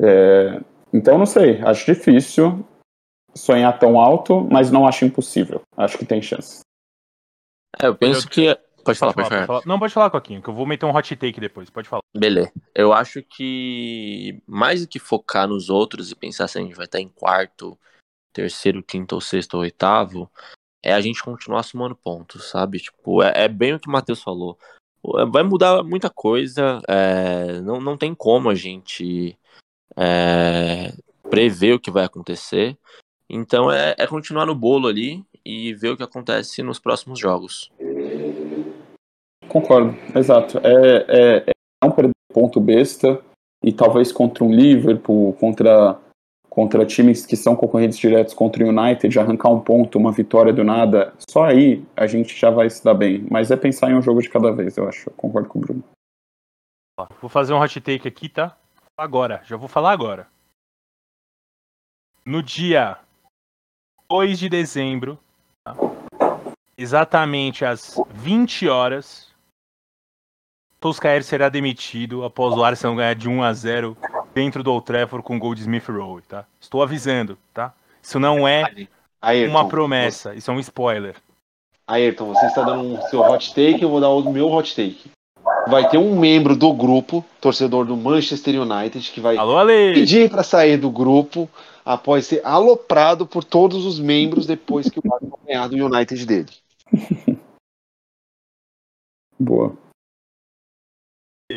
É, 0.00 0.60
Então 0.92 1.18
não 1.18 1.26
sei, 1.26 1.60
acho 1.60 1.84
difícil 1.92 2.64
sonhar 3.34 3.78
tão 3.78 4.00
alto, 4.00 4.48
mas 4.50 4.70
não 4.70 4.86
acho 4.86 5.04
impossível. 5.04 5.60
Acho 5.76 5.98
que 5.98 6.06
tem 6.06 6.22
chance. 6.22 6.60
É, 7.78 7.86
eu 7.88 7.94
penso 7.94 8.26
que. 8.30 8.58
Pode 8.86 8.98
falar, 8.98 9.12
pode 9.12 9.28
pode 9.28 9.34
falar. 9.34 9.46
falar. 9.46 9.62
Não, 9.66 9.78
pode 9.78 9.92
falar, 9.92 10.10
Coquinho, 10.10 10.42
que 10.42 10.48
eu 10.48 10.54
vou 10.54 10.66
meter 10.66 10.86
um 10.86 10.94
hot 10.94 11.16
take 11.16 11.40
depois. 11.40 11.68
Pode 11.68 11.88
falar. 11.88 12.02
Beleza. 12.16 12.52
Eu 12.74 12.92
acho 12.92 13.22
que 13.22 14.42
mais 14.46 14.82
do 14.82 14.88
que 14.88 14.98
focar 14.98 15.48
nos 15.48 15.68
outros 15.68 16.10
e 16.10 16.14
pensar 16.14 16.48
se 16.48 16.58
a 16.58 16.62
gente 16.62 16.74
vai 16.74 16.86
estar 16.86 17.00
em 17.00 17.08
quarto, 17.08 17.78
terceiro, 18.32 18.82
quinto 18.82 19.14
ou 19.14 19.20
sexto 19.20 19.54
ou 19.54 19.60
oitavo, 19.60 20.30
é 20.82 20.92
a 20.92 21.00
gente 21.00 21.22
continuar 21.22 21.62
somando 21.62 21.96
pontos, 21.96 22.48
sabe? 22.48 22.78
Tipo, 22.78 23.22
é, 23.22 23.44
é 23.44 23.48
bem 23.48 23.74
o 23.74 23.80
que 23.80 23.88
o 23.88 23.92
Matheus 23.92 24.22
falou. 24.22 24.58
Vai 25.30 25.42
mudar 25.42 25.82
muita 25.82 26.10
coisa, 26.10 26.80
é, 26.88 27.60
não, 27.60 27.80
não 27.80 27.96
tem 27.96 28.14
como 28.14 28.50
a 28.50 28.54
gente 28.54 29.38
é, 29.96 30.92
prever 31.30 31.74
o 31.74 31.80
que 31.80 31.90
vai 31.90 32.04
acontecer. 32.04 32.76
Então 33.28 33.70
é, 33.70 33.94
é 33.98 34.06
continuar 34.06 34.46
no 34.46 34.54
bolo 34.54 34.88
ali 34.88 35.24
e 35.44 35.74
ver 35.74 35.90
o 35.90 35.96
que 35.96 36.02
acontece 36.02 36.62
nos 36.62 36.78
próximos 36.78 37.18
jogos. 37.18 37.70
Concordo, 39.56 39.96
exato. 40.14 40.58
É, 40.58 41.06
é, 41.08 41.36
é 41.48 41.52
não 41.82 41.90
perder 41.90 42.12
ponto 42.30 42.60
besta 42.60 43.24
e 43.64 43.72
talvez 43.72 44.12
contra 44.12 44.44
um 44.44 44.54
Liverpool, 44.54 45.32
contra, 45.32 45.98
contra 46.50 46.84
times 46.84 47.24
que 47.24 47.38
são 47.38 47.56
concorrentes 47.56 47.96
diretos 47.96 48.34
contra 48.34 48.62
o 48.62 48.68
United, 48.68 49.18
arrancar 49.18 49.48
um 49.48 49.58
ponto, 49.58 49.98
uma 49.98 50.12
vitória 50.12 50.52
do 50.52 50.62
nada, 50.62 51.14
só 51.30 51.44
aí 51.44 51.82
a 51.96 52.06
gente 52.06 52.38
já 52.38 52.50
vai 52.50 52.68
se 52.68 52.84
dar 52.84 52.92
bem. 52.92 53.26
Mas 53.30 53.50
é 53.50 53.56
pensar 53.56 53.90
em 53.90 53.94
um 53.94 54.02
jogo 54.02 54.20
de 54.20 54.28
cada 54.28 54.52
vez, 54.52 54.76
eu 54.76 54.86
acho. 54.86 55.08
Eu 55.08 55.14
concordo 55.14 55.48
com 55.48 55.58
o 55.58 55.62
Bruno. 55.62 55.84
Vou 57.18 57.30
fazer 57.30 57.54
um 57.54 57.58
hot 57.58 57.80
take 57.80 58.06
aqui, 58.06 58.28
tá? 58.28 58.58
Agora, 58.94 59.40
já 59.42 59.56
vou 59.56 59.68
falar 59.68 59.92
agora. 59.92 60.26
No 62.26 62.42
dia 62.42 62.98
2 64.10 64.38
de 64.38 64.50
dezembro, 64.50 65.18
tá? 65.64 65.74
exatamente 66.76 67.64
às 67.64 67.98
20 68.12 68.68
horas, 68.68 69.34
Solskjaer 70.82 71.24
será 71.24 71.48
demitido 71.48 72.24
após 72.24 72.54
o 72.54 72.62
Arsenal 72.62 72.96
ganhar 72.96 73.14
de 73.14 73.28
1 73.28 73.42
a 73.42 73.52
0 73.52 73.96
dentro 74.34 74.62
do 74.62 74.70
Old 74.72 74.84
Trafford 74.84 75.24
com 75.24 75.38
gol 75.38 75.54
de 75.54 75.62
Smith 75.62 75.88
Rowe, 75.88 76.22
tá? 76.22 76.44
Estou 76.60 76.82
avisando, 76.82 77.38
tá? 77.52 77.72
Isso 78.02 78.20
não 78.20 78.46
é 78.46 78.86
Ayrton, 79.20 79.50
uma 79.50 79.66
promessa, 79.66 80.34
isso 80.34 80.50
é 80.50 80.54
um 80.54 80.60
spoiler. 80.60 81.16
Ayrton, 81.86 82.26
você 82.26 82.46
está 82.46 82.62
dando 82.62 82.94
o 82.94 83.02
seu 83.08 83.20
hot 83.20 83.48
take, 83.54 83.82
eu 83.82 83.88
vou 83.88 84.00
dar 84.00 84.10
o 84.10 84.30
meu 84.30 84.50
hot 84.50 84.76
take. 84.76 85.10
vai 85.68 85.88
ter 85.88 85.98
um 85.98 86.18
membro 86.18 86.54
do 86.54 86.72
grupo, 86.72 87.24
torcedor 87.40 87.86
do 87.86 87.96
Manchester 87.96 88.60
United, 88.60 89.10
que 89.10 89.20
vai 89.20 89.36
Alô, 89.36 89.66
pedir 89.66 90.30
para 90.30 90.42
sair 90.42 90.76
do 90.76 90.90
grupo 90.90 91.48
após 91.84 92.26
ser 92.26 92.44
aloprado 92.44 93.26
por 93.26 93.42
todos 93.42 93.84
os 93.86 93.98
membros 93.98 94.46
depois 94.46 94.90
que 94.90 94.98
o 94.98 95.14
Arsenal 95.14 95.38
ganhar 95.46 95.68
do 95.68 95.76
United 95.76 96.26
dele. 96.26 96.50
Boa. 99.38 99.85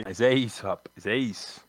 Mas 0.05 0.21
é 0.21 0.33
isso, 0.33 0.65
rapaz, 0.65 1.05
é 1.05 1.15
isso. 1.15 1.65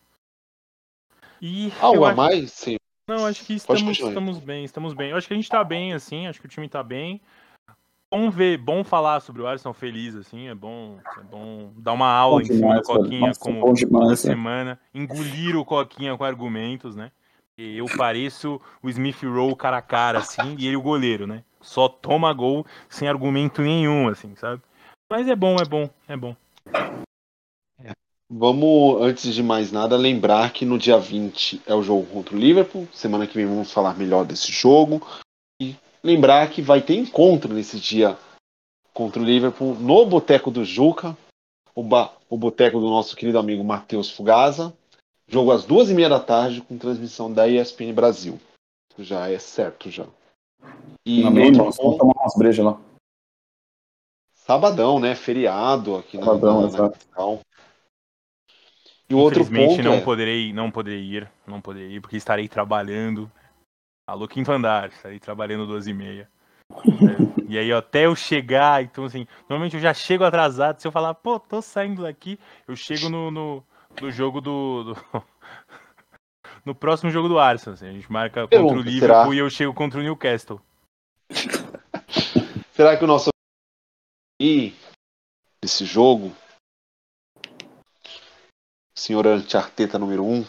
E 1.40 1.72
Algo 1.80 1.96
eu 1.98 2.04
a 2.04 2.08
acho- 2.08 2.16
mais? 2.16 2.52
Sim. 2.52 2.76
Não, 3.08 3.26
acho 3.26 3.44
que 3.44 3.54
estamos, 3.54 3.98
estamos 3.98 4.38
bem, 4.38 4.64
estamos 4.64 4.94
bem. 4.94 5.10
Eu 5.10 5.16
acho 5.16 5.26
que 5.26 5.32
a 5.34 5.36
gente 5.36 5.48
tá 5.48 5.64
bem, 5.64 5.92
assim, 5.92 6.26
acho 6.26 6.38
que 6.40 6.46
o 6.46 6.50
time 6.50 6.68
tá 6.68 6.82
bem. 6.82 7.20
Bom 8.12 8.28
ver, 8.30 8.58
bom 8.58 8.82
falar 8.82 9.20
sobre 9.20 9.40
o 9.42 9.46
Alisson 9.46 9.72
feliz, 9.72 10.16
assim, 10.16 10.48
é 10.48 10.54
bom, 10.54 10.98
é 11.16 11.22
bom 11.22 11.72
dar 11.76 11.92
uma 11.92 12.08
aula 12.12 12.36
Bom 12.36 12.42
em 12.42 12.46
cima 12.46 12.58
do 12.58 12.82
demais, 12.82 12.86
velho. 12.86 12.98
Coquinha 13.02 13.28
Nossa, 13.28 13.40
como 13.40 13.64
toda 13.90 14.06
velho. 14.06 14.16
semana, 14.16 14.80
engolir 14.92 15.56
o 15.56 15.64
Coquinha 15.64 16.16
com 16.16 16.24
argumentos, 16.24 16.96
né? 16.96 17.12
E 17.56 17.78
eu 17.78 17.86
pareço 17.86 18.60
o 18.82 18.88
Smith 18.88 19.22
Rowe 19.22 19.54
cara 19.54 19.78
a 19.78 19.82
cara, 19.82 20.18
assim, 20.18 20.56
e 20.58 20.66
ele 20.66 20.76
o 20.76 20.82
goleiro, 20.82 21.26
né? 21.26 21.44
Só 21.60 21.88
toma 21.88 22.32
gol 22.32 22.66
sem 22.88 23.08
argumento 23.08 23.62
nenhum, 23.62 24.08
assim, 24.08 24.34
sabe? 24.34 24.60
Mas 25.08 25.28
é 25.28 25.36
bom, 25.36 25.60
é 25.60 25.64
bom, 25.64 25.88
é 26.08 26.16
bom. 26.16 26.34
Vamos, 28.32 29.02
antes 29.02 29.34
de 29.34 29.42
mais 29.42 29.72
nada, 29.72 29.96
lembrar 29.96 30.52
que 30.52 30.64
no 30.64 30.78
dia 30.78 30.96
20 30.96 31.60
é 31.66 31.74
o 31.74 31.82
jogo 31.82 32.06
contra 32.06 32.34
o 32.36 32.38
Liverpool. 32.38 32.86
Semana 32.92 33.26
que 33.26 33.34
vem 33.34 33.44
vamos 33.44 33.72
falar 33.72 33.96
melhor 33.98 34.24
desse 34.24 34.52
jogo. 34.52 35.04
E 35.60 35.74
lembrar 36.02 36.48
que 36.50 36.62
vai 36.62 36.80
ter 36.80 36.94
encontro 36.94 37.52
nesse 37.52 37.80
dia 37.80 38.16
contra 38.94 39.20
o 39.20 39.24
Liverpool 39.24 39.74
no 39.74 40.06
Boteco 40.06 40.48
do 40.50 40.64
Juca, 40.64 41.16
o, 41.74 41.82
ba- 41.82 42.12
o 42.28 42.36
boteco 42.36 42.78
do 42.78 42.88
nosso 42.88 43.16
querido 43.16 43.38
amigo 43.38 43.64
Matheus 43.64 44.10
Fugaza. 44.10 44.72
Jogo 45.26 45.50
às 45.50 45.64
duas 45.64 45.90
e 45.90 45.94
meia 45.94 46.08
da 46.08 46.20
tarde 46.20 46.60
com 46.60 46.78
transmissão 46.78 47.32
da 47.32 47.48
ESPN 47.48 47.92
Brasil. 47.92 48.38
Já 48.98 49.28
é 49.28 49.38
certo 49.40 49.90
já. 49.90 50.06
E 51.04 51.24
outro 51.24 51.40
irmão. 51.40 51.70
Vamos 51.72 51.98
tomar 51.98 52.14
umas 52.20 52.34
brejas 52.36 52.64
lá. 52.64 52.80
sabadão, 54.34 54.98
né? 55.00 55.14
Feriado 55.14 55.96
aqui 55.96 56.16
na, 56.18 56.24
Sabadão, 56.26 56.54
na, 56.54 56.60
na 56.62 56.68
exato. 56.68 56.98
E 59.10 59.14
o 59.14 59.18
outro 59.18 59.40
Infelizmente 59.42 59.76
ponto 59.78 59.82
não 59.88 59.94
é, 59.94 60.00
poderei, 60.00 60.52
não 60.52 60.70
poderei 60.70 61.02
ir, 61.02 61.30
não 61.44 61.60
poderei 61.60 61.96
ir, 61.96 62.00
porque 62.00 62.16
estarei 62.16 62.46
trabalhando. 62.46 63.30
Alô, 64.08 64.28
quinto 64.28 64.52
andar, 64.52 64.88
estarei 64.90 65.18
trabalhando 65.18 65.66
duas 65.66 65.88
e 65.88 65.92
meia. 65.92 66.28
É, 66.72 67.42
e 67.48 67.58
aí, 67.58 67.72
até 67.72 68.06
eu 68.06 68.14
chegar, 68.14 68.82
então 68.84 69.04
assim, 69.04 69.26
normalmente 69.48 69.74
eu 69.74 69.80
já 69.80 69.92
chego 69.92 70.22
atrasado. 70.22 70.78
Se 70.80 70.86
eu 70.86 70.92
falar, 70.92 71.12
pô, 71.14 71.40
tô 71.40 71.60
saindo 71.60 72.02
daqui, 72.02 72.38
eu 72.68 72.76
chego 72.76 73.08
no, 73.08 73.32
no, 73.32 73.64
no 74.00 74.10
jogo 74.12 74.40
do. 74.40 74.84
do- 74.94 74.96
no 76.64 76.72
próximo 76.72 77.10
jogo 77.10 77.28
do 77.28 77.38
Arsenal. 77.38 77.74
assim, 77.74 77.88
a 77.88 77.92
gente 77.92 78.10
marca 78.10 78.42
contra 78.42 78.58
o 78.58 78.66
Pergunta, 78.66 78.88
Liverpool 78.88 79.22
será? 79.24 79.34
e 79.34 79.38
eu 79.38 79.50
chego 79.50 79.74
contra 79.74 79.98
o 79.98 80.02
Newcastle. 80.04 80.60
Será 82.72 82.96
que 82.96 83.04
o 83.04 83.06
nosso 83.06 83.28
e 84.40 84.72
desse 85.62 85.84
jogo, 85.84 86.34
senhor 89.00 89.26
Antiarteta 89.26 89.98
número 89.98 90.24
1, 90.24 90.44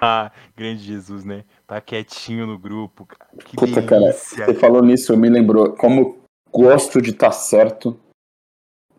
Ah, 0.00 0.32
grande 0.56 0.82
Jesus, 0.82 1.24
né? 1.24 1.44
Tá 1.66 1.80
quietinho 1.80 2.46
no 2.46 2.58
grupo, 2.58 3.06
cara. 3.06 3.30
Que 3.44 3.56
Puta, 3.56 3.82
cara, 3.82 4.00
delícia. 4.00 4.46
Você 4.46 4.54
falou 4.54 4.82
nisso, 4.82 5.16
me 5.16 5.28
lembrou 5.28 5.74
como 5.76 6.16
gosto 6.50 7.00
de 7.00 7.10
estar 7.10 7.30
certo. 7.32 7.98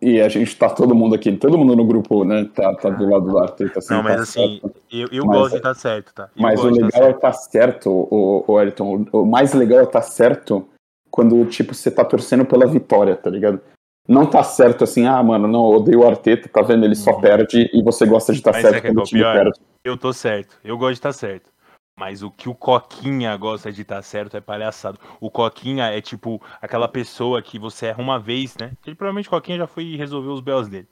E 0.02 0.20
a 0.22 0.28
gente 0.28 0.56
tá 0.57 0.70
todo 0.70 0.94
mundo 0.94 1.15
aqui, 1.15 1.36
todo 1.38 1.57
mundo 1.57 1.76
no 1.78 1.86
grupo, 1.86 2.24
né? 2.26 2.44
Tá, 2.53 2.76
tá 2.76 2.90
do 2.90 3.10
lado 3.10 3.26
do 3.32 3.40
Arteta. 3.40 3.80
assim, 3.80 3.94
Não, 3.94 4.03
mas 4.03 4.15
tá 4.18 4.22
assim, 4.24 4.60
certo. 4.61 4.82
eu, 4.91 5.07
eu 5.11 5.26
Mas- 5.26 5.38
gosto 5.38 5.52
de 5.52 5.57
estar 5.57 5.74
certo, 5.76 6.14
tá? 6.14 6.30
Eu 6.36 6.41
Mas 6.41 6.60
o 6.60 6.64
tá 6.64 6.86
legal 6.86 7.03
é 7.03 7.11
estar 7.11 7.34
certo, 7.34 7.90
o, 7.90 8.44
o 8.48 8.57
Ayrton. 8.57 9.06
O 9.14 9.26
mais 9.26 9.53
legal 9.53 9.80
é 9.80 9.84
estar 9.84 10.02
certo 10.02 10.68
quando, 11.10 11.45
tipo, 11.45 11.74
você 11.74 11.90
tá 11.90 12.03
torcendo 12.03 12.45
pela 12.45 12.65
vitória, 12.68 13.15
tá 13.15 13.30
ligado? 13.30 13.61
Não 14.08 14.26
tá 14.30 14.44
certo 14.44 14.84
assim, 14.84 15.06
ah, 15.08 15.22
mano, 15.24 15.48
não, 15.48 15.72
eu 15.72 15.78
odeio 15.80 16.00
o 16.02 16.08
Arteta, 16.08 16.50
tá 16.50 16.62
vendo? 16.62 16.84
Ele 16.84 16.96
só 16.96 17.12
Uhum. 17.14 17.22
perde 17.22 17.70
e 17.74 17.82
você 17.82 18.06
gosta 18.06 18.34
de 18.34 18.40
estar 18.40 18.52
Mas 18.52 18.62
certo 18.62 18.76
é 18.76 18.82
quando 18.82 19.00
é 19.00 19.02
o 19.02 19.06
time 19.06 19.22
pior? 19.22 19.34
perde. 19.34 19.60
Eu 19.84 19.98
tô 19.98 20.12
certo, 20.12 20.60
eu 20.64 20.78
gosto 20.78 20.92
de 20.94 21.00
estar 21.00 21.14
certo. 21.14 21.52
Mas 21.98 22.24
o 22.24 22.32
que 22.32 22.50
o 22.50 22.56
Coquinha 22.56 23.36
gosta 23.38 23.72
de 23.72 23.84
estar 23.84 24.02
certo 24.02 24.36
é 24.36 24.42
palhaçado. 24.42 24.98
O 25.22 25.30
Coquinha 25.30 25.86
é 25.86 26.02
tipo 26.02 26.42
aquela 26.62 26.88
pessoa 26.88 27.42
que 27.42 27.60
você 27.60 27.88
erra 27.88 28.02
uma 28.02 28.20
vez, 28.20 28.58
né? 28.60 28.72
Ele 28.86 28.96
provavelmente 28.96 29.28
o 29.28 29.32
Coquinha 29.32 29.60
já 29.60 29.68
foi 29.68 29.96
resolver 29.96 30.30
os 30.30 30.42
belos 30.42 30.68
dele. 30.68 30.88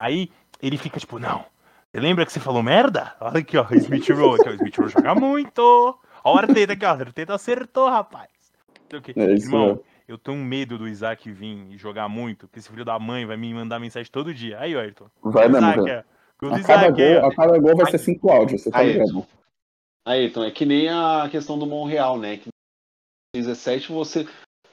Aí 0.00 0.30
ele 0.60 0.76
fica 0.76 0.98
tipo, 0.98 1.18
não. 1.18 1.44
Você 1.92 2.00
lembra 2.00 2.26
que 2.26 2.32
você 2.32 2.40
falou 2.40 2.62
merda? 2.62 3.14
Olha 3.20 3.38
aqui, 3.38 3.56
ó, 3.56 3.64
o 3.70 3.74
Smith 3.76 4.08
Rowe. 4.10 4.40
Aqui, 4.40 4.48
ó, 4.48 4.52
Smith 4.54 4.76
Rowe 4.78 4.90
joga 4.90 5.14
muito. 5.14 5.98
Ó 6.24 6.34
o 6.34 6.38
Arteta 6.38 6.72
aqui, 6.72 6.84
ó. 6.84 6.88
O 6.96 7.00
Arteta 7.00 7.34
acertou, 7.34 7.88
rapaz. 7.88 8.28
Sei 8.90 8.98
o 8.98 9.02
quê. 9.02 9.12
É 9.16 9.32
isso 9.34 9.46
Irmão, 9.46 9.66
mesmo. 9.68 9.82
Eu 10.08 10.18
tenho 10.18 10.38
medo 10.38 10.76
do 10.78 10.88
Isaac 10.88 11.30
vir 11.30 11.66
e 11.70 11.76
jogar 11.78 12.08
muito, 12.08 12.46
porque 12.46 12.58
esse 12.58 12.68
filho 12.68 12.84
da 12.84 12.98
mãe 12.98 13.24
vai 13.26 13.36
me 13.36 13.52
mandar 13.54 13.78
mensagem 13.78 14.10
todo 14.10 14.34
dia. 14.34 14.58
Aí, 14.58 14.74
Ayrton. 14.74 15.06
Vai 15.22 15.48
mesmo, 15.48 15.68
Isaac. 15.70 16.06
Gol 16.40 16.50
do 16.50 16.56
A 16.56 16.62
cada, 16.62 16.82
Isaac, 16.86 17.02
aí, 17.02 17.14
gol, 17.14 17.22
ó. 17.22 17.26
a 17.26 17.34
cada 17.34 17.58
gol 17.58 17.76
vai 17.76 17.90
ser 17.90 17.98
cinco 17.98 18.30
áudios, 18.30 18.62
você 18.62 18.70
tá 18.70 18.78
Aí. 18.78 18.92
ligado? 18.94 19.26
Ayrton, 20.04 20.44
é 20.44 20.50
que 20.50 20.66
nem 20.66 20.88
a 20.88 21.28
questão 21.30 21.58
do 21.58 21.66
Monreal, 21.66 22.18
né? 22.18 22.36
Que 22.38 22.48
em 22.48 23.40
2017 23.40 23.92
você. 23.92 24.26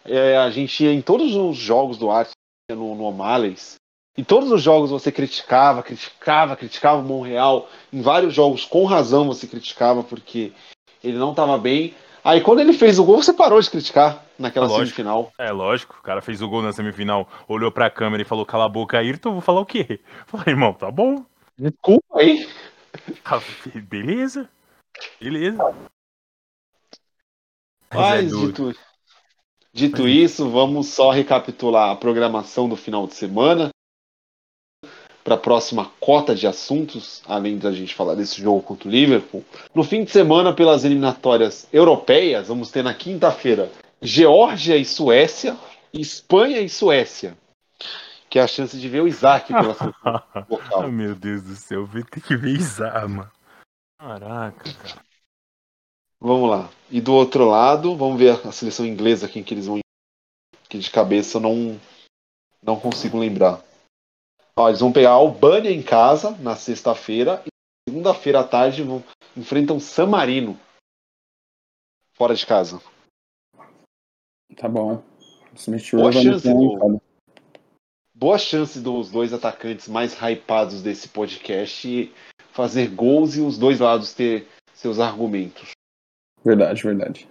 é, 0.05 0.37
a 0.37 0.49
gente 0.49 0.83
ia 0.83 0.91
em 0.91 1.01
todos 1.01 1.35
os 1.35 1.55
jogos 1.57 1.97
do 1.97 2.09
Arsenal 2.09 2.33
no, 2.71 2.95
no 2.95 3.03
O'Malley's. 3.03 3.75
Em 4.17 4.23
todos 4.23 4.51
os 4.51 4.61
jogos 4.61 4.89
você 4.89 5.11
criticava, 5.11 5.83
criticava, 5.83 6.55
criticava 6.55 6.99
o 6.99 7.03
Monreal. 7.05 7.69
Em 7.93 8.01
vários 8.01 8.33
jogos, 8.33 8.65
com 8.65 8.83
razão, 8.85 9.27
você 9.27 9.47
criticava 9.47 10.03
porque 10.03 10.51
ele 11.03 11.17
não 11.17 11.31
estava 11.31 11.57
bem. 11.57 11.93
Aí 12.23 12.41
quando 12.41 12.59
ele 12.59 12.73
fez 12.73 12.99
o 12.99 13.03
gol, 13.03 13.21
você 13.21 13.33
parou 13.33 13.59
de 13.61 13.69
criticar 13.69 14.25
naquela 14.37 14.67
Lógico. 14.67 14.85
semifinal. 14.85 15.31
É, 15.37 15.51
lógico, 15.51 15.97
o 15.99 16.03
cara 16.03 16.21
fez 16.21 16.41
o 16.41 16.49
gol 16.49 16.61
na 16.61 16.73
semifinal, 16.73 17.27
olhou 17.47 17.71
pra 17.71 17.89
câmera 17.89 18.21
e 18.21 18.25
falou, 18.25 18.45
cala 18.45 18.65
a 18.65 18.69
boca, 18.69 18.97
Ayrton, 18.97 19.33
vou 19.33 19.41
falar 19.41 19.61
o 19.61 19.65
quê? 19.65 19.99
Falei, 20.27 20.49
irmão, 20.49 20.73
tá 20.73 20.91
bom. 20.91 21.23
Desculpa 21.57 22.19
aí. 22.19 22.47
Ah, 23.23 23.39
Beleza. 23.87 24.49
Beleza. 25.19 25.57
Mas 27.93 28.07
é 28.11 28.21
Mas 28.21 28.31
duro. 28.31 28.47
dito, 28.47 28.79
dito 29.73 30.07
isso, 30.07 30.49
vamos 30.49 30.87
só 30.87 31.11
recapitular 31.11 31.91
a 31.91 31.95
programação 31.95 32.67
do 32.67 32.75
final 32.75 33.07
de 33.07 33.15
semana 33.15 33.69
para 35.23 35.35
a 35.35 35.37
próxima 35.37 35.91
cota 35.99 36.33
de 36.33 36.47
assuntos, 36.47 37.21
além 37.27 37.57
da 37.57 37.71
gente 37.71 37.93
falar 37.93 38.15
desse 38.15 38.41
jogo 38.41 38.61
contra 38.61 38.87
o 38.87 38.91
Liverpool. 38.91 39.43
No 39.73 39.83
fim 39.83 40.03
de 40.03 40.11
semana, 40.11 40.53
pelas 40.53 40.83
eliminatórias 40.85 41.67
europeias, 41.71 42.47
vamos 42.47 42.71
ter 42.71 42.83
na 42.83 42.93
quinta-feira 42.93 43.71
Geórgia 44.01 44.77
e 44.77 44.85
Suécia, 44.85 45.57
Espanha 45.93 46.61
e 46.61 46.69
Suécia, 46.69 47.37
que 48.29 48.39
é 48.39 48.41
a 48.41 48.47
chance 48.47 48.79
de 48.79 48.87
ver 48.87 49.01
o 49.01 49.07
Isaac 49.07 49.47
pela 49.47 49.75
local. 50.49 50.91
meu 50.91 51.13
Deus 51.15 51.43
do 51.43 51.55
céu, 51.55 51.85
vai 51.85 52.03
ter 52.03 52.21
que 52.21 52.35
ver 52.35 52.55
Isar, 52.55 53.07
mano. 53.07 53.31
Caraca, 53.99 54.73
cara. 54.73 55.09
Vamos 56.21 56.49
lá. 56.49 56.69
E 56.89 56.99
do 56.99 57.13
outro 57.13 57.45
lado, 57.45 57.95
vamos 57.95 58.19
ver 58.19 58.39
a 58.45 58.51
seleção 58.51 58.85
inglesa, 58.85 59.27
quem 59.27 59.43
que 59.43 59.53
eles 59.53 59.67
vão. 59.67 59.79
Que 60.67 60.77
de 60.77 60.89
cabeça 60.89 61.37
eu 61.37 61.41
não, 61.41 61.79
não 62.61 62.79
consigo 62.79 63.17
lembrar. 63.17 63.61
Ó, 64.59 64.67
eles 64.67 64.81
vão 64.81 64.91
pegar 64.91 65.11
a 65.11 65.13
Albânia 65.13 65.71
em 65.71 65.81
casa 65.81 66.31
na 66.31 66.53
sexta-feira. 66.53 67.41
E 67.45 67.49
segunda-feira 67.89 68.41
à 68.41 68.43
tarde 68.43 68.83
vão, 68.83 69.01
enfrentam 69.37 69.79
San 69.79 70.07
Marino. 70.07 70.59
Fora 72.11 72.35
de 72.35 72.45
casa. 72.45 72.81
Tá 74.57 74.67
bom. 74.67 75.01
Boa 75.93 76.11
chance 76.11 76.53
do-. 76.53 77.01
Boa 78.13 78.37
chance 78.37 78.81
dos 78.81 79.09
dois 79.09 79.31
atacantes 79.31 79.87
mais 79.87 80.13
hypados 80.21 80.81
desse 80.81 81.07
podcast 81.07 82.13
fazer 82.51 82.89
gols 82.89 83.37
e 83.37 83.41
os 83.41 83.57
dois 83.57 83.79
lados 83.79 84.13
ter 84.13 84.45
seus 84.73 84.99
argumentos. 84.99 85.71
Verdade, 86.43 86.83
verdade. 86.83 87.29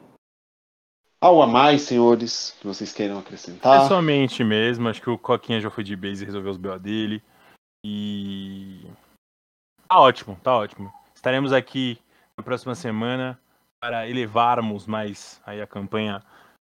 Algo 1.20 1.43
a 1.43 1.47
mais, 1.47 1.82
senhores, 1.82 2.57
que 2.61 2.66
vocês 2.66 2.93
queiram 2.93 3.19
acrescentar? 3.19 3.85
É 3.85 3.89
somente 3.89 4.45
mesmo, 4.45 4.89
acho 4.89 5.03
que 5.03 5.11
o 5.11 5.19
Coquinha 5.19 5.61
já 5.61 5.69
foi 5.69 5.82
de 5.82 5.97
base 5.97 6.23
e 6.23 6.27
resolveu 6.27 6.53
os 6.53 6.57
BO 6.57 6.78
dele. 6.78 7.23
E. 7.85 8.86
Tá 9.89 9.99
ótimo, 9.99 10.39
tá 10.43 10.57
ótimo. 10.57 10.93
Estaremos 11.15 11.53
aqui 11.53 11.99
na 12.36 12.45
próxima 12.45 12.74
semana 12.77 13.39
para 13.81 14.09
elevarmos 14.09 14.86
mais 14.86 15.40
aí 15.45 15.61
a 15.61 15.66
campanha 15.66 16.23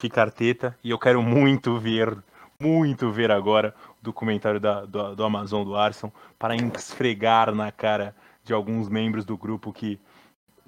Fica 0.00 0.22
Arteta. 0.22 0.78
E 0.84 0.90
eu 0.90 0.98
quero 0.98 1.22
muito 1.22 1.76
ver, 1.78 2.16
muito 2.60 3.10
ver 3.10 3.32
agora 3.32 3.74
o 4.00 4.04
documentário 4.04 4.60
da, 4.60 4.84
do, 4.84 5.16
do 5.16 5.24
Amazon 5.24 5.64
do 5.64 5.74
Arson 5.74 6.12
para 6.38 6.54
esfregar 6.54 7.52
na 7.52 7.72
cara 7.72 8.14
de 8.44 8.52
alguns 8.52 8.88
membros 8.88 9.24
do 9.24 9.36
grupo 9.36 9.72
que, 9.72 9.98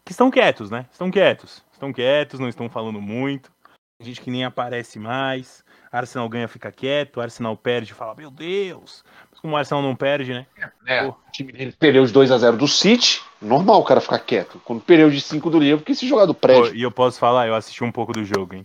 que 0.04 0.10
estão 0.10 0.30
quietos, 0.30 0.68
né? 0.68 0.86
Estão 0.90 1.10
quietos. 1.10 1.64
Estão 1.72 1.92
quietos, 1.92 2.40
não 2.40 2.48
estão 2.48 2.68
falando 2.68 3.00
muito. 3.00 3.52
Tem 3.98 4.06
gente 4.06 4.20
que 4.20 4.30
nem 4.30 4.44
aparece 4.44 4.96
mais. 4.96 5.64
Arsenal 5.90 6.28
ganha, 6.28 6.46
fica 6.46 6.70
quieto. 6.70 7.20
Arsenal 7.20 7.56
perde, 7.56 7.92
fala: 7.92 8.14
Meu 8.14 8.30
Deus, 8.30 9.04
Como 9.42 9.54
o 9.54 9.56
Arsenal 9.56 9.82
não 9.82 9.96
perde, 9.96 10.32
né? 10.32 10.46
É, 10.86 11.04
o 11.04 11.16
time 11.32 11.50
dele 11.50 11.74
perdeu 11.76 12.06
de 12.06 12.12
2x0 12.12 12.56
do 12.56 12.68
City. 12.68 13.20
Normal 13.42 13.80
o 13.80 13.84
cara 13.84 14.00
ficar 14.00 14.20
quieto. 14.20 14.60
Quando 14.64 14.82
perdeu 14.82 15.10
de 15.10 15.20
5 15.20 15.50
do 15.50 15.58
Liverpool, 15.58 15.80
porque 15.80 15.96
se 15.96 16.06
jogar 16.06 16.26
do 16.26 16.34
prédio. 16.34 16.76
e 16.76 16.82
eu 16.82 16.92
posso 16.92 17.18
falar, 17.18 17.48
eu 17.48 17.56
assisti 17.56 17.82
um 17.82 17.90
pouco 17.90 18.12
do 18.12 18.24
jogo, 18.24 18.54
hein? 18.54 18.64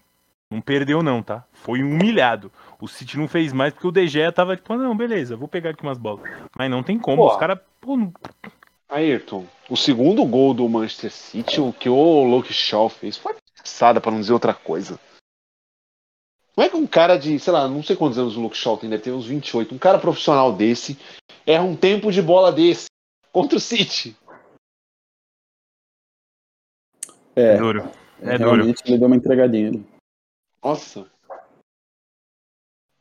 Não 0.51 0.61
perdeu 0.61 1.01
não, 1.01 1.23
tá? 1.23 1.43
Foi 1.51 1.81
humilhado. 1.81 2.51
O 2.79 2.87
City 2.87 3.17
não 3.17 3.27
fez 3.27 3.51
mais 3.51 3.73
porque 3.73 3.87
o 3.87 4.07
Gea 4.07 4.31
tava 4.31 4.55
tipo, 4.55 4.75
não, 4.75 4.95
beleza, 4.95 5.35
vou 5.35 5.47
pegar 5.47 5.71
aqui 5.71 5.81
umas 5.81 5.97
bolas. 5.97 6.29
Mas 6.55 6.69
não 6.69 6.83
tem 6.83 6.99
como, 6.99 7.23
Pô. 7.23 7.31
os 7.31 7.37
caras, 7.37 7.57
Ayrton, 8.87 9.47
o 9.67 9.75
segundo 9.75 10.23
gol 10.25 10.53
do 10.53 10.69
Manchester 10.69 11.11
City, 11.11 11.59
o 11.59 11.73
que 11.73 11.89
o 11.89 12.23
Luke 12.23 12.53
Shaw 12.53 12.87
fez, 12.87 13.17
foi 13.17 13.33
passada, 13.57 13.99
pra 13.99 14.11
não 14.11 14.19
dizer 14.19 14.33
outra 14.33 14.53
coisa. 14.53 14.99
Não 16.55 16.63
é 16.63 16.69
que 16.69 16.75
um 16.75 16.85
cara 16.85 17.17
de, 17.17 17.39
sei 17.39 17.51
lá, 17.51 17.67
não 17.67 17.81
sei 17.81 17.95
quantos 17.95 18.17
anos 18.17 18.37
o 18.37 18.41
Luke 18.41 18.55
Shaw 18.55 18.77
tem, 18.77 18.89
deve 18.89 19.03
ter 19.03 19.11
uns 19.11 19.25
28. 19.25 19.73
Um 19.73 19.79
cara 19.79 19.97
profissional 19.97 20.53
desse 20.53 20.97
erra 21.45 21.63
um 21.63 21.75
tempo 21.75 22.11
de 22.11 22.21
bola 22.21 22.51
desse 22.51 22.85
contra 23.31 23.57
o 23.57 23.61
City. 23.61 24.15
É, 27.35 27.57
duro. 27.57 27.89
É 28.21 28.37
duro. 28.37 28.51
realmente 28.55 28.83
ele 28.85 28.97
deu 28.99 29.07
uma 29.07 29.15
entregadinha. 29.15 29.69
ali. 29.69 29.85
Nossa. 30.63 31.07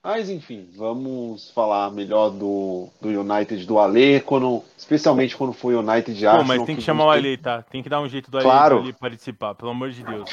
Mas 0.04 0.28
enfim, 0.28 0.68
vamos 0.74 1.50
falar 1.52 1.92
melhor 1.92 2.30
do, 2.30 2.88
do 3.00 3.08
United 3.08 3.64
do 3.64 3.78
Ale, 3.78 4.20
quando, 4.22 4.64
especialmente 4.76 5.36
quando 5.36 5.52
foi 5.52 5.76
o 5.76 5.80
United 5.80 6.18
de 6.18 6.24
Pô, 6.24 6.30
Arsenal. 6.30 6.44
mas 6.58 6.66
tem 6.66 6.74
que 6.74 6.82
chamar 6.82 7.04
o 7.04 7.10
Ali, 7.10 7.36
tá? 7.36 7.62
Tem 7.62 7.84
que 7.84 7.88
dar 7.88 8.00
um 8.00 8.08
jeito 8.08 8.28
do 8.28 8.36
Ali, 8.38 8.44
Claro. 8.44 8.94
participar, 8.94 9.54
pelo 9.54 9.70
amor 9.70 9.90
de 9.92 10.02
Deus. 10.02 10.28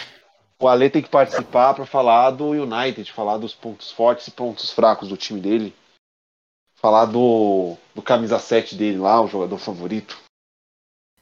O 0.62 0.68
Ale 0.68 0.90
tem 0.90 1.02
que 1.02 1.10
participar 1.10 1.74
para 1.74 1.86
falar 1.86 2.32
do 2.32 2.50
United, 2.50 3.12
falar 3.14 3.38
dos 3.38 3.56
pontos 3.56 3.92
fortes 3.92 4.28
e 4.28 4.32
pontos 4.32 4.72
fracos 4.72 5.08
do 5.08 5.16
time 5.16 5.40
dele. 5.40 5.74
Falar 6.76 7.06
do, 7.06 7.78
do 7.96 8.02
camisa 8.02 8.40
7 8.40 8.76
dele 8.76 8.98
lá, 8.98 9.22
o 9.22 9.28
jogador 9.28 9.58
favorito. 9.58 10.18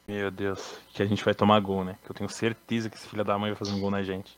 Meu 0.06 0.30
Deus, 0.30 0.78
que 0.92 1.02
a 1.02 1.06
gente 1.06 1.24
vai 1.24 1.34
tomar 1.34 1.60
gol, 1.60 1.84
né? 1.84 1.98
Que 2.02 2.10
eu 2.10 2.14
tenho 2.14 2.28
certeza 2.30 2.88
que 2.90 2.96
esse 2.96 3.06
filho 3.06 3.24
da 3.24 3.38
mãe 3.38 3.50
vai 3.50 3.58
fazer 3.58 3.72
um 3.72 3.80
gol 3.80 3.90
na 3.90 4.02
gente. 4.02 4.36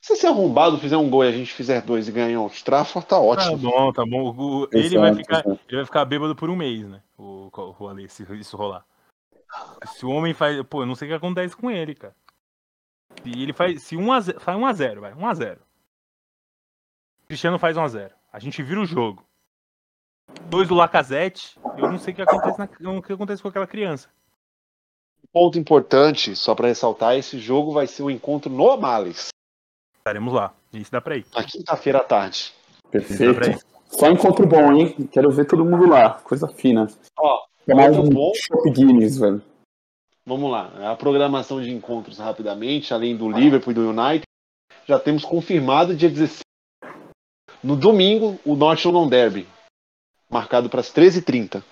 Se 0.00 0.14
esse 0.14 0.26
arrombado 0.26 0.78
fizer 0.78 0.96
um 0.96 1.10
gol 1.10 1.24
e 1.24 1.28
a 1.28 1.32
gente 1.32 1.52
fizer 1.52 1.82
dois 1.82 2.08
e 2.08 2.12
ganhar 2.12 2.40
o 2.40 2.48
Trafford, 2.48 3.06
tá 3.06 3.16
Tá 3.16 3.20
ótimo. 3.22 3.58
bom, 3.58 3.92
tá 3.92 4.04
bom. 4.06 4.34
O- 4.34 4.68
ele, 4.72 4.98
vai 4.98 5.14
ficar, 5.14 5.40
exato. 5.40 5.60
ele 5.68 5.76
vai 5.76 5.84
ficar 5.84 6.04
bêbado 6.06 6.34
por 6.34 6.48
um 6.48 6.56
mês, 6.56 6.86
né? 6.88 7.02
O, 7.18 7.50
o 7.78 7.88
Ali, 7.88 8.08
se 8.08 8.22
isso 8.38 8.56
rolar. 8.56 8.86
Se 9.86 10.06
o 10.06 10.10
homem 10.10 10.32
faz. 10.32 10.62
Pô, 10.66 10.82
eu 10.82 10.86
não 10.86 10.94
sei 10.94 11.08
o 11.08 11.10
que 11.10 11.16
acontece 11.16 11.54
com 11.56 11.70
ele, 11.70 11.94
cara. 11.94 12.14
Se 13.22 13.28
ele 13.42 13.52
faz. 13.52 13.82
Se 13.82 13.96
1x0. 13.96 14.40
Faz 14.40 14.58
1x0, 14.58 15.00
vai. 15.00 15.12
1x0. 15.14 15.58
Cristiano 17.28 17.58
faz 17.58 17.76
1x0. 17.76 18.10
A 18.32 18.38
gente 18.38 18.62
vira 18.62 18.80
o 18.80 18.86
jogo. 18.86 19.24
Dois 20.48 20.68
do 20.68 20.74
Lacazette. 20.74 21.58
Eu 21.76 21.90
não 21.90 21.98
sei 21.98 22.12
o 22.12 22.16
que 22.16 22.22
acontece, 22.22 22.58
na- 22.58 22.90
o 22.92 23.02
que 23.02 23.12
acontece 23.12 23.42
com 23.42 23.48
aquela 23.48 23.66
criança. 23.66 24.08
Ponto 25.32 25.58
importante, 25.58 26.34
só 26.34 26.54
para 26.54 26.68
ressaltar, 26.68 27.16
esse 27.16 27.38
jogo 27.38 27.72
vai 27.72 27.86
ser 27.86 28.02
o 28.02 28.10
encontro 28.10 28.50
no 28.50 28.76
Males, 28.76 29.28
Estaremos 29.98 30.32
lá. 30.32 30.52
Isso 30.72 30.90
dá 30.90 31.00
pra 31.00 31.16
ir. 31.16 31.26
na 31.34 31.44
quinta-feira 31.44 31.98
à 31.98 32.04
tarde. 32.04 32.52
Isso 32.92 33.12
dá 33.24 33.34
pra 33.34 33.46
ir. 33.46 33.50
Perfeito. 33.50 33.66
Só 33.86 34.08
encontro 34.10 34.46
bom, 34.46 34.72
hein? 34.72 34.94
Quero 35.12 35.30
ver 35.30 35.44
todo 35.46 35.64
mundo 35.64 35.86
lá. 35.88 36.14
Coisa 36.20 36.48
fina. 36.48 36.86
Ó, 37.18 37.44
Tomar 37.66 37.90
um 37.90 38.08
bom. 38.08 38.32
Guinness, 38.72 39.18
velho. 39.18 39.42
Vamos 40.30 40.48
lá, 40.48 40.92
a 40.92 40.94
programação 40.94 41.60
de 41.60 41.72
encontros 41.72 42.18
rapidamente, 42.18 42.94
além 42.94 43.16
do 43.16 43.28
Liverpool 43.28 43.72
e 43.72 43.74
do 43.74 43.90
United, 43.90 44.22
já 44.86 44.96
temos 44.96 45.24
confirmado 45.24 45.96
dia 45.96 46.08
16. 46.08 46.42
No 47.64 47.74
domingo, 47.74 48.38
o 48.46 48.54
North 48.54 48.84
London 48.84 49.08
Derby, 49.08 49.48
marcado 50.30 50.70
para 50.70 50.78
as 50.78 50.94
13h30. 50.94 51.64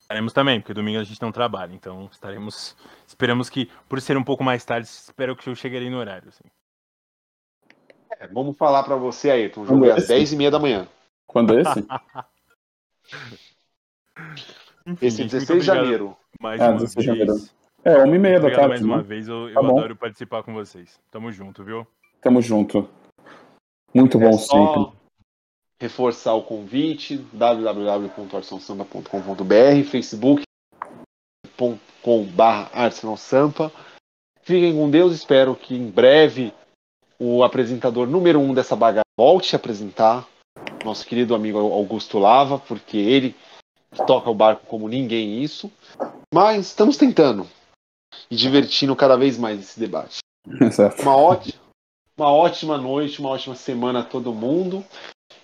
Estaremos 0.00 0.32
também, 0.32 0.60
porque 0.60 0.74
domingo 0.74 0.98
a 0.98 1.04
gente 1.04 1.22
não 1.22 1.30
trabalha. 1.30 1.72
Então 1.72 2.08
estaremos. 2.10 2.76
Esperamos 3.06 3.48
que, 3.48 3.66
por 3.88 4.00
ser 4.00 4.16
um 4.16 4.24
pouco 4.24 4.42
mais 4.42 4.64
tarde, 4.64 4.88
espero 4.88 5.36
que 5.36 5.48
eu 5.48 5.54
chegarei 5.54 5.88
no 5.88 5.98
horário. 5.98 6.30
Assim. 6.30 6.50
É, 8.18 8.26
vamos 8.26 8.58
falar 8.58 8.82
para 8.82 8.96
você, 8.96 9.30
Ayrton, 9.30 9.60
o 9.60 9.66
jogo 9.66 9.84
é 9.84 9.92
às 9.92 10.10
Esse? 10.10 10.36
10h30 10.36 10.50
da 10.50 10.58
manhã. 10.58 10.88
Quando 11.28 11.56
é 11.56 11.60
esse? 11.60 11.86
Enfim, 14.86 15.06
Esse 15.06 15.16
gente, 15.18 15.30
16 15.32 15.48
muito 15.50 15.60
de 15.60 15.66
janeiro. 15.66 16.16
Mais 16.40 16.60
Ah, 16.60 16.70
uma 16.70 16.78
16 16.78 17.04
de 17.06 17.12
vez. 17.12 17.18
janeiro. 17.28 17.50
É, 17.84 18.02
uma 18.04 18.16
e 18.16 18.18
meia 18.18 18.40
da 18.40 18.50
tarde. 18.50 18.68
mais 18.68 18.82
uma 18.82 18.96
né? 18.98 19.02
vez. 19.02 19.28
Eu, 19.28 19.48
eu 19.48 19.54
Tá 19.54 19.62
bom. 19.62 19.78
adoro 19.78 19.96
participar 19.96 20.42
com 20.42 20.52
vocês. 20.54 20.98
Tamo 21.10 21.30
junto, 21.32 21.62
viu? 21.64 21.86
Tamo 22.20 22.40
junto. 22.42 22.88
Muito 23.94 24.18
bom 24.18 24.28
É 24.28 24.32
só 24.32 24.74
sempre. 24.74 24.92
reforçar 25.80 26.34
o 26.34 26.42
convite, 26.42 27.16
www.arsenalsampa.com.br, 27.32 29.84
facebook.com.br 29.90 30.44
arsenalsampa. 32.72 33.72
Fiquem 34.42 34.74
com 34.74 34.90
Deus, 34.90 35.12
espero 35.14 35.54
que 35.56 35.74
em 35.74 35.90
breve 35.90 36.52
o 37.18 37.42
apresentador 37.42 38.06
número 38.06 38.38
um 38.40 38.52
dessa 38.54 38.76
bagaça 38.76 39.02
volte 39.18 39.56
a 39.56 39.58
apresentar, 39.58 40.26
nosso 40.84 41.06
querido 41.06 41.34
amigo 41.34 41.58
Augusto 41.58 42.18
Lava, 42.18 42.58
porque 42.58 42.96
ele 42.98 43.34
toca 44.06 44.30
o 44.30 44.34
barco 44.34 44.66
como 44.66 44.88
ninguém 44.88 45.42
isso. 45.42 45.70
Mas 46.32 46.66
estamos 46.66 46.96
tentando 46.96 47.46
e 48.30 48.36
divertindo 48.36 48.96
cada 48.96 49.16
vez 49.16 49.38
mais 49.38 49.60
esse 49.60 49.78
debate. 49.78 50.18
Exato. 50.60 51.02
Uma 51.02 51.16
ótima, 51.16 51.60
uma 52.16 52.32
ótima 52.32 52.78
noite, 52.78 53.20
uma 53.20 53.30
ótima 53.30 53.54
semana 53.54 54.00
a 54.00 54.04
todo 54.04 54.34
mundo. 54.34 54.84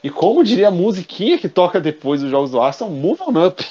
E 0.03 0.11
como 0.11 0.43
diria 0.43 0.69
a 0.69 0.73
musiquinha 0.73 1.39
que 1.39 1.49
toca 1.49 1.81
depois 1.81 2.21
dos 2.21 2.31
jogos 2.31 2.51
do 2.51 2.61
Arsenal, 2.61 2.93
move 2.93 3.21
on 3.23 3.47
up. 3.47 3.65